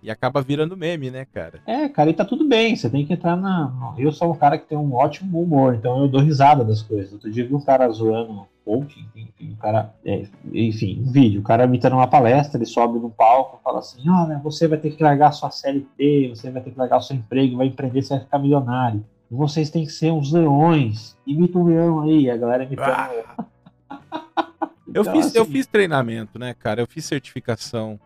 e 0.03 0.11
acaba 0.11 0.41
virando 0.41 0.77
meme, 0.77 1.11
né, 1.11 1.27
cara? 1.27 1.61
É, 1.67 1.89
cara, 1.89 2.11
e 2.11 2.15
tá 2.15 2.25
tudo 2.25 2.47
bem. 2.47 2.75
Você 2.75 2.89
tem 2.89 3.07
que 3.07 3.13
entrar 3.13 3.37
na. 3.37 3.95
Eu 3.99 4.11
sou 4.13 4.33
um 4.33 4.37
cara 4.37 4.59
que 4.59 4.67
tem 4.67 4.79
um 4.79 4.95
ótimo 4.95 5.43
humor, 5.43 5.75
então 5.75 6.01
eu 6.01 6.09
dou 6.09 6.21
risada 6.21 6.65
das 6.65 6.83
coisas. 6.83 7.13
Outro 7.13 7.31
dia 7.31 7.47
vi 7.47 7.55
um 7.55 7.61
cara 7.61 7.89
zoando 7.91 8.47
coaching, 8.65 9.07
enfim, 9.17 9.53
o 9.53 9.57
cara, 9.57 9.93
é, 10.05 10.27
enfim, 10.53 11.03
um 11.05 11.11
vídeo, 11.11 11.41
o 11.41 11.45
cara 11.45 11.67
me 11.67 11.81
uma 11.91 12.07
palestra, 12.07 12.59
ele 12.59 12.67
sobe 12.67 12.99
no 12.99 13.11
palco 13.11 13.59
e 13.59 13.65
fala 13.65 13.81
assim, 13.81 14.09
olha, 14.09 14.39
você 14.39 14.69
vai 14.69 14.79
ter 14.79 14.91
que 14.91 15.03
largar 15.03 15.33
sua 15.33 15.51
CLT, 15.51 16.29
você 16.29 16.51
vai 16.51 16.63
ter 16.63 16.71
que 16.71 16.79
largar 16.79 16.99
o 16.99 17.03
seu 17.03 17.17
emprego, 17.17 17.57
vai 17.57 17.67
empreender, 17.67 18.03
você 18.03 18.15
vai 18.15 18.25
ficar 18.25 18.39
milionário. 18.39 19.05
vocês 19.31 19.71
têm 19.71 19.85
que 19.85 19.93
ser 19.93 20.13
uns 20.13 20.33
leões. 20.33 21.17
Imita 21.27 21.59
um 21.59 21.65
leão 21.65 22.03
aí, 22.03 22.31
a 22.31 22.37
galera 22.37 22.65
imitando. 22.65 22.89
Ah. 22.89 23.11
eu, 24.95 25.03
então, 25.03 25.05
fiz, 25.15 25.27
assim... 25.27 25.39
eu 25.39 25.45
fiz 25.45 25.67
treinamento, 25.67 26.39
né, 26.39 26.55
cara? 26.55 26.81
Eu 26.81 26.87
fiz 26.87 27.05
certificação 27.05 27.99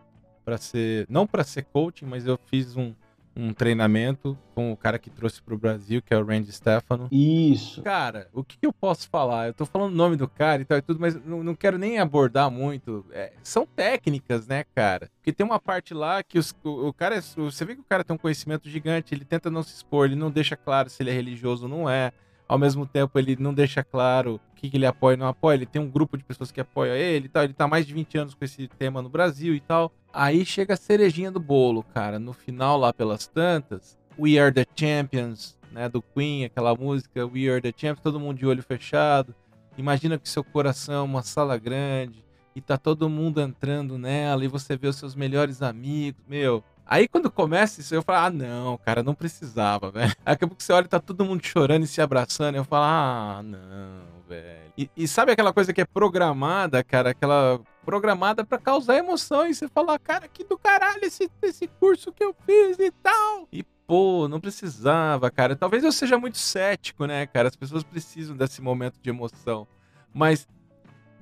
para 0.45 0.57
ser. 0.57 1.07
Não 1.09 1.25
para 1.25 1.43
ser 1.43 1.63
coaching, 1.63 2.05
mas 2.05 2.27
eu 2.27 2.39
fiz 2.45 2.77
um, 2.77 2.93
um 3.35 3.51
treinamento 3.51 4.37
com 4.53 4.71
o 4.71 4.77
cara 4.77 4.97
que 4.97 5.09
trouxe 5.09 5.41
pro 5.41 5.57
Brasil, 5.57 6.01
que 6.01 6.13
é 6.13 6.17
o 6.17 6.23
Randy 6.23 6.51
Stefano. 6.51 7.09
Isso. 7.11 7.81
Cara, 7.81 8.29
o 8.31 8.43
que, 8.43 8.57
eu 8.61 8.71
posso 8.71 9.09
falar? 9.09 9.47
Eu 9.47 9.53
tô 9.53 9.65
falando 9.65 9.91
o 9.91 9.95
nome 9.95 10.15
do 10.15 10.27
cara 10.27 10.61
e 10.61 10.65
tal 10.65 10.77
e 10.77 10.81
tudo, 10.81 10.99
mas 10.99 11.15
não, 11.25 11.43
não 11.43 11.55
quero 11.55 11.77
nem 11.77 11.99
abordar 11.99 12.49
muito. 12.49 13.05
É, 13.11 13.33
são 13.43 13.65
técnicas, 13.65 14.47
né, 14.47 14.63
cara? 14.73 15.09
Porque 15.17 15.33
tem 15.33 15.45
uma 15.45 15.59
parte 15.59 15.93
lá 15.93 16.23
que 16.23 16.39
os, 16.39 16.55
o, 16.63 16.87
o, 16.87 16.93
cara. 16.93 17.19
Você 17.21 17.65
vê 17.65 17.75
que 17.75 17.81
o 17.81 17.85
cara 17.85 18.03
tem 18.03 18.15
um 18.15 18.19
conhecimento 18.19 18.69
gigante, 18.69 19.13
ele 19.13 19.25
tenta 19.25 19.49
não 19.49 19.63
se 19.63 19.75
expor, 19.75 20.05
ele 20.05 20.15
não 20.15 20.31
deixa 20.31 20.55
claro 20.55 20.89
se 20.89 21.03
ele 21.03 21.09
é 21.09 21.13
religioso 21.13 21.63
ou 21.63 21.69
não 21.69 21.89
é. 21.89 22.13
Ao 22.47 22.57
mesmo 22.57 22.85
tempo, 22.85 23.17
ele 23.17 23.35
não 23.39 23.53
deixa 23.53 23.83
claro 23.83 24.35
o 24.35 24.55
que, 24.55 24.69
que 24.69 24.77
ele 24.77 24.85
apoia 24.85 25.15
e 25.15 25.17
não 25.17 25.27
apoia. 25.27 25.55
Ele 25.55 25.65
tem 25.65 25.81
um 25.81 25.89
grupo 25.89 26.17
de 26.17 26.23
pessoas 26.23 26.51
que 26.51 26.61
apoia 26.61 26.91
ele 26.95 27.25
e 27.25 27.29
tal. 27.29 27.43
Ele 27.43 27.53
tá 27.53 27.67
mais 27.67 27.85
de 27.87 27.93
20 27.93 28.17
anos 28.17 28.33
com 28.35 28.45
esse 28.45 28.67
tema 28.67 29.01
no 29.01 29.09
Brasil 29.09 29.55
e 29.55 29.59
tal. 29.59 29.91
Aí 30.13 30.45
chega 30.45 30.75
a 30.75 30.77
cerejinha 30.77 31.31
do 31.31 31.39
bolo, 31.39 31.83
cara. 31.83 32.19
No 32.19 32.33
final, 32.33 32.77
lá 32.77 32.93
pelas 32.93 33.25
tantas, 33.25 33.97
We 34.17 34.37
Are 34.37 34.53
the 34.53 34.65
Champions, 34.75 35.57
né? 35.71 35.89
Do 35.89 36.01
Queen, 36.01 36.45
aquela 36.45 36.75
música 36.75 37.25
We 37.25 37.49
Are 37.49 37.61
the 37.61 37.73
Champions, 37.75 38.03
todo 38.03 38.19
mundo 38.19 38.37
de 38.37 38.45
olho 38.45 38.61
fechado. 38.61 39.33
Imagina 39.77 40.17
que 40.17 40.29
seu 40.29 40.43
coração 40.43 40.95
é 40.95 41.01
uma 41.01 41.21
sala 41.21 41.57
grande 41.57 42.23
e 42.55 42.61
tá 42.61 42.77
todo 42.77 43.09
mundo 43.09 43.41
entrando 43.41 43.97
nela 43.97 44.45
e 44.45 44.47
você 44.47 44.77
vê 44.77 44.87
os 44.87 44.95
seus 44.95 45.15
melhores 45.15 45.61
amigos. 45.61 46.23
Meu, 46.27 46.63
Aí 46.85 47.07
quando 47.07 47.31
começa 47.31 47.81
isso, 47.81 47.95
eu 47.95 48.03
falo, 48.03 48.25
ah, 48.27 48.29
não, 48.29 48.77
cara, 48.77 49.01
não 49.01 49.15
precisava, 49.15 49.89
velho. 49.89 50.13
Daqui 50.23 50.45
a 50.45 50.47
pouco 50.47 50.61
você 50.61 50.71
olha 50.71 50.85
e 50.85 50.89
tá 50.89 50.99
todo 50.99 51.25
mundo 51.25 51.45
chorando 51.45 51.83
e 51.83 51.87
se 51.87 52.01
abraçando. 52.01 52.55
Eu 52.55 52.63
falo, 52.63 52.85
ah, 52.85 53.41
não, 53.43 54.21
velho. 54.27 54.71
E, 54.77 54.89
e, 54.95 55.07
sabe 55.07 55.31
aquela 55.31 55.53
coisa 55.53 55.73
que 55.73 55.81
é 55.81 55.85
programada, 55.85 56.83
cara? 56.83 57.11
Aquela 57.11 57.59
programada 57.83 58.43
para 58.45 58.57
causar 58.57 58.97
emoção. 58.97 59.47
E 59.47 59.55
você 59.55 59.67
fala, 59.67 59.97
cara, 59.97 60.27
que 60.27 60.43
do 60.43 60.57
caralho 60.57 61.03
esse, 61.03 61.29
esse 61.41 61.67
curso 61.67 62.11
que 62.11 62.23
eu 62.23 62.35
fiz 62.45 62.77
e 62.77 62.91
tal. 62.91 63.47
E 63.51 63.63
pô, 63.87 64.27
não 64.27 64.39
precisava, 64.39 65.31
cara. 65.31 65.55
Talvez 65.55 65.83
eu 65.83 65.91
seja 65.91 66.17
muito 66.17 66.37
cético, 66.37 67.05
né, 67.05 67.25
cara? 67.25 67.47
As 67.47 67.55
pessoas 67.55 67.83
precisam 67.83 68.35
desse 68.35 68.61
momento 68.61 68.99
de 69.01 69.09
emoção. 69.09 69.67
Mas 70.13 70.47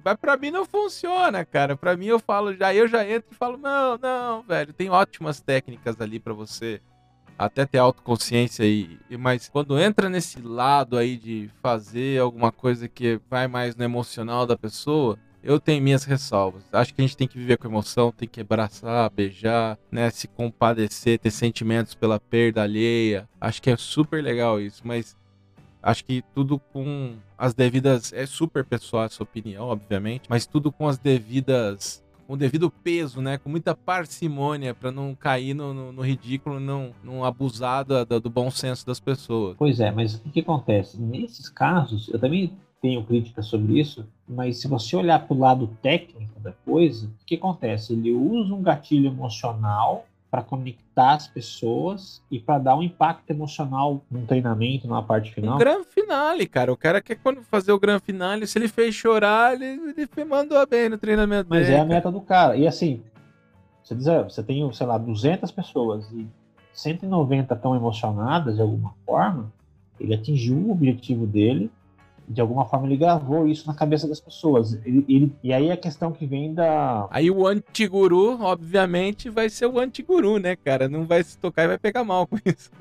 mas 0.04 0.16
pra 0.18 0.38
mim 0.38 0.52
não 0.52 0.66
funciona, 0.66 1.46
cara. 1.46 1.78
Pra 1.78 1.96
mim 1.96 2.08
eu 2.08 2.20
falo, 2.20 2.54
já 2.56 2.74
eu 2.74 2.88
já 2.88 3.08
entro 3.08 3.30
e 3.32 3.36
falo, 3.36 3.58
não, 3.58 3.98
não, 3.98 4.44
velho, 4.44 4.74
tem 4.74 4.90
ótimas 4.90 5.40
técnicas 5.40 6.00
ali 6.02 6.20
para 6.20 6.34
você 6.34 6.82
até 7.38 7.66
ter 7.66 7.78
autoconsciência 7.78 8.66
aí. 8.66 9.00
Mas 9.18 9.50
quando 9.50 9.80
entra 9.80 10.10
nesse 10.10 10.42
lado 10.42 10.98
aí 10.98 11.18
de 11.18 11.50
fazer 11.62 12.20
alguma 12.22 12.52
coisa 12.52 12.88
que 12.88 13.20
vai 13.30 13.48
mais 13.48 13.76
no 13.76 13.84
emocional 13.84 14.46
da 14.46 14.58
pessoa, 14.58 15.18
eu 15.44 15.60
tenho 15.60 15.84
minhas 15.84 16.06
ressalvas. 16.06 16.64
Acho 16.72 16.94
que 16.94 17.02
a 17.02 17.06
gente 17.06 17.18
tem 17.18 17.28
que 17.28 17.38
viver 17.38 17.58
com 17.58 17.68
emoção, 17.68 18.12
tem 18.12 18.28
que 18.28 18.42
abraçar, 18.42 19.10
beijar, 19.10 19.78
né, 19.92 20.10
se 20.10 20.28
compadecer, 20.28 21.20
ter 21.20 21.32
sentimentos 21.32 21.94
pela 21.94 22.20
perda 22.20 22.64
alheia. 22.64 23.28
Acho 23.42 23.62
que 23.62 23.70
é 23.70 23.76
super 23.76 24.24
legal 24.24 24.62
isso, 24.62 24.82
mas 24.86 25.18
Acho 25.84 26.06
que 26.06 26.24
tudo 26.34 26.58
com 26.58 27.16
as 27.38 27.54
devidas. 27.54 28.14
É 28.14 28.26
super 28.26 28.64
pessoal 28.64 29.04
a 29.04 29.10
sua 29.10 29.26
opinião, 29.26 29.68
obviamente, 29.68 30.24
mas 30.30 30.46
tudo 30.46 30.72
com 30.72 30.88
as 30.88 30.98
devidas. 30.98 32.02
Com 32.26 32.36
o 32.36 32.38
devido 32.38 32.72
peso, 32.72 33.22
né? 33.22 33.38
Com 33.38 33.50
muita 33.50 33.76
parcimônia 33.76 34.74
para 34.74 34.94
não 34.94 35.14
cair 35.14 35.54
no, 35.54 35.74
no, 35.74 35.92
no, 35.92 36.02
ridículo, 36.02 36.58
não, 36.58 36.92
não 37.04 37.26
abusar 37.26 37.84
do, 37.84 38.30
bom 38.30 38.50
senso 38.50 38.88
das 38.88 38.98
pessoas. 38.98 39.58
Pois 39.58 39.82
é, 39.82 39.92
mas 39.92 40.16
o 40.16 40.22
que, 40.22 40.30
que 40.30 40.40
acontece? 40.40 40.98
Nesses 41.02 41.50
casos, 41.50 42.08
eu 42.08 42.18
também 42.18 42.54
tenho 42.82 43.04
críticas 43.04 43.46
sobre 43.48 43.78
isso, 43.78 44.08
mas 44.28 44.62
se 44.62 44.70
você 44.70 44.96
olhar 44.96 45.28
para 45.28 45.36
o 45.36 45.40
lado 45.40 45.68
técnico 45.82 46.40
da 46.40 46.54
coisa, 46.66 47.08
o 47.08 47.26
que 47.26 47.36
acontece? 47.36 47.92
Ele 47.92 48.14
usa 48.14 48.54
um 48.54 48.62
gatilho 48.62 49.08
emocional 49.08 50.06
para 50.34 50.42
conectar 50.42 51.14
as 51.14 51.28
pessoas 51.28 52.20
e 52.32 52.40
para 52.40 52.58
dar 52.58 52.76
um 52.76 52.82
impacto 52.82 53.30
emocional 53.30 54.04
no 54.10 54.26
treinamento, 54.26 54.88
na 54.88 55.00
parte 55.00 55.32
final. 55.32 55.58
Um 55.58 55.60
grande 55.60 55.86
finale, 55.86 56.48
cara. 56.48 56.74
O 56.74 56.76
cara 56.76 57.00
quer 57.00 57.18
quando 57.18 57.44
fazer 57.44 57.72
o 57.72 57.80
grande 57.80 58.04
finale, 58.04 58.48
se 58.48 58.58
ele 58.58 58.68
fez 58.68 58.96
chorar, 58.96 59.54
ele, 59.54 59.94
ele 59.96 60.26
mandou 60.26 60.66
bem 60.66 60.90
no 60.90 60.98
treinamento 60.98 61.46
Mas 61.48 61.68
dele, 61.68 61.78
é 61.78 61.80
a 61.80 61.86
meta 61.86 62.12
do 62.12 62.20
cara. 62.20 62.58
E 62.58 62.66
assim, 62.66 63.04
você 63.84 63.94
diz, 63.94 64.08
você 64.08 64.42
tem, 64.42 64.74
sei 64.74 64.88
lá, 64.88 64.98
200 64.98 65.52
pessoas 65.52 66.10
e 66.12 66.26
190 66.74 67.54
estão 67.54 67.76
emocionadas 67.76 68.56
de 68.56 68.62
alguma 68.64 68.96
forma, 69.06 69.54
ele 70.00 70.16
atingiu 70.16 70.58
o 70.58 70.72
objetivo 70.72 71.28
dele 71.28 71.70
de 72.28 72.42
alguma 72.42 72.66
forma 72.66 72.88
ele 72.88 72.98
gravou 72.98 73.48
isso 73.48 73.68
na 73.68 73.74
cabeça 73.74 74.08
das 74.08 74.20
pessoas. 74.20 74.74
Ele, 74.86 75.06
ele, 75.08 75.36
e 75.44 75.54
aí 75.54 75.72
a 75.72 75.78
questão 75.78 76.12
que 76.12 76.26
vem 76.26 76.54
da. 76.54 77.08
Aí 77.12 77.30
o 77.30 77.46
antiguru, 77.46 78.42
obviamente, 78.42 79.30
vai 79.30 79.50
ser 79.50 79.66
o 79.66 79.80
antiguru, 79.80 80.38
né, 80.38 80.56
cara? 80.56 80.88
Não 80.88 81.06
vai 81.06 81.24
se 81.24 81.38
tocar 81.38 81.64
e 81.64 81.68
vai 81.68 81.78
pegar 81.78 82.04
mal 82.04 82.26
com 82.26 82.38
isso. 82.46 82.72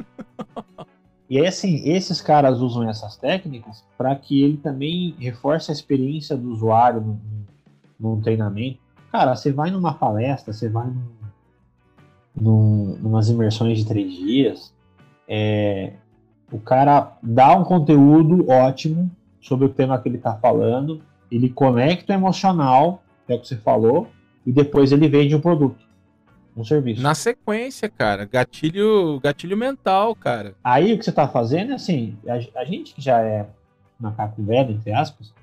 e 1.29 1.39
aí, 1.39 1.47
assim, 1.47 1.83
esses 1.89 2.21
caras 2.21 2.61
usam 2.61 2.89
essas 2.89 3.17
técnicas 3.17 3.85
para 3.97 4.15
que 4.15 4.43
ele 4.43 4.57
também 4.57 5.15
reforce 5.19 5.71
a 5.71 5.75
experiência 5.75 6.37
do 6.37 6.51
usuário 6.51 7.01
no, 7.01 7.21
no, 7.99 8.17
no 8.17 8.23
treinamento. 8.23 8.79
Cara, 9.11 9.35
você 9.35 9.53
vai 9.53 9.71
numa 9.71 9.95
palestra, 9.95 10.53
você 10.53 10.69
vai 10.69 10.87
num, 10.87 11.13
num, 12.35 12.97
numas 13.01 13.29
imersões 13.29 13.79
de 13.79 13.87
três 13.87 14.13
dias, 14.13 14.73
é, 15.29 15.93
o 16.51 16.59
cara 16.59 17.17
dá 17.23 17.57
um 17.57 17.65
conteúdo 17.65 18.49
ótimo, 18.51 19.11
sobre 19.43 19.67
o 19.67 19.69
tema 19.69 19.99
que 19.99 20.09
ele 20.09 20.17
está 20.17 20.35
falando, 20.37 21.03
ele 21.31 21.51
conecta 21.51 22.13
o 22.13 22.17
emocional, 22.17 23.03
que 23.27 23.33
é 23.33 23.37
o 23.37 23.41
que 23.41 23.49
você 23.49 23.57
falou, 23.57 24.09
e 24.47 24.53
depois 24.53 24.93
ele 24.93 25.09
vende 25.09 25.35
um 25.35 25.41
produto, 25.41 25.85
um 26.57 26.65
serviço. 26.65 27.03
Na 27.03 27.15
sequência, 27.15 27.89
cara, 27.89 28.25
gatilho, 28.25 29.21
gatilho 29.21 29.57
mental, 29.57 30.15
cara. 30.15 30.55
Aí 30.63 30.93
o 30.93 30.99
que 30.99 31.05
você 31.05 31.11
está 31.11 31.27
fazendo 31.27 31.73
é 31.73 31.75
assim, 31.75 32.17
a, 32.27 32.61
a, 32.61 32.65
gente 32.65 32.95
que 32.95 33.03
já 33.03 33.21
é 33.21 33.47
macaco 33.99 34.43
velho, 34.43 34.71
entre 34.71 34.93
aspas, 34.93 35.35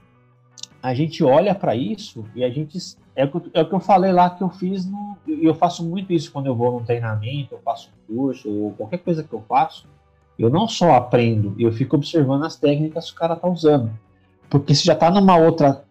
a 0.82 0.94
gente 0.94 1.22
olha 1.22 1.54
para 1.54 1.76
isso 1.76 2.24
e 2.34 2.44
a 2.44 2.50
gente 2.50 2.78
é 3.16 3.26
o, 3.26 3.32
que, 3.32 3.52
é 3.54 3.62
o 3.62 3.68
que 3.68 3.76
eu 3.76 3.80
falei 3.82 4.14
lá 4.14 4.30
que 4.30 4.42
eu 4.42 4.50
fiz 4.50 4.86
no, 4.86 5.18
e 5.28 5.44
eu 5.44 5.54
faço 5.54 5.84
muito 5.84 6.14
isso 6.14 6.32
quando 6.32 6.46
eu 6.46 6.56
vou 6.56 6.72
num 6.72 6.86
treinamento, 6.86 7.54
eu 7.54 7.60
faço 7.60 7.90
um 7.90 8.16
curso 8.16 8.50
ou 8.50 8.72
qualquer 8.72 9.00
coisa 9.00 9.24
que 9.24 9.34
eu 9.34 9.42
faço 9.42 9.86
eu 10.40 10.50
não 10.50 10.70
só 10.70 10.94
aprendo, 10.94 11.54
eu 11.60 11.70
fico 11.70 11.98
observando 11.98 12.46
as 12.46 12.56
técnicas 12.56 13.12
que 13.12 13.18
o 13.18 13.20
cara 13.20 13.36
tá 13.36 13.46
usando. 13.46 13.92
Porque 14.50 14.74
se 14.74 14.86
já 14.86 14.96
tá 14.96 15.12
numa 15.12 15.36
outra, 15.36 15.84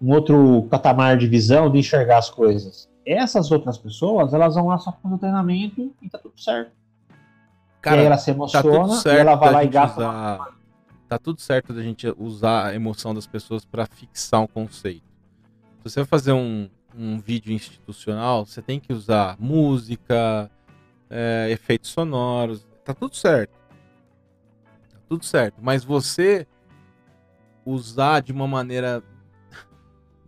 um 0.00 0.12
outro 0.14 0.68
patamar 0.70 1.18
de 1.18 1.26
visão, 1.26 1.68
de 1.68 1.80
enxergar 1.80 2.18
as 2.18 2.30
coisas. 2.30 2.88
Essas 3.04 3.50
outras 3.50 3.76
pessoas, 3.76 4.32
elas 4.32 4.54
vão 4.54 4.68
lá 4.68 4.78
só 4.78 4.96
fazer 5.02 5.14
o 5.16 5.18
treinamento 5.18 5.92
e 6.00 6.08
tá 6.08 6.16
tudo 6.16 6.40
certo. 6.40 6.70
Cara, 7.82 7.96
e 7.96 8.00
aí 8.00 8.06
ela 8.06 8.18
se 8.18 8.26
tá 8.26 8.32
emociona 8.32 9.02
tá 9.02 9.12
e 9.12 9.16
ela 9.16 9.34
vai 9.34 9.52
lá 9.52 9.64
e 9.64 9.68
gasta. 9.68 10.00
Usar... 10.00 10.48
Tá 11.08 11.18
tudo 11.18 11.40
certo 11.40 11.72
da 11.72 11.82
gente 11.82 12.06
usar 12.16 12.66
a 12.66 12.74
emoção 12.74 13.12
das 13.12 13.26
pessoas 13.26 13.64
para 13.64 13.84
fixar 13.84 14.42
um 14.42 14.46
conceito. 14.46 15.08
Se 15.78 15.90
você 15.90 16.00
vai 16.00 16.06
fazer 16.06 16.32
um, 16.32 16.68
um 16.96 17.18
vídeo 17.18 17.52
institucional, 17.52 18.46
você 18.46 18.62
tem 18.62 18.78
que 18.78 18.92
usar 18.92 19.36
música, 19.40 20.48
é, 21.10 21.48
efeitos 21.50 21.90
sonoros, 21.90 22.64
tá 22.84 22.94
tudo 22.94 23.16
certo 23.16 23.57
tudo 25.08 25.24
certo. 25.24 25.56
Mas 25.62 25.84
você 25.84 26.46
usar 27.64 28.20
de 28.20 28.32
uma 28.32 28.46
maneira 28.46 29.02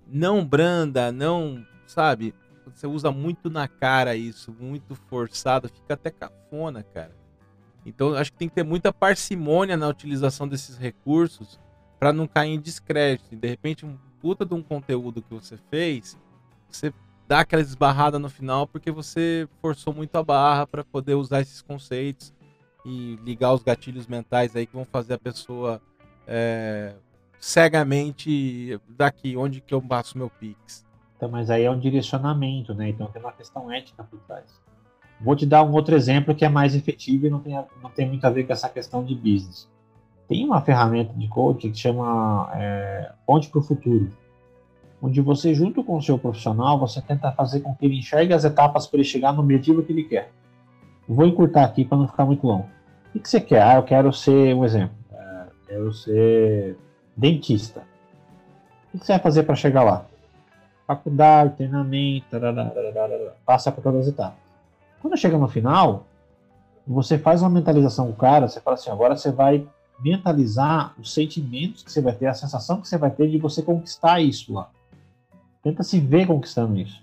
não 0.07 0.45
branda, 0.45 1.13
não, 1.13 1.65
sabe? 1.87 2.35
Você 2.67 2.87
usa 2.87 3.11
muito 3.11 3.51
na 3.51 3.67
cara 3.69 4.15
isso, 4.17 4.55
muito 4.59 4.95
forçado, 4.95 5.69
fica 5.69 5.95
até 5.95 6.11
cafona, 6.11 6.83
cara. 6.83 7.15
Então 7.85 8.15
acho 8.15 8.33
que 8.33 8.39
tem 8.39 8.49
que 8.49 8.55
ter 8.55 8.65
muita 8.65 8.93
parcimônia 8.93 9.77
na 9.77 9.89
utilização 9.89 10.47
desses 10.47 10.77
recursos 10.77 11.59
para 11.99 12.13
não 12.13 12.27
cair 12.27 12.51
em 12.51 12.61
descrédito. 12.61 13.37
De 13.37 13.49
repente, 13.49 13.87
um 13.87 13.97
puta 14.21 14.45
de 14.45 14.55
um 14.55 14.63
conteúdo 14.63 15.23
que 15.23 15.33
você 15.33 15.57
fez, 15.71 16.19
você 16.69 16.93
dá 17.27 17.41
aquela 17.41 17.63
esbarrada 17.63 18.19
no 18.19 18.29
final 18.29 18.67
porque 18.67 18.91
você 18.91 19.49
forçou 19.63 19.95
muito 19.95 20.15
a 20.17 20.23
barra 20.23 20.67
para 20.67 20.85
poder 20.85 21.15
usar 21.15 21.41
esses 21.41 21.63
conceitos 21.63 22.33
e 22.85 23.19
ligar 23.25 23.53
os 23.53 23.63
gatilhos 23.63 24.07
mentais 24.07 24.55
aí 24.57 24.67
que 24.67 24.75
vão 24.75 24.85
fazer 24.85 25.15
a 25.15 25.19
pessoa 25.19 25.81
é, 26.27 26.95
cegamente 27.39 28.79
daqui, 28.89 29.37
onde 29.37 29.61
que 29.61 29.75
eu 29.75 29.81
passo 29.81 30.17
meu 30.17 30.31
Pix. 30.31 30.85
Então, 31.17 31.29
mas 31.29 31.51
aí 31.51 31.65
é 31.65 31.71
um 31.71 31.79
direcionamento, 31.79 32.73
né? 32.75 32.89
Então 32.89 33.07
tem 33.09 33.21
uma 33.21 33.33
questão 33.33 33.71
ética 33.71 34.03
por 34.05 34.19
trás. 34.21 34.61
Vou 35.21 35.37
te 35.37 35.45
dar 35.45 35.63
um 35.63 35.73
outro 35.73 35.95
exemplo 35.95 36.35
que 36.35 36.45
é 36.45 36.49
mais 36.49 36.75
efetivo 36.75 37.27
e 37.27 37.31
não 37.31 37.41
tem, 37.41 37.53
não 37.83 37.91
tem 37.91 38.09
muito 38.09 38.25
a 38.25 38.31
ver 38.31 38.45
com 38.45 38.53
essa 38.53 38.69
questão 38.69 39.05
de 39.05 39.15
business. 39.15 39.69
Tem 40.27 40.45
uma 40.45 40.63
ferramenta 40.63 41.13
de 41.13 41.29
coaching 41.29 41.73
que 41.73 41.79
chama 41.79 42.51
é, 42.55 43.13
Ponte 43.27 43.51
para 43.51 43.59
o 43.59 43.63
Futuro, 43.63 44.11
onde 45.03 45.21
você, 45.21 45.55
junto 45.55 45.85
com 45.85 45.97
o 45.97 46.03
seu 46.03 46.19
profissional, 46.19 46.79
você 46.79 47.03
tenta 47.03 47.33
fazer 47.33 47.61
com 47.61 47.75
que 47.75 47.85
ele 47.85 47.99
enxergue 47.99 48.33
as 48.33 48.45
etapas 48.45 48.87
para 48.87 48.99
ele 48.99 49.05
chegar 49.05 49.33
no 49.33 49.41
objetivo 49.41 49.83
que 49.83 49.93
ele 49.93 50.05
quer. 50.05 50.33
Vou 51.13 51.27
encurtar 51.27 51.65
aqui 51.65 51.85
para 51.85 51.99
não 51.99 52.07
ficar 52.07 52.25
muito 52.25 52.47
longo. 52.47 52.69
O 53.13 53.19
que 53.19 53.29
você 53.29 53.41
quer? 53.41 53.63
Ah, 53.63 53.75
eu 53.75 53.83
quero 53.83 54.13
ser, 54.13 54.55
um 54.55 54.65
exemplo, 54.65 54.95
quero 55.67 55.93
ser 55.93 56.79
dentista. 57.17 57.83
O 58.95 58.99
que 58.99 59.05
você 59.05 59.15
vai 59.15 59.21
fazer 59.21 59.43
para 59.43 59.57
chegar 59.57 59.83
lá? 59.83 60.05
Faculdade, 60.87 61.57
treinamento, 61.57 62.27
passa 63.45 63.73
por 63.73 63.83
todas 63.83 64.03
as 64.03 64.09
etapas. 64.13 64.39
Quando 65.03 65.17
chega 65.17 65.37
no 65.37 65.49
final, 65.49 66.07
você 66.87 67.19
faz 67.19 67.43
uma 67.43 67.51
mentalização 67.51 68.07
com 68.07 68.13
o 68.13 68.17
cara, 68.17 68.47
você 68.47 68.61
fala 68.61 68.75
assim, 68.75 68.91
agora 68.91 69.17
você 69.17 69.33
vai 69.33 69.67
mentalizar 69.99 70.95
os 70.97 71.13
sentimentos 71.13 71.83
que 71.83 71.91
você 71.91 72.01
vai 72.01 72.13
ter, 72.13 72.27
a 72.27 72.35
sensação 72.35 72.81
que 72.81 72.87
você 72.87 72.97
vai 72.97 73.11
ter 73.11 73.29
de 73.29 73.37
você 73.37 73.63
conquistar 73.63 74.21
isso 74.21 74.53
lá. 74.53 74.71
Tenta 75.61 75.83
se 75.83 75.99
ver 75.99 76.29
conquistando 76.29 76.79
isso. 76.79 77.03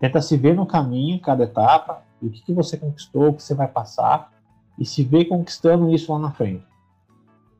Tenta 0.00 0.22
se 0.22 0.38
ver 0.38 0.54
no 0.54 0.64
caminho, 0.64 1.20
cada 1.20 1.44
etapa, 1.44 2.02
o 2.26 2.30
que, 2.30 2.42
que 2.42 2.52
você 2.52 2.76
conquistou, 2.76 3.28
o 3.28 3.34
que 3.34 3.42
você 3.42 3.54
vai 3.54 3.68
passar, 3.68 4.32
e 4.78 4.84
se 4.84 5.02
ver 5.02 5.26
conquistando 5.26 5.92
isso 5.94 6.12
lá 6.12 6.18
na 6.18 6.30
frente. 6.30 6.64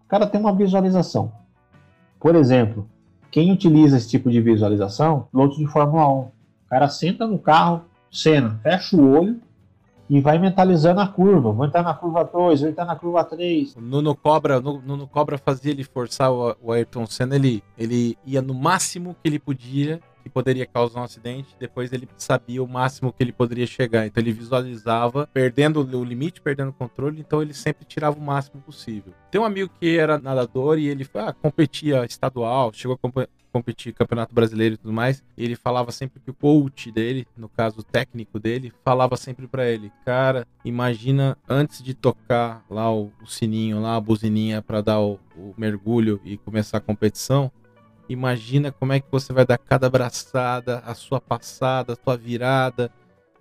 O 0.05 0.09
cara 0.09 0.27
tem 0.27 0.41
uma 0.41 0.55
visualização. 0.55 1.33
Por 2.21 2.35
exemplo, 2.35 2.89
quem 3.31 3.51
utiliza 3.51 3.97
esse 3.97 4.09
tipo 4.09 4.31
de 4.31 4.41
visualização, 4.41 5.29
piloto 5.31 5.57
de 5.57 5.67
Fórmula 5.67 6.09
1. 6.09 6.19
O 6.21 6.33
cara 6.69 6.89
senta 6.89 7.27
no 7.27 7.39
carro, 7.39 7.83
cena, 8.11 8.61
fecha 8.63 8.97
o 8.97 9.11
olho 9.11 9.41
e 10.09 10.21
vai 10.21 10.39
mentalizando 10.39 11.01
a 11.01 11.09
curva. 11.09 11.51
Vou 11.51 11.65
entrar 11.65 11.83
na 11.83 11.95
curva 11.95 12.23
2, 12.23 12.61
vou 12.61 12.69
entrar 12.69 12.85
na 12.85 12.95
curva 12.95 13.25
3. 13.25 13.77
O 13.77 13.81
Nuno 13.81 14.15
Cobra, 14.15 14.61
Nuno 14.61 15.07
Cobra 15.07 15.39
fazia 15.39 15.73
ele 15.73 15.83
forçar 15.83 16.31
o 16.31 16.71
Ayrton 16.71 17.07
Senna, 17.07 17.35
ele, 17.35 17.63
ele 17.79 18.19
ia 18.27 18.43
no 18.43 18.53
máximo 18.53 19.17
que 19.23 19.29
ele 19.29 19.39
podia 19.39 20.01
que 20.23 20.31
poderia 20.31 20.67
causar 20.67 21.01
um 21.01 21.05
acidente, 21.05 21.57
depois 21.59 21.93
ele 21.93 22.09
sabia 22.17 22.63
o 22.63 22.69
máximo 22.69 23.13
que 23.13 23.23
ele 23.23 23.33
poderia 23.33 23.67
chegar. 23.67 24.07
Então 24.07 24.23
ele 24.23 24.33
visualizava 24.33 25.29
perdendo 25.33 25.81
o 25.81 26.05
limite, 26.05 26.41
perdendo 26.41 26.71
o 26.71 26.73
controle, 26.73 27.21
então 27.21 27.43
ele 27.43 27.55
sempre 27.55 27.85
tirava 27.85 28.19
o 28.19 28.23
máximo 28.23 28.63
possível. 28.63 29.13
Tem 29.31 29.41
um 29.41 29.45
amigo 29.45 29.71
que 29.81 29.97
era 29.97 30.19
nadador 30.19 30.79
e 30.79 30.89
ele 30.89 31.07
ah, 31.15 31.33
competia 31.33 32.05
estadual, 32.05 32.73
chegou 32.73 32.99
a 33.03 33.27
competir 33.53 33.93
campeonato 33.93 34.35
brasileiro 34.35 34.75
e 34.75 34.79
tudo 34.79 34.93
mais. 34.93 35.23
E 35.37 35.45
ele 35.45 35.55
falava 35.55 35.93
sempre 35.93 36.21
que 36.21 36.31
o 36.31 36.35
coach 36.35 36.91
dele, 36.91 37.27
no 37.37 37.49
caso 37.49 37.81
o 37.81 37.83
técnico 37.83 38.41
dele, 38.41 38.73
falava 38.85 39.17
sempre 39.17 39.47
para 39.47 39.69
ele: 39.69 39.93
"Cara, 40.05 40.47
imagina 40.65 41.37
antes 41.49 41.83
de 41.83 41.95
tocar 41.95 42.65
lá 42.71 42.93
o, 42.93 43.13
o 43.23 43.27
sininho, 43.27 43.81
lá 43.81 43.97
a 43.97 44.01
buzininha 44.01 44.63
para 44.63 44.81
dar 44.81 45.01
o, 45.01 45.21
o 45.37 45.55
mergulho 45.57 46.21
e 46.25 46.39
começar 46.39 46.79
a 46.79 46.81
competição, 46.81 47.53
Imagina 48.09 48.73
como 48.73 48.93
é 48.93 49.01
que 49.01 49.07
você 49.11 49.33
vai 49.33 49.47
dar 49.47 49.59
cada 49.59 49.87
abraçada, 49.87 50.79
a 50.81 50.95
sua 50.95 51.21
passada, 51.21 51.93
a 51.93 51.97
sua 51.97 52.17
virada, 52.17 52.91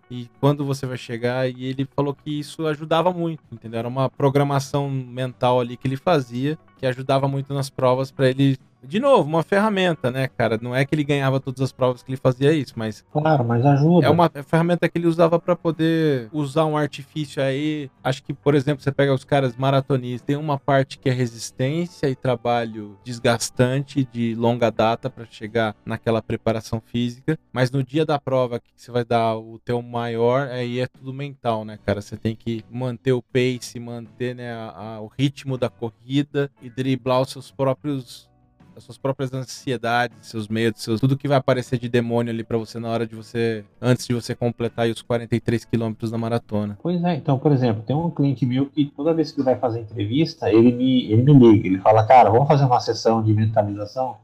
e 0.09 0.29
quando 0.39 0.65
você 0.65 0.85
vai 0.85 0.97
chegar. 0.97 1.49
E 1.49 1.65
ele 1.65 1.87
falou 1.95 2.13
que 2.13 2.39
isso 2.39 2.67
ajudava 2.67 3.11
muito, 3.11 3.41
entendeu? 3.51 3.79
Era 3.79 3.87
uma 3.87 4.09
programação 4.09 4.89
mental 4.89 5.59
ali 5.59 5.77
que 5.77 5.87
ele 5.87 5.97
fazia, 5.97 6.57
que 6.81 6.87
ajudava 6.87 7.27
muito 7.27 7.53
nas 7.53 7.69
provas 7.69 8.11
para 8.11 8.27
ele 8.27 8.57
de 8.83 8.99
novo, 8.99 9.29
uma 9.29 9.43
ferramenta, 9.43 10.09
né, 10.09 10.27
cara? 10.27 10.57
Não 10.59 10.75
é 10.75 10.83
que 10.83 10.95
ele 10.95 11.03
ganhava 11.03 11.39
todas 11.39 11.61
as 11.61 11.71
provas 11.71 12.01
que 12.01 12.09
ele 12.09 12.17
fazia 12.17 12.51
isso, 12.51 12.73
mas. 12.75 13.05
Claro, 13.11 13.45
mas 13.45 13.63
ajuda. 13.63 14.07
É 14.07 14.09
uma 14.09 14.29
ferramenta 14.45 14.89
que 14.89 14.97
ele 14.97 15.07
usava 15.07 15.39
para 15.39 15.55
poder 15.55 16.29
usar 16.33 16.65
um 16.65 16.75
artifício 16.75 17.43
aí. 17.43 17.91
Acho 18.03 18.23
que, 18.23 18.33
por 18.33 18.55
exemplo, 18.55 18.83
você 18.83 18.91
pega 18.91 19.13
os 19.13 19.23
caras 19.23 19.55
maratonistas, 19.55 20.25
tem 20.25 20.35
uma 20.35 20.57
parte 20.57 20.97
que 20.97 21.09
é 21.09 21.13
resistência 21.13 22.09
e 22.09 22.15
trabalho 22.15 22.97
desgastante 23.03 24.07
de 24.11 24.33
longa 24.33 24.71
data 24.71 25.09
para 25.09 25.25
chegar 25.25 25.75
naquela 25.85 26.21
preparação 26.21 26.81
física, 26.83 27.37
mas 27.53 27.69
no 27.69 27.83
dia 27.83 28.05
da 28.05 28.19
prova 28.19 28.59
que 28.59 28.71
você 28.75 28.91
vai 28.91 29.05
dar 29.05 29.37
o 29.37 29.59
teu 29.59 29.81
maior, 29.81 30.47
aí 30.47 30.79
é 30.79 30.87
tudo 30.87 31.13
mental, 31.13 31.63
né, 31.63 31.77
cara? 31.85 32.01
Você 32.01 32.17
tem 32.17 32.35
que 32.35 32.65
manter 32.69 33.11
o 33.11 33.21
pace, 33.21 33.79
manter 33.79 34.35
né, 34.35 34.53
a, 34.53 34.95
a, 34.95 35.01
o 35.01 35.07
ritmo 35.07 35.55
da 35.55 35.69
corrida 35.69 36.49
e 36.61 36.69
driblar 36.75 37.21
os 37.21 37.29
seus 37.29 37.51
próprios 37.51 38.31
as 38.75 38.83
suas 38.83 38.97
próprias 38.97 39.33
ansiedades, 39.33 40.17
seus 40.21 40.47
medos, 40.47 40.81
seus, 40.81 40.99
tudo 40.99 41.17
que 41.17 41.27
vai 41.27 41.37
aparecer 41.37 41.77
de 41.77 41.89
demônio 41.89 42.31
ali 42.31 42.43
para 42.43 42.57
você 42.57 42.79
na 42.79 42.89
hora 42.89 43.05
de 43.05 43.15
você, 43.15 43.65
antes 43.81 44.07
de 44.07 44.13
você 44.13 44.33
completar 44.33 44.89
os 44.89 45.01
43 45.01 45.65
quilômetros 45.65 46.09
da 46.09 46.17
maratona. 46.17 46.77
Pois 46.81 47.03
é, 47.03 47.15
então, 47.15 47.37
por 47.37 47.51
exemplo, 47.51 47.83
tem 47.83 47.95
um 47.95 48.09
cliente 48.09 48.45
meu 48.45 48.67
que 48.67 48.85
toda 48.85 49.13
vez 49.13 49.31
que 49.31 49.39
ele 49.39 49.45
vai 49.45 49.57
fazer 49.57 49.81
entrevista, 49.81 50.49
ele 50.49 50.71
me, 50.71 51.11
ele 51.11 51.21
me 51.21 51.33
liga, 51.33 51.67
ele 51.67 51.79
fala, 51.79 52.05
cara, 52.05 52.29
vamos 52.29 52.47
fazer 52.47 52.65
uma 52.65 52.79
sessão 52.79 53.21
de 53.21 53.33
mentalização? 53.33 54.17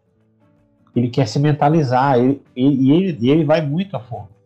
Ele 0.96 1.10
quer 1.10 1.28
se 1.28 1.40
mentalizar, 1.40 2.18
ele, 2.18 2.42
e 2.56 2.92
ele, 2.92 3.30
ele 3.30 3.44
vai 3.44 3.62
muito 3.62 3.96
a 3.96 4.00
fundo. 4.00 4.37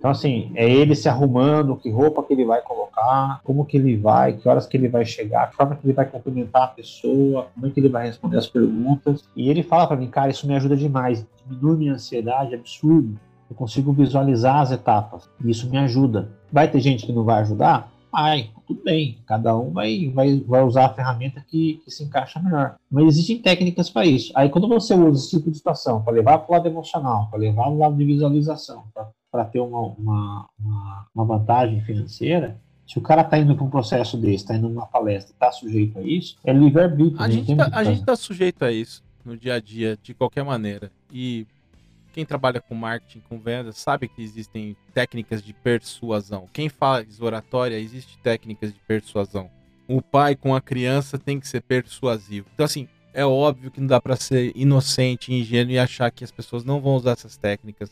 Então, 0.00 0.10
assim, 0.10 0.50
é 0.54 0.66
ele 0.66 0.94
se 0.94 1.10
arrumando, 1.10 1.76
que 1.76 1.90
roupa 1.90 2.22
que 2.22 2.32
ele 2.32 2.46
vai 2.46 2.62
colocar, 2.62 3.38
como 3.44 3.66
que 3.66 3.76
ele 3.76 3.98
vai, 3.98 4.32
que 4.32 4.48
horas 4.48 4.66
que 4.66 4.74
ele 4.74 4.88
vai 4.88 5.04
chegar, 5.04 5.50
que 5.50 5.56
forma 5.56 5.76
que 5.76 5.86
ele 5.86 5.92
vai 5.92 6.06
cumprimentar 6.06 6.62
a 6.62 6.68
pessoa, 6.68 7.48
como 7.54 7.66
é 7.66 7.70
que 7.70 7.78
ele 7.78 7.90
vai 7.90 8.06
responder 8.06 8.38
as 8.38 8.46
perguntas. 8.46 9.28
E 9.36 9.50
ele 9.50 9.62
fala 9.62 9.86
para 9.86 9.98
mim, 9.98 10.08
cara, 10.08 10.30
isso 10.30 10.46
me 10.46 10.56
ajuda 10.56 10.74
demais, 10.74 11.26
diminui 11.46 11.76
minha 11.76 11.92
ansiedade, 11.92 12.54
é 12.54 12.56
absurdo. 12.56 13.20
Eu 13.50 13.54
consigo 13.54 13.92
visualizar 13.92 14.62
as 14.62 14.72
etapas, 14.72 15.28
e 15.44 15.50
isso 15.50 15.68
me 15.68 15.76
ajuda. 15.76 16.30
Vai 16.50 16.66
ter 16.66 16.80
gente 16.80 17.04
que 17.04 17.12
não 17.12 17.22
vai 17.22 17.42
ajudar? 17.42 17.92
Vai, 18.10 18.50
tudo 18.66 18.82
bem. 18.82 19.18
Cada 19.26 19.54
um 19.54 19.70
vai, 19.70 20.10
vai, 20.14 20.40
vai 20.40 20.62
usar 20.64 20.86
a 20.86 20.94
ferramenta 20.94 21.44
que, 21.46 21.82
que 21.84 21.90
se 21.90 22.04
encaixa 22.04 22.40
melhor. 22.40 22.76
Mas 22.90 23.04
existem 23.04 23.38
técnicas 23.42 23.90
para 23.90 24.06
isso. 24.06 24.32
Aí, 24.34 24.48
quando 24.48 24.66
você 24.66 24.94
usa 24.94 25.18
esse 25.18 25.36
tipo 25.36 25.50
de 25.50 25.58
situação 25.58 26.02
para 26.02 26.14
levar 26.14 26.38
para 26.38 26.50
o 26.50 26.56
lado 26.56 26.68
emocional, 26.68 27.28
para 27.30 27.38
levar 27.38 27.64
para 27.64 27.72
o 27.72 27.78
lado 27.78 27.96
de 27.96 28.04
visualização, 28.04 28.84
para 28.94 29.10
para 29.30 29.44
ter 29.44 29.60
uma, 29.60 29.80
uma, 29.80 30.48
uma, 30.58 31.06
uma, 31.14 31.24
vantagem 31.24 31.80
financeira, 31.82 32.60
se 32.86 32.98
o 32.98 33.02
cara 33.02 33.22
está 33.22 33.38
indo 33.38 33.54
para 33.54 33.64
um 33.64 33.70
processo 33.70 34.16
desse, 34.16 34.44
está 34.44 34.56
indo 34.56 34.68
numa 34.68 34.86
palestra, 34.86 35.32
está 35.32 35.52
sujeito 35.52 35.98
a 35.98 36.02
isso, 36.02 36.36
é 36.44 36.52
livre-arbítrio. 36.52 37.22
A, 37.22 37.28
né? 37.28 37.34
gente 37.34 37.56
tá, 37.56 37.70
a 37.72 37.84
gente 37.84 38.00
está 38.00 38.16
sujeito 38.16 38.64
a 38.64 38.72
isso 38.72 39.02
no 39.24 39.36
dia 39.36 39.54
a 39.54 39.60
dia, 39.60 39.98
de 40.02 40.14
qualquer 40.14 40.44
maneira. 40.44 40.90
E 41.12 41.46
quem 42.12 42.24
trabalha 42.24 42.60
com 42.60 42.74
marketing, 42.74 43.20
com 43.28 43.38
vendas, 43.38 43.76
sabe 43.78 44.08
que 44.08 44.22
existem 44.22 44.76
técnicas 44.92 45.42
de 45.42 45.52
persuasão. 45.52 46.48
Quem 46.52 46.68
faz 46.68 47.20
oratória, 47.20 47.78
existe 47.78 48.18
técnicas 48.18 48.72
de 48.72 48.80
persuasão. 48.80 49.48
O 49.86 50.02
pai 50.02 50.34
com 50.34 50.54
a 50.54 50.60
criança 50.60 51.18
tem 51.18 51.38
que 51.38 51.46
ser 51.46 51.62
persuasivo. 51.62 52.48
Então, 52.54 52.64
assim, 52.64 52.88
é 53.12 53.24
óbvio 53.24 53.70
que 53.70 53.80
não 53.80 53.86
dá 53.86 54.00
para 54.00 54.16
ser 54.16 54.52
inocente, 54.54 55.32
ingênuo 55.32 55.72
e 55.72 55.78
achar 55.78 56.10
que 56.10 56.24
as 56.24 56.30
pessoas 56.30 56.64
não 56.64 56.80
vão 56.80 56.96
usar 56.96 57.12
essas 57.12 57.36
técnicas 57.36 57.90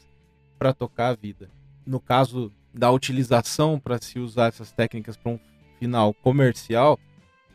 para 0.58 0.72
tocar 0.72 1.08
a 1.08 1.14
vida. 1.14 1.50
No 1.86 2.00
caso 2.00 2.52
da 2.74 2.90
utilização 2.90 3.78
para 3.78 3.98
se 3.98 4.18
usar 4.18 4.48
essas 4.48 4.72
técnicas 4.72 5.16
para 5.16 5.32
um 5.32 5.38
final 5.78 6.12
comercial, 6.12 6.98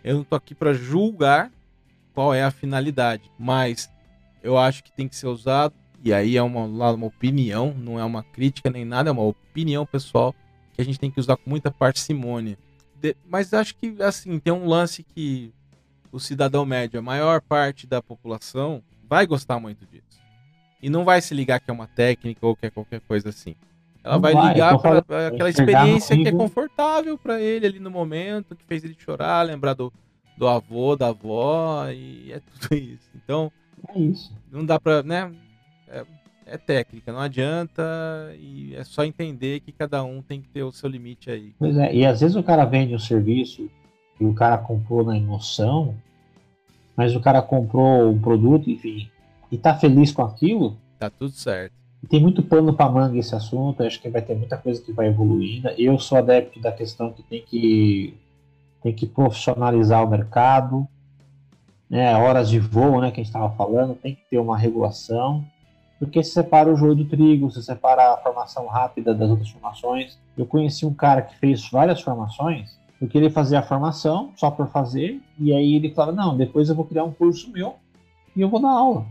eu 0.03 0.17
não 0.17 0.23
tô 0.23 0.35
aqui 0.35 0.55
para 0.55 0.73
julgar 0.73 1.51
qual 2.13 2.33
é 2.33 2.43
a 2.43 2.51
finalidade, 2.51 3.29
mas 3.37 3.89
eu 4.41 4.57
acho 4.57 4.83
que 4.83 4.91
tem 4.91 5.07
que 5.07 5.15
ser 5.15 5.27
usado 5.27 5.73
e 6.03 6.13
aí 6.13 6.35
é 6.35 6.43
uma, 6.43 6.65
uma 6.65 7.07
opinião, 7.07 7.73
não 7.73 7.99
é 7.99 8.03
uma 8.03 8.23
crítica 8.23 8.69
nem 8.69 8.83
nada, 8.83 9.09
é 9.09 9.13
uma 9.13 9.23
opinião 9.23 9.85
pessoal 9.85 10.35
que 10.73 10.81
a 10.81 10.85
gente 10.85 10.99
tem 10.99 11.11
que 11.11 11.19
usar 11.19 11.37
com 11.37 11.49
muita 11.49 11.71
parcimônia. 11.71 12.57
De, 12.99 13.15
mas 13.25 13.53
acho 13.53 13.75
que 13.75 13.95
assim 14.01 14.39
tem 14.39 14.51
um 14.51 14.67
lance 14.67 15.03
que 15.03 15.53
o 16.11 16.19
cidadão 16.19 16.65
médio, 16.65 16.99
a 16.99 17.03
maior 17.03 17.41
parte 17.41 17.87
da 17.87 18.01
população, 18.01 18.83
vai 19.07 19.25
gostar 19.25 19.59
muito 19.59 19.85
disso 19.85 20.22
e 20.83 20.89
não 20.89 21.05
vai 21.05 21.21
se 21.21 21.33
ligar 21.33 21.61
que 21.61 21.71
é 21.71 21.73
uma 21.73 21.87
técnica 21.87 22.45
ou 22.45 22.57
que 22.57 22.65
é 22.65 22.69
qualquer 22.69 22.99
coisa 23.07 23.29
assim. 23.29 23.55
Ela 24.03 24.17
vai, 24.17 24.33
vai, 24.33 24.51
ligar 24.51 24.77
para 24.77 25.27
aquela 25.29 25.49
experiência 25.49 26.13
que 26.17 26.27
é 26.27 26.31
confortável 26.33 27.17
para 27.17 27.39
ele 27.39 27.65
ali 27.65 27.79
no 27.79 27.89
momento, 27.89 28.53
que 28.53 28.65
fez 28.65 28.83
ele 28.83 28.97
chorar, 28.99 29.43
lembrar 29.43 29.75
do, 29.75 29.93
do 30.37 30.45
avô, 30.45 30.97
da 30.97 31.07
avó, 31.07 31.87
e 31.87 32.33
é 32.33 32.41
tudo 32.59 32.75
isso. 32.75 33.09
Então, 33.15 33.49
é 33.95 33.97
isso. 33.97 34.35
não 34.51 34.65
dá 34.65 34.77
para, 34.77 35.01
né? 35.03 35.31
É, 35.87 36.05
é, 36.47 36.57
técnica, 36.57 37.13
não 37.13 37.21
adianta, 37.21 37.81
e 38.37 38.75
é 38.75 38.83
só 38.83 39.05
entender 39.05 39.61
que 39.61 39.71
cada 39.71 40.03
um 40.03 40.21
tem 40.21 40.41
que 40.41 40.49
ter 40.49 40.63
o 40.63 40.71
seu 40.73 40.89
limite 40.89 41.31
aí. 41.31 41.53
Pois 41.57 41.77
é, 41.77 41.95
e 41.95 42.05
às 42.05 42.19
vezes 42.19 42.35
o 42.35 42.43
cara 42.43 42.65
vende 42.65 42.93
um 42.93 42.99
serviço 42.99 43.69
e 44.19 44.25
o 44.25 44.33
cara 44.33 44.57
comprou 44.57 45.05
na 45.05 45.15
emoção, 45.15 45.95
mas 46.93 47.15
o 47.15 47.21
cara 47.21 47.41
comprou 47.41 48.11
um 48.11 48.19
produto, 48.19 48.69
enfim, 48.69 49.09
e 49.53 49.57
tá 49.59 49.75
feliz 49.75 50.11
com 50.11 50.23
aquilo, 50.23 50.75
tá 50.97 51.11
tudo 51.11 51.31
certo. 51.31 51.73
Tem 52.09 52.19
muito 52.19 52.41
pano 52.41 52.73
para 52.73 52.89
manga 52.89 53.19
esse 53.19 53.35
assunto, 53.35 53.83
acho 53.83 54.01
que 54.01 54.09
vai 54.09 54.21
ter 54.21 54.35
muita 54.35 54.57
coisa 54.57 54.81
que 54.81 54.91
vai 54.91 55.07
evoluindo. 55.07 55.69
Eu 55.77 55.99
sou 55.99 56.17
adepto 56.17 56.59
da 56.59 56.71
questão 56.71 57.13
que 57.13 57.21
tem 57.21 57.43
que 57.43 58.17
tem 58.81 58.91
que 58.91 59.05
profissionalizar 59.05 60.03
o 60.03 60.09
mercado, 60.09 60.87
né, 61.87 62.15
horas 62.17 62.49
de 62.49 62.59
voo, 62.59 62.99
né, 62.99 63.11
que 63.11 63.21
a 63.21 63.23
gente 63.23 63.27
estava 63.27 63.55
falando, 63.55 63.93
tem 63.93 64.15
que 64.15 64.23
ter 64.27 64.39
uma 64.39 64.57
regulação, 64.57 65.45
porque 65.99 66.23
se 66.23 66.31
separa 66.31 66.73
o 66.73 66.75
joio 66.75 66.95
do 66.95 67.05
trigo, 67.05 67.51
se 67.51 67.61
separa 67.61 68.11
a 68.11 68.17
formação 68.17 68.65
rápida 68.65 69.13
das 69.13 69.29
outras 69.29 69.49
formações. 69.49 70.17
Eu 70.35 70.47
conheci 70.47 70.83
um 70.85 70.93
cara 70.93 71.21
que 71.21 71.37
fez 71.37 71.69
várias 71.69 72.01
formações, 72.01 72.77
porque 72.99 73.17
ele 73.17 73.29
fazia 73.29 73.59
a 73.59 73.63
formação 73.63 74.31
só 74.35 74.49
por 74.49 74.67
fazer, 74.67 75.21
e 75.39 75.53
aí 75.53 75.75
ele 75.75 75.93
falava, 75.93 76.11
não, 76.11 76.35
depois 76.35 76.67
eu 76.67 76.75
vou 76.75 76.85
criar 76.85 77.03
um 77.03 77.11
curso 77.11 77.51
meu 77.51 77.75
e 78.35 78.41
eu 78.41 78.49
vou 78.49 78.59
dar 78.59 78.71
aula. 78.71 79.05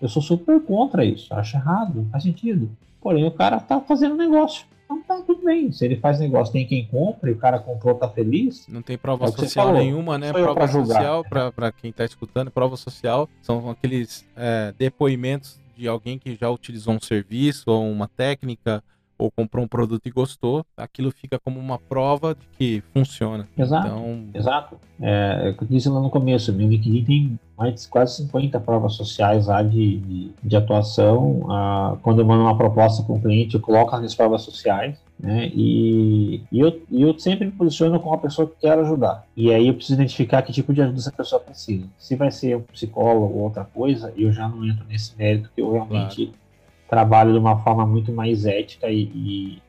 Eu 0.00 0.08
sou 0.08 0.22
super 0.22 0.60
contra 0.60 1.04
isso, 1.04 1.32
acho 1.34 1.56
errado, 1.56 1.94
não 1.96 2.10
faz 2.10 2.22
sentido. 2.22 2.70
Porém, 3.00 3.26
o 3.26 3.30
cara 3.30 3.58
tá 3.60 3.80
fazendo 3.80 4.16
negócio. 4.16 4.66
Então 4.84 5.02
tá 5.02 5.22
tudo 5.26 5.44
bem. 5.44 5.70
Se 5.70 5.84
ele 5.84 5.96
faz 5.96 6.18
negócio, 6.18 6.52
tem 6.52 6.66
quem 6.66 6.86
compra 6.86 7.28
e 7.28 7.34
o 7.34 7.36
cara 7.36 7.58
comprou, 7.58 7.94
tá 7.94 8.08
feliz. 8.08 8.66
Não 8.68 8.80
tem 8.80 8.96
prova 8.96 9.26
é 9.26 9.28
social 9.28 9.72
nenhuma, 9.72 10.16
né? 10.16 10.32
Prova 10.32 10.66
social, 10.66 11.24
para 11.24 11.70
quem 11.72 11.92
tá 11.92 12.04
escutando, 12.04 12.50
prova 12.50 12.76
social 12.76 13.28
são 13.42 13.68
aqueles 13.68 14.26
é, 14.34 14.72
depoimentos 14.78 15.60
de 15.76 15.86
alguém 15.86 16.18
que 16.18 16.34
já 16.34 16.50
utilizou 16.50 16.94
um 16.94 17.00
serviço 17.00 17.70
ou 17.70 17.88
uma 17.88 18.08
técnica 18.08 18.82
ou 19.18 19.30
comprou 19.30 19.64
um 19.64 19.68
produto 19.68 20.06
e 20.06 20.10
gostou, 20.10 20.64
aquilo 20.76 21.10
fica 21.10 21.38
como 21.38 21.58
uma 21.58 21.78
prova 21.78 22.34
de 22.34 22.46
que 22.56 22.82
funciona. 22.92 23.48
Exato. 23.56 23.86
Então... 23.86 24.24
Exato. 24.32 24.80
É, 25.00 25.42
é 25.44 25.50
o 25.50 25.56
que 25.56 25.64
eu 25.64 25.68
disse 25.68 25.88
lá 25.88 26.00
no 26.00 26.10
começo, 26.10 26.52
meu 26.52 26.68
LinkedIn 26.68 27.04
tem 27.04 27.38
mais 27.56 27.82
de 27.82 27.88
quase 27.88 28.16
50 28.16 28.60
provas 28.60 28.94
sociais 28.94 29.46
lá 29.46 29.62
de, 29.62 29.98
de, 29.98 30.30
de 30.42 30.56
atuação. 30.56 31.40
Ah, 31.50 31.96
quando 32.02 32.20
eu 32.20 32.24
mando 32.24 32.42
uma 32.42 32.56
proposta 32.56 33.02
para 33.02 33.14
um 33.14 33.20
cliente, 33.20 33.56
eu 33.56 33.60
coloco 33.60 33.94
as 33.94 34.14
provas 34.14 34.42
sociais. 34.42 34.96
Né? 35.18 35.50
E, 35.52 36.40
e, 36.52 36.60
eu, 36.60 36.80
e 36.88 37.02
eu 37.02 37.18
sempre 37.18 37.46
me 37.46 37.50
posiciono 37.50 37.98
como 37.98 38.12
uma 38.12 38.20
pessoa 38.20 38.46
que 38.46 38.54
quer 38.60 38.78
ajudar. 38.78 39.24
E 39.36 39.52
aí 39.52 39.66
eu 39.66 39.74
preciso 39.74 39.94
identificar 39.94 40.42
que 40.42 40.52
tipo 40.52 40.72
de 40.72 40.80
ajuda 40.80 40.98
essa 40.98 41.10
pessoa 41.10 41.40
precisa. 41.40 41.84
Se 41.98 42.14
vai 42.14 42.30
ser 42.30 42.56
um 42.56 42.62
psicólogo 42.62 43.34
ou 43.34 43.42
outra 43.42 43.64
coisa, 43.64 44.12
eu 44.16 44.32
já 44.32 44.48
não 44.48 44.64
entro 44.64 44.84
nesse 44.88 45.16
mérito 45.18 45.50
que 45.52 45.60
eu 45.60 45.72
realmente 45.72 46.26
claro 46.26 46.47
trabalho 46.88 47.32
de 47.32 47.38
uma 47.38 47.58
forma 47.58 47.86
muito 47.86 48.12
mais 48.12 48.46
ética 48.46 48.88
e, 48.88 49.02
e, 49.02 49.62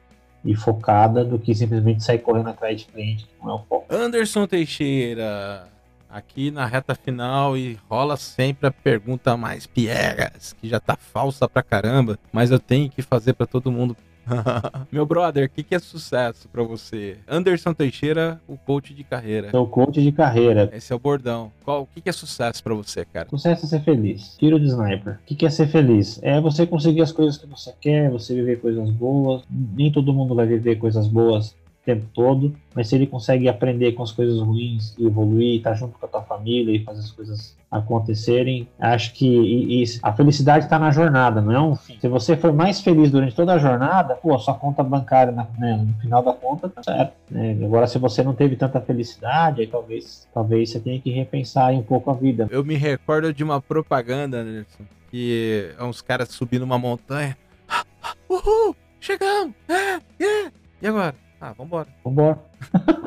e, 0.46 0.56
focada 0.56 1.24
do 1.24 1.38
que 1.38 1.54
simplesmente 1.54 2.04
sair 2.04 2.20
correndo 2.20 2.50
atrás 2.50 2.80
de 2.80 2.86
cliente, 2.86 3.26
que 3.26 3.46
não 3.46 3.52
é 3.52 3.54
o 3.56 3.60
foco. 3.60 3.86
Anderson 3.94 4.48
Teixeira, 4.48 5.68
aqui 6.10 6.50
na 6.50 6.66
reta 6.66 6.96
final 6.96 7.58
e 7.58 7.78
rola 7.90 8.18
sempre 8.18 8.68
a 8.68 8.72
pergunta 8.72 9.36
mais 9.36 9.68
piegas, 9.68 10.54
que 10.54 10.68
já 10.68 10.80
tá 10.80 10.96
falsa 10.96 11.48
pra 11.48 11.62
caramba, 11.62 12.18
mas 12.32 12.52
eu 12.52 12.60
tenho 12.60 12.90
que 12.90 13.02
fazer 13.02 13.34
para 13.34 13.46
todo 13.46 13.72
mundo 13.72 13.96
Meu 14.92 15.06
brother, 15.06 15.46
o 15.46 15.50
que, 15.50 15.64
que, 15.64 15.76
é 15.76 15.80
sucesso 15.80 16.48
para 16.50 16.64
você? 16.64 17.18
Anderson 17.28 17.74
Teixeira, 17.74 18.40
o 18.48 18.58
coach 18.58 18.94
de 18.94 19.04
carreira. 19.04 19.52
Sou 19.52 19.68
coach 19.68 20.02
de 20.02 20.12
carreira. 20.12 20.70
Esse 20.74 20.94
é 20.94 20.96
o 20.96 21.00
bordão. 21.00 21.52
Qual, 21.64 21.84
o 21.84 21.88
que, 21.88 22.02
que 22.02 22.10
é 22.10 22.12
sucesso 22.12 22.64
para 22.64 22.74
você, 22.74 23.06
cara? 23.06 23.30
Sucesso 23.30 23.66
é 23.66 23.70
ser 23.70 23.82
feliz. 23.82 24.36
Tiro 24.38 24.60
de 24.60 24.68
sniper. 24.68 25.14
O 25.14 25.26
que, 25.26 25.36
que 25.36 25.46
é 25.46 25.50
ser 25.50 25.68
feliz? 25.68 26.20
É 26.22 26.40
você 26.40 26.66
conseguir 26.66 27.02
as 27.02 27.12
coisas 27.12 27.38
que 27.38 27.48
você 27.48 27.74
quer, 27.80 28.10
você 28.10 28.34
viver 28.34 28.60
coisas 28.60 28.90
boas. 28.90 29.44
Nem 29.50 29.92
todo 29.92 30.14
mundo 30.14 30.36
vai 30.36 30.46
viver 30.46 30.78
coisas 30.78 31.08
boas 31.08 31.56
tempo 31.90 32.06
todo, 32.14 32.54
mas 32.76 32.88
se 32.88 32.96
ele 32.96 33.08
consegue 33.08 33.50
aprender 33.50 33.94
com 33.94 34.04
as 34.04 34.12
coisas 34.12 34.40
ruins 34.40 34.96
e 34.98 35.06
evoluir, 35.06 35.58
estar 35.58 35.72
tá 35.72 35.76
junto 35.76 35.98
com 35.98 36.06
a 36.06 36.10
tua 36.10 36.22
família 36.22 36.76
e 36.76 36.84
fazer 36.84 37.00
as 37.00 37.12
coisas 37.12 37.58
acontecerem, 37.72 38.68
acho 38.80 39.14
que 39.14 39.28
e, 39.28 39.84
e 39.84 40.00
a 40.04 40.14
felicidade 40.14 40.66
está 40.66 40.78
na 40.78 40.92
jornada, 40.92 41.42
não 41.42 41.52
é 41.52 41.62
um 41.62 41.76
fim. 41.76 41.98
Se 42.00 42.08
você 42.08 42.38
for 42.38 42.54
mais 42.54 42.82
feliz 42.82 43.12
durante 43.12 43.36
toda 43.36 43.54
a 43.54 43.58
jornada, 43.58 44.16
pô, 44.16 44.38
sua 44.38 44.54
conta 44.54 44.84
bancária 44.84 45.32
né, 45.32 45.84
no 45.86 45.94
final 46.02 46.24
da 46.24 46.34
conta 46.34 46.70
tá 46.70 46.84
certo. 46.84 47.14
Né? 47.30 47.58
Agora, 47.64 47.88
se 47.88 47.98
você 47.98 48.24
não 48.24 48.34
teve 48.34 48.56
tanta 48.56 48.80
felicidade, 48.80 49.62
aí 49.62 49.68
talvez, 49.68 50.28
talvez 50.34 50.70
você 50.70 50.80
tenha 50.80 51.00
que 51.00 51.10
repensar 51.10 51.72
um 51.74 51.84
pouco 51.84 52.12
a 52.12 52.14
vida. 52.14 52.48
Eu 52.52 52.64
me 52.64 52.76
recordo 52.76 53.34
de 53.34 53.44
uma 53.44 53.62
propaganda, 53.62 54.38
Anderson, 54.38 54.84
que 55.10 55.72
é 55.78 55.84
uns 55.84 56.02
caras 56.02 56.30
subindo 56.30 56.64
uma 56.64 56.78
montanha. 56.78 57.36
Uhul! 58.30 58.76
Chegamos! 59.00 59.56
É, 59.68 60.24
é. 60.24 60.52
E 60.82 60.88
agora? 60.88 61.29
Ah, 61.40 61.54
vambora. 61.54 61.88
Vambora. 62.04 62.40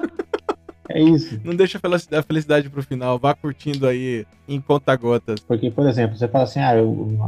é 0.88 1.00
isso. 1.00 1.40
Não 1.44 1.54
deixa 1.54 1.78
a 1.78 2.22
felicidade 2.22 2.70
pro 2.70 2.82
final, 2.82 3.18
vá 3.18 3.34
curtindo 3.34 3.86
aí 3.86 4.26
em 4.48 4.60
conta-gotas. 4.60 5.40
Porque, 5.40 5.70
por 5.70 5.86
exemplo, 5.86 6.16
você 6.16 6.28
fala 6.28 6.44
assim, 6.44 6.60
ah, 6.60 6.76
eu, 6.76 7.18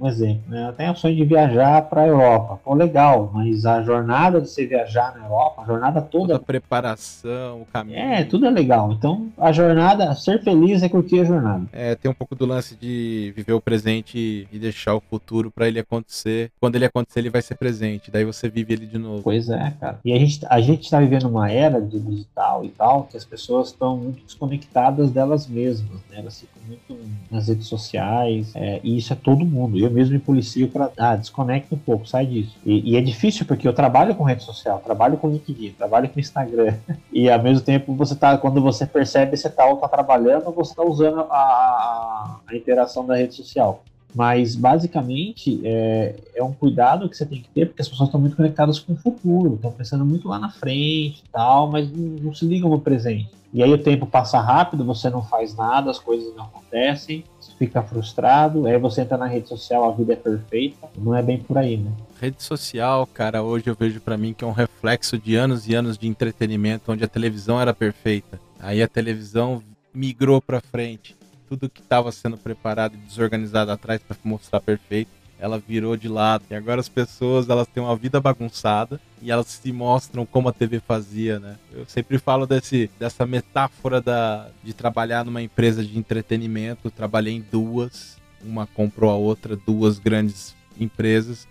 um 0.00 0.06
exemplo, 0.06 0.42
né? 0.48 0.68
Eu 0.68 0.72
tenho 0.72 0.92
o 0.92 0.96
sonho 0.96 1.16
de 1.16 1.24
viajar 1.24 1.82
para 1.82 2.02
a 2.02 2.06
Europa. 2.06 2.60
Pô, 2.64 2.74
legal, 2.74 3.30
mas 3.32 3.66
a 3.66 3.82
jornada 3.82 4.40
de 4.40 4.48
você 4.48 4.66
viajar 4.66 5.16
na 5.16 5.24
Europa, 5.24 5.62
a 5.62 5.66
jornada 5.66 6.00
toda. 6.00 6.28
Toda 6.28 6.36
a 6.36 6.40
preparação, 6.40 7.62
o 7.62 7.66
caminho. 7.66 7.98
É, 7.98 8.24
tudo 8.24 8.46
é 8.46 8.50
legal. 8.50 8.92
Então, 8.92 9.28
a 9.36 9.52
jornada, 9.52 10.14
ser 10.14 10.42
feliz 10.42 10.82
é 10.82 10.88
curtir 10.88 11.20
a 11.20 11.24
jornada. 11.24 11.64
É, 11.72 11.94
tem 11.94 12.10
um 12.10 12.14
pouco 12.14 12.34
do 12.34 12.46
lance 12.46 12.76
de 12.76 13.32
viver 13.34 13.52
o 13.52 13.60
presente 13.60 14.48
e 14.50 14.58
deixar 14.58 14.94
o 14.94 15.00
futuro 15.00 15.50
para 15.50 15.66
ele 15.66 15.80
acontecer. 15.80 16.50
Quando 16.60 16.76
ele 16.76 16.84
acontecer, 16.84 17.20
ele 17.20 17.30
vai 17.30 17.42
ser 17.42 17.56
presente. 17.56 18.10
Daí 18.10 18.24
você 18.24 18.48
vive 18.48 18.74
ele 18.74 18.86
de 18.86 18.98
novo. 18.98 19.22
Pois 19.22 19.48
é, 19.48 19.74
cara. 19.80 19.98
E 20.04 20.12
a 20.12 20.18
gente, 20.18 20.40
a 20.48 20.60
gente 20.60 20.90
tá 20.90 21.00
vivendo 21.00 21.28
uma 21.28 21.50
era 21.50 21.80
de 21.80 21.98
digital 21.98 22.64
e 22.64 22.68
tal, 22.70 23.04
que 23.04 23.16
as 23.16 23.24
pessoas 23.24 23.68
estão 23.68 23.96
muito 23.96 24.22
desconectadas 24.24 25.10
delas 25.10 25.46
mesmas, 25.46 26.00
né? 26.10 26.18
Elas 26.18 26.40
ficam 26.40 26.57
muito 26.68 26.98
nas 27.30 27.48
redes 27.48 27.66
sociais, 27.66 28.52
é, 28.54 28.80
e 28.84 28.98
isso 28.98 29.12
é 29.12 29.16
todo 29.16 29.44
mundo. 29.44 29.78
Eu 29.78 29.90
mesmo 29.90 30.12
me 30.12 30.18
policio 30.18 30.68
para 30.68 30.90
ah, 30.98 31.16
desconecta 31.16 31.74
um 31.74 31.78
pouco, 31.78 32.06
sai 32.06 32.26
disso. 32.26 32.56
E, 32.64 32.92
e, 32.92 32.96
é 32.96 33.00
difícil 33.00 33.46
porque 33.46 33.66
eu 33.66 33.72
trabalho 33.72 34.14
com 34.14 34.22
rede 34.24 34.42
social, 34.42 34.80
trabalho 34.84 35.16
com 35.16 35.30
LinkedIn, 35.30 35.72
trabalho 35.72 36.08
com 36.08 36.20
Instagram, 36.20 36.74
e 37.12 37.30
ao 37.30 37.42
mesmo 37.42 37.64
tempo 37.64 37.94
você 37.94 38.14
tá, 38.14 38.36
quando 38.36 38.60
você 38.60 38.86
percebe 38.86 39.36
você 39.36 39.48
tá, 39.48 39.74
tá 39.74 39.88
trabalhando, 39.88 40.52
você 40.52 40.74
tá 40.74 40.82
usando 40.82 41.20
a, 41.20 41.34
a, 41.34 42.36
a 42.46 42.54
interação 42.54 43.06
da 43.06 43.16
rede 43.16 43.34
social. 43.34 43.82
Mas, 44.14 44.56
basicamente, 44.56 45.60
é, 45.64 46.16
é, 46.34 46.42
um 46.42 46.52
cuidado 46.52 47.08
que 47.08 47.16
você 47.16 47.26
tem 47.26 47.42
que 47.42 47.48
ter, 47.50 47.66
porque 47.66 47.82
as 47.82 47.88
pessoas 47.88 48.08
estão 48.08 48.20
muito 48.20 48.36
conectadas 48.36 48.78
com 48.78 48.94
o 48.94 48.96
futuro, 48.96 49.54
estão 49.54 49.70
pensando 49.70 50.04
muito 50.04 50.28
lá 50.28 50.38
na 50.38 50.50
frente 50.50 51.22
e 51.26 51.28
tal, 51.30 51.70
mas 51.70 51.90
não, 51.90 52.04
não, 52.22 52.34
se 52.34 52.46
ligam 52.46 52.70
no 52.70 52.80
presente. 52.80 53.30
E 53.52 53.62
aí 53.62 53.72
o 53.72 53.78
tempo 53.78 54.06
passa 54.06 54.40
rápido, 54.40 54.84
você 54.84 55.08
não 55.08 55.22
faz 55.22 55.54
nada, 55.54 55.90
as 55.90 55.98
coisas 55.98 56.34
não 56.34 56.44
acontecem, 56.44 57.24
você 57.40 57.52
fica 57.58 57.82
frustrado, 57.82 58.66
aí 58.66 58.78
você 58.78 59.02
entra 59.02 59.16
na 59.16 59.26
rede 59.26 59.48
social, 59.48 59.84
a 59.84 59.92
vida 59.92 60.12
é 60.12 60.16
perfeita. 60.16 60.88
Não 60.96 61.14
é 61.14 61.22
bem 61.22 61.38
por 61.38 61.56
aí, 61.56 61.76
né? 61.76 61.90
Rede 62.20 62.42
social, 62.42 63.06
cara, 63.06 63.42
hoje 63.42 63.68
eu 63.68 63.74
vejo 63.74 64.00
para 64.00 64.18
mim 64.18 64.34
que 64.34 64.44
é 64.44 64.46
um 64.46 64.52
reflexo 64.52 65.18
de 65.18 65.34
anos 65.34 65.68
e 65.68 65.74
anos 65.74 65.96
de 65.96 66.08
entretenimento, 66.08 66.92
onde 66.92 67.04
a 67.04 67.08
televisão 67.08 67.60
era 67.60 67.72
perfeita. 67.72 68.40
Aí 68.60 68.82
a 68.82 68.88
televisão 68.88 69.62
migrou 69.94 70.42
para 70.42 70.60
frente. 70.60 71.17
Tudo 71.48 71.68
que 71.68 71.80
estava 71.80 72.12
sendo 72.12 72.36
preparado 72.36 72.94
e 72.94 72.98
desorganizado 72.98 73.70
atrás 73.70 74.02
para 74.02 74.16
mostrar 74.24 74.60
perfeito 74.60 75.18
ela 75.38 75.58
virou 75.58 75.96
de 75.96 76.08
lado. 76.08 76.44
E 76.50 76.54
agora 76.54 76.80
as 76.80 76.88
pessoas 76.88 77.48
elas 77.48 77.68
têm 77.68 77.82
uma 77.82 77.96
vida 77.96 78.20
bagunçada 78.20 79.00
e 79.22 79.30
elas 79.30 79.46
se 79.46 79.72
mostram 79.72 80.26
como 80.26 80.48
a 80.48 80.52
TV 80.52 80.80
fazia, 80.80 81.38
né? 81.38 81.56
Eu 81.72 81.86
sempre 81.86 82.18
falo 82.18 82.46
desse, 82.46 82.90
dessa 82.98 83.24
metáfora 83.24 84.00
da, 84.00 84.50
de 84.62 84.72
trabalhar 84.72 85.24
numa 85.24 85.40
empresa 85.40 85.84
de 85.84 85.96
entretenimento. 85.96 86.90
trabalhei 86.90 87.34
em 87.34 87.44
duas, 87.52 88.16
uma 88.42 88.66
comprou 88.66 89.10
a 89.10 89.14
outra, 89.14 89.56
duas 89.56 89.98
grandes 89.98 90.54
empresas. 90.78 91.46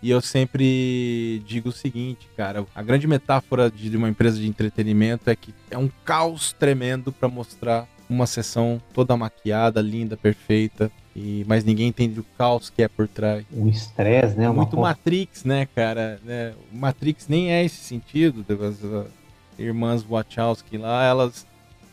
E 0.00 0.10
eu 0.10 0.20
sempre 0.20 1.40
digo 1.46 1.68
o 1.68 1.72
seguinte, 1.72 2.28
cara, 2.36 2.66
a 2.74 2.82
grande 2.82 3.06
metáfora 3.06 3.70
de 3.70 3.96
uma 3.96 4.08
empresa 4.08 4.36
de 4.36 4.48
entretenimento 4.48 5.30
é 5.30 5.36
que 5.36 5.54
é 5.70 5.78
um 5.78 5.88
caos 6.04 6.52
tremendo 6.52 7.12
para 7.12 7.28
mostrar 7.28 7.86
uma 8.12 8.26
sessão 8.26 8.80
toda 8.92 9.16
maquiada, 9.16 9.80
linda, 9.80 10.16
perfeita, 10.16 10.90
e, 11.14 11.44
mas 11.46 11.64
ninguém 11.64 11.88
entende 11.88 12.20
o 12.20 12.26
caos 12.38 12.70
que 12.70 12.82
é 12.82 12.88
por 12.88 13.06
trás. 13.06 13.44
O 13.52 13.68
estresse, 13.68 14.36
né? 14.36 14.44
É 14.44 14.48
muito 14.48 14.76
Matrix, 14.76 15.44
né, 15.44 15.66
cara? 15.66 16.20
Né? 16.24 16.54
Matrix 16.72 17.28
nem 17.28 17.52
é 17.52 17.64
esse 17.64 17.76
sentido. 17.76 18.44
As 18.64 18.82
uh, 18.82 19.06
irmãs 19.58 20.02
Wachowski 20.02 20.78
lá, 20.78 21.04
elas, 21.04 21.46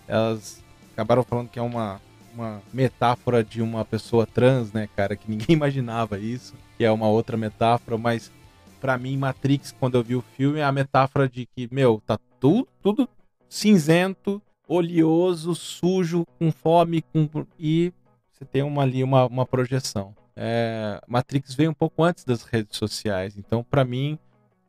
elas 0.08 0.64
acabaram 0.94 1.24
falando 1.24 1.50
que 1.50 1.60
é 1.60 1.62
uma, 1.62 2.00
uma 2.34 2.62
metáfora 2.74 3.44
de 3.44 3.62
uma 3.62 3.84
pessoa 3.84 4.26
trans, 4.26 4.72
né, 4.72 4.88
cara? 4.96 5.16
Que 5.16 5.30
ninguém 5.30 5.48
imaginava 5.56 6.18
isso, 6.18 6.54
que 6.78 6.86
é 6.86 6.91
uma 6.91 7.08
outra 7.08 7.36
metáfora, 7.36 7.98
mas 7.98 8.32
para 8.80 8.98
mim, 8.98 9.18
Matrix, 9.18 9.76
quando 9.78 9.96
eu 9.96 10.04
vi 10.04 10.16
o 10.16 10.24
filme, 10.38 10.60
é 10.60 10.64
a 10.64 10.72
metáfora 10.72 11.28
de 11.28 11.46
que, 11.46 11.68
meu, 11.72 12.02
tá 12.06 12.18
tudo, 12.40 12.68
tudo 12.82 13.10
cinzento, 13.50 14.41
oleoso, 14.70 15.56
sujo, 15.56 16.26
com 16.38 16.52
fome, 16.52 17.02
com... 17.02 17.28
e 17.58 17.91
você 18.32 18.46
tem 18.46 18.62
uma, 18.62 18.84
ali 18.84 19.04
uma, 19.04 19.26
uma 19.26 19.46
projeção. 19.46 20.16
É, 20.36 21.02
Matrix 21.08 21.56
veio 21.56 21.72
um 21.72 21.74
pouco 21.74 22.04
antes 22.04 22.24
das 22.24 22.44
redes 22.44 22.78
sociais, 22.78 23.36
então 23.36 23.64
para 23.64 23.84
mim, 23.84 24.18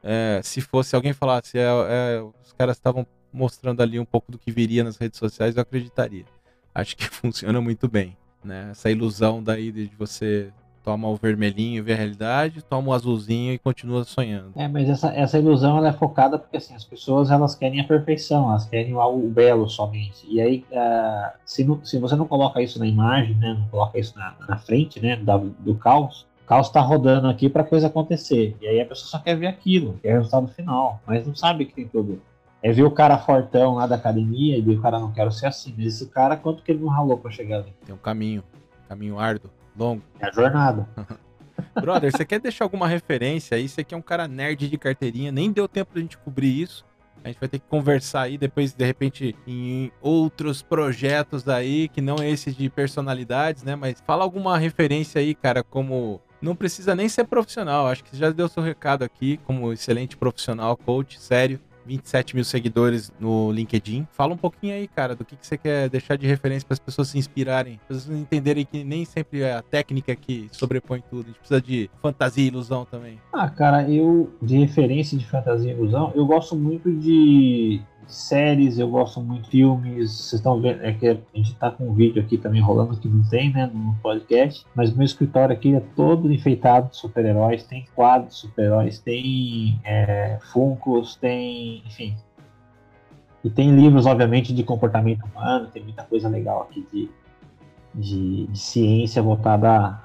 é, 0.03 0.41
se 0.43 0.61
fosse 0.63 0.97
alguém 0.97 1.13
falasse, 1.13 1.59
é, 1.59 1.63
é, 1.63 2.23
os 2.43 2.53
caras 2.55 2.77
estavam 2.77 3.07
mostrando 3.33 3.83
ali 3.83 4.01
um 4.01 4.05
pouco 4.05 4.33
do 4.33 4.39
que 4.39 4.51
viria 4.51 4.83
nas 4.83 4.97
redes 4.97 5.19
sociais, 5.19 5.55
eu 5.55 5.63
acreditaria. 5.63 6.25
Acho 6.75 6.97
que 6.97 7.05
funciona 7.11 7.61
muito 7.61 7.87
bem, 7.87 8.17
né? 8.43 8.71
Essa 8.71 8.91
ilusão 8.91 9.43
daí 9.43 9.71
de 9.71 9.93
você 9.97 10.51
toma 10.85 11.09
o 11.09 11.17
vermelhinho 11.17 11.79
e 11.79 11.81
vê 11.81 11.93
a 11.93 11.97
realidade, 11.97 12.63
toma 12.63 12.89
o 12.89 12.93
azulzinho 12.93 13.53
e 13.53 13.59
continua 13.59 14.05
sonhando. 14.05 14.53
É, 14.57 14.67
mas 14.67 14.89
essa, 14.89 15.09
essa 15.15 15.39
ilusão 15.39 15.79
ela 15.79 15.89
é 15.89 15.93
focada 15.93 16.39
porque 16.39 16.57
assim, 16.57 16.75
as 16.75 16.85
pessoas 16.85 17.31
elas 17.31 17.55
querem 17.55 17.81
a 17.81 17.85
perfeição, 17.85 18.51
elas 18.51 18.67
querem 18.67 18.95
o, 18.95 19.01
o 19.01 19.29
belo 19.29 19.69
somente. 19.69 20.27
E 20.29 20.41
aí, 20.41 20.65
uh, 20.71 21.33
se, 21.45 21.65
não, 21.65 21.85
se 21.85 21.99
você 21.99 22.17
não 22.17 22.27
coloca 22.27 22.63
isso 22.63 22.79
na 22.79 22.87
imagem, 22.87 23.35
né, 23.37 23.57
não 23.59 23.69
coloca 23.69 23.99
isso 23.99 24.17
na, 24.19 24.35
na 24.49 24.57
frente 24.57 25.01
né, 25.01 25.17
da, 25.17 25.37
do 25.37 25.75
caos, 25.75 26.27
o 26.43 26.47
caos 26.47 26.67
está 26.67 26.81
rodando 26.81 27.29
aqui 27.29 27.49
para 27.49 27.63
coisa 27.63 27.87
acontecer. 27.87 28.57
E 28.61 28.67
aí 28.67 28.81
a 28.81 28.87
pessoa 28.87 29.09
só 29.09 29.19
quer 29.19 29.37
ver 29.37 29.47
aquilo, 29.47 29.99
quer 30.03 30.15
o 30.15 30.19
resultado 30.19 30.49
final, 30.49 31.01
mas 31.07 31.27
não 31.27 31.35
sabe 31.35 31.67
que 31.67 31.75
tem 31.75 31.87
tudo. 31.87 32.21
É 32.63 32.73
ver 32.73 32.83
o 32.83 32.91
cara 32.91 33.17
fortão 33.17 33.77
lá 33.77 33.87
da 33.87 33.95
academia 33.97 34.59
e 34.59 34.61
ver 34.61 34.75
o 34.75 34.83
cara 34.83 34.99
não 34.99 35.13
quero 35.13 35.33
ser 35.33 35.47
assim. 35.47 35.73
Mas 35.79 35.87
esse 35.87 36.07
cara, 36.11 36.37
quanto 36.37 36.63
que 36.63 36.73
ele 36.73 36.81
não 36.81 36.89
ralou 36.89 37.17
para 37.17 37.31
chegar 37.31 37.61
ali? 37.61 37.73
Tem 37.87 37.95
um 37.95 37.99
caminho, 37.99 38.45
caminho 38.87 39.19
árduo 39.19 39.51
longo. 39.77 40.03
É 40.19 40.27
a 40.27 40.33
jornada. 40.33 40.89
Brother, 41.81 42.11
você 42.11 42.25
quer 42.25 42.41
deixar 42.41 42.65
alguma 42.65 42.89
referência 42.89 43.57
aí? 43.57 43.69
Você 43.69 43.85
que 43.85 43.95
é 43.95 43.97
um 43.97 44.03
cara 44.03 44.27
nerd 44.27 44.69
de 44.69 44.79
carteirinha, 44.79 45.31
nem 45.31 45.53
deu 45.53 45.69
tempo 45.69 45.93
pra 45.93 46.01
gente 46.01 46.17
cobrir 46.19 46.63
isso. 46.63 46.85
A 47.23 47.29
gente 47.29 47.39
vai 47.39 47.49
ter 47.49 47.59
que 47.59 47.67
conversar 47.69 48.23
aí 48.23 48.39
depois, 48.39 48.73
de 48.73 48.85
repente, 48.85 49.37
em 49.47 49.93
outros 50.01 50.63
projetos 50.63 51.47
aí, 51.49 51.89
que 51.89 52.01
não 52.01 52.17
esse 52.17 52.51
de 52.53 52.71
personalidades, 52.71 53.63
né? 53.63 53.77
Mas 53.77 54.03
fala 54.07 54.25
alguma 54.25 54.57
referência 54.57 55.21
aí, 55.21 55.35
cara, 55.35 55.63
como. 55.63 56.21
Não 56.41 56.57
precisa 56.57 56.95
nem 56.95 57.07
ser 57.07 57.25
profissional, 57.25 57.87
acho 57.87 58.03
que 58.03 58.17
já 58.17 58.31
deu 58.31 58.49
seu 58.49 58.63
recado 58.63 59.03
aqui, 59.03 59.39
como 59.45 59.75
excelente 59.75 60.17
profissional, 60.17 60.75
coach, 60.75 61.21
sério. 61.21 61.61
27 61.87 62.35
mil 62.35 62.45
seguidores 62.45 63.13
no 63.19 63.51
LinkedIn. 63.53 64.07
Fala 64.13 64.35
um 64.35 64.37
pouquinho 64.37 64.75
aí, 64.75 64.89
cara, 64.89 65.15
do 65.15 65.25
que, 65.25 65.37
que 65.37 65.47
você 65.47 65.57
quer 65.57 65.89
deixar 65.89 66.17
de 66.17 66.27
referência 66.27 66.67
para 66.67 66.75
as 66.75 66.79
pessoas 66.79 67.09
se 67.09 67.19
inspirarem, 67.19 67.81
para 67.87 67.97
as 67.97 68.05
pessoas 68.05 68.21
entenderem 68.21 68.65
que 68.65 68.85
nem 68.85 69.05
sempre 69.05 69.43
é 69.43 69.55
a 69.55 69.63
técnica 69.63 70.15
que 70.15 70.49
sobrepõe 70.53 71.03
tudo. 71.09 71.25
A 71.25 71.27
gente 71.29 71.39
precisa 71.39 71.61
de 71.61 71.91
fantasia 72.01 72.45
e 72.45 72.49
ilusão 72.49 72.85
também. 72.85 73.19
Ah, 73.33 73.49
cara, 73.49 73.89
eu, 73.91 74.33
de 74.41 74.59
referência 74.59 75.17
de 75.17 75.27
fantasia 75.27 75.73
e 75.73 75.75
ilusão, 75.75 76.13
eu 76.15 76.27
gosto 76.27 76.57
muito 76.57 76.93
de 76.93 77.81
séries, 78.15 78.79
eu 78.79 78.89
gosto 78.89 79.21
muito 79.21 79.45
de 79.45 79.51
filmes. 79.51 80.11
Vocês 80.11 80.35
estão 80.35 80.61
vendo, 80.61 80.83
é 80.83 80.93
que 80.93 81.09
a 81.09 81.19
gente 81.35 81.55
tá 81.55 81.71
com 81.71 81.89
um 81.89 81.95
vídeo 81.95 82.23
aqui 82.23 82.37
também 82.37 82.61
rolando 82.61 82.97
que 82.97 83.09
não 83.09 83.23
tem, 83.29 83.53
né, 83.53 83.71
no 83.73 83.95
podcast. 84.03 84.67
Mas 84.75 84.93
meu 84.93 85.05
escritório 85.05 85.55
aqui 85.55 85.75
é 85.75 85.81
todo 85.95 86.33
enfeitado 86.33 86.91
de 86.91 86.97
super-heróis. 86.97 87.65
Tem 87.65 87.87
quadros 87.95 88.35
de 88.35 88.41
super-heróis, 88.41 88.99
tem 88.99 89.81
é, 89.85 90.39
funcos, 90.53 91.17
tem, 91.17 91.83
enfim. 91.87 92.17
E 93.43 93.49
tem 93.49 93.75
livros, 93.75 94.07
obviamente, 94.07 94.53
de 94.53 94.63
comportamento 94.63 95.25
humano. 95.25 95.69
Tem 95.73 95.83
muita 95.83 96.03
coisa 96.05 96.29
legal 96.29 96.69
aqui 96.69 96.87
de, 96.93 97.11
de, 97.95 98.47
de 98.47 98.59
ciência 98.59 99.23
voltada 99.23 100.01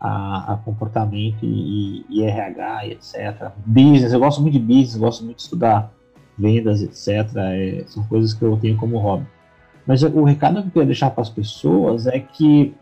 a, 0.00 0.52
a, 0.52 0.56
comportamento 0.56 1.44
e, 1.44 2.04
e, 2.08 2.24
RH 2.24 2.86
e 2.86 2.92
etc. 2.92 3.52
Business, 3.64 4.12
eu 4.12 4.18
gosto 4.18 4.42
muito 4.42 4.54
de 4.54 4.58
business, 4.58 4.96
gosto 4.96 5.24
muito 5.24 5.36
de 5.36 5.42
estudar 5.44 5.92
vendas, 6.38 6.82
etc. 6.82 7.34
É, 7.36 7.84
são 7.86 8.02
coisas 8.04 8.34
que 8.34 8.42
eu 8.42 8.56
tenho 8.56 8.76
como 8.76 8.98
hobby. 8.98 9.26
Mas 9.86 10.02
o 10.02 10.24
recado 10.24 10.60
que 10.60 10.68
eu 10.68 10.72
queria 10.72 10.86
deixar 10.86 11.10
para 11.10 11.22
as 11.22 11.30
pessoas 11.30 12.06
é 12.06 12.20
que, 12.20 12.74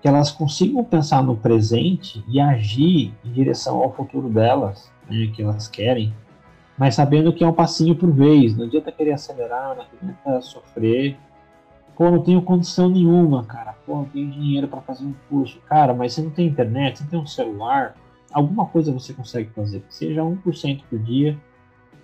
que 0.00 0.08
elas 0.08 0.30
consigam 0.30 0.82
pensar 0.82 1.22
no 1.22 1.36
presente 1.36 2.24
e 2.26 2.40
agir 2.40 3.12
em 3.24 3.32
direção 3.32 3.76
ao 3.82 3.92
futuro 3.92 4.28
delas, 4.28 4.90
né, 5.08 5.30
que 5.34 5.42
elas 5.42 5.68
querem, 5.68 6.12
mas 6.78 6.94
sabendo 6.94 7.32
que 7.32 7.42
é 7.42 7.46
um 7.46 7.52
passinho 7.52 7.94
por 7.94 8.10
vez. 8.10 8.56
Não 8.56 8.66
adianta 8.66 8.92
querer 8.92 9.12
acelerar, 9.12 9.76
não 9.76 9.82
adianta 9.82 10.40
sofrer. 10.42 11.16
Pô, 11.96 12.10
não 12.10 12.22
tenho 12.22 12.42
condição 12.42 12.90
nenhuma, 12.90 13.44
cara. 13.44 13.74
Pô, 13.86 13.96
não 13.96 14.04
tenho 14.04 14.30
dinheiro 14.30 14.68
para 14.68 14.82
fazer 14.82 15.04
um 15.04 15.14
curso. 15.30 15.58
Cara, 15.66 15.94
mas 15.94 16.12
você 16.12 16.22
não 16.22 16.30
tem 16.30 16.46
internet, 16.46 16.98
você 16.98 17.04
não 17.04 17.10
tem 17.10 17.20
um 17.20 17.26
celular. 17.26 17.94
Alguma 18.30 18.66
coisa 18.66 18.92
você 18.92 19.14
consegue 19.14 19.48
fazer, 19.50 19.82
seja 19.88 20.20
1% 20.20 20.82
por 20.90 20.98
dia, 20.98 21.38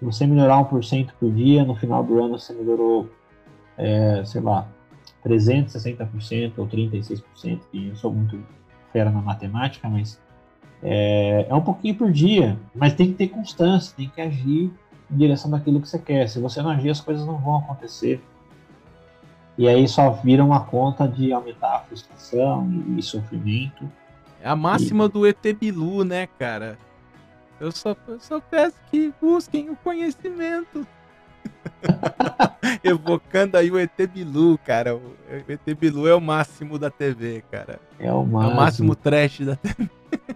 se 0.03 0.05
você 0.05 0.27
melhorar 0.27 0.57
1% 0.65 1.11
por 1.19 1.31
dia, 1.31 1.65
no 1.65 1.77
final 1.77 2.03
do 2.03 2.21
ano 2.21 2.37
você 2.37 2.53
melhorou, 2.53 3.09
é, 3.79 4.25
sei 4.25 4.41
lá, 4.41 4.67
360% 5.25 6.55
ou 6.57 6.67
36%, 6.67 7.61
e 7.73 7.89
eu 7.89 7.95
sou 7.95 8.13
muito 8.13 8.37
fera 8.93 9.13
na 9.13 9.23
matemática, 9.23 9.89
mas 9.89 10.21
é, 10.83 11.47
é 11.49 11.55
um 11.55 11.61
pouquinho 11.61 11.95
por 11.95 12.11
dia, 12.11 12.59
mas 12.75 12.95
tem 12.95 13.13
que 13.13 13.15
ter 13.15 13.29
constância, 13.29 13.95
tem 13.97 14.09
que 14.09 14.21
agir 14.21 14.73
em 15.09 15.17
direção 15.17 15.49
daquilo 15.49 15.81
que 15.81 15.89
você 15.89 16.01
quer. 16.01 16.29
Se 16.29 16.41
você 16.41 16.61
não 16.61 16.71
agir, 16.71 16.91
as 16.91 17.01
coisas 17.01 17.25
não 17.25 17.39
vão 17.39 17.59
acontecer. 17.59 18.21
E 19.57 19.69
aí 19.69 19.87
só 19.87 20.11
vira 20.11 20.45
uma 20.45 20.65
conta 20.65 21.07
de 21.07 21.33
aumentar 21.33 21.77
a 21.77 21.79
frustração 21.81 22.69
e, 22.89 22.99
e 22.99 23.03
sofrimento. 23.05 23.89
É 24.43 24.49
a 24.49 24.57
máxima 24.57 25.05
e... 25.05 25.09
do 25.09 25.25
ET 25.25 25.47
Bilu, 25.61 26.05
né, 26.05 26.27
cara? 26.27 26.77
Eu 27.63 27.71
só, 27.71 27.95
eu 28.09 28.19
só 28.19 28.41
peço 28.41 28.75
que 28.91 29.15
busquem 29.23 29.71
o 29.71 29.77
conhecimento. 29.77 30.85
Evocando 32.83 33.57
aí 33.57 33.71
o 33.71 33.79
ET 33.79 33.93
Bilu, 34.13 34.59
cara. 34.67 34.97
O 34.97 35.15
ET 35.31 35.79
Bilu 35.79 36.09
é 36.09 36.15
o 36.15 36.21
máximo 36.21 36.77
da 36.77 36.91
TV, 36.91 37.45
cara. 37.53 37.79
É 38.01 38.13
o 38.13 38.25
máximo. 38.25 38.51
É 38.51 38.53
o 38.53 38.57
máximo 38.57 38.97
trash 38.97 39.43
da 39.43 39.55
TV. 39.55 39.89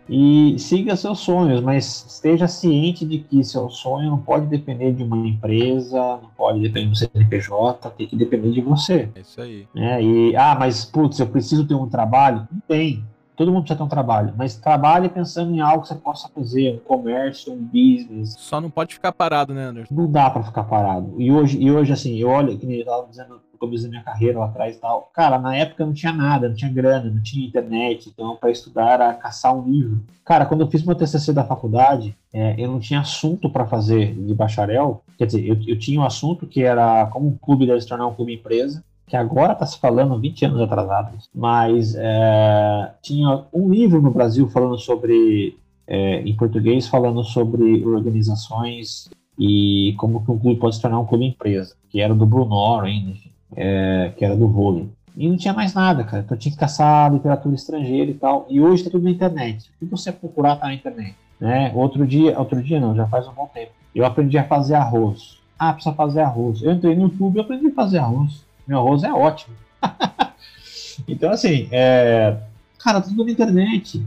E 0.09 0.57
siga 0.57 0.95
seus 0.95 1.19
sonhos, 1.19 1.61
mas 1.61 2.07
esteja 2.09 2.47
ciente 2.47 3.05
de 3.05 3.19
que 3.19 3.43
seu 3.43 3.69
sonho 3.71 4.09
não 4.09 4.19
pode 4.19 4.47
depender 4.47 4.93
de 4.93 5.03
uma 5.03 5.17
empresa, 5.27 5.99
não 6.23 6.31
pode 6.37 6.61
depender 6.61 6.91
do 6.91 6.97
CNPJ, 6.97 7.91
tem 7.91 8.07
que 8.07 8.15
depender 8.15 8.53
de 8.53 8.61
você. 8.61 9.09
É 9.17 9.21
isso 9.21 9.41
aí. 9.41 9.67
É, 9.75 10.01
e, 10.01 10.37
ah, 10.37 10.55
mas 10.57 10.85
putz, 10.85 11.19
eu 11.19 11.27
preciso 11.27 11.67
ter 11.67 11.75
um 11.75 11.89
trabalho? 11.89 12.47
Não 12.53 12.61
tem. 12.69 13.05
Todo 13.37 13.53
mundo 13.53 13.65
precisa 13.65 13.77
ter 13.77 13.85
um 13.85 13.89
trabalho, 13.89 14.33
mas 14.35 14.57
trabalhe 14.57 15.11
pensando 15.11 15.55
em 15.55 15.61
algo 15.61 15.83
que 15.83 15.89
você 15.89 15.95
possa 15.95 16.27
fazer, 16.29 16.75
um 16.75 16.79
comércio, 16.79 17.53
um 17.53 17.63
business. 17.63 18.35
Só 18.39 18.63
não 18.63 18.71
pode 18.71 18.95
ficar 18.95 19.13
parado, 19.13 19.53
né, 19.53 19.67
Anderson? 19.67 19.95
Não 19.95 20.11
dá 20.11 20.31
para 20.31 20.43
ficar 20.43 20.65
parado. 20.65 21.15
E 21.21 21.31
hoje, 21.31 21.61
e 21.61 21.71
hoje, 21.71 21.93
assim, 21.93 22.17
eu 22.17 22.29
olho, 22.29 22.57
que 22.59 22.65
nem 22.65 22.77
eu 22.77 22.81
estava 22.81 23.07
dizendo 23.07 23.41
no 23.53 23.59
começo 23.59 23.85
da 23.85 23.91
minha 23.91 24.03
carreira 24.03 24.39
lá 24.39 24.47
atrás 24.47 24.77
e 24.77 24.81
tal. 24.81 25.11
Cara, 25.13 25.39
na 25.39 25.55
época 25.55 25.85
não 25.85 25.93
tinha 25.93 26.13
nada, 26.13 26.49
não 26.49 26.57
tinha 26.57 26.73
grana, 26.73 27.11
não 27.11 27.23
tinha 27.23 27.47
internet, 27.47 28.09
então 28.09 28.37
para 28.37 28.51
estudar 28.51 28.93
era 28.93 29.13
caçar 29.13 29.55
um 29.55 29.71
livro. 29.71 30.03
Cara, 30.25 30.47
quando 30.47 30.63
eu 30.63 30.69
fiz 30.69 30.83
meu 30.83 30.95
TCC 30.95 31.33
da 31.35 31.45
faculdade, 31.45 32.17
é, 32.33 32.55
eu 32.59 32.71
não 32.71 32.81
tinha 32.81 33.01
assunto 33.01 33.51
para 33.51 33.67
fazer 33.67 34.15
de 34.15 34.35
bacharel. 34.35 35.03
Quer 35.19 35.27
dizer, 35.27 35.47
eu, 35.47 35.57
eu 35.67 35.79
tinha 35.79 36.01
um 36.01 36.05
assunto 36.05 36.47
que 36.47 36.63
era 36.63 37.07
como 37.07 37.29
um 37.29 37.37
clube 37.37 37.67
deve 37.67 37.83
se 37.83 37.89
tornar 37.89 38.07
um 38.07 38.15
clube 38.15 38.33
empresa 38.35 38.83
que 39.07 39.17
agora 39.17 39.53
está 39.53 39.65
se 39.65 39.79
falando 39.79 40.19
20 40.19 40.45
anos 40.47 40.61
atrasados, 40.61 41.29
mas 41.35 41.95
é, 41.97 42.93
tinha 43.01 43.45
um 43.53 43.71
livro 43.71 44.03
no 44.03 44.11
Brasil 44.11 44.49
falando 44.49 44.79
sobre, 44.79 45.57
é, 45.87 46.21
em 46.23 46.35
português, 46.35 46.89
falando 46.89 47.23
sobre 47.23 47.85
organizações 47.85 49.09
e 49.39 49.95
como 49.99 50.25
que 50.25 50.31
um 50.31 50.39
clube 50.39 50.59
pode 50.59 50.77
se 50.77 50.83
tornar 50.83 50.99
um 50.99 51.07
clube 51.07 51.25
empresa, 51.25 51.77
que 51.89 52.01
era 52.01 52.15
do 52.15 52.27
Bruno 52.27 52.81
ainda, 52.81 53.13
é, 53.55 54.13
que 54.17 54.25
era 54.25 54.35
do 54.35 54.49
vôlei. 54.49 54.89
E 55.17 55.29
não 55.29 55.37
tinha 55.37 55.55
mais 55.55 55.73
nada, 55.73 56.05
cara. 56.05 56.23
Então 56.23 56.37
tinha 56.37 56.53
que 56.53 56.59
caçar 56.59 57.11
literatura 57.11 57.55
estrangeira 57.55 58.11
e 58.11 58.15
tal. 58.15 58.47
E 58.51 58.61
hoje 58.61 58.83
está 58.83 58.91
tudo 58.91 59.05
na 59.05 59.11
internet. 59.11 59.71
O 59.71 59.79
que 59.79 59.85
você 59.87 60.13
procurar 60.13 60.57
tá 60.57 60.67
na 60.67 60.75
internet. 60.75 61.17
Né? 61.41 61.73
Outro 61.75 62.07
dia, 62.07 62.39
outro 62.39 62.63
dia 62.63 62.79
não, 62.79 62.95
já 62.95 63.07
faz 63.07 63.27
um 63.27 63.33
bom 63.33 63.49
tempo. 63.53 63.73
Eu 63.95 64.05
aprendi 64.05 64.37
a 64.37 64.45
fazer 64.45 64.75
arroz. 64.75 65.39
Ah, 65.59 65.73
precisa 65.73 65.95
fazer 65.95 66.21
arroz. 66.21 66.63
Eu 66.63 66.73
entrei 66.73 66.95
no 66.95 67.05
YouTube 67.05 67.37
e 67.37 67.41
aprendi 67.41 67.69
a 67.69 67.75
fazer 67.75 67.99
arroz. 67.99 68.45
Meu 68.67 68.79
arroz 68.79 69.03
é 69.03 69.13
ótimo. 69.13 69.55
então, 71.07 71.31
assim, 71.31 71.69
é... 71.71 72.37
cara, 72.79 73.01
tudo 73.01 73.25
na 73.25 73.31
internet. 73.31 74.05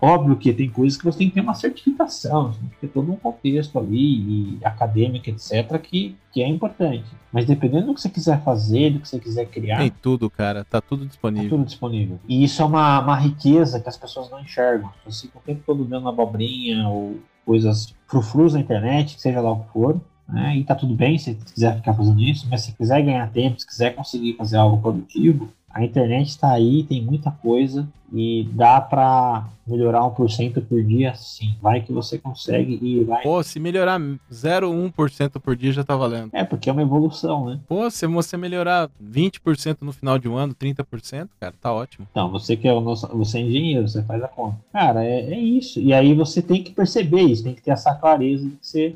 Óbvio 0.00 0.36
que 0.36 0.52
tem 0.52 0.68
coisas 0.68 0.98
que 0.98 1.04
você 1.04 1.18
tem 1.18 1.28
que 1.28 1.34
ter 1.34 1.40
uma 1.40 1.54
certificação, 1.54 2.52
tem 2.52 2.68
que 2.68 2.76
ter 2.82 2.88
todo 2.88 3.10
um 3.10 3.16
contexto 3.16 3.78
ali, 3.78 4.58
acadêmico, 4.62 5.30
etc., 5.30 5.78
que, 5.80 6.14
que 6.30 6.42
é 6.42 6.48
importante. 6.48 7.06
Mas 7.32 7.46
dependendo 7.46 7.86
do 7.86 7.94
que 7.94 8.02
você 8.02 8.10
quiser 8.10 8.42
fazer, 8.44 8.90
do 8.90 9.00
que 9.00 9.08
você 9.08 9.18
quiser 9.18 9.46
criar. 9.46 9.78
Tem 9.78 9.90
tudo, 9.90 10.28
cara, 10.28 10.62
tá 10.62 10.78
tudo 10.80 11.06
disponível. 11.06 11.48
Tá 11.48 11.56
tudo 11.56 11.64
disponível. 11.64 12.20
E 12.28 12.44
isso 12.44 12.60
é 12.60 12.64
uma, 12.66 13.00
uma 13.00 13.16
riqueza 13.16 13.80
que 13.80 13.88
as 13.88 13.96
pessoas 13.96 14.30
não 14.30 14.40
enxergam. 14.40 14.90
Você 15.06 15.26
fica 15.26 15.38
o 15.38 15.42
tempo 15.42 15.62
todo 15.64 15.84
dando 15.84 16.06
abobrinha 16.06 16.86
ou 16.86 17.18
coisas 17.46 17.94
frufrus 18.06 18.52
na 18.52 18.60
internet, 18.60 19.18
seja 19.18 19.40
lá 19.40 19.52
o 19.52 19.60
que 19.60 19.72
for, 19.72 20.00
né? 20.28 20.56
E 20.56 20.64
tá 20.64 20.74
tudo 20.74 20.94
bem 20.94 21.18
se 21.18 21.34
quiser 21.34 21.76
ficar 21.76 21.94
fazendo 21.94 22.20
isso, 22.20 22.46
mas 22.50 22.62
se 22.62 22.72
quiser 22.72 23.02
ganhar 23.02 23.30
tempo, 23.30 23.60
se 23.60 23.66
quiser 23.66 23.94
conseguir 23.94 24.34
fazer 24.34 24.56
algo 24.56 24.80
produtivo, 24.80 25.48
a 25.74 25.84
internet 25.84 26.28
está 26.28 26.52
aí, 26.52 26.84
tem 26.84 27.02
muita 27.02 27.32
coisa 27.32 27.86
e 28.12 28.48
dá 28.52 28.80
para 28.80 29.48
melhorar 29.66 30.02
1% 30.02 30.64
por 30.64 30.84
dia, 30.84 31.14
sim. 31.16 31.56
Vai 31.60 31.80
que 31.80 31.92
você 31.92 32.16
consegue 32.16 32.78
e 32.80 33.02
vai. 33.02 33.24
Pô, 33.24 33.42
se 33.42 33.58
melhorar 33.58 33.98
0,1% 33.98 35.40
por 35.40 35.56
dia 35.56 35.72
já 35.72 35.82
tá 35.82 35.96
valendo. 35.96 36.30
É, 36.32 36.44
porque 36.44 36.70
é 36.70 36.72
uma 36.72 36.82
evolução, 36.82 37.46
né? 37.46 37.58
Pô, 37.66 37.90
se 37.90 38.06
você 38.06 38.36
melhorar 38.36 38.88
20% 39.02 39.78
no 39.80 39.92
final 39.92 40.16
de 40.16 40.28
um 40.28 40.36
ano, 40.36 40.54
30%, 40.54 41.28
cara, 41.40 41.54
tá 41.60 41.72
ótimo. 41.72 42.06
Então, 42.08 42.30
você 42.30 42.56
que 42.56 42.68
é 42.68 42.72
o 42.72 42.80
nosso, 42.80 43.08
você 43.08 43.38
é 43.38 43.40
engenheiro, 43.40 43.88
você 43.88 44.00
faz 44.04 44.22
a 44.22 44.28
conta. 44.28 44.56
Cara, 44.72 45.04
é, 45.04 45.32
é 45.32 45.38
isso. 45.40 45.80
E 45.80 45.92
aí 45.92 46.14
você 46.14 46.40
tem 46.40 46.62
que 46.62 46.72
perceber 46.72 47.22
isso, 47.22 47.42
tem 47.42 47.54
que 47.54 47.62
ter 47.62 47.72
essa 47.72 47.92
clareza 47.94 48.44
de 48.44 48.54
que 48.54 48.66
você 48.66 48.94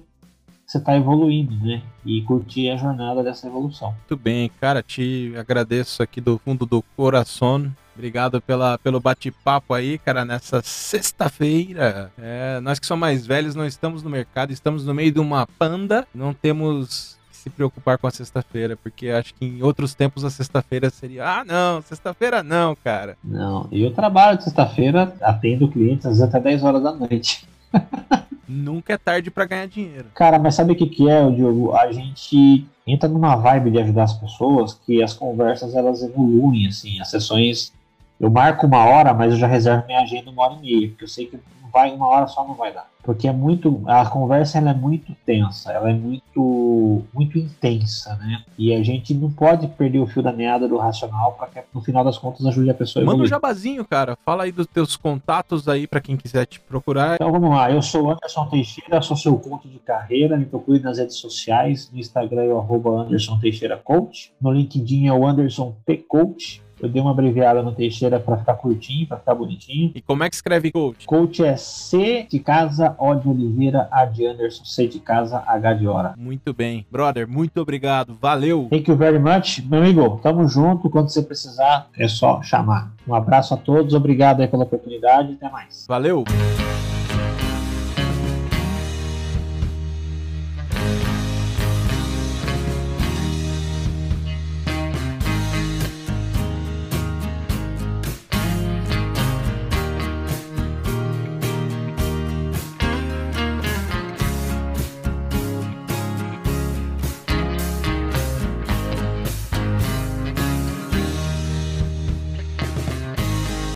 você 0.69 0.77
está 0.77 0.95
evoluindo, 0.95 1.57
né? 1.67 1.81
E 2.05 2.21
curtir 2.23 2.69
a 2.69 2.77
jornada 2.77 3.23
dessa 3.23 3.47
evolução. 3.47 3.89
Muito 3.93 4.23
bem, 4.23 4.51
cara, 4.61 4.83
te 4.83 5.33
agradeço 5.35 6.03
aqui 6.03 6.21
do 6.21 6.39
fundo 6.45 6.67
do 6.67 6.83
coração. 6.95 7.73
Obrigado 7.95 8.41
pela, 8.43 8.77
pelo 8.77 9.01
bate-papo 9.01 9.73
aí, 9.73 9.99
cara, 9.99 10.27
nessa 10.27 10.61
sexta-feira. 10.63 12.13
É, 12.19 12.61
nós 12.61 12.79
que 12.79 12.87
somos 12.87 13.01
mais 13.01 13.27
velhos, 13.27 13.55
não 13.55 13.67
estamos 13.67 14.03
no 14.03 14.11
mercado, 14.11 14.53
estamos 14.53 14.85
no 14.85 14.95
meio 14.95 15.11
de 15.11 15.19
uma 15.19 15.47
panda, 15.59 16.07
não 16.15 16.35
temos 16.35 17.19
que 17.31 17.37
se 17.39 17.51
preocupar 17.51 17.97
com 17.97 18.07
a 18.07 18.11
sexta-feira, 18.11 18.77
porque 18.77 19.09
acho 19.09 19.35
que 19.35 19.47
em 19.47 19.63
outros 19.63 19.95
tempos 19.95 20.23
a 20.23 20.31
sexta-feira 20.31 20.91
seria, 20.91 21.25
ah, 21.27 21.45
não, 21.47 21.81
sexta-feira 21.81 22.43
não, 22.43 22.77
cara. 22.77 23.17
Não, 23.25 23.67
e 23.73 23.83
eu 23.83 23.93
trabalho 23.93 24.37
de 24.37 24.45
sexta-feira, 24.45 25.17
atendo 25.23 25.67
clientes 25.67 26.05
às 26.05 26.21
até 26.21 26.39
10 26.39 26.63
horas 26.63 26.83
da 26.83 26.93
noite. 26.93 27.49
Nunca 28.49 28.95
é 28.95 28.99
tarde 28.99 29.31
para 29.31 29.45
ganhar 29.45 29.67
dinheiro. 29.67 30.07
Cara, 30.15 30.39
mas 30.39 30.55
sabe 30.55 30.73
o 30.73 30.77
que, 30.77 30.87
que 30.87 31.09
é, 31.09 31.31
Diogo? 31.31 31.75
A 31.75 31.93
gente 31.93 32.67
entra 32.87 33.09
numa 33.09 33.37
vibe 33.37 33.73
de 33.73 33.79
ajudar 33.79 34.05
as 34.05 34.15
pessoas 34.15 34.73
que 34.73 35.03
as 35.03 35.13
conversas 35.13 35.75
elas 35.75 36.03
evoluem, 36.03 36.67
assim, 36.67 36.99
as 37.01 37.11
sessões 37.11 37.73
Eu 38.19 38.31
marco 38.31 38.67
uma 38.67 38.85
hora, 38.85 39.13
mas 39.15 39.33
eu 39.33 39.39
já 39.39 39.47
reservo 39.47 39.87
minha 39.87 40.01
agenda 40.01 40.31
uma 40.31 40.45
hora 40.45 40.55
e 40.55 40.61
meia, 40.61 40.89
porque 40.89 41.05
eu 41.05 41.09
sei 41.09 41.27
que 41.27 41.39
vai 41.73 41.93
uma 41.95 42.09
hora 42.09 42.27
só 42.27 42.47
não 42.47 42.55
vai 42.55 42.73
dar. 42.73 42.87
Porque 43.03 43.27
é 43.27 43.33
muito. 43.33 43.83
A 43.87 44.05
conversa 44.05 44.59
ela 44.59 44.71
é 44.71 44.75
muito 44.75 45.15
tensa, 45.25 45.73
ela 45.73 45.89
é 45.89 45.95
muito, 45.95 47.03
muito 47.15 47.39
intensa, 47.39 48.17
né? 48.17 48.43
E 48.59 48.75
a 48.75 48.83
gente 48.83 49.15
não 49.15 49.31
pode 49.31 49.67
perder 49.69 50.01
o 50.01 50.07
fio 50.07 50.23
da 50.23 50.33
meada 50.33 50.69
do 50.69 50.77
racional 50.77 51.33
para 51.33 51.47
que 51.47 51.61
no 51.73 51.81
final 51.81 52.05
das 52.05 52.19
contas 52.19 52.45
ajude 52.45 52.69
a 52.71 52.75
pessoa 52.75 53.03
a 53.03 53.07
Manda 53.07 53.13
um 53.15 53.25
evoluir. 53.25 53.31
jabazinho, 53.31 53.85
cara. 53.87 54.19
Fala 54.27 54.45
aí 54.45 54.53
dos 54.53 54.67
teus 54.67 54.95
contatos 54.97 55.69
aí 55.69 55.87
para 55.87 56.01
quem 56.01 56.17
quiser 56.17 56.45
te 56.45 56.61
procurar. 56.61 57.15
Então 57.15 57.33
vamos 57.33 57.49
lá, 57.51 57.71
eu 57.71 57.81
sou 57.81 58.11
Anderson 58.11 58.47
Teixeira, 58.47 59.01
sou 59.01 59.17
seu 59.17 59.39
coach 59.39 59.67
de 59.69 59.79
carreira, 59.79 60.37
me 60.37 60.45
procure 60.45 60.81
nas 60.81 60.99
redes 60.99 61.17
sociais, 61.17 61.91
no 61.91 61.99
Instagram 61.99 62.43
é 62.43 62.53
o 62.53 62.99
Anderson 62.99 63.39
Teixeira 63.39 63.77
Coach, 63.79 64.33
no 64.41 64.51
LinkedIn 64.53 65.07
é 65.07 65.13
o 65.13 65.27
Anderson 65.27 65.75
P 65.87 65.97
Coach, 65.97 66.63
eu 66.81 66.89
dei 66.89 67.01
uma 67.01 67.11
abreviada 67.11 67.63
no 67.63 67.73
Teixeira 67.73 68.19
para 68.21 68.37
ficar 68.37 68.55
curtinho, 68.55 69.07
para 69.07 69.19
ficar 69.19 69.35
bonitinho. 69.35 69.93
E 69.95 70.01
como 70.01 70.25
é 70.25 70.29
que 70.29 70.35
escreve 70.35 70.71
coach? 70.71 71.07
Coach 71.07 71.45
é 71.45 71.57
C 71.57 72.27
de 72.29 72.39
casa, 72.39 72.95
O 72.99 73.15
de 73.15 73.29
Oliveira, 73.29 73.89
A 73.91 74.05
de 74.05 74.27
Anderson, 74.27 74.65
C 74.65 74.87
de 74.87 74.99
casa, 74.99 75.43
H 75.47 75.75
de 75.75 75.87
hora. 75.87 76.15
Muito 76.17 76.53
bem. 76.53 76.87
Brother, 76.91 77.29
muito 77.29 77.61
obrigado. 77.61 78.17
Valeu. 78.21 78.69
Thank 78.71 78.91
you 78.91 78.97
very 78.97 79.19
much. 79.19 79.61
Meu 79.69 79.81
amigo, 79.81 80.21
tamo 80.23 80.47
junto. 80.49 80.89
Quando 80.91 81.09
você 81.11 81.23
precisar, 81.23 81.89
é 81.97 82.09
só 82.09 82.43
chamar. 82.43 82.93
Um 83.07 83.15
abraço 83.15 83.55
a 83.55 83.57
todos, 83.57 83.95
obrigado 83.95 84.41
aí 84.41 84.49
pela 84.49 84.65
oportunidade. 84.65 85.35
Até 85.35 85.51
mais. 85.51 85.87
Valeu. 85.89 86.25